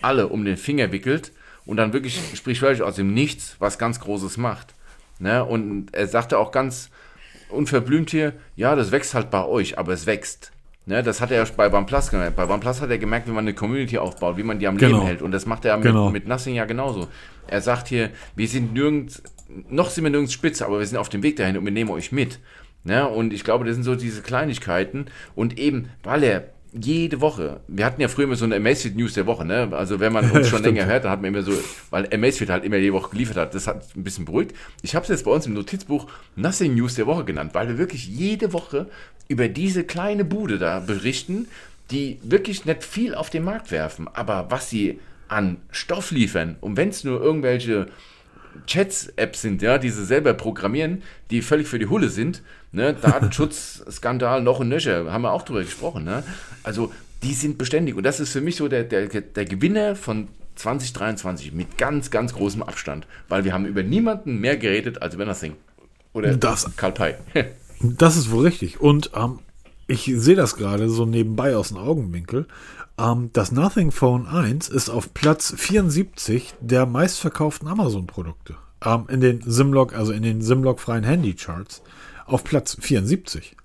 alle 0.00 0.28
um 0.28 0.44
den 0.44 0.56
Finger 0.56 0.92
wickelt 0.92 1.32
und 1.66 1.76
dann 1.76 1.92
wirklich 1.92 2.20
sprichwörtlich 2.34 2.82
aus 2.82 2.96
dem 2.96 3.12
Nichts 3.12 3.56
was 3.58 3.78
ganz 3.78 4.00
Großes 4.00 4.36
macht. 4.36 4.74
Ne? 5.18 5.44
Und 5.44 5.92
er 5.92 6.06
sagte 6.06 6.38
auch 6.38 6.52
ganz 6.52 6.90
unverblümt 7.50 8.10
hier, 8.10 8.32
ja, 8.56 8.76
das 8.76 8.90
wächst 8.92 9.14
halt 9.14 9.30
bei 9.30 9.44
euch, 9.44 9.78
aber 9.78 9.92
es 9.92 10.06
wächst. 10.06 10.52
Ne, 10.90 11.04
das 11.04 11.20
hat 11.20 11.30
er 11.30 11.44
ja 11.44 11.48
bei 11.56 11.72
OnePlus 11.72 12.10
gemerkt. 12.10 12.34
Bei 12.34 12.48
OnePlus 12.48 12.80
hat 12.80 12.90
er 12.90 12.98
gemerkt, 12.98 13.28
wie 13.28 13.30
man 13.30 13.44
eine 13.44 13.54
Community 13.54 13.96
aufbaut, 13.96 14.36
wie 14.36 14.42
man 14.42 14.58
die 14.58 14.66
am 14.66 14.76
Genau. 14.76 14.96
Leben 14.96 15.06
hält. 15.06 15.22
Und 15.22 15.30
das 15.30 15.46
macht 15.46 15.64
er 15.64 15.76
mit, 15.76 15.86
Genau. 15.86 16.10
mit 16.10 16.26
Nothing 16.26 16.56
ja 16.56 16.64
genauso. 16.64 17.06
Er 17.46 17.60
sagt 17.60 17.86
hier, 17.86 18.10
wir 18.34 18.48
sind 18.48 18.74
nirgends, 18.74 19.22
noch 19.68 19.88
sind 19.90 20.02
wir 20.02 20.10
nirgends 20.10 20.32
spitze, 20.32 20.66
aber 20.66 20.80
wir 20.80 20.86
sind 20.86 20.98
auf 20.98 21.08
dem 21.08 21.22
Weg 21.22 21.36
dahin 21.36 21.56
und 21.56 21.64
wir 21.64 21.70
nehmen 21.70 21.90
euch 21.90 22.10
mit. 22.10 22.40
Ne? 22.82 23.08
Und 23.08 23.32
ich 23.32 23.44
glaube, 23.44 23.64
das 23.64 23.74
sind 23.74 23.84
so 23.84 23.94
diese 23.94 24.20
Kleinigkeiten. 24.22 25.06
Und 25.36 25.60
eben, 25.60 25.90
weil 26.02 26.24
er 26.24 26.48
jede 26.72 27.20
Woche, 27.20 27.60
wir 27.68 27.84
hatten 27.84 28.00
ja 28.00 28.08
früher 28.08 28.26
immer 28.26 28.36
so 28.36 28.44
eine 28.44 28.56
Amazfit 28.56 28.96
News 28.96 29.14
der 29.14 29.26
Woche, 29.26 29.44
ne? 29.44 29.68
Also 29.72 29.98
wenn 29.98 30.12
man 30.12 30.30
uns 30.30 30.48
schon 30.50 30.62
länger 30.62 30.86
hört, 30.86 31.04
dann 31.04 31.10
hat 31.10 31.20
man 31.20 31.34
immer 31.34 31.42
so, 31.42 31.52
weil 31.90 32.08
Amazfit 32.12 32.48
halt 32.48 32.64
immer 32.64 32.76
jede 32.76 32.92
Woche 32.92 33.10
geliefert 33.10 33.36
hat, 33.36 33.54
das 33.54 33.66
hat 33.66 33.84
ein 33.96 34.04
bisschen 34.04 34.24
beruhigt. 34.24 34.54
Ich 34.82 34.94
habe 34.94 35.02
es 35.02 35.08
jetzt 35.08 35.24
bei 35.24 35.30
uns 35.30 35.46
im 35.46 35.54
Notizbuch 35.54 36.06
Nothing 36.36 36.74
News 36.74 36.94
der 36.94 37.06
Woche 37.06 37.24
genannt, 37.24 37.54
weil 37.54 37.68
wir 37.68 37.78
wirklich 37.78 38.06
jede 38.06 38.52
Woche 38.52 38.86
über 39.28 39.48
diese 39.48 39.84
kleine 39.84 40.24
Bude 40.24 40.58
da 40.58 40.80
berichten, 40.80 41.48
die 41.90 42.18
wirklich 42.22 42.64
nicht 42.64 42.84
viel 42.84 43.14
auf 43.14 43.30
den 43.30 43.44
Markt 43.44 43.70
werfen, 43.70 44.08
aber 44.12 44.46
was 44.50 44.70
sie 44.70 45.00
an 45.28 45.58
Stoff 45.70 46.10
liefern 46.10 46.56
und 46.60 46.76
wenn 46.76 46.88
es 46.88 47.04
nur 47.04 47.20
irgendwelche 47.20 47.86
Chats-Apps 48.66 49.42
sind, 49.42 49.62
ja, 49.62 49.78
die 49.78 49.90
sie 49.90 50.04
selber 50.04 50.34
programmieren, 50.34 51.02
die 51.30 51.42
völlig 51.42 51.66
für 51.68 51.78
die 51.78 51.86
Hulle 51.86 52.08
sind. 52.08 52.42
Ne? 52.72 52.94
Datenschutzskandal 52.94 54.42
noch 54.42 54.60
und 54.60 54.68
nöcher, 54.68 55.10
haben 55.12 55.22
wir 55.22 55.32
auch 55.32 55.42
drüber 55.42 55.62
gesprochen. 55.62 56.04
Ne? 56.04 56.22
Also 56.62 56.92
die 57.22 57.34
sind 57.34 57.58
beständig 57.58 57.96
und 57.96 58.02
das 58.04 58.20
ist 58.20 58.32
für 58.32 58.40
mich 58.40 58.56
so 58.56 58.68
der, 58.68 58.84
der, 58.84 59.06
der 59.08 59.44
Gewinner 59.44 59.96
von 59.96 60.28
2023 60.56 61.52
mit 61.52 61.78
ganz, 61.78 62.10
ganz 62.10 62.32
großem 62.34 62.62
Abstand, 62.62 63.06
weil 63.28 63.44
wir 63.44 63.52
haben 63.52 63.66
über 63.66 63.82
niemanden 63.82 64.38
mehr 64.40 64.56
geredet 64.56 65.02
als 65.02 65.14
über 65.14 65.24
Nothing. 65.24 65.54
Oder 66.12 66.36
Das- 66.36 66.76
Karl 66.76 66.92
Pei. 66.92 67.18
Das 67.82 68.18
ist 68.18 68.30
wohl 68.30 68.44
richtig. 68.44 68.78
Und 68.78 69.12
ähm, 69.16 69.38
ich 69.86 70.12
sehe 70.14 70.34
das 70.36 70.56
gerade 70.56 70.90
so 70.90 71.06
nebenbei 71.06 71.56
aus 71.56 71.68
dem 71.68 71.78
Augenwinkel. 71.78 72.44
Ähm, 73.00 73.30
das 73.32 73.50
Nothing 73.52 73.90
Phone 73.90 74.26
1 74.26 74.68
ist 74.68 74.90
auf 74.90 75.14
Platz 75.14 75.54
74 75.56 76.54
der 76.60 76.86
meistverkauften 76.86 77.68
Amazon-Produkte. 77.68 78.56
Ähm, 78.84 79.06
in 79.08 79.20
den 79.20 79.42
Simlog, 79.44 79.94
also 79.94 80.12
in 80.12 80.22
den 80.22 80.42
Simlog-freien 80.42 81.04
Handycharts. 81.04 81.82
Auf 82.26 82.44
Platz 82.44 82.76
74. 82.80 83.56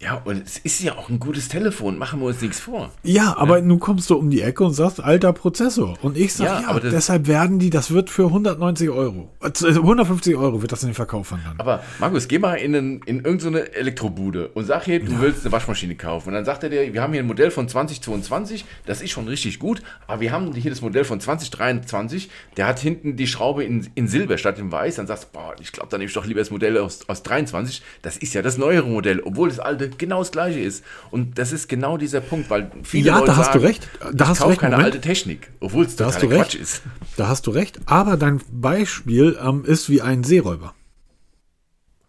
Ja, 0.00 0.20
und 0.24 0.44
es 0.44 0.58
ist 0.58 0.82
ja 0.82 0.98
auch 0.98 1.08
ein 1.08 1.18
gutes 1.18 1.48
Telefon, 1.48 1.96
machen 1.96 2.20
wir 2.20 2.26
uns 2.26 2.42
nichts 2.42 2.60
vor. 2.60 2.90
Ja, 3.04 3.36
aber 3.38 3.62
nun 3.62 3.78
kommst 3.80 4.10
du 4.10 4.16
um 4.16 4.28
die 4.28 4.42
Ecke 4.42 4.64
und 4.64 4.74
sagst, 4.74 5.02
alter 5.02 5.32
Prozessor. 5.32 5.96
Und 6.02 6.18
ich 6.18 6.34
sag, 6.34 6.46
Ja, 6.46 6.60
ja, 6.62 6.68
aber 6.68 6.80
deshalb 6.80 7.26
werden 7.26 7.58
die, 7.58 7.70
das 7.70 7.90
wird 7.90 8.10
für 8.10 8.26
190 8.26 8.90
Euro. 8.90 9.30
äh, 9.42 9.68
150 9.68 10.36
Euro 10.36 10.60
wird 10.60 10.72
das 10.72 10.82
in 10.82 10.90
den 10.90 10.94
Verkauf 10.94 11.30
wandern. 11.32 11.54
Aber 11.58 11.82
Markus, 12.00 12.28
geh 12.28 12.38
mal 12.38 12.56
in, 12.56 12.74
einen, 12.74 13.00
in 13.06 13.24
irgendeine 13.24 13.72
Elektrobude 13.74 14.48
und 14.48 14.66
sag 14.66 14.84
hier, 14.84 15.00
du 15.02 15.20
willst 15.20 15.42
eine 15.46 15.52
Waschmaschine 15.52 15.94
kaufen. 15.94 16.28
Und 16.28 16.34
dann 16.34 16.44
sagt 16.44 16.64
er 16.64 16.68
dir, 16.70 16.92
wir 16.92 17.00
haben 17.00 17.12
hier 17.12 17.22
ein 17.22 17.26
Modell 17.26 17.50
von 17.50 17.68
2022, 17.68 18.64
das 18.86 19.00
ist 19.00 19.10
schon 19.12 19.26
richtig 19.28 19.58
gut, 19.58 19.80
aber 20.06 20.20
wir 20.20 20.32
haben 20.32 20.52
hier 20.54 20.70
das 20.70 20.82
Modell 20.82 21.04
von 21.04 21.20
2023, 21.20 22.30
der 22.56 22.66
hat 22.66 22.78
hinten 22.78 23.16
die 23.16 23.26
Schraube 23.26 23.64
in, 23.64 23.88
in 23.94 24.08
Silber 24.08 24.38
statt 24.38 24.58
in 24.58 24.70
Weiß. 24.70 24.96
Dann 24.96 25.06
sagst 25.06 25.24
du, 25.24 25.38
boah, 25.38 25.54
ich 25.60 25.72
glaube, 25.72 25.88
dann 25.90 26.00
nehme 26.00 26.08
ich 26.08 26.14
doch 26.14 26.26
lieber 26.26 26.40
das 26.40 26.50
Modell 26.50 26.76
aus, 26.78 27.08
aus 27.08 27.22
23. 27.22 27.82
Das 28.02 28.16
ist 28.16 28.34
ja 28.34 28.42
das 28.42 28.58
neuere 28.58 28.86
Modell, 28.86 29.20
obwohl 29.20 29.48
das 29.48 29.60
alte 29.60 29.93
genau 29.98 30.18
das 30.20 30.32
gleiche 30.32 30.60
ist. 30.60 30.84
Und 31.10 31.38
das 31.38 31.52
ist 31.52 31.68
genau 31.68 31.96
dieser 31.96 32.20
Punkt, 32.20 32.50
weil 32.50 32.70
viele 32.82 33.06
Ja, 33.06 33.14
Leute 33.18 33.26
da 33.32 33.36
hast 33.36 33.46
sagen, 33.46 33.60
du 33.60 33.66
recht. 33.66 33.88
Da 34.12 34.24
ich 34.24 34.30
hast 34.30 34.40
du 34.40 34.46
recht, 34.46 34.60
keine 34.60 34.76
Moment. 34.76 34.94
alte 34.94 35.00
Technik, 35.06 35.50
obwohl 35.60 35.84
es 35.84 35.96
Da 35.96 36.06
hast 36.06 36.20
totaler 36.20 36.32
du 36.32 36.38
recht. 36.40 36.50
Quatsch 36.52 36.60
ist. 36.62 36.82
Da 37.16 37.28
hast 37.28 37.46
du 37.46 37.50
recht. 37.50 37.80
Aber 37.86 38.16
dein 38.16 38.40
Beispiel 38.52 39.38
ähm, 39.42 39.64
ist 39.64 39.88
wie 39.90 40.02
ein 40.02 40.24
Seeräuber. 40.24 40.74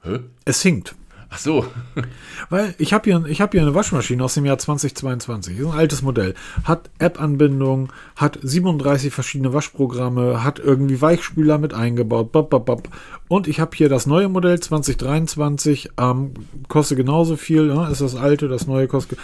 Hä? 0.04 0.20
Es 0.46 0.62
hinkt. 0.62 0.96
Ach 1.30 1.38
so. 1.38 1.66
Weil 2.50 2.76
ich 2.78 2.94
habe 2.94 3.10
hier, 3.10 3.40
hab 3.40 3.52
hier 3.52 3.62
eine 3.62 3.76
Waschmaschine 3.76 4.24
aus 4.24 4.36
dem 4.36 4.46
Jahr 4.46 4.58
2022. 4.58 5.60
Ist 5.60 5.66
ein 5.66 5.72
altes 5.72 6.02
Modell. 6.02 6.34
Hat 6.64 6.90
App-Anbindung, 7.00 7.92
hat 8.16 8.40
37 8.42 9.14
verschiedene 9.14 9.54
Waschprogramme, 9.54 10.44
hat 10.44 10.60
irgendwie 10.60 11.02
Weichspüler 11.02 11.58
mit 11.58 11.74
eingebaut. 11.74 12.32
Bop, 12.32 12.50
bop, 12.50 12.66
bop. 12.66 12.90
Und 13.28 13.48
ich 13.48 13.60
habe 13.60 13.76
hier 13.76 13.90
das 13.90 14.06
neue 14.06 14.30
Modell 14.30 14.60
2023. 14.60 15.92
Ähm, 15.98 16.34
kostet 16.68 16.98
genauso 16.98 17.38
viel. 17.38 17.68
Ne? 17.68 17.90
Ist 17.92 18.02
das 18.02 18.16
alte, 18.16 18.48
das 18.48 18.68
neue 18.68 18.88
kostet. 18.88 19.20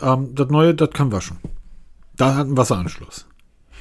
Ähm, 0.00 0.34
das 0.34 0.48
neue, 0.48 0.74
das 0.74 0.90
kann 0.90 1.12
waschen. 1.12 1.38
Da 2.16 2.34
hat 2.34 2.46
einen 2.46 2.56
Wasseranschluss. 2.56 3.26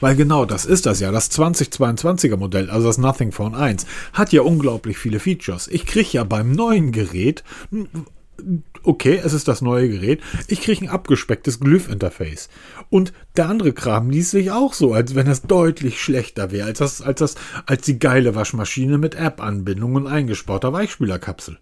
Weil 0.06 0.16
genau 0.16 0.46
das 0.46 0.68
ist 0.68 0.86
das 0.86 1.00
ja. 1.00 1.12
Das 1.12 1.32
2022er 1.32 2.38
Modell, 2.38 2.70
also 2.70 2.86
das 2.86 3.00
Nothing 3.00 3.32
Phone 3.32 3.56
1, 3.56 3.88
hat 4.14 4.32
ja 4.34 4.44
unglaublich 4.44 5.00
viele 5.00 5.20
Features. 5.20 5.68
Ich 5.68 5.88
kriege 5.88 6.10
ja 6.12 6.24
beim 6.24 6.52
neuen 6.52 6.92
Gerät, 6.92 7.44
okay, 8.84 9.20
es 9.24 9.34
ist 9.34 9.48
das 9.48 9.64
neue 9.64 9.90
Gerät, 9.90 10.22
ich 10.48 10.62
kriege 10.62 10.86
ein 10.86 10.90
abgespecktes 10.90 11.60
Glyph-Interface. 11.60 12.50
Und 12.92 13.14
der 13.36 13.50
andere 13.50 13.74
Kram 13.74 14.12
liest 14.12 14.30
sich 14.30 14.52
auch 14.52 14.76
so, 14.76 14.94
als 14.94 15.16
wenn 15.16 15.26
es 15.26 15.42
deutlich 15.42 16.00
schlechter 16.00 16.52
wäre, 16.52 16.68
als, 16.68 16.78
das, 16.78 17.02
als, 17.02 17.18
das, 17.18 17.36
als 17.66 17.82
die 17.82 17.98
geile 17.98 18.36
Waschmaschine 18.36 19.00
mit 19.00 19.16
App-Anbindung 19.16 19.96
und 19.96 20.06
eingesparter 20.06 20.72
Weichspülerkapsel. 20.72 21.58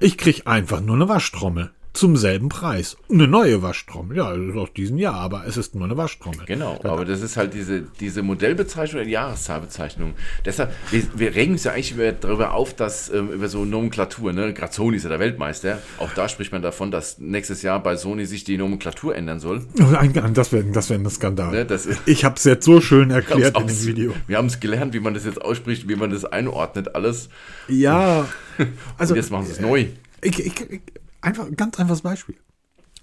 Ich 0.00 0.18
krieg 0.18 0.48
einfach 0.48 0.80
nur 0.80 0.96
eine 0.96 1.08
Waschtrommel. 1.08 1.70
Zum 1.96 2.16
selben 2.16 2.48
Preis. 2.50 2.96
Eine 3.10 3.26
neue 3.26 3.62
Waschtrommel. 3.62 4.16
Ja, 4.18 4.30
aus 4.60 4.72
diesem 4.74 4.98
Jahr, 4.98 5.14
aber 5.14 5.46
es 5.46 5.56
ist 5.56 5.74
nur 5.74 5.84
eine 5.86 5.96
Waschtrommel. 5.96 6.44
Genau, 6.46 6.78
aber 6.84 7.04
das 7.06 7.22
ist 7.22 7.36
halt 7.38 7.54
diese, 7.54 7.82
diese 8.00 8.22
Modellbezeichnung 8.22 8.96
oder 9.00 9.06
die 9.06 9.12
Jahreszahlbezeichnung. 9.12 10.12
Deshalb, 10.44 10.72
wir, 10.90 11.02
wir 11.14 11.34
regen 11.34 11.52
uns 11.52 11.64
ja 11.64 11.72
eigentlich 11.72 11.92
über, 11.92 12.12
darüber 12.12 12.52
auf, 12.52 12.74
dass 12.74 13.08
ähm, 13.08 13.30
über 13.30 13.48
so 13.48 13.64
Nomenklatur, 13.64 14.32
ne? 14.32 14.52
Gerade 14.52 14.72
Sony 14.74 14.98
ist 14.98 15.04
ja 15.04 15.08
der 15.08 15.20
Weltmeister. 15.20 15.78
Auch 15.98 16.12
da 16.12 16.28
spricht 16.28 16.52
man 16.52 16.60
davon, 16.62 16.90
dass 16.90 17.18
nächstes 17.18 17.62
Jahr 17.62 17.82
bei 17.82 17.96
Sony 17.96 18.26
sich 18.26 18.44
die 18.44 18.58
Nomenklatur 18.58 19.14
ändern 19.16 19.40
soll. 19.40 19.64
Ein- 19.98 20.34
Das 20.34 20.52
wäre 20.52 20.64
das 20.64 20.90
wär 20.90 20.98
ein 20.98 21.08
Skandal. 21.08 21.50
Ne? 21.52 21.64
Das 21.64 21.86
ist, 21.86 22.00
Ich 22.06 22.24
habe 22.26 22.36
es 22.36 22.44
jetzt 22.44 22.64
so 22.66 22.80
schön 22.82 23.10
erklärt 23.10 23.58
in 23.58 23.66
dem 23.66 23.84
Video. 23.86 24.12
Wir 24.26 24.36
haben 24.36 24.46
es 24.46 24.60
gelernt, 24.60 24.92
wie 24.92 25.00
man 25.00 25.14
das 25.14 25.24
jetzt 25.24 25.40
ausspricht, 25.40 25.88
wie 25.88 25.96
man 25.96 26.10
das 26.10 26.24
einordnet, 26.26 26.94
alles. 26.94 27.30
Ja, 27.68 28.28
also 28.98 29.14
Und 29.14 29.16
jetzt 29.20 29.30
machen 29.30 29.46
sie 29.46 29.52
es 29.52 29.60
neu. 29.60 29.86
ich, 30.22 30.44
ich, 30.44 30.60
ich, 30.70 30.80
einfach 31.26 31.46
ganz 31.56 31.78
einfaches 31.78 32.02
Beispiel. 32.02 32.36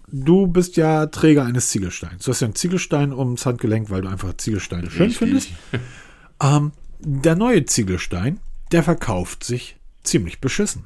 Du 0.08 0.48
bist 0.48 0.78
ja 0.78 1.08
Träger 1.08 1.46
eines 1.46 1.70
Ziegelsteins. 1.70 2.26
Du 2.26 2.32
hast 2.32 2.42
ja 2.42 2.46
einen 2.46 2.56
Ziegelstein 2.56 3.14
ums 3.14 3.46
Handgelenk, 3.46 3.90
weil 3.90 4.02
du 4.02 4.10
einfach 4.10 4.36
Ziegelsteine 4.38 4.90
schön 4.90 5.08
Richtig. 5.08 5.18
findest. 5.18 5.50
Ähm, 6.42 6.72
der 7.00 7.36
neue 7.36 7.66
Ziegelstein, 7.66 8.40
der 8.72 8.84
verkauft 8.84 9.44
sich 9.44 9.78
ziemlich 10.04 10.40
beschissen. 10.42 10.86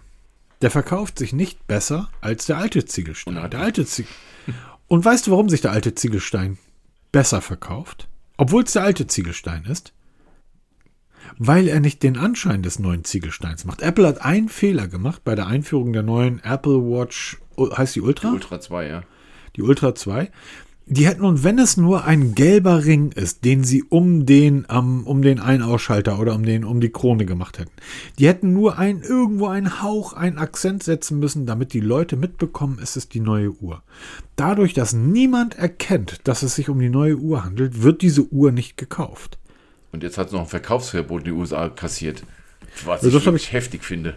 Der 0.62 0.72
verkauft 0.72 1.20
sich 1.20 1.34
nicht 1.34 1.68
besser 1.68 2.10
als 2.22 2.46
der 2.46 2.58
alte 2.58 2.86
Ziegelstein. 2.86 3.50
Der 3.50 3.60
alte 3.60 3.86
Ziegel 3.86 4.12
Und 4.88 5.04
weißt 5.04 5.28
du, 5.28 5.32
warum 5.32 5.50
sich 5.50 5.62
der 5.62 5.72
alte 5.72 5.94
Ziegelstein 5.96 6.58
besser 7.12 7.42
verkauft? 7.42 8.08
Obwohl 8.38 8.64
es 8.64 8.74
der 8.74 8.84
alte 8.84 9.08
Ziegelstein 9.08 9.66
ist? 9.66 9.94
Weil 11.38 11.68
er 11.68 11.80
nicht 11.80 12.04
den 12.04 12.18
Anschein 12.18 12.64
des 12.64 12.80
neuen 12.80 13.04
Ziegelsteins 13.04 13.66
macht. 13.66 13.82
Apple 13.82 14.08
hat 14.08 14.22
einen 14.22 14.50
Fehler 14.50 14.88
gemacht 14.88 15.24
bei 15.24 15.36
der 15.36 15.48
Einführung 15.48 15.94
der 15.94 16.04
neuen 16.04 16.40
Apple 16.44 16.80
Watch, 16.82 17.38
heißt 17.58 17.96
die 17.96 18.02
Ultra? 18.02 18.32
Ultra 18.32 18.60
2, 18.60 18.88
ja. 18.88 19.04
die 19.56 19.62
Ultra 19.62 19.96
2. 19.96 20.32
Die 20.90 21.06
hätten, 21.06 21.24
und 21.24 21.44
wenn 21.44 21.60
es 21.60 21.76
nur 21.76 22.06
ein 22.06 22.34
gelber 22.34 22.86
Ring 22.86 23.12
ist, 23.12 23.44
den 23.44 23.66
sie 23.66 23.84
um 23.84 24.26
den, 24.26 24.66
ähm, 24.70 25.06
um 25.06 25.22
den 25.22 25.38
Ein-Ausschalter 25.38 26.18
oder 26.18 26.34
um 26.34 26.46
den, 26.46 26.64
um 26.64 26.80
die 26.80 26.92
Krone 26.92 27.26
gemacht 27.26 27.60
hätten, 27.60 27.74
die 28.18 28.28
hätten 28.28 28.54
nur 28.54 28.78
ein, 28.78 29.02
irgendwo 29.02 29.48
einen 29.48 29.82
Hauch, 29.82 30.14
einen 30.14 30.38
Akzent 30.38 30.84
setzen 30.84 31.20
müssen, 31.20 31.46
damit 31.46 31.74
die 31.74 31.82
Leute 31.82 32.16
mitbekommen, 32.16 32.80
es 32.82 32.96
ist 32.96 33.14
die 33.14 33.20
neue 33.20 33.52
Uhr. 33.52 33.84
Dadurch, 34.38 34.74
dass 34.74 34.94
niemand 34.94 35.56
erkennt, 35.56 36.22
dass 36.24 36.42
es 36.42 36.56
sich 36.56 36.70
um 36.70 36.80
die 36.80 36.90
neue 36.90 37.18
Uhr 37.18 37.44
handelt, 37.44 37.84
wird 37.84 38.02
diese 38.02 38.24
Uhr 38.32 38.54
nicht 38.54 38.78
gekauft. 38.78 39.38
Und 39.92 40.04
jetzt 40.04 40.18
hat 40.18 40.28
es 40.28 40.34
noch 40.34 40.42
ein 40.42 40.48
Verkaufsverbot 40.48 41.22
in 41.22 41.26
den 41.26 41.34
USA 41.36 41.70
kassiert. 41.70 42.24
Was 42.86 43.02
Ja, 43.02 43.08
ich 43.08 43.14
wirklich 43.26 43.52
heftig 43.52 43.84
finde. 43.84 44.16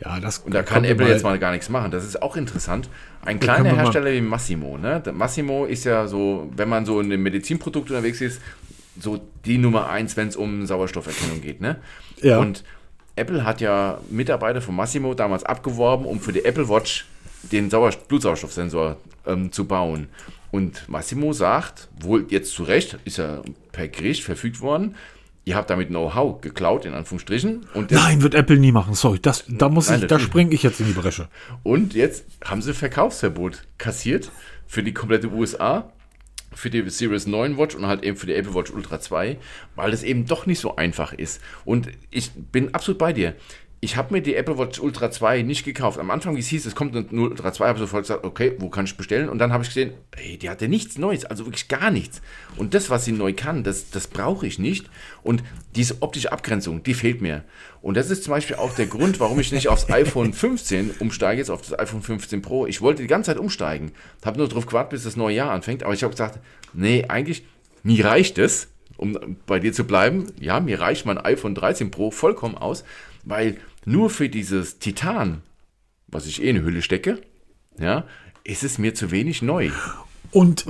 Ja, 0.00 0.18
das 0.18 0.38
Und 0.38 0.54
da 0.54 0.62
kann 0.62 0.84
Apple 0.84 1.08
jetzt 1.08 1.22
mal 1.24 1.38
gar 1.38 1.52
nichts 1.52 1.68
machen. 1.68 1.90
Das 1.90 2.04
ist 2.04 2.20
auch 2.22 2.36
interessant. 2.36 2.88
Ein 3.22 3.38
kleiner 3.38 3.64
mal- 3.64 3.76
Hersteller 3.76 4.12
wie 4.12 4.20
Massimo. 4.20 4.78
Ne? 4.78 5.02
Massimo 5.12 5.66
ist 5.66 5.84
ja 5.84 6.06
so, 6.06 6.50
wenn 6.56 6.68
man 6.68 6.86
so 6.86 7.00
in 7.00 7.10
dem 7.10 7.22
Medizinprodukt 7.22 7.90
unterwegs 7.90 8.20
ist, 8.20 8.40
so 8.98 9.20
die 9.44 9.58
Nummer 9.58 9.90
eins, 9.90 10.16
wenn 10.16 10.28
es 10.28 10.36
um 10.36 10.66
Sauerstofferkennung 10.66 11.42
geht. 11.42 11.60
Ne? 11.60 11.76
Ja. 12.22 12.38
Und 12.38 12.64
Apple 13.16 13.44
hat 13.44 13.60
ja 13.60 13.98
Mitarbeiter 14.10 14.62
von 14.62 14.74
Massimo 14.74 15.12
damals 15.14 15.44
abgeworben, 15.44 16.06
um 16.06 16.18
für 16.20 16.32
die 16.32 16.44
Apple 16.44 16.68
Watch 16.68 17.04
den 17.52 17.68
Sauer 17.70 17.90
Blutsauerstoffsensor 18.08 18.96
ähm, 19.26 19.52
zu 19.52 19.66
bauen. 19.66 20.08
Und 20.50 20.88
Massimo 20.88 21.32
sagt, 21.32 21.88
wohl 22.00 22.26
jetzt 22.30 22.52
zu 22.52 22.64
Recht, 22.64 22.98
ist 23.04 23.18
ja 23.18 23.42
per 23.72 23.88
Gericht 23.88 24.24
verfügt 24.24 24.60
worden, 24.60 24.96
ihr 25.44 25.56
habt 25.56 25.70
damit 25.70 25.88
Know-how 25.88 26.40
geklaut, 26.40 26.84
in 26.84 26.94
Anführungsstrichen. 26.94 27.66
Nein, 27.90 28.22
wird 28.22 28.34
Apple 28.34 28.58
nie 28.58 28.72
machen. 28.72 28.94
Sorry, 28.94 29.18
das, 29.20 29.44
da 29.48 29.68
muss 29.68 29.88
Nein, 29.88 30.02
ich, 30.02 30.06
da 30.08 30.18
springe 30.18 30.54
ich 30.54 30.62
jetzt 30.62 30.80
in 30.80 30.86
die 30.86 30.92
Bresche. 30.92 31.28
Und 31.62 31.94
jetzt 31.94 32.24
haben 32.44 32.62
sie 32.62 32.74
Verkaufsverbot 32.74 33.64
kassiert 33.78 34.30
für 34.66 34.82
die 34.82 34.92
komplette 34.92 35.30
USA, 35.32 35.92
für 36.52 36.70
die 36.70 36.88
Series 36.90 37.26
9 37.26 37.58
Watch 37.58 37.74
und 37.74 37.86
halt 37.86 38.02
eben 38.02 38.16
für 38.16 38.26
die 38.26 38.34
Apple 38.34 38.54
Watch 38.54 38.70
Ultra 38.70 39.00
2, 39.00 39.38
weil 39.76 39.92
es 39.92 40.02
eben 40.02 40.26
doch 40.26 40.46
nicht 40.46 40.60
so 40.60 40.76
einfach 40.76 41.12
ist. 41.12 41.40
Und 41.64 41.88
ich 42.10 42.32
bin 42.32 42.74
absolut 42.74 42.98
bei 42.98 43.12
dir. 43.12 43.34
Ich 43.82 43.96
habe 43.96 44.12
mir 44.12 44.20
die 44.20 44.34
Apple 44.34 44.58
Watch 44.58 44.78
Ultra 44.78 45.10
2 45.10 45.40
nicht 45.40 45.64
gekauft. 45.64 45.98
Am 45.98 46.10
Anfang, 46.10 46.36
wie 46.36 46.40
es 46.40 46.48
hieß, 46.48 46.66
es 46.66 46.74
kommt 46.74 47.12
nur 47.12 47.30
Ultra 47.30 47.50
2, 47.50 47.66
habe 47.66 47.78
ich 47.78 47.80
sofort 47.80 48.02
gesagt, 48.02 48.24
okay, 48.24 48.54
wo 48.58 48.68
kann 48.68 48.84
ich 48.84 48.94
bestellen? 48.94 49.30
Und 49.30 49.38
dann 49.38 49.54
habe 49.54 49.62
ich 49.62 49.70
gesehen, 49.70 49.94
ey, 50.18 50.36
die 50.36 50.50
hatte 50.50 50.68
nichts 50.68 50.98
Neues, 50.98 51.24
also 51.24 51.46
wirklich 51.46 51.66
gar 51.68 51.90
nichts. 51.90 52.20
Und 52.56 52.74
das, 52.74 52.90
was 52.90 53.06
sie 53.06 53.12
neu 53.12 53.32
kann, 53.32 53.64
das, 53.64 53.88
das 53.88 54.06
brauche 54.06 54.46
ich 54.46 54.58
nicht. 54.58 54.90
Und 55.22 55.42
diese 55.76 56.02
optische 56.02 56.30
Abgrenzung, 56.30 56.82
die 56.82 56.92
fehlt 56.92 57.22
mir. 57.22 57.42
Und 57.80 57.96
das 57.96 58.10
ist 58.10 58.24
zum 58.24 58.32
Beispiel 58.32 58.56
auch 58.56 58.74
der 58.74 58.84
Grund, 58.84 59.18
warum 59.18 59.40
ich 59.40 59.50
nicht 59.50 59.68
aufs 59.68 59.88
iPhone 59.88 60.34
15 60.34 60.90
umsteige, 60.98 61.38
jetzt 61.38 61.50
auf 61.50 61.62
das 61.62 61.78
iPhone 61.78 62.02
15 62.02 62.42
Pro. 62.42 62.66
Ich 62.66 62.82
wollte 62.82 63.00
die 63.00 63.08
ganze 63.08 63.30
Zeit 63.30 63.38
umsteigen. 63.38 63.92
Habe 64.22 64.36
nur 64.36 64.48
darauf 64.48 64.66
gewartet, 64.66 64.90
bis 64.90 65.04
das 65.04 65.16
neue 65.16 65.36
Jahr 65.36 65.52
anfängt. 65.52 65.84
Aber 65.84 65.94
ich 65.94 66.02
habe 66.02 66.12
gesagt, 66.12 66.38
nee, 66.74 67.06
eigentlich, 67.08 67.46
mir 67.82 68.04
reicht 68.04 68.36
es, 68.36 68.68
um 68.98 69.38
bei 69.46 69.58
dir 69.58 69.72
zu 69.72 69.84
bleiben. 69.84 70.26
Ja, 70.38 70.60
mir 70.60 70.80
reicht 70.80 71.06
mein 71.06 71.16
iPhone 71.16 71.54
13 71.54 71.90
Pro 71.90 72.10
vollkommen 72.10 72.58
aus, 72.58 72.84
weil 73.24 73.56
nur 73.84 74.10
für 74.10 74.28
dieses 74.28 74.78
Titan, 74.78 75.42
was 76.08 76.26
ich 76.26 76.42
eh 76.42 76.50
in 76.50 76.56
die 76.56 76.62
Hülle 76.62 76.82
stecke, 76.82 77.20
ja, 77.78 78.04
ist 78.44 78.62
es 78.62 78.78
mir 78.78 78.94
zu 78.94 79.10
wenig 79.10 79.42
neu. 79.42 79.70
Und 80.30 80.64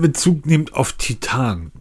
Bezug 0.00 0.46
nimmt 0.46 0.74
auf 0.74 0.92
Titan. 0.94 1.72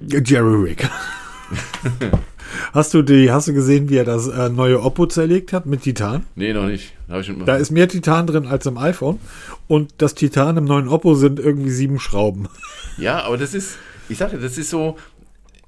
Jerry 0.00 0.70
Rick. 0.70 0.88
hast 2.72 2.94
du 2.94 3.02
die, 3.02 3.30
hast 3.30 3.48
du 3.48 3.52
gesehen, 3.52 3.88
wie 3.88 3.96
er 3.96 4.04
das 4.04 4.28
äh, 4.28 4.48
neue 4.48 4.82
Oppo 4.82 5.06
zerlegt 5.06 5.52
hat 5.52 5.66
mit 5.66 5.82
Titan? 5.82 6.24
Nee, 6.34 6.52
noch 6.52 6.66
nicht. 6.66 6.92
Da 7.08 7.56
ist 7.56 7.70
mehr 7.70 7.88
Titan 7.88 8.26
drin 8.26 8.46
als 8.46 8.66
im 8.66 8.78
iPhone. 8.78 9.18
Und 9.68 9.94
das 9.98 10.14
Titan 10.14 10.56
im 10.56 10.64
neuen 10.64 10.88
Oppo 10.88 11.14
sind 11.14 11.38
irgendwie 11.38 11.70
sieben 11.70 11.98
Schrauben. 11.98 12.48
Ja, 12.96 13.24
aber 13.24 13.38
das 13.38 13.54
ist, 13.54 13.78
ich 14.08 14.18
sagte, 14.18 14.38
das 14.38 14.58
ist 14.58 14.70
so, 14.70 14.96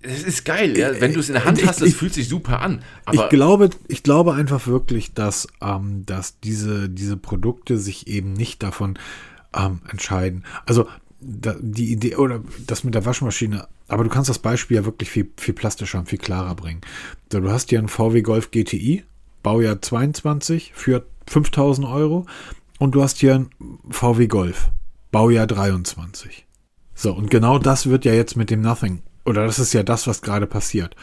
es 0.04 0.22
ist 0.22 0.44
geil, 0.44 0.76
ja? 0.78 1.00
wenn 1.00 1.12
du 1.14 1.20
es 1.20 1.28
in 1.28 1.34
der 1.34 1.44
Hand 1.44 1.64
hast, 1.66 1.80
das 1.80 1.88
ich- 1.88 1.96
fühlt 1.96 2.14
sich 2.14 2.28
super 2.28 2.60
an. 2.60 2.82
Aber 3.04 3.24
ich 3.24 3.30
glaube, 3.30 3.70
ich 3.88 4.02
glaube 4.02 4.34
einfach 4.34 4.66
wirklich, 4.66 5.12
dass, 5.14 5.48
ähm, 5.60 6.04
dass 6.06 6.38
diese, 6.40 6.88
diese 6.88 7.16
Produkte 7.16 7.78
sich 7.78 8.06
eben 8.06 8.32
nicht 8.32 8.62
davon 8.62 8.98
ähm, 9.56 9.80
entscheiden. 9.90 10.44
Also 10.66 10.86
da, 11.20 11.54
die 11.60 11.90
Idee 11.92 12.16
oder 12.16 12.42
das 12.66 12.84
mit 12.84 12.94
der 12.94 13.04
Waschmaschine, 13.06 13.66
aber 13.88 14.04
du 14.04 14.10
kannst 14.10 14.28
das 14.28 14.38
Beispiel 14.38 14.76
ja 14.76 14.84
wirklich 14.84 15.08
viel, 15.10 15.30
viel 15.38 15.54
plastischer 15.54 15.98
und 15.98 16.08
viel 16.08 16.18
klarer 16.18 16.54
bringen. 16.54 16.80
So, 17.32 17.40
du 17.40 17.50
hast 17.50 17.70
hier 17.70 17.78
einen 17.78 17.88
VW 17.88 18.20
Golf 18.22 18.50
GTI, 18.50 19.04
Baujahr 19.42 19.80
22 19.80 20.72
für 20.74 21.06
5000 21.28 21.86
Euro 21.86 22.26
und 22.78 22.94
du 22.94 23.02
hast 23.02 23.18
hier 23.18 23.34
einen 23.36 23.50
VW 23.90 24.26
Golf, 24.26 24.70
Baujahr 25.12 25.46
23. 25.46 26.46
So, 26.94 27.12
und 27.14 27.30
genau 27.30 27.58
das 27.58 27.86
wird 27.88 28.04
ja 28.04 28.12
jetzt 28.12 28.36
mit 28.36 28.50
dem 28.50 28.60
Nothing, 28.60 29.02
oder 29.24 29.46
das 29.46 29.58
ist 29.58 29.72
ja 29.72 29.82
das, 29.82 30.06
was 30.06 30.22
gerade 30.22 30.46
passiert. 30.46 30.94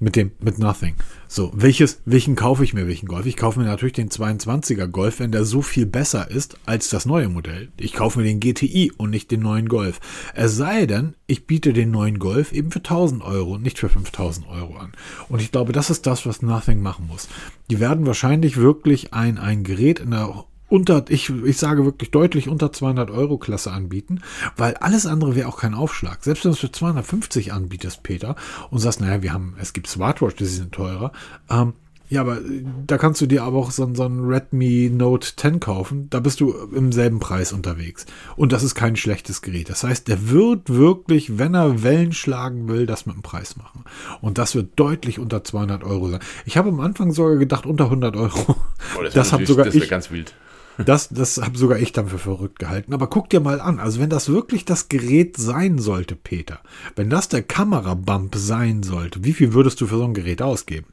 Mit 0.00 0.16
dem, 0.16 0.32
mit 0.40 0.58
Nothing. 0.58 0.96
So, 1.28 1.52
welches, 1.54 2.02
welchen 2.04 2.34
kaufe 2.34 2.64
ich 2.64 2.74
mir, 2.74 2.86
welchen 2.86 3.06
Golf? 3.06 3.26
Ich 3.26 3.36
kaufe 3.36 3.60
mir 3.60 3.66
natürlich 3.66 3.94
den 3.94 4.10
22er 4.10 4.88
Golf, 4.88 5.20
wenn 5.20 5.30
der 5.32 5.44
so 5.44 5.62
viel 5.62 5.86
besser 5.86 6.30
ist 6.30 6.58
als 6.66 6.90
das 6.90 7.06
neue 7.06 7.28
Modell. 7.28 7.68
Ich 7.78 7.92
kaufe 7.92 8.18
mir 8.18 8.24
den 8.24 8.40
GTI 8.40 8.92
und 8.96 9.10
nicht 9.10 9.30
den 9.30 9.40
neuen 9.40 9.68
Golf. 9.68 10.00
Es 10.34 10.56
sei 10.56 10.86
denn, 10.86 11.14
ich 11.26 11.46
biete 11.46 11.72
den 11.72 11.92
neuen 11.92 12.18
Golf 12.18 12.52
eben 12.52 12.72
für 12.72 12.80
1000 12.80 13.22
Euro 13.22 13.54
und 13.54 13.62
nicht 13.62 13.78
für 13.78 13.88
5000 13.88 14.46
Euro 14.48 14.76
an. 14.76 14.92
Und 15.28 15.40
ich 15.40 15.52
glaube, 15.52 15.72
das 15.72 15.90
ist 15.90 16.06
das, 16.06 16.26
was 16.26 16.42
Nothing 16.42 16.82
machen 16.82 17.06
muss. 17.06 17.28
Die 17.70 17.80
werden 17.80 18.04
wahrscheinlich 18.04 18.56
wirklich 18.56 19.14
ein, 19.14 19.38
ein 19.38 19.62
Gerät 19.62 20.00
in 20.00 20.10
der 20.10 20.44
unter, 20.74 21.04
ich, 21.08 21.30
ich 21.30 21.56
sage 21.56 21.84
wirklich 21.84 22.10
deutlich 22.10 22.48
unter 22.48 22.72
200 22.72 23.08
Euro 23.08 23.38
Klasse 23.38 23.70
anbieten, 23.70 24.22
weil 24.56 24.74
alles 24.74 25.06
andere 25.06 25.36
wäre 25.36 25.48
auch 25.48 25.56
kein 25.56 25.72
Aufschlag. 25.72 26.24
Selbst 26.24 26.44
wenn 26.44 26.50
du 26.50 26.54
es 26.54 26.60
für 26.60 26.72
250 26.72 27.52
anbietest, 27.52 28.02
Peter, 28.02 28.34
und 28.70 28.80
sagst, 28.80 29.00
naja, 29.00 29.22
wir 29.22 29.32
haben, 29.32 29.54
es 29.60 29.72
gibt 29.72 29.86
Smartwatch, 29.86 30.34
die 30.34 30.46
sind 30.46 30.72
teurer, 30.72 31.12
ähm, 31.48 31.74
ja, 32.10 32.22
aber 32.22 32.38
äh, 32.38 32.64
da 32.86 32.98
kannst 32.98 33.20
du 33.20 33.26
dir 33.26 33.44
aber 33.44 33.56
auch 33.58 33.70
so, 33.70 33.88
so 33.94 34.02
ein 34.02 34.24
Redmi 34.24 34.90
Note 34.92 35.28
10 35.36 35.60
kaufen. 35.60 36.08
Da 36.10 36.20
bist 36.20 36.40
du 36.40 36.52
im 36.74 36.92
selben 36.92 37.18
Preis 37.18 37.52
unterwegs. 37.52 38.04
Und 38.36 38.52
das 38.52 38.62
ist 38.62 38.74
kein 38.74 38.96
schlechtes 38.96 39.42
Gerät. 39.42 39.70
Das 39.70 39.84
heißt, 39.84 40.08
der 40.08 40.28
wird 40.28 40.68
wirklich, 40.70 41.38
wenn 41.38 41.54
er 41.54 41.82
Wellen 41.82 42.12
schlagen 42.12 42.68
will, 42.68 42.86
das 42.86 43.06
mit 43.06 43.14
dem 43.14 43.22
Preis 43.22 43.56
machen. 43.56 43.84
Und 44.20 44.38
das 44.38 44.54
wird 44.54 44.72
deutlich 44.76 45.18
unter 45.18 45.44
200 45.44 45.82
Euro 45.82 46.10
sein. 46.10 46.20
Ich 46.44 46.56
habe 46.56 46.68
am 46.68 46.80
Anfang 46.80 47.12
sogar 47.12 47.36
gedacht, 47.36 47.64
unter 47.64 47.84
100 47.84 48.16
Euro. 48.16 48.56
Oh, 48.98 49.02
das 49.02 49.14
wär 49.14 49.32
habe 49.32 49.46
sogar 49.46 49.64
das 49.64 49.74
ich. 49.74 49.88
ganz 49.88 50.10
wild. 50.10 50.34
Das, 50.78 51.08
das 51.08 51.38
habe 51.38 51.56
sogar 51.56 51.78
ich 51.78 51.92
dann 51.92 52.08
für 52.08 52.18
verrückt 52.18 52.58
gehalten. 52.58 52.94
Aber 52.94 53.06
guck 53.06 53.30
dir 53.30 53.40
mal 53.40 53.60
an, 53.60 53.78
also 53.78 54.00
wenn 54.00 54.10
das 54.10 54.28
wirklich 54.28 54.64
das 54.64 54.88
Gerät 54.88 55.36
sein 55.36 55.78
sollte, 55.78 56.16
Peter, 56.16 56.60
wenn 56.96 57.10
das 57.10 57.28
der 57.28 57.42
Kamerabump 57.42 58.34
sein 58.34 58.82
sollte, 58.82 59.24
wie 59.24 59.32
viel 59.32 59.52
würdest 59.52 59.80
du 59.80 59.86
für 59.86 59.98
so 59.98 60.04
ein 60.04 60.14
Gerät 60.14 60.42
ausgeben? 60.42 60.86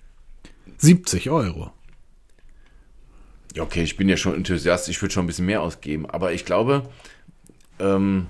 70 0.78 1.30
Euro. 1.30 1.72
Ja, 3.56 3.64
okay, 3.64 3.84
ich 3.84 3.98
bin 3.98 4.08
ja 4.08 4.18
schon 4.18 4.36
Enthusiast, 4.36 4.88
ich 4.88 5.02
würde 5.02 5.14
schon 5.14 5.26
ein 5.26 5.28
bisschen 5.28 5.46
mehr 5.46 5.62
ausgeben, 5.62 6.06
aber 6.06 6.32
ich 6.32 6.46
glaube, 6.46 6.84
ähm, 7.80 8.28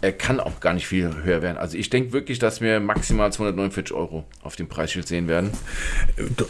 er 0.00 0.12
kann 0.12 0.40
auch 0.40 0.60
gar 0.60 0.74
nicht 0.74 0.86
viel 0.86 1.10
höher 1.24 1.42
werden. 1.42 1.56
Also 1.56 1.76
ich 1.76 1.90
denke 1.90 2.12
wirklich, 2.12 2.38
dass 2.38 2.60
wir 2.60 2.80
maximal 2.80 3.32
249 3.32 3.94
Euro 3.94 4.24
auf 4.42 4.56
dem 4.56 4.68
Preisschild 4.68 5.08
sehen 5.08 5.28
werden. 5.28 5.50
De 6.16 6.46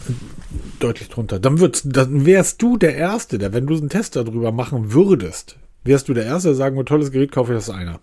deutlich 0.79 1.09
drunter. 1.09 1.39
Dann, 1.39 1.57
dann 1.57 2.25
wärst 2.25 2.61
du 2.61 2.77
der 2.77 2.95
Erste, 2.95 3.37
der, 3.37 3.53
wenn 3.53 3.67
du 3.67 3.75
einen 3.75 3.89
Test 3.89 4.15
darüber 4.15 4.51
machen 4.51 4.93
würdest, 4.93 5.57
wärst 5.83 6.09
du 6.09 6.13
der 6.13 6.25
Erste, 6.25 6.49
der 6.49 6.55
sagen 6.55 6.75
würde, 6.75 6.87
tolles 6.87 7.11
Gerät, 7.11 7.31
kaufe 7.31 7.53
ich 7.53 7.57
das 7.57 7.69
einer. 7.69 7.99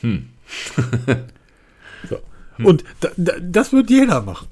Hm. 0.00 0.28
so. 2.08 2.18
Und 2.62 2.84
da, 3.00 3.08
da, 3.16 3.32
das 3.40 3.72
wird 3.72 3.90
jeder 3.90 4.22
machen. 4.22 4.48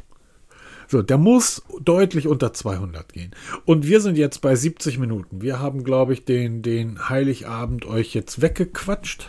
So, 0.95 1.03
der 1.03 1.19
muss 1.19 1.61
deutlich 1.83 2.29
unter 2.29 2.53
200 2.53 3.13
gehen. 3.13 3.33
Und 3.65 3.89
wir 3.89 4.01
sind 4.01 4.17
jetzt 4.17 4.41
bei 4.43 4.55
70 4.55 5.01
Minuten. 5.01 5.43
Wir 5.43 5.59
haben, 5.59 5.83
glaube 5.83 6.13
ich, 6.13 6.25
den, 6.25 6.63
den 6.63 7.09
Heiligabend 7.09 7.85
euch 7.85 8.15
jetzt 8.15 8.41
weggequatscht. 8.41 9.27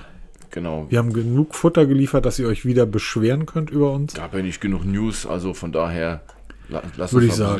Genau. 0.51 0.85
Wir 0.91 0.99
haben 0.99 1.11
genug 1.11 1.55
Futter 1.55 1.87
geliefert, 1.87 2.23
dass 2.27 2.37
ihr 2.37 2.47
euch 2.47 2.65
wieder 2.65 2.85
beschweren 2.85 3.47
könnt 3.47 3.71
über 3.71 3.91
uns. 3.93 4.13
gab 4.13 4.35
ja 4.35 4.43
nicht 4.43 4.61
genug 4.61 4.85
News, 4.85 5.25
also 5.25 5.55
von 5.55 5.71
daher 5.71 6.21
la- 6.69 6.83
lass 6.97 7.13
Würde 7.13 7.29
uns 7.29 7.39
mal 7.39 7.57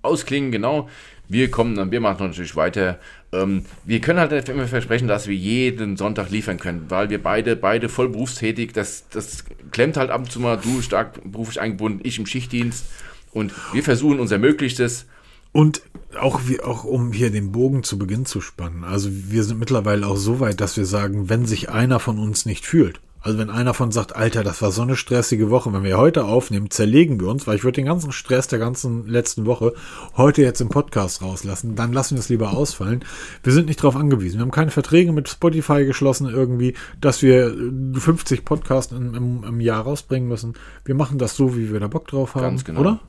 ausklingen, 0.00 0.50
genau. 0.50 0.88
Wir 1.28 1.50
kommen 1.50 1.74
dann, 1.74 1.90
wir 1.90 2.00
machen 2.00 2.28
natürlich 2.28 2.56
weiter. 2.56 2.98
Ähm, 3.32 3.66
wir 3.84 4.00
können 4.00 4.18
halt 4.18 4.48
immer 4.48 4.66
versprechen, 4.66 5.08
dass 5.08 5.28
wir 5.28 5.34
jeden 5.36 5.98
Sonntag 5.98 6.30
liefern 6.30 6.56
können, 6.58 6.86
weil 6.88 7.10
wir 7.10 7.22
beide, 7.22 7.54
beide 7.54 7.90
voll 7.90 8.08
berufstätig, 8.08 8.72
das, 8.72 9.10
das 9.10 9.44
klemmt 9.72 9.98
halt 9.98 10.08
ab 10.08 10.20
und 10.20 10.32
zu 10.32 10.40
mal, 10.40 10.56
du 10.56 10.80
stark 10.80 11.20
beruflich 11.30 11.60
eingebunden, 11.60 12.00
ich 12.02 12.18
im 12.18 12.24
Schichtdienst 12.24 12.86
und 13.32 13.52
wir 13.72 13.82
versuchen 13.82 14.20
unser 14.20 14.38
Möglichstes. 14.38 15.06
Und 15.52 15.82
auch, 16.20 16.40
wie, 16.46 16.60
auch 16.60 16.84
um 16.84 17.12
hier 17.12 17.30
den 17.30 17.50
Bogen 17.52 17.82
zu 17.82 17.98
Beginn 17.98 18.26
zu 18.26 18.40
spannen. 18.40 18.84
Also 18.84 19.08
wir 19.10 19.42
sind 19.42 19.58
mittlerweile 19.58 20.06
auch 20.06 20.16
so 20.16 20.40
weit, 20.40 20.60
dass 20.60 20.76
wir 20.76 20.84
sagen, 20.84 21.30
wenn 21.30 21.46
sich 21.46 21.70
einer 21.70 21.98
von 21.98 22.18
uns 22.18 22.44
nicht 22.44 22.66
fühlt, 22.66 23.00
also 23.26 23.38
wenn 23.40 23.50
einer 23.50 23.74
von 23.74 23.90
sagt, 23.90 24.14
Alter, 24.14 24.44
das 24.44 24.62
war 24.62 24.70
so 24.70 24.82
eine 24.82 24.94
stressige 24.94 25.50
Woche, 25.50 25.72
wenn 25.72 25.82
wir 25.82 25.98
heute 25.98 26.26
aufnehmen, 26.26 26.70
zerlegen 26.70 27.18
wir 27.18 27.26
uns, 27.26 27.44
weil 27.48 27.56
ich 27.56 27.64
würde 27.64 27.74
den 27.74 27.86
ganzen 27.86 28.12
Stress 28.12 28.46
der 28.46 28.60
ganzen 28.60 29.08
letzten 29.08 29.46
Woche 29.46 29.72
heute 30.16 30.42
jetzt 30.42 30.60
im 30.60 30.68
Podcast 30.68 31.22
rauslassen, 31.22 31.74
dann 31.74 31.92
lassen 31.92 32.14
wir 32.14 32.20
es 32.20 32.28
lieber 32.28 32.52
ausfallen. 32.52 33.04
Wir 33.42 33.52
sind 33.52 33.66
nicht 33.66 33.80
darauf 33.80 33.96
angewiesen. 33.96 34.38
Wir 34.38 34.42
haben 34.42 34.52
keine 34.52 34.70
Verträge 34.70 35.10
mit 35.10 35.28
Spotify 35.28 35.84
geschlossen 35.84 36.28
irgendwie, 36.28 36.74
dass 37.00 37.20
wir 37.20 37.48
äh, 37.48 37.98
50 37.98 38.44
Podcasts 38.44 38.92
im, 38.92 39.16
im, 39.16 39.44
im 39.44 39.60
Jahr 39.60 39.82
rausbringen 39.82 40.28
müssen. 40.28 40.54
Wir 40.84 40.94
machen 40.94 41.18
das 41.18 41.34
so, 41.34 41.56
wie 41.56 41.72
wir 41.72 41.80
da 41.80 41.88
Bock 41.88 42.06
drauf 42.06 42.36
haben, 42.36 42.42
Ganz 42.42 42.64
genau. 42.64 42.80
oder? 42.80 43.00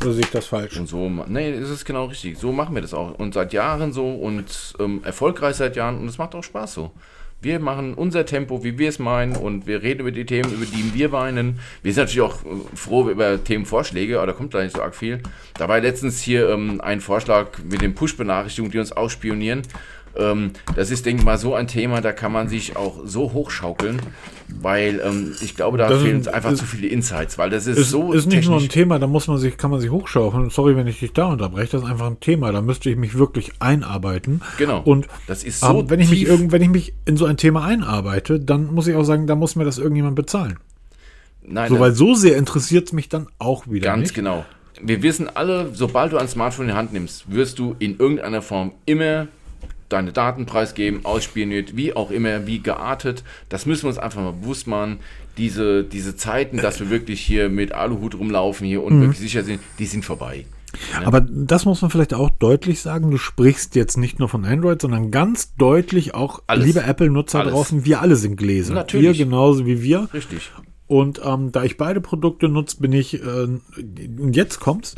Oder 0.00 0.12
sehe 0.12 0.22
ich 0.22 0.30
das 0.30 0.46
falsch? 0.46 0.78
Und 0.78 0.88
so, 0.88 1.10
nee, 1.28 1.60
das 1.60 1.68
ist 1.68 1.84
genau 1.84 2.06
richtig. 2.06 2.38
So 2.38 2.50
machen 2.50 2.74
wir 2.74 2.80
das 2.80 2.94
auch. 2.94 3.18
Und 3.18 3.34
seit 3.34 3.52
Jahren 3.52 3.92
so 3.92 4.08
und 4.08 4.74
ähm, 4.78 5.02
erfolgreich 5.04 5.56
seit 5.56 5.76
Jahren 5.76 5.98
und 5.98 6.08
es 6.08 6.16
macht 6.16 6.34
auch 6.34 6.44
Spaß 6.44 6.72
so. 6.72 6.92
Wir 7.42 7.60
machen 7.60 7.94
unser 7.94 8.24
Tempo, 8.24 8.64
wie 8.64 8.78
wir 8.78 8.88
es 8.88 8.98
meinen 8.98 9.36
und 9.36 9.66
wir 9.66 9.82
reden 9.82 10.00
über 10.00 10.10
die 10.10 10.24
Themen, 10.24 10.52
über 10.52 10.64
die 10.64 10.94
wir 10.94 11.12
weinen. 11.12 11.60
Wir 11.82 11.92
sind 11.92 12.04
natürlich 12.04 12.22
auch 12.22 12.44
äh, 12.44 12.76
froh 12.76 13.08
über 13.10 13.42
Themenvorschläge, 13.42 14.16
aber 14.18 14.28
da 14.28 14.32
kommt 14.32 14.54
da 14.54 14.62
nicht 14.62 14.74
so 14.74 14.82
arg 14.82 14.94
viel. 14.94 15.20
Da 15.54 15.68
war 15.68 15.78
letztens 15.80 16.22
hier 16.22 16.48
ähm, 16.48 16.80
ein 16.80 17.00
Vorschlag 17.00 17.58
mit 17.62 17.82
den 17.82 17.94
Push-Benachrichtigungen, 17.94 18.72
die 18.72 18.78
uns 18.78 18.92
ausspionieren. 18.92 19.62
Ähm, 20.18 20.50
das 20.74 20.90
ist, 20.90 21.06
denke 21.06 21.20
ich 21.20 21.24
mal, 21.26 21.38
so 21.38 21.54
ein 21.54 21.66
Thema, 21.68 22.00
da 22.00 22.12
kann 22.12 22.32
man 22.32 22.48
sich 22.48 22.76
auch 22.76 23.00
so 23.04 23.32
hochschaukeln, 23.32 24.00
weil 24.60 25.00
ähm, 25.04 25.32
ich 25.42 25.56
glaube, 25.56 25.78
da 25.78 25.88
Das 25.88 26.02
fehlen 26.02 26.20
ist- 26.20 26.28
einfach 26.28 26.52
ist- 26.52 26.58
zu 26.60 26.64
viele 26.64 26.86
Insights, 26.88 27.38
weil 27.38 27.50
das 27.50 27.66
ist, 27.66 27.78
ist, 27.78 27.90
so 27.90 28.12
ist 28.12 28.26
nicht 28.26 28.48
nur 28.48 28.58
ein 28.60 28.68
Thema, 28.68 28.98
da 28.98 29.06
muss 29.06 29.28
man 29.28 29.38
sich, 29.38 29.56
kann 29.56 29.70
man 29.70 29.80
sich 29.80 29.90
hochschaufeln. 29.90 30.50
Sorry, 30.50 30.76
wenn 30.76 30.86
ich 30.86 31.00
dich 31.00 31.12
da 31.12 31.26
unterbreche, 31.26 31.72
das 31.72 31.82
ist 31.82 31.88
einfach 31.88 32.06
ein 32.06 32.20
Thema. 32.20 32.52
Da 32.52 32.62
müsste 32.62 32.88
ich 32.90 32.96
mich 32.96 33.16
wirklich 33.18 33.52
einarbeiten. 33.60 34.40
Genau. 34.58 34.80
Und 34.82 35.06
Das 35.26 35.44
ist 35.44 35.60
so 35.60 35.80
ähm, 35.80 35.90
wenn 35.90 36.00
ich 36.00 36.10
mich 36.10 36.22
irgend, 36.26 36.52
wenn 36.52 36.62
ich 36.62 36.68
mich 36.70 36.94
in 37.04 37.16
so 37.16 37.24
ein 37.26 37.36
Thema 37.36 37.64
einarbeite, 37.64 38.40
dann 38.40 38.66
muss 38.72 38.86
ich 38.86 38.94
auch 38.94 39.04
sagen, 39.04 39.26
da 39.26 39.34
muss 39.34 39.56
mir 39.56 39.64
das 39.64 39.78
irgendjemand 39.78 40.16
bezahlen. 40.16 40.58
Nein, 41.48 41.68
So, 41.68 41.78
weil 41.78 41.92
so 41.92 42.14
sehr 42.14 42.36
interessiert 42.36 42.86
es 42.88 42.92
mich 42.92 43.08
dann 43.08 43.28
auch 43.38 43.66
wieder 43.68 43.86
Ganz 43.90 44.02
nicht. 44.08 44.14
genau. 44.14 44.44
Wir 44.82 45.02
wissen 45.02 45.28
alle, 45.34 45.70
sobald 45.74 46.12
du 46.12 46.18
ein 46.18 46.28
Smartphone 46.28 46.66
in 46.66 46.72
die 46.72 46.76
Hand 46.76 46.92
nimmst, 46.92 47.32
wirst 47.32 47.58
du 47.58 47.76
in 47.78 47.98
irgendeiner 47.98 48.42
Form 48.42 48.72
immer 48.84 49.28
deine 49.88 50.12
Daten 50.12 50.46
preisgeben, 50.46 51.04
ausspioniert, 51.04 51.76
wie 51.76 51.94
auch 51.94 52.10
immer, 52.10 52.46
wie 52.46 52.60
geartet. 52.60 53.22
Das 53.48 53.66
müssen 53.66 53.84
wir 53.84 53.88
uns 53.88 53.98
einfach 53.98 54.20
mal 54.22 54.32
bewusst 54.32 54.66
machen. 54.66 54.98
Diese, 55.38 55.84
diese 55.84 56.16
Zeiten, 56.16 56.56
dass 56.56 56.80
wir 56.80 56.90
wirklich 56.90 57.20
hier 57.20 57.48
mit 57.48 57.72
Aluhut 57.72 58.18
rumlaufen 58.18 58.66
hier 58.66 58.80
Mhm. 58.80 58.84
und 58.86 59.00
wirklich 59.02 59.18
sicher 59.20 59.44
sind, 59.44 59.60
die 59.78 59.86
sind 59.86 60.04
vorbei. 60.04 60.46
Aber 61.04 61.20
das 61.20 61.64
muss 61.64 61.80
man 61.80 61.90
vielleicht 61.90 62.12
auch 62.14 62.28
deutlich 62.30 62.80
sagen. 62.80 63.10
Du 63.10 63.16
sprichst 63.16 63.76
jetzt 63.76 63.96
nicht 63.96 64.18
nur 64.18 64.28
von 64.28 64.44
Android, 64.44 64.82
sondern 64.82 65.10
ganz 65.10 65.54
deutlich 65.56 66.14
auch, 66.14 66.42
Alles. 66.46 66.66
liebe 66.66 66.82
Apple-Nutzer 66.82 67.44
draußen, 67.44 67.84
wir 67.84 68.00
alle 68.02 68.16
sind 68.16 68.36
Gläser. 68.36 68.74
Natürlich. 68.74 69.18
Ihr 69.18 69.24
genauso 69.26 69.64
wie 69.66 69.82
wir. 69.82 70.08
Richtig. 70.12 70.50
Und 70.86 71.20
ähm, 71.24 71.50
da 71.50 71.64
ich 71.64 71.76
beide 71.78 72.00
Produkte 72.00 72.48
nutze, 72.48 72.76
bin 72.78 72.92
ich, 72.92 73.14
äh, 73.14 73.48
jetzt 74.32 74.60
kommt's, 74.60 74.94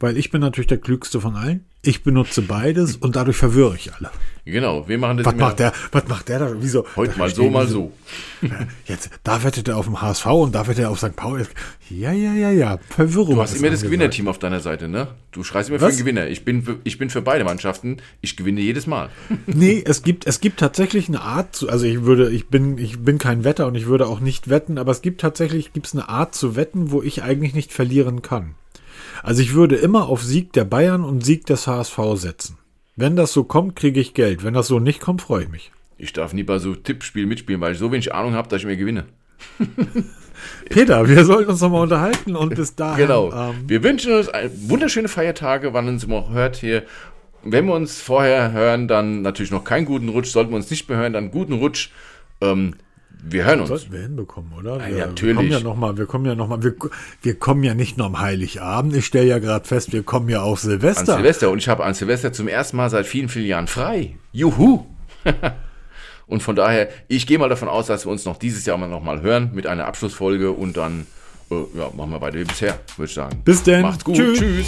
weil 0.00 0.16
ich 0.16 0.30
bin 0.30 0.40
natürlich 0.40 0.68
der 0.68 0.78
Klügste 0.78 1.20
von 1.20 1.36
allen. 1.36 1.64
Ich 1.82 2.02
benutze 2.02 2.42
beides 2.42 2.96
und 2.96 3.16
dadurch 3.16 3.36
verwirre 3.36 3.74
ich 3.74 3.94
alle. 3.94 4.10
Genau, 4.44 4.86
wir 4.88 4.98
machen 4.98 5.18
das 5.18 5.26
Was 5.26 5.36
macht 5.36 5.58
der, 5.60 5.72
was 5.92 6.08
macht 6.08 6.28
der 6.28 6.38
da? 6.38 6.52
Wieso? 6.58 6.84
heute 6.96 7.12
Da 7.12 7.18
mal 7.18 7.30
so, 7.30 7.50
mal 7.50 7.66
so. 7.66 7.92
Jetzt, 8.86 9.10
da 9.22 9.42
wettet 9.44 9.68
er 9.68 9.76
auf 9.76 9.86
dem 9.86 10.00
HSV 10.02 10.26
und 10.26 10.54
da 10.54 10.66
wettet 10.66 10.84
er 10.84 10.90
auf 10.90 10.98
St. 10.98 11.16
Pauli. 11.16 11.44
Ja, 11.88 12.12
ja, 12.12 12.34
ja, 12.34 12.50
ja. 12.50 12.78
Verwirrung. 12.88 13.36
Du 13.36 13.42
hast 13.42 13.54
immer 13.54 13.70
das. 13.70 13.82
Gewinnerteam 13.82 14.28
auf 14.28 14.38
deiner 14.38 14.60
Seite, 14.60 14.88
ne? 14.88 15.08
Du 15.32 15.42
schreist 15.42 15.68
immer 15.68 15.78
für 15.78 15.86
Was? 15.86 15.96
den 15.96 16.04
Gewinner. 16.04 16.26
Ich 16.28 16.44
bin, 16.44 16.62
für, 16.62 16.78
ich 16.84 16.98
bin 16.98 17.08
für 17.08 17.22
beide 17.22 17.44
Mannschaften. 17.44 17.98
Ich 18.20 18.36
gewinne 18.36 18.60
jedes 18.60 18.86
Mal. 18.86 19.08
Nee, 19.46 19.82
es 19.84 20.02
gibt, 20.02 20.26
es 20.26 20.40
gibt 20.40 20.60
tatsächlich 20.60 21.08
eine 21.08 21.20
Art 21.20 21.56
zu, 21.56 21.68
also 21.68 21.84
ich 21.84 22.02
würde, 22.02 22.30
ich 22.30 22.48
bin, 22.48 22.78
ich 22.78 23.00
bin 23.00 23.18
kein 23.18 23.44
Wetter 23.44 23.66
und 23.66 23.74
ich 23.74 23.86
würde 23.86 24.06
auch 24.06 24.20
nicht 24.20 24.48
wetten, 24.48 24.78
aber 24.78 24.92
es 24.92 25.02
gibt 25.02 25.20
tatsächlich, 25.20 25.72
gibt's 25.72 25.92
eine 25.92 26.08
Art 26.08 26.34
zu 26.34 26.56
wetten, 26.56 26.90
wo 26.90 27.02
ich 27.02 27.22
eigentlich 27.22 27.54
nicht 27.54 27.72
verlieren 27.72 28.22
kann. 28.22 28.54
Also 29.22 29.42
ich 29.42 29.54
würde 29.54 29.76
immer 29.76 30.08
auf 30.08 30.22
Sieg 30.22 30.52
der 30.52 30.64
Bayern 30.64 31.04
und 31.04 31.24
Sieg 31.24 31.46
des 31.46 31.66
HSV 31.66 31.98
setzen. 32.14 32.58
Wenn 32.96 33.16
das 33.16 33.32
so 33.32 33.44
kommt, 33.44 33.76
kriege 33.76 34.00
ich 34.00 34.14
Geld. 34.14 34.44
Wenn 34.44 34.54
das 34.54 34.66
so 34.66 34.78
nicht 34.78 35.00
kommt, 35.00 35.22
freue 35.22 35.44
ich 35.44 35.48
mich. 35.48 35.72
Ich 35.96 36.12
darf 36.12 36.32
nie 36.32 36.42
bei 36.42 36.58
so 36.58 36.74
Tippspielen 36.74 37.28
mitspielen, 37.28 37.60
weil 37.60 37.72
ich 37.72 37.78
so 37.78 37.92
wenig 37.92 38.14
Ahnung 38.14 38.34
habe, 38.34 38.48
dass 38.48 38.60
ich 38.60 38.66
mir 38.66 38.76
gewinne. 38.76 39.04
Peter, 40.70 41.08
wir 41.08 41.24
sollten 41.24 41.50
uns 41.50 41.60
nochmal 41.60 41.82
unterhalten 41.82 42.36
und 42.36 42.54
bis 42.54 42.74
dahin. 42.74 43.06
Genau. 43.06 43.32
Ähm, 43.32 43.64
wir 43.66 43.82
wünschen 43.82 44.12
uns 44.12 44.28
wunderschöne 44.68 45.08
Feiertage, 45.08 45.72
wann 45.74 45.88
uns 45.88 46.04
immer 46.04 46.30
hört 46.30 46.56
hier. 46.56 46.84
Wenn 47.42 47.66
wir 47.66 47.74
uns 47.74 48.00
vorher 48.00 48.52
hören, 48.52 48.88
dann 48.88 49.22
natürlich 49.22 49.50
noch 49.50 49.64
keinen 49.64 49.86
guten 49.86 50.08
Rutsch. 50.08 50.30
Sollten 50.30 50.50
wir 50.50 50.56
uns 50.56 50.70
nicht 50.70 50.88
mehr 50.88 50.98
hören, 50.98 51.12
dann 51.12 51.30
guten 51.30 51.54
Rutsch. 51.54 51.90
Ähm, 52.40 52.74
wir 53.22 53.44
hören 53.44 53.60
uns. 53.60 53.68
Das 53.68 53.80
sollten 53.82 53.94
wir 53.94 54.02
hinbekommen, 54.02 54.52
oder? 54.58 54.80
Wir, 54.80 54.96
ja, 54.96 55.06
natürlich. 55.06 55.36
Wir 55.36 55.42
kommen 55.42 55.50
ja 55.50 55.60
nochmal, 55.60 55.96
wir 55.96 56.06
kommen 56.06 56.26
ja 56.26 56.34
nochmal, 56.34 56.62
wir, 56.62 56.74
wir 57.22 57.38
kommen 57.38 57.62
ja 57.62 57.74
nicht 57.74 57.98
nur 57.98 58.06
am 58.06 58.20
Heiligabend. 58.20 58.94
Ich 58.96 59.06
stelle 59.06 59.26
ja 59.26 59.38
gerade 59.38 59.66
fest, 59.66 59.92
wir 59.92 60.02
kommen 60.02 60.28
ja 60.28 60.42
auch 60.42 60.58
Silvester. 60.58 61.14
An 61.14 61.18
Silvester 61.18 61.50
und 61.50 61.58
ich 61.58 61.68
habe 61.68 61.84
an 61.84 61.94
Silvester 61.94 62.32
zum 62.32 62.48
ersten 62.48 62.76
Mal 62.76 62.90
seit 62.90 63.06
vielen, 63.06 63.28
vielen 63.28 63.46
Jahren 63.46 63.66
frei. 63.66 64.16
Juhu! 64.32 64.86
und 66.26 66.42
von 66.42 66.56
daher, 66.56 66.88
ich 67.08 67.26
gehe 67.26 67.38
mal 67.38 67.48
davon 67.48 67.68
aus, 67.68 67.86
dass 67.86 68.06
wir 68.06 68.12
uns 68.12 68.24
noch 68.24 68.36
dieses 68.36 68.64
Jahr 68.66 68.78
mal 68.78 68.88
nochmal 68.88 69.20
hören 69.22 69.50
mit 69.54 69.66
einer 69.66 69.86
Abschlussfolge 69.86 70.52
und 70.52 70.76
dann 70.76 71.06
äh, 71.50 71.54
ja, 71.76 71.90
machen 71.96 72.10
wir 72.10 72.20
weiter 72.20 72.38
wie 72.38 72.44
bisher, 72.44 72.78
würde 72.96 73.08
ich 73.08 73.14
sagen. 73.14 73.42
Bis 73.44 73.62
denn. 73.62 73.82
Macht's 73.82 74.04
gut. 74.04 74.16
Tschüss. 74.16 74.38
Tschüss. 74.38 74.66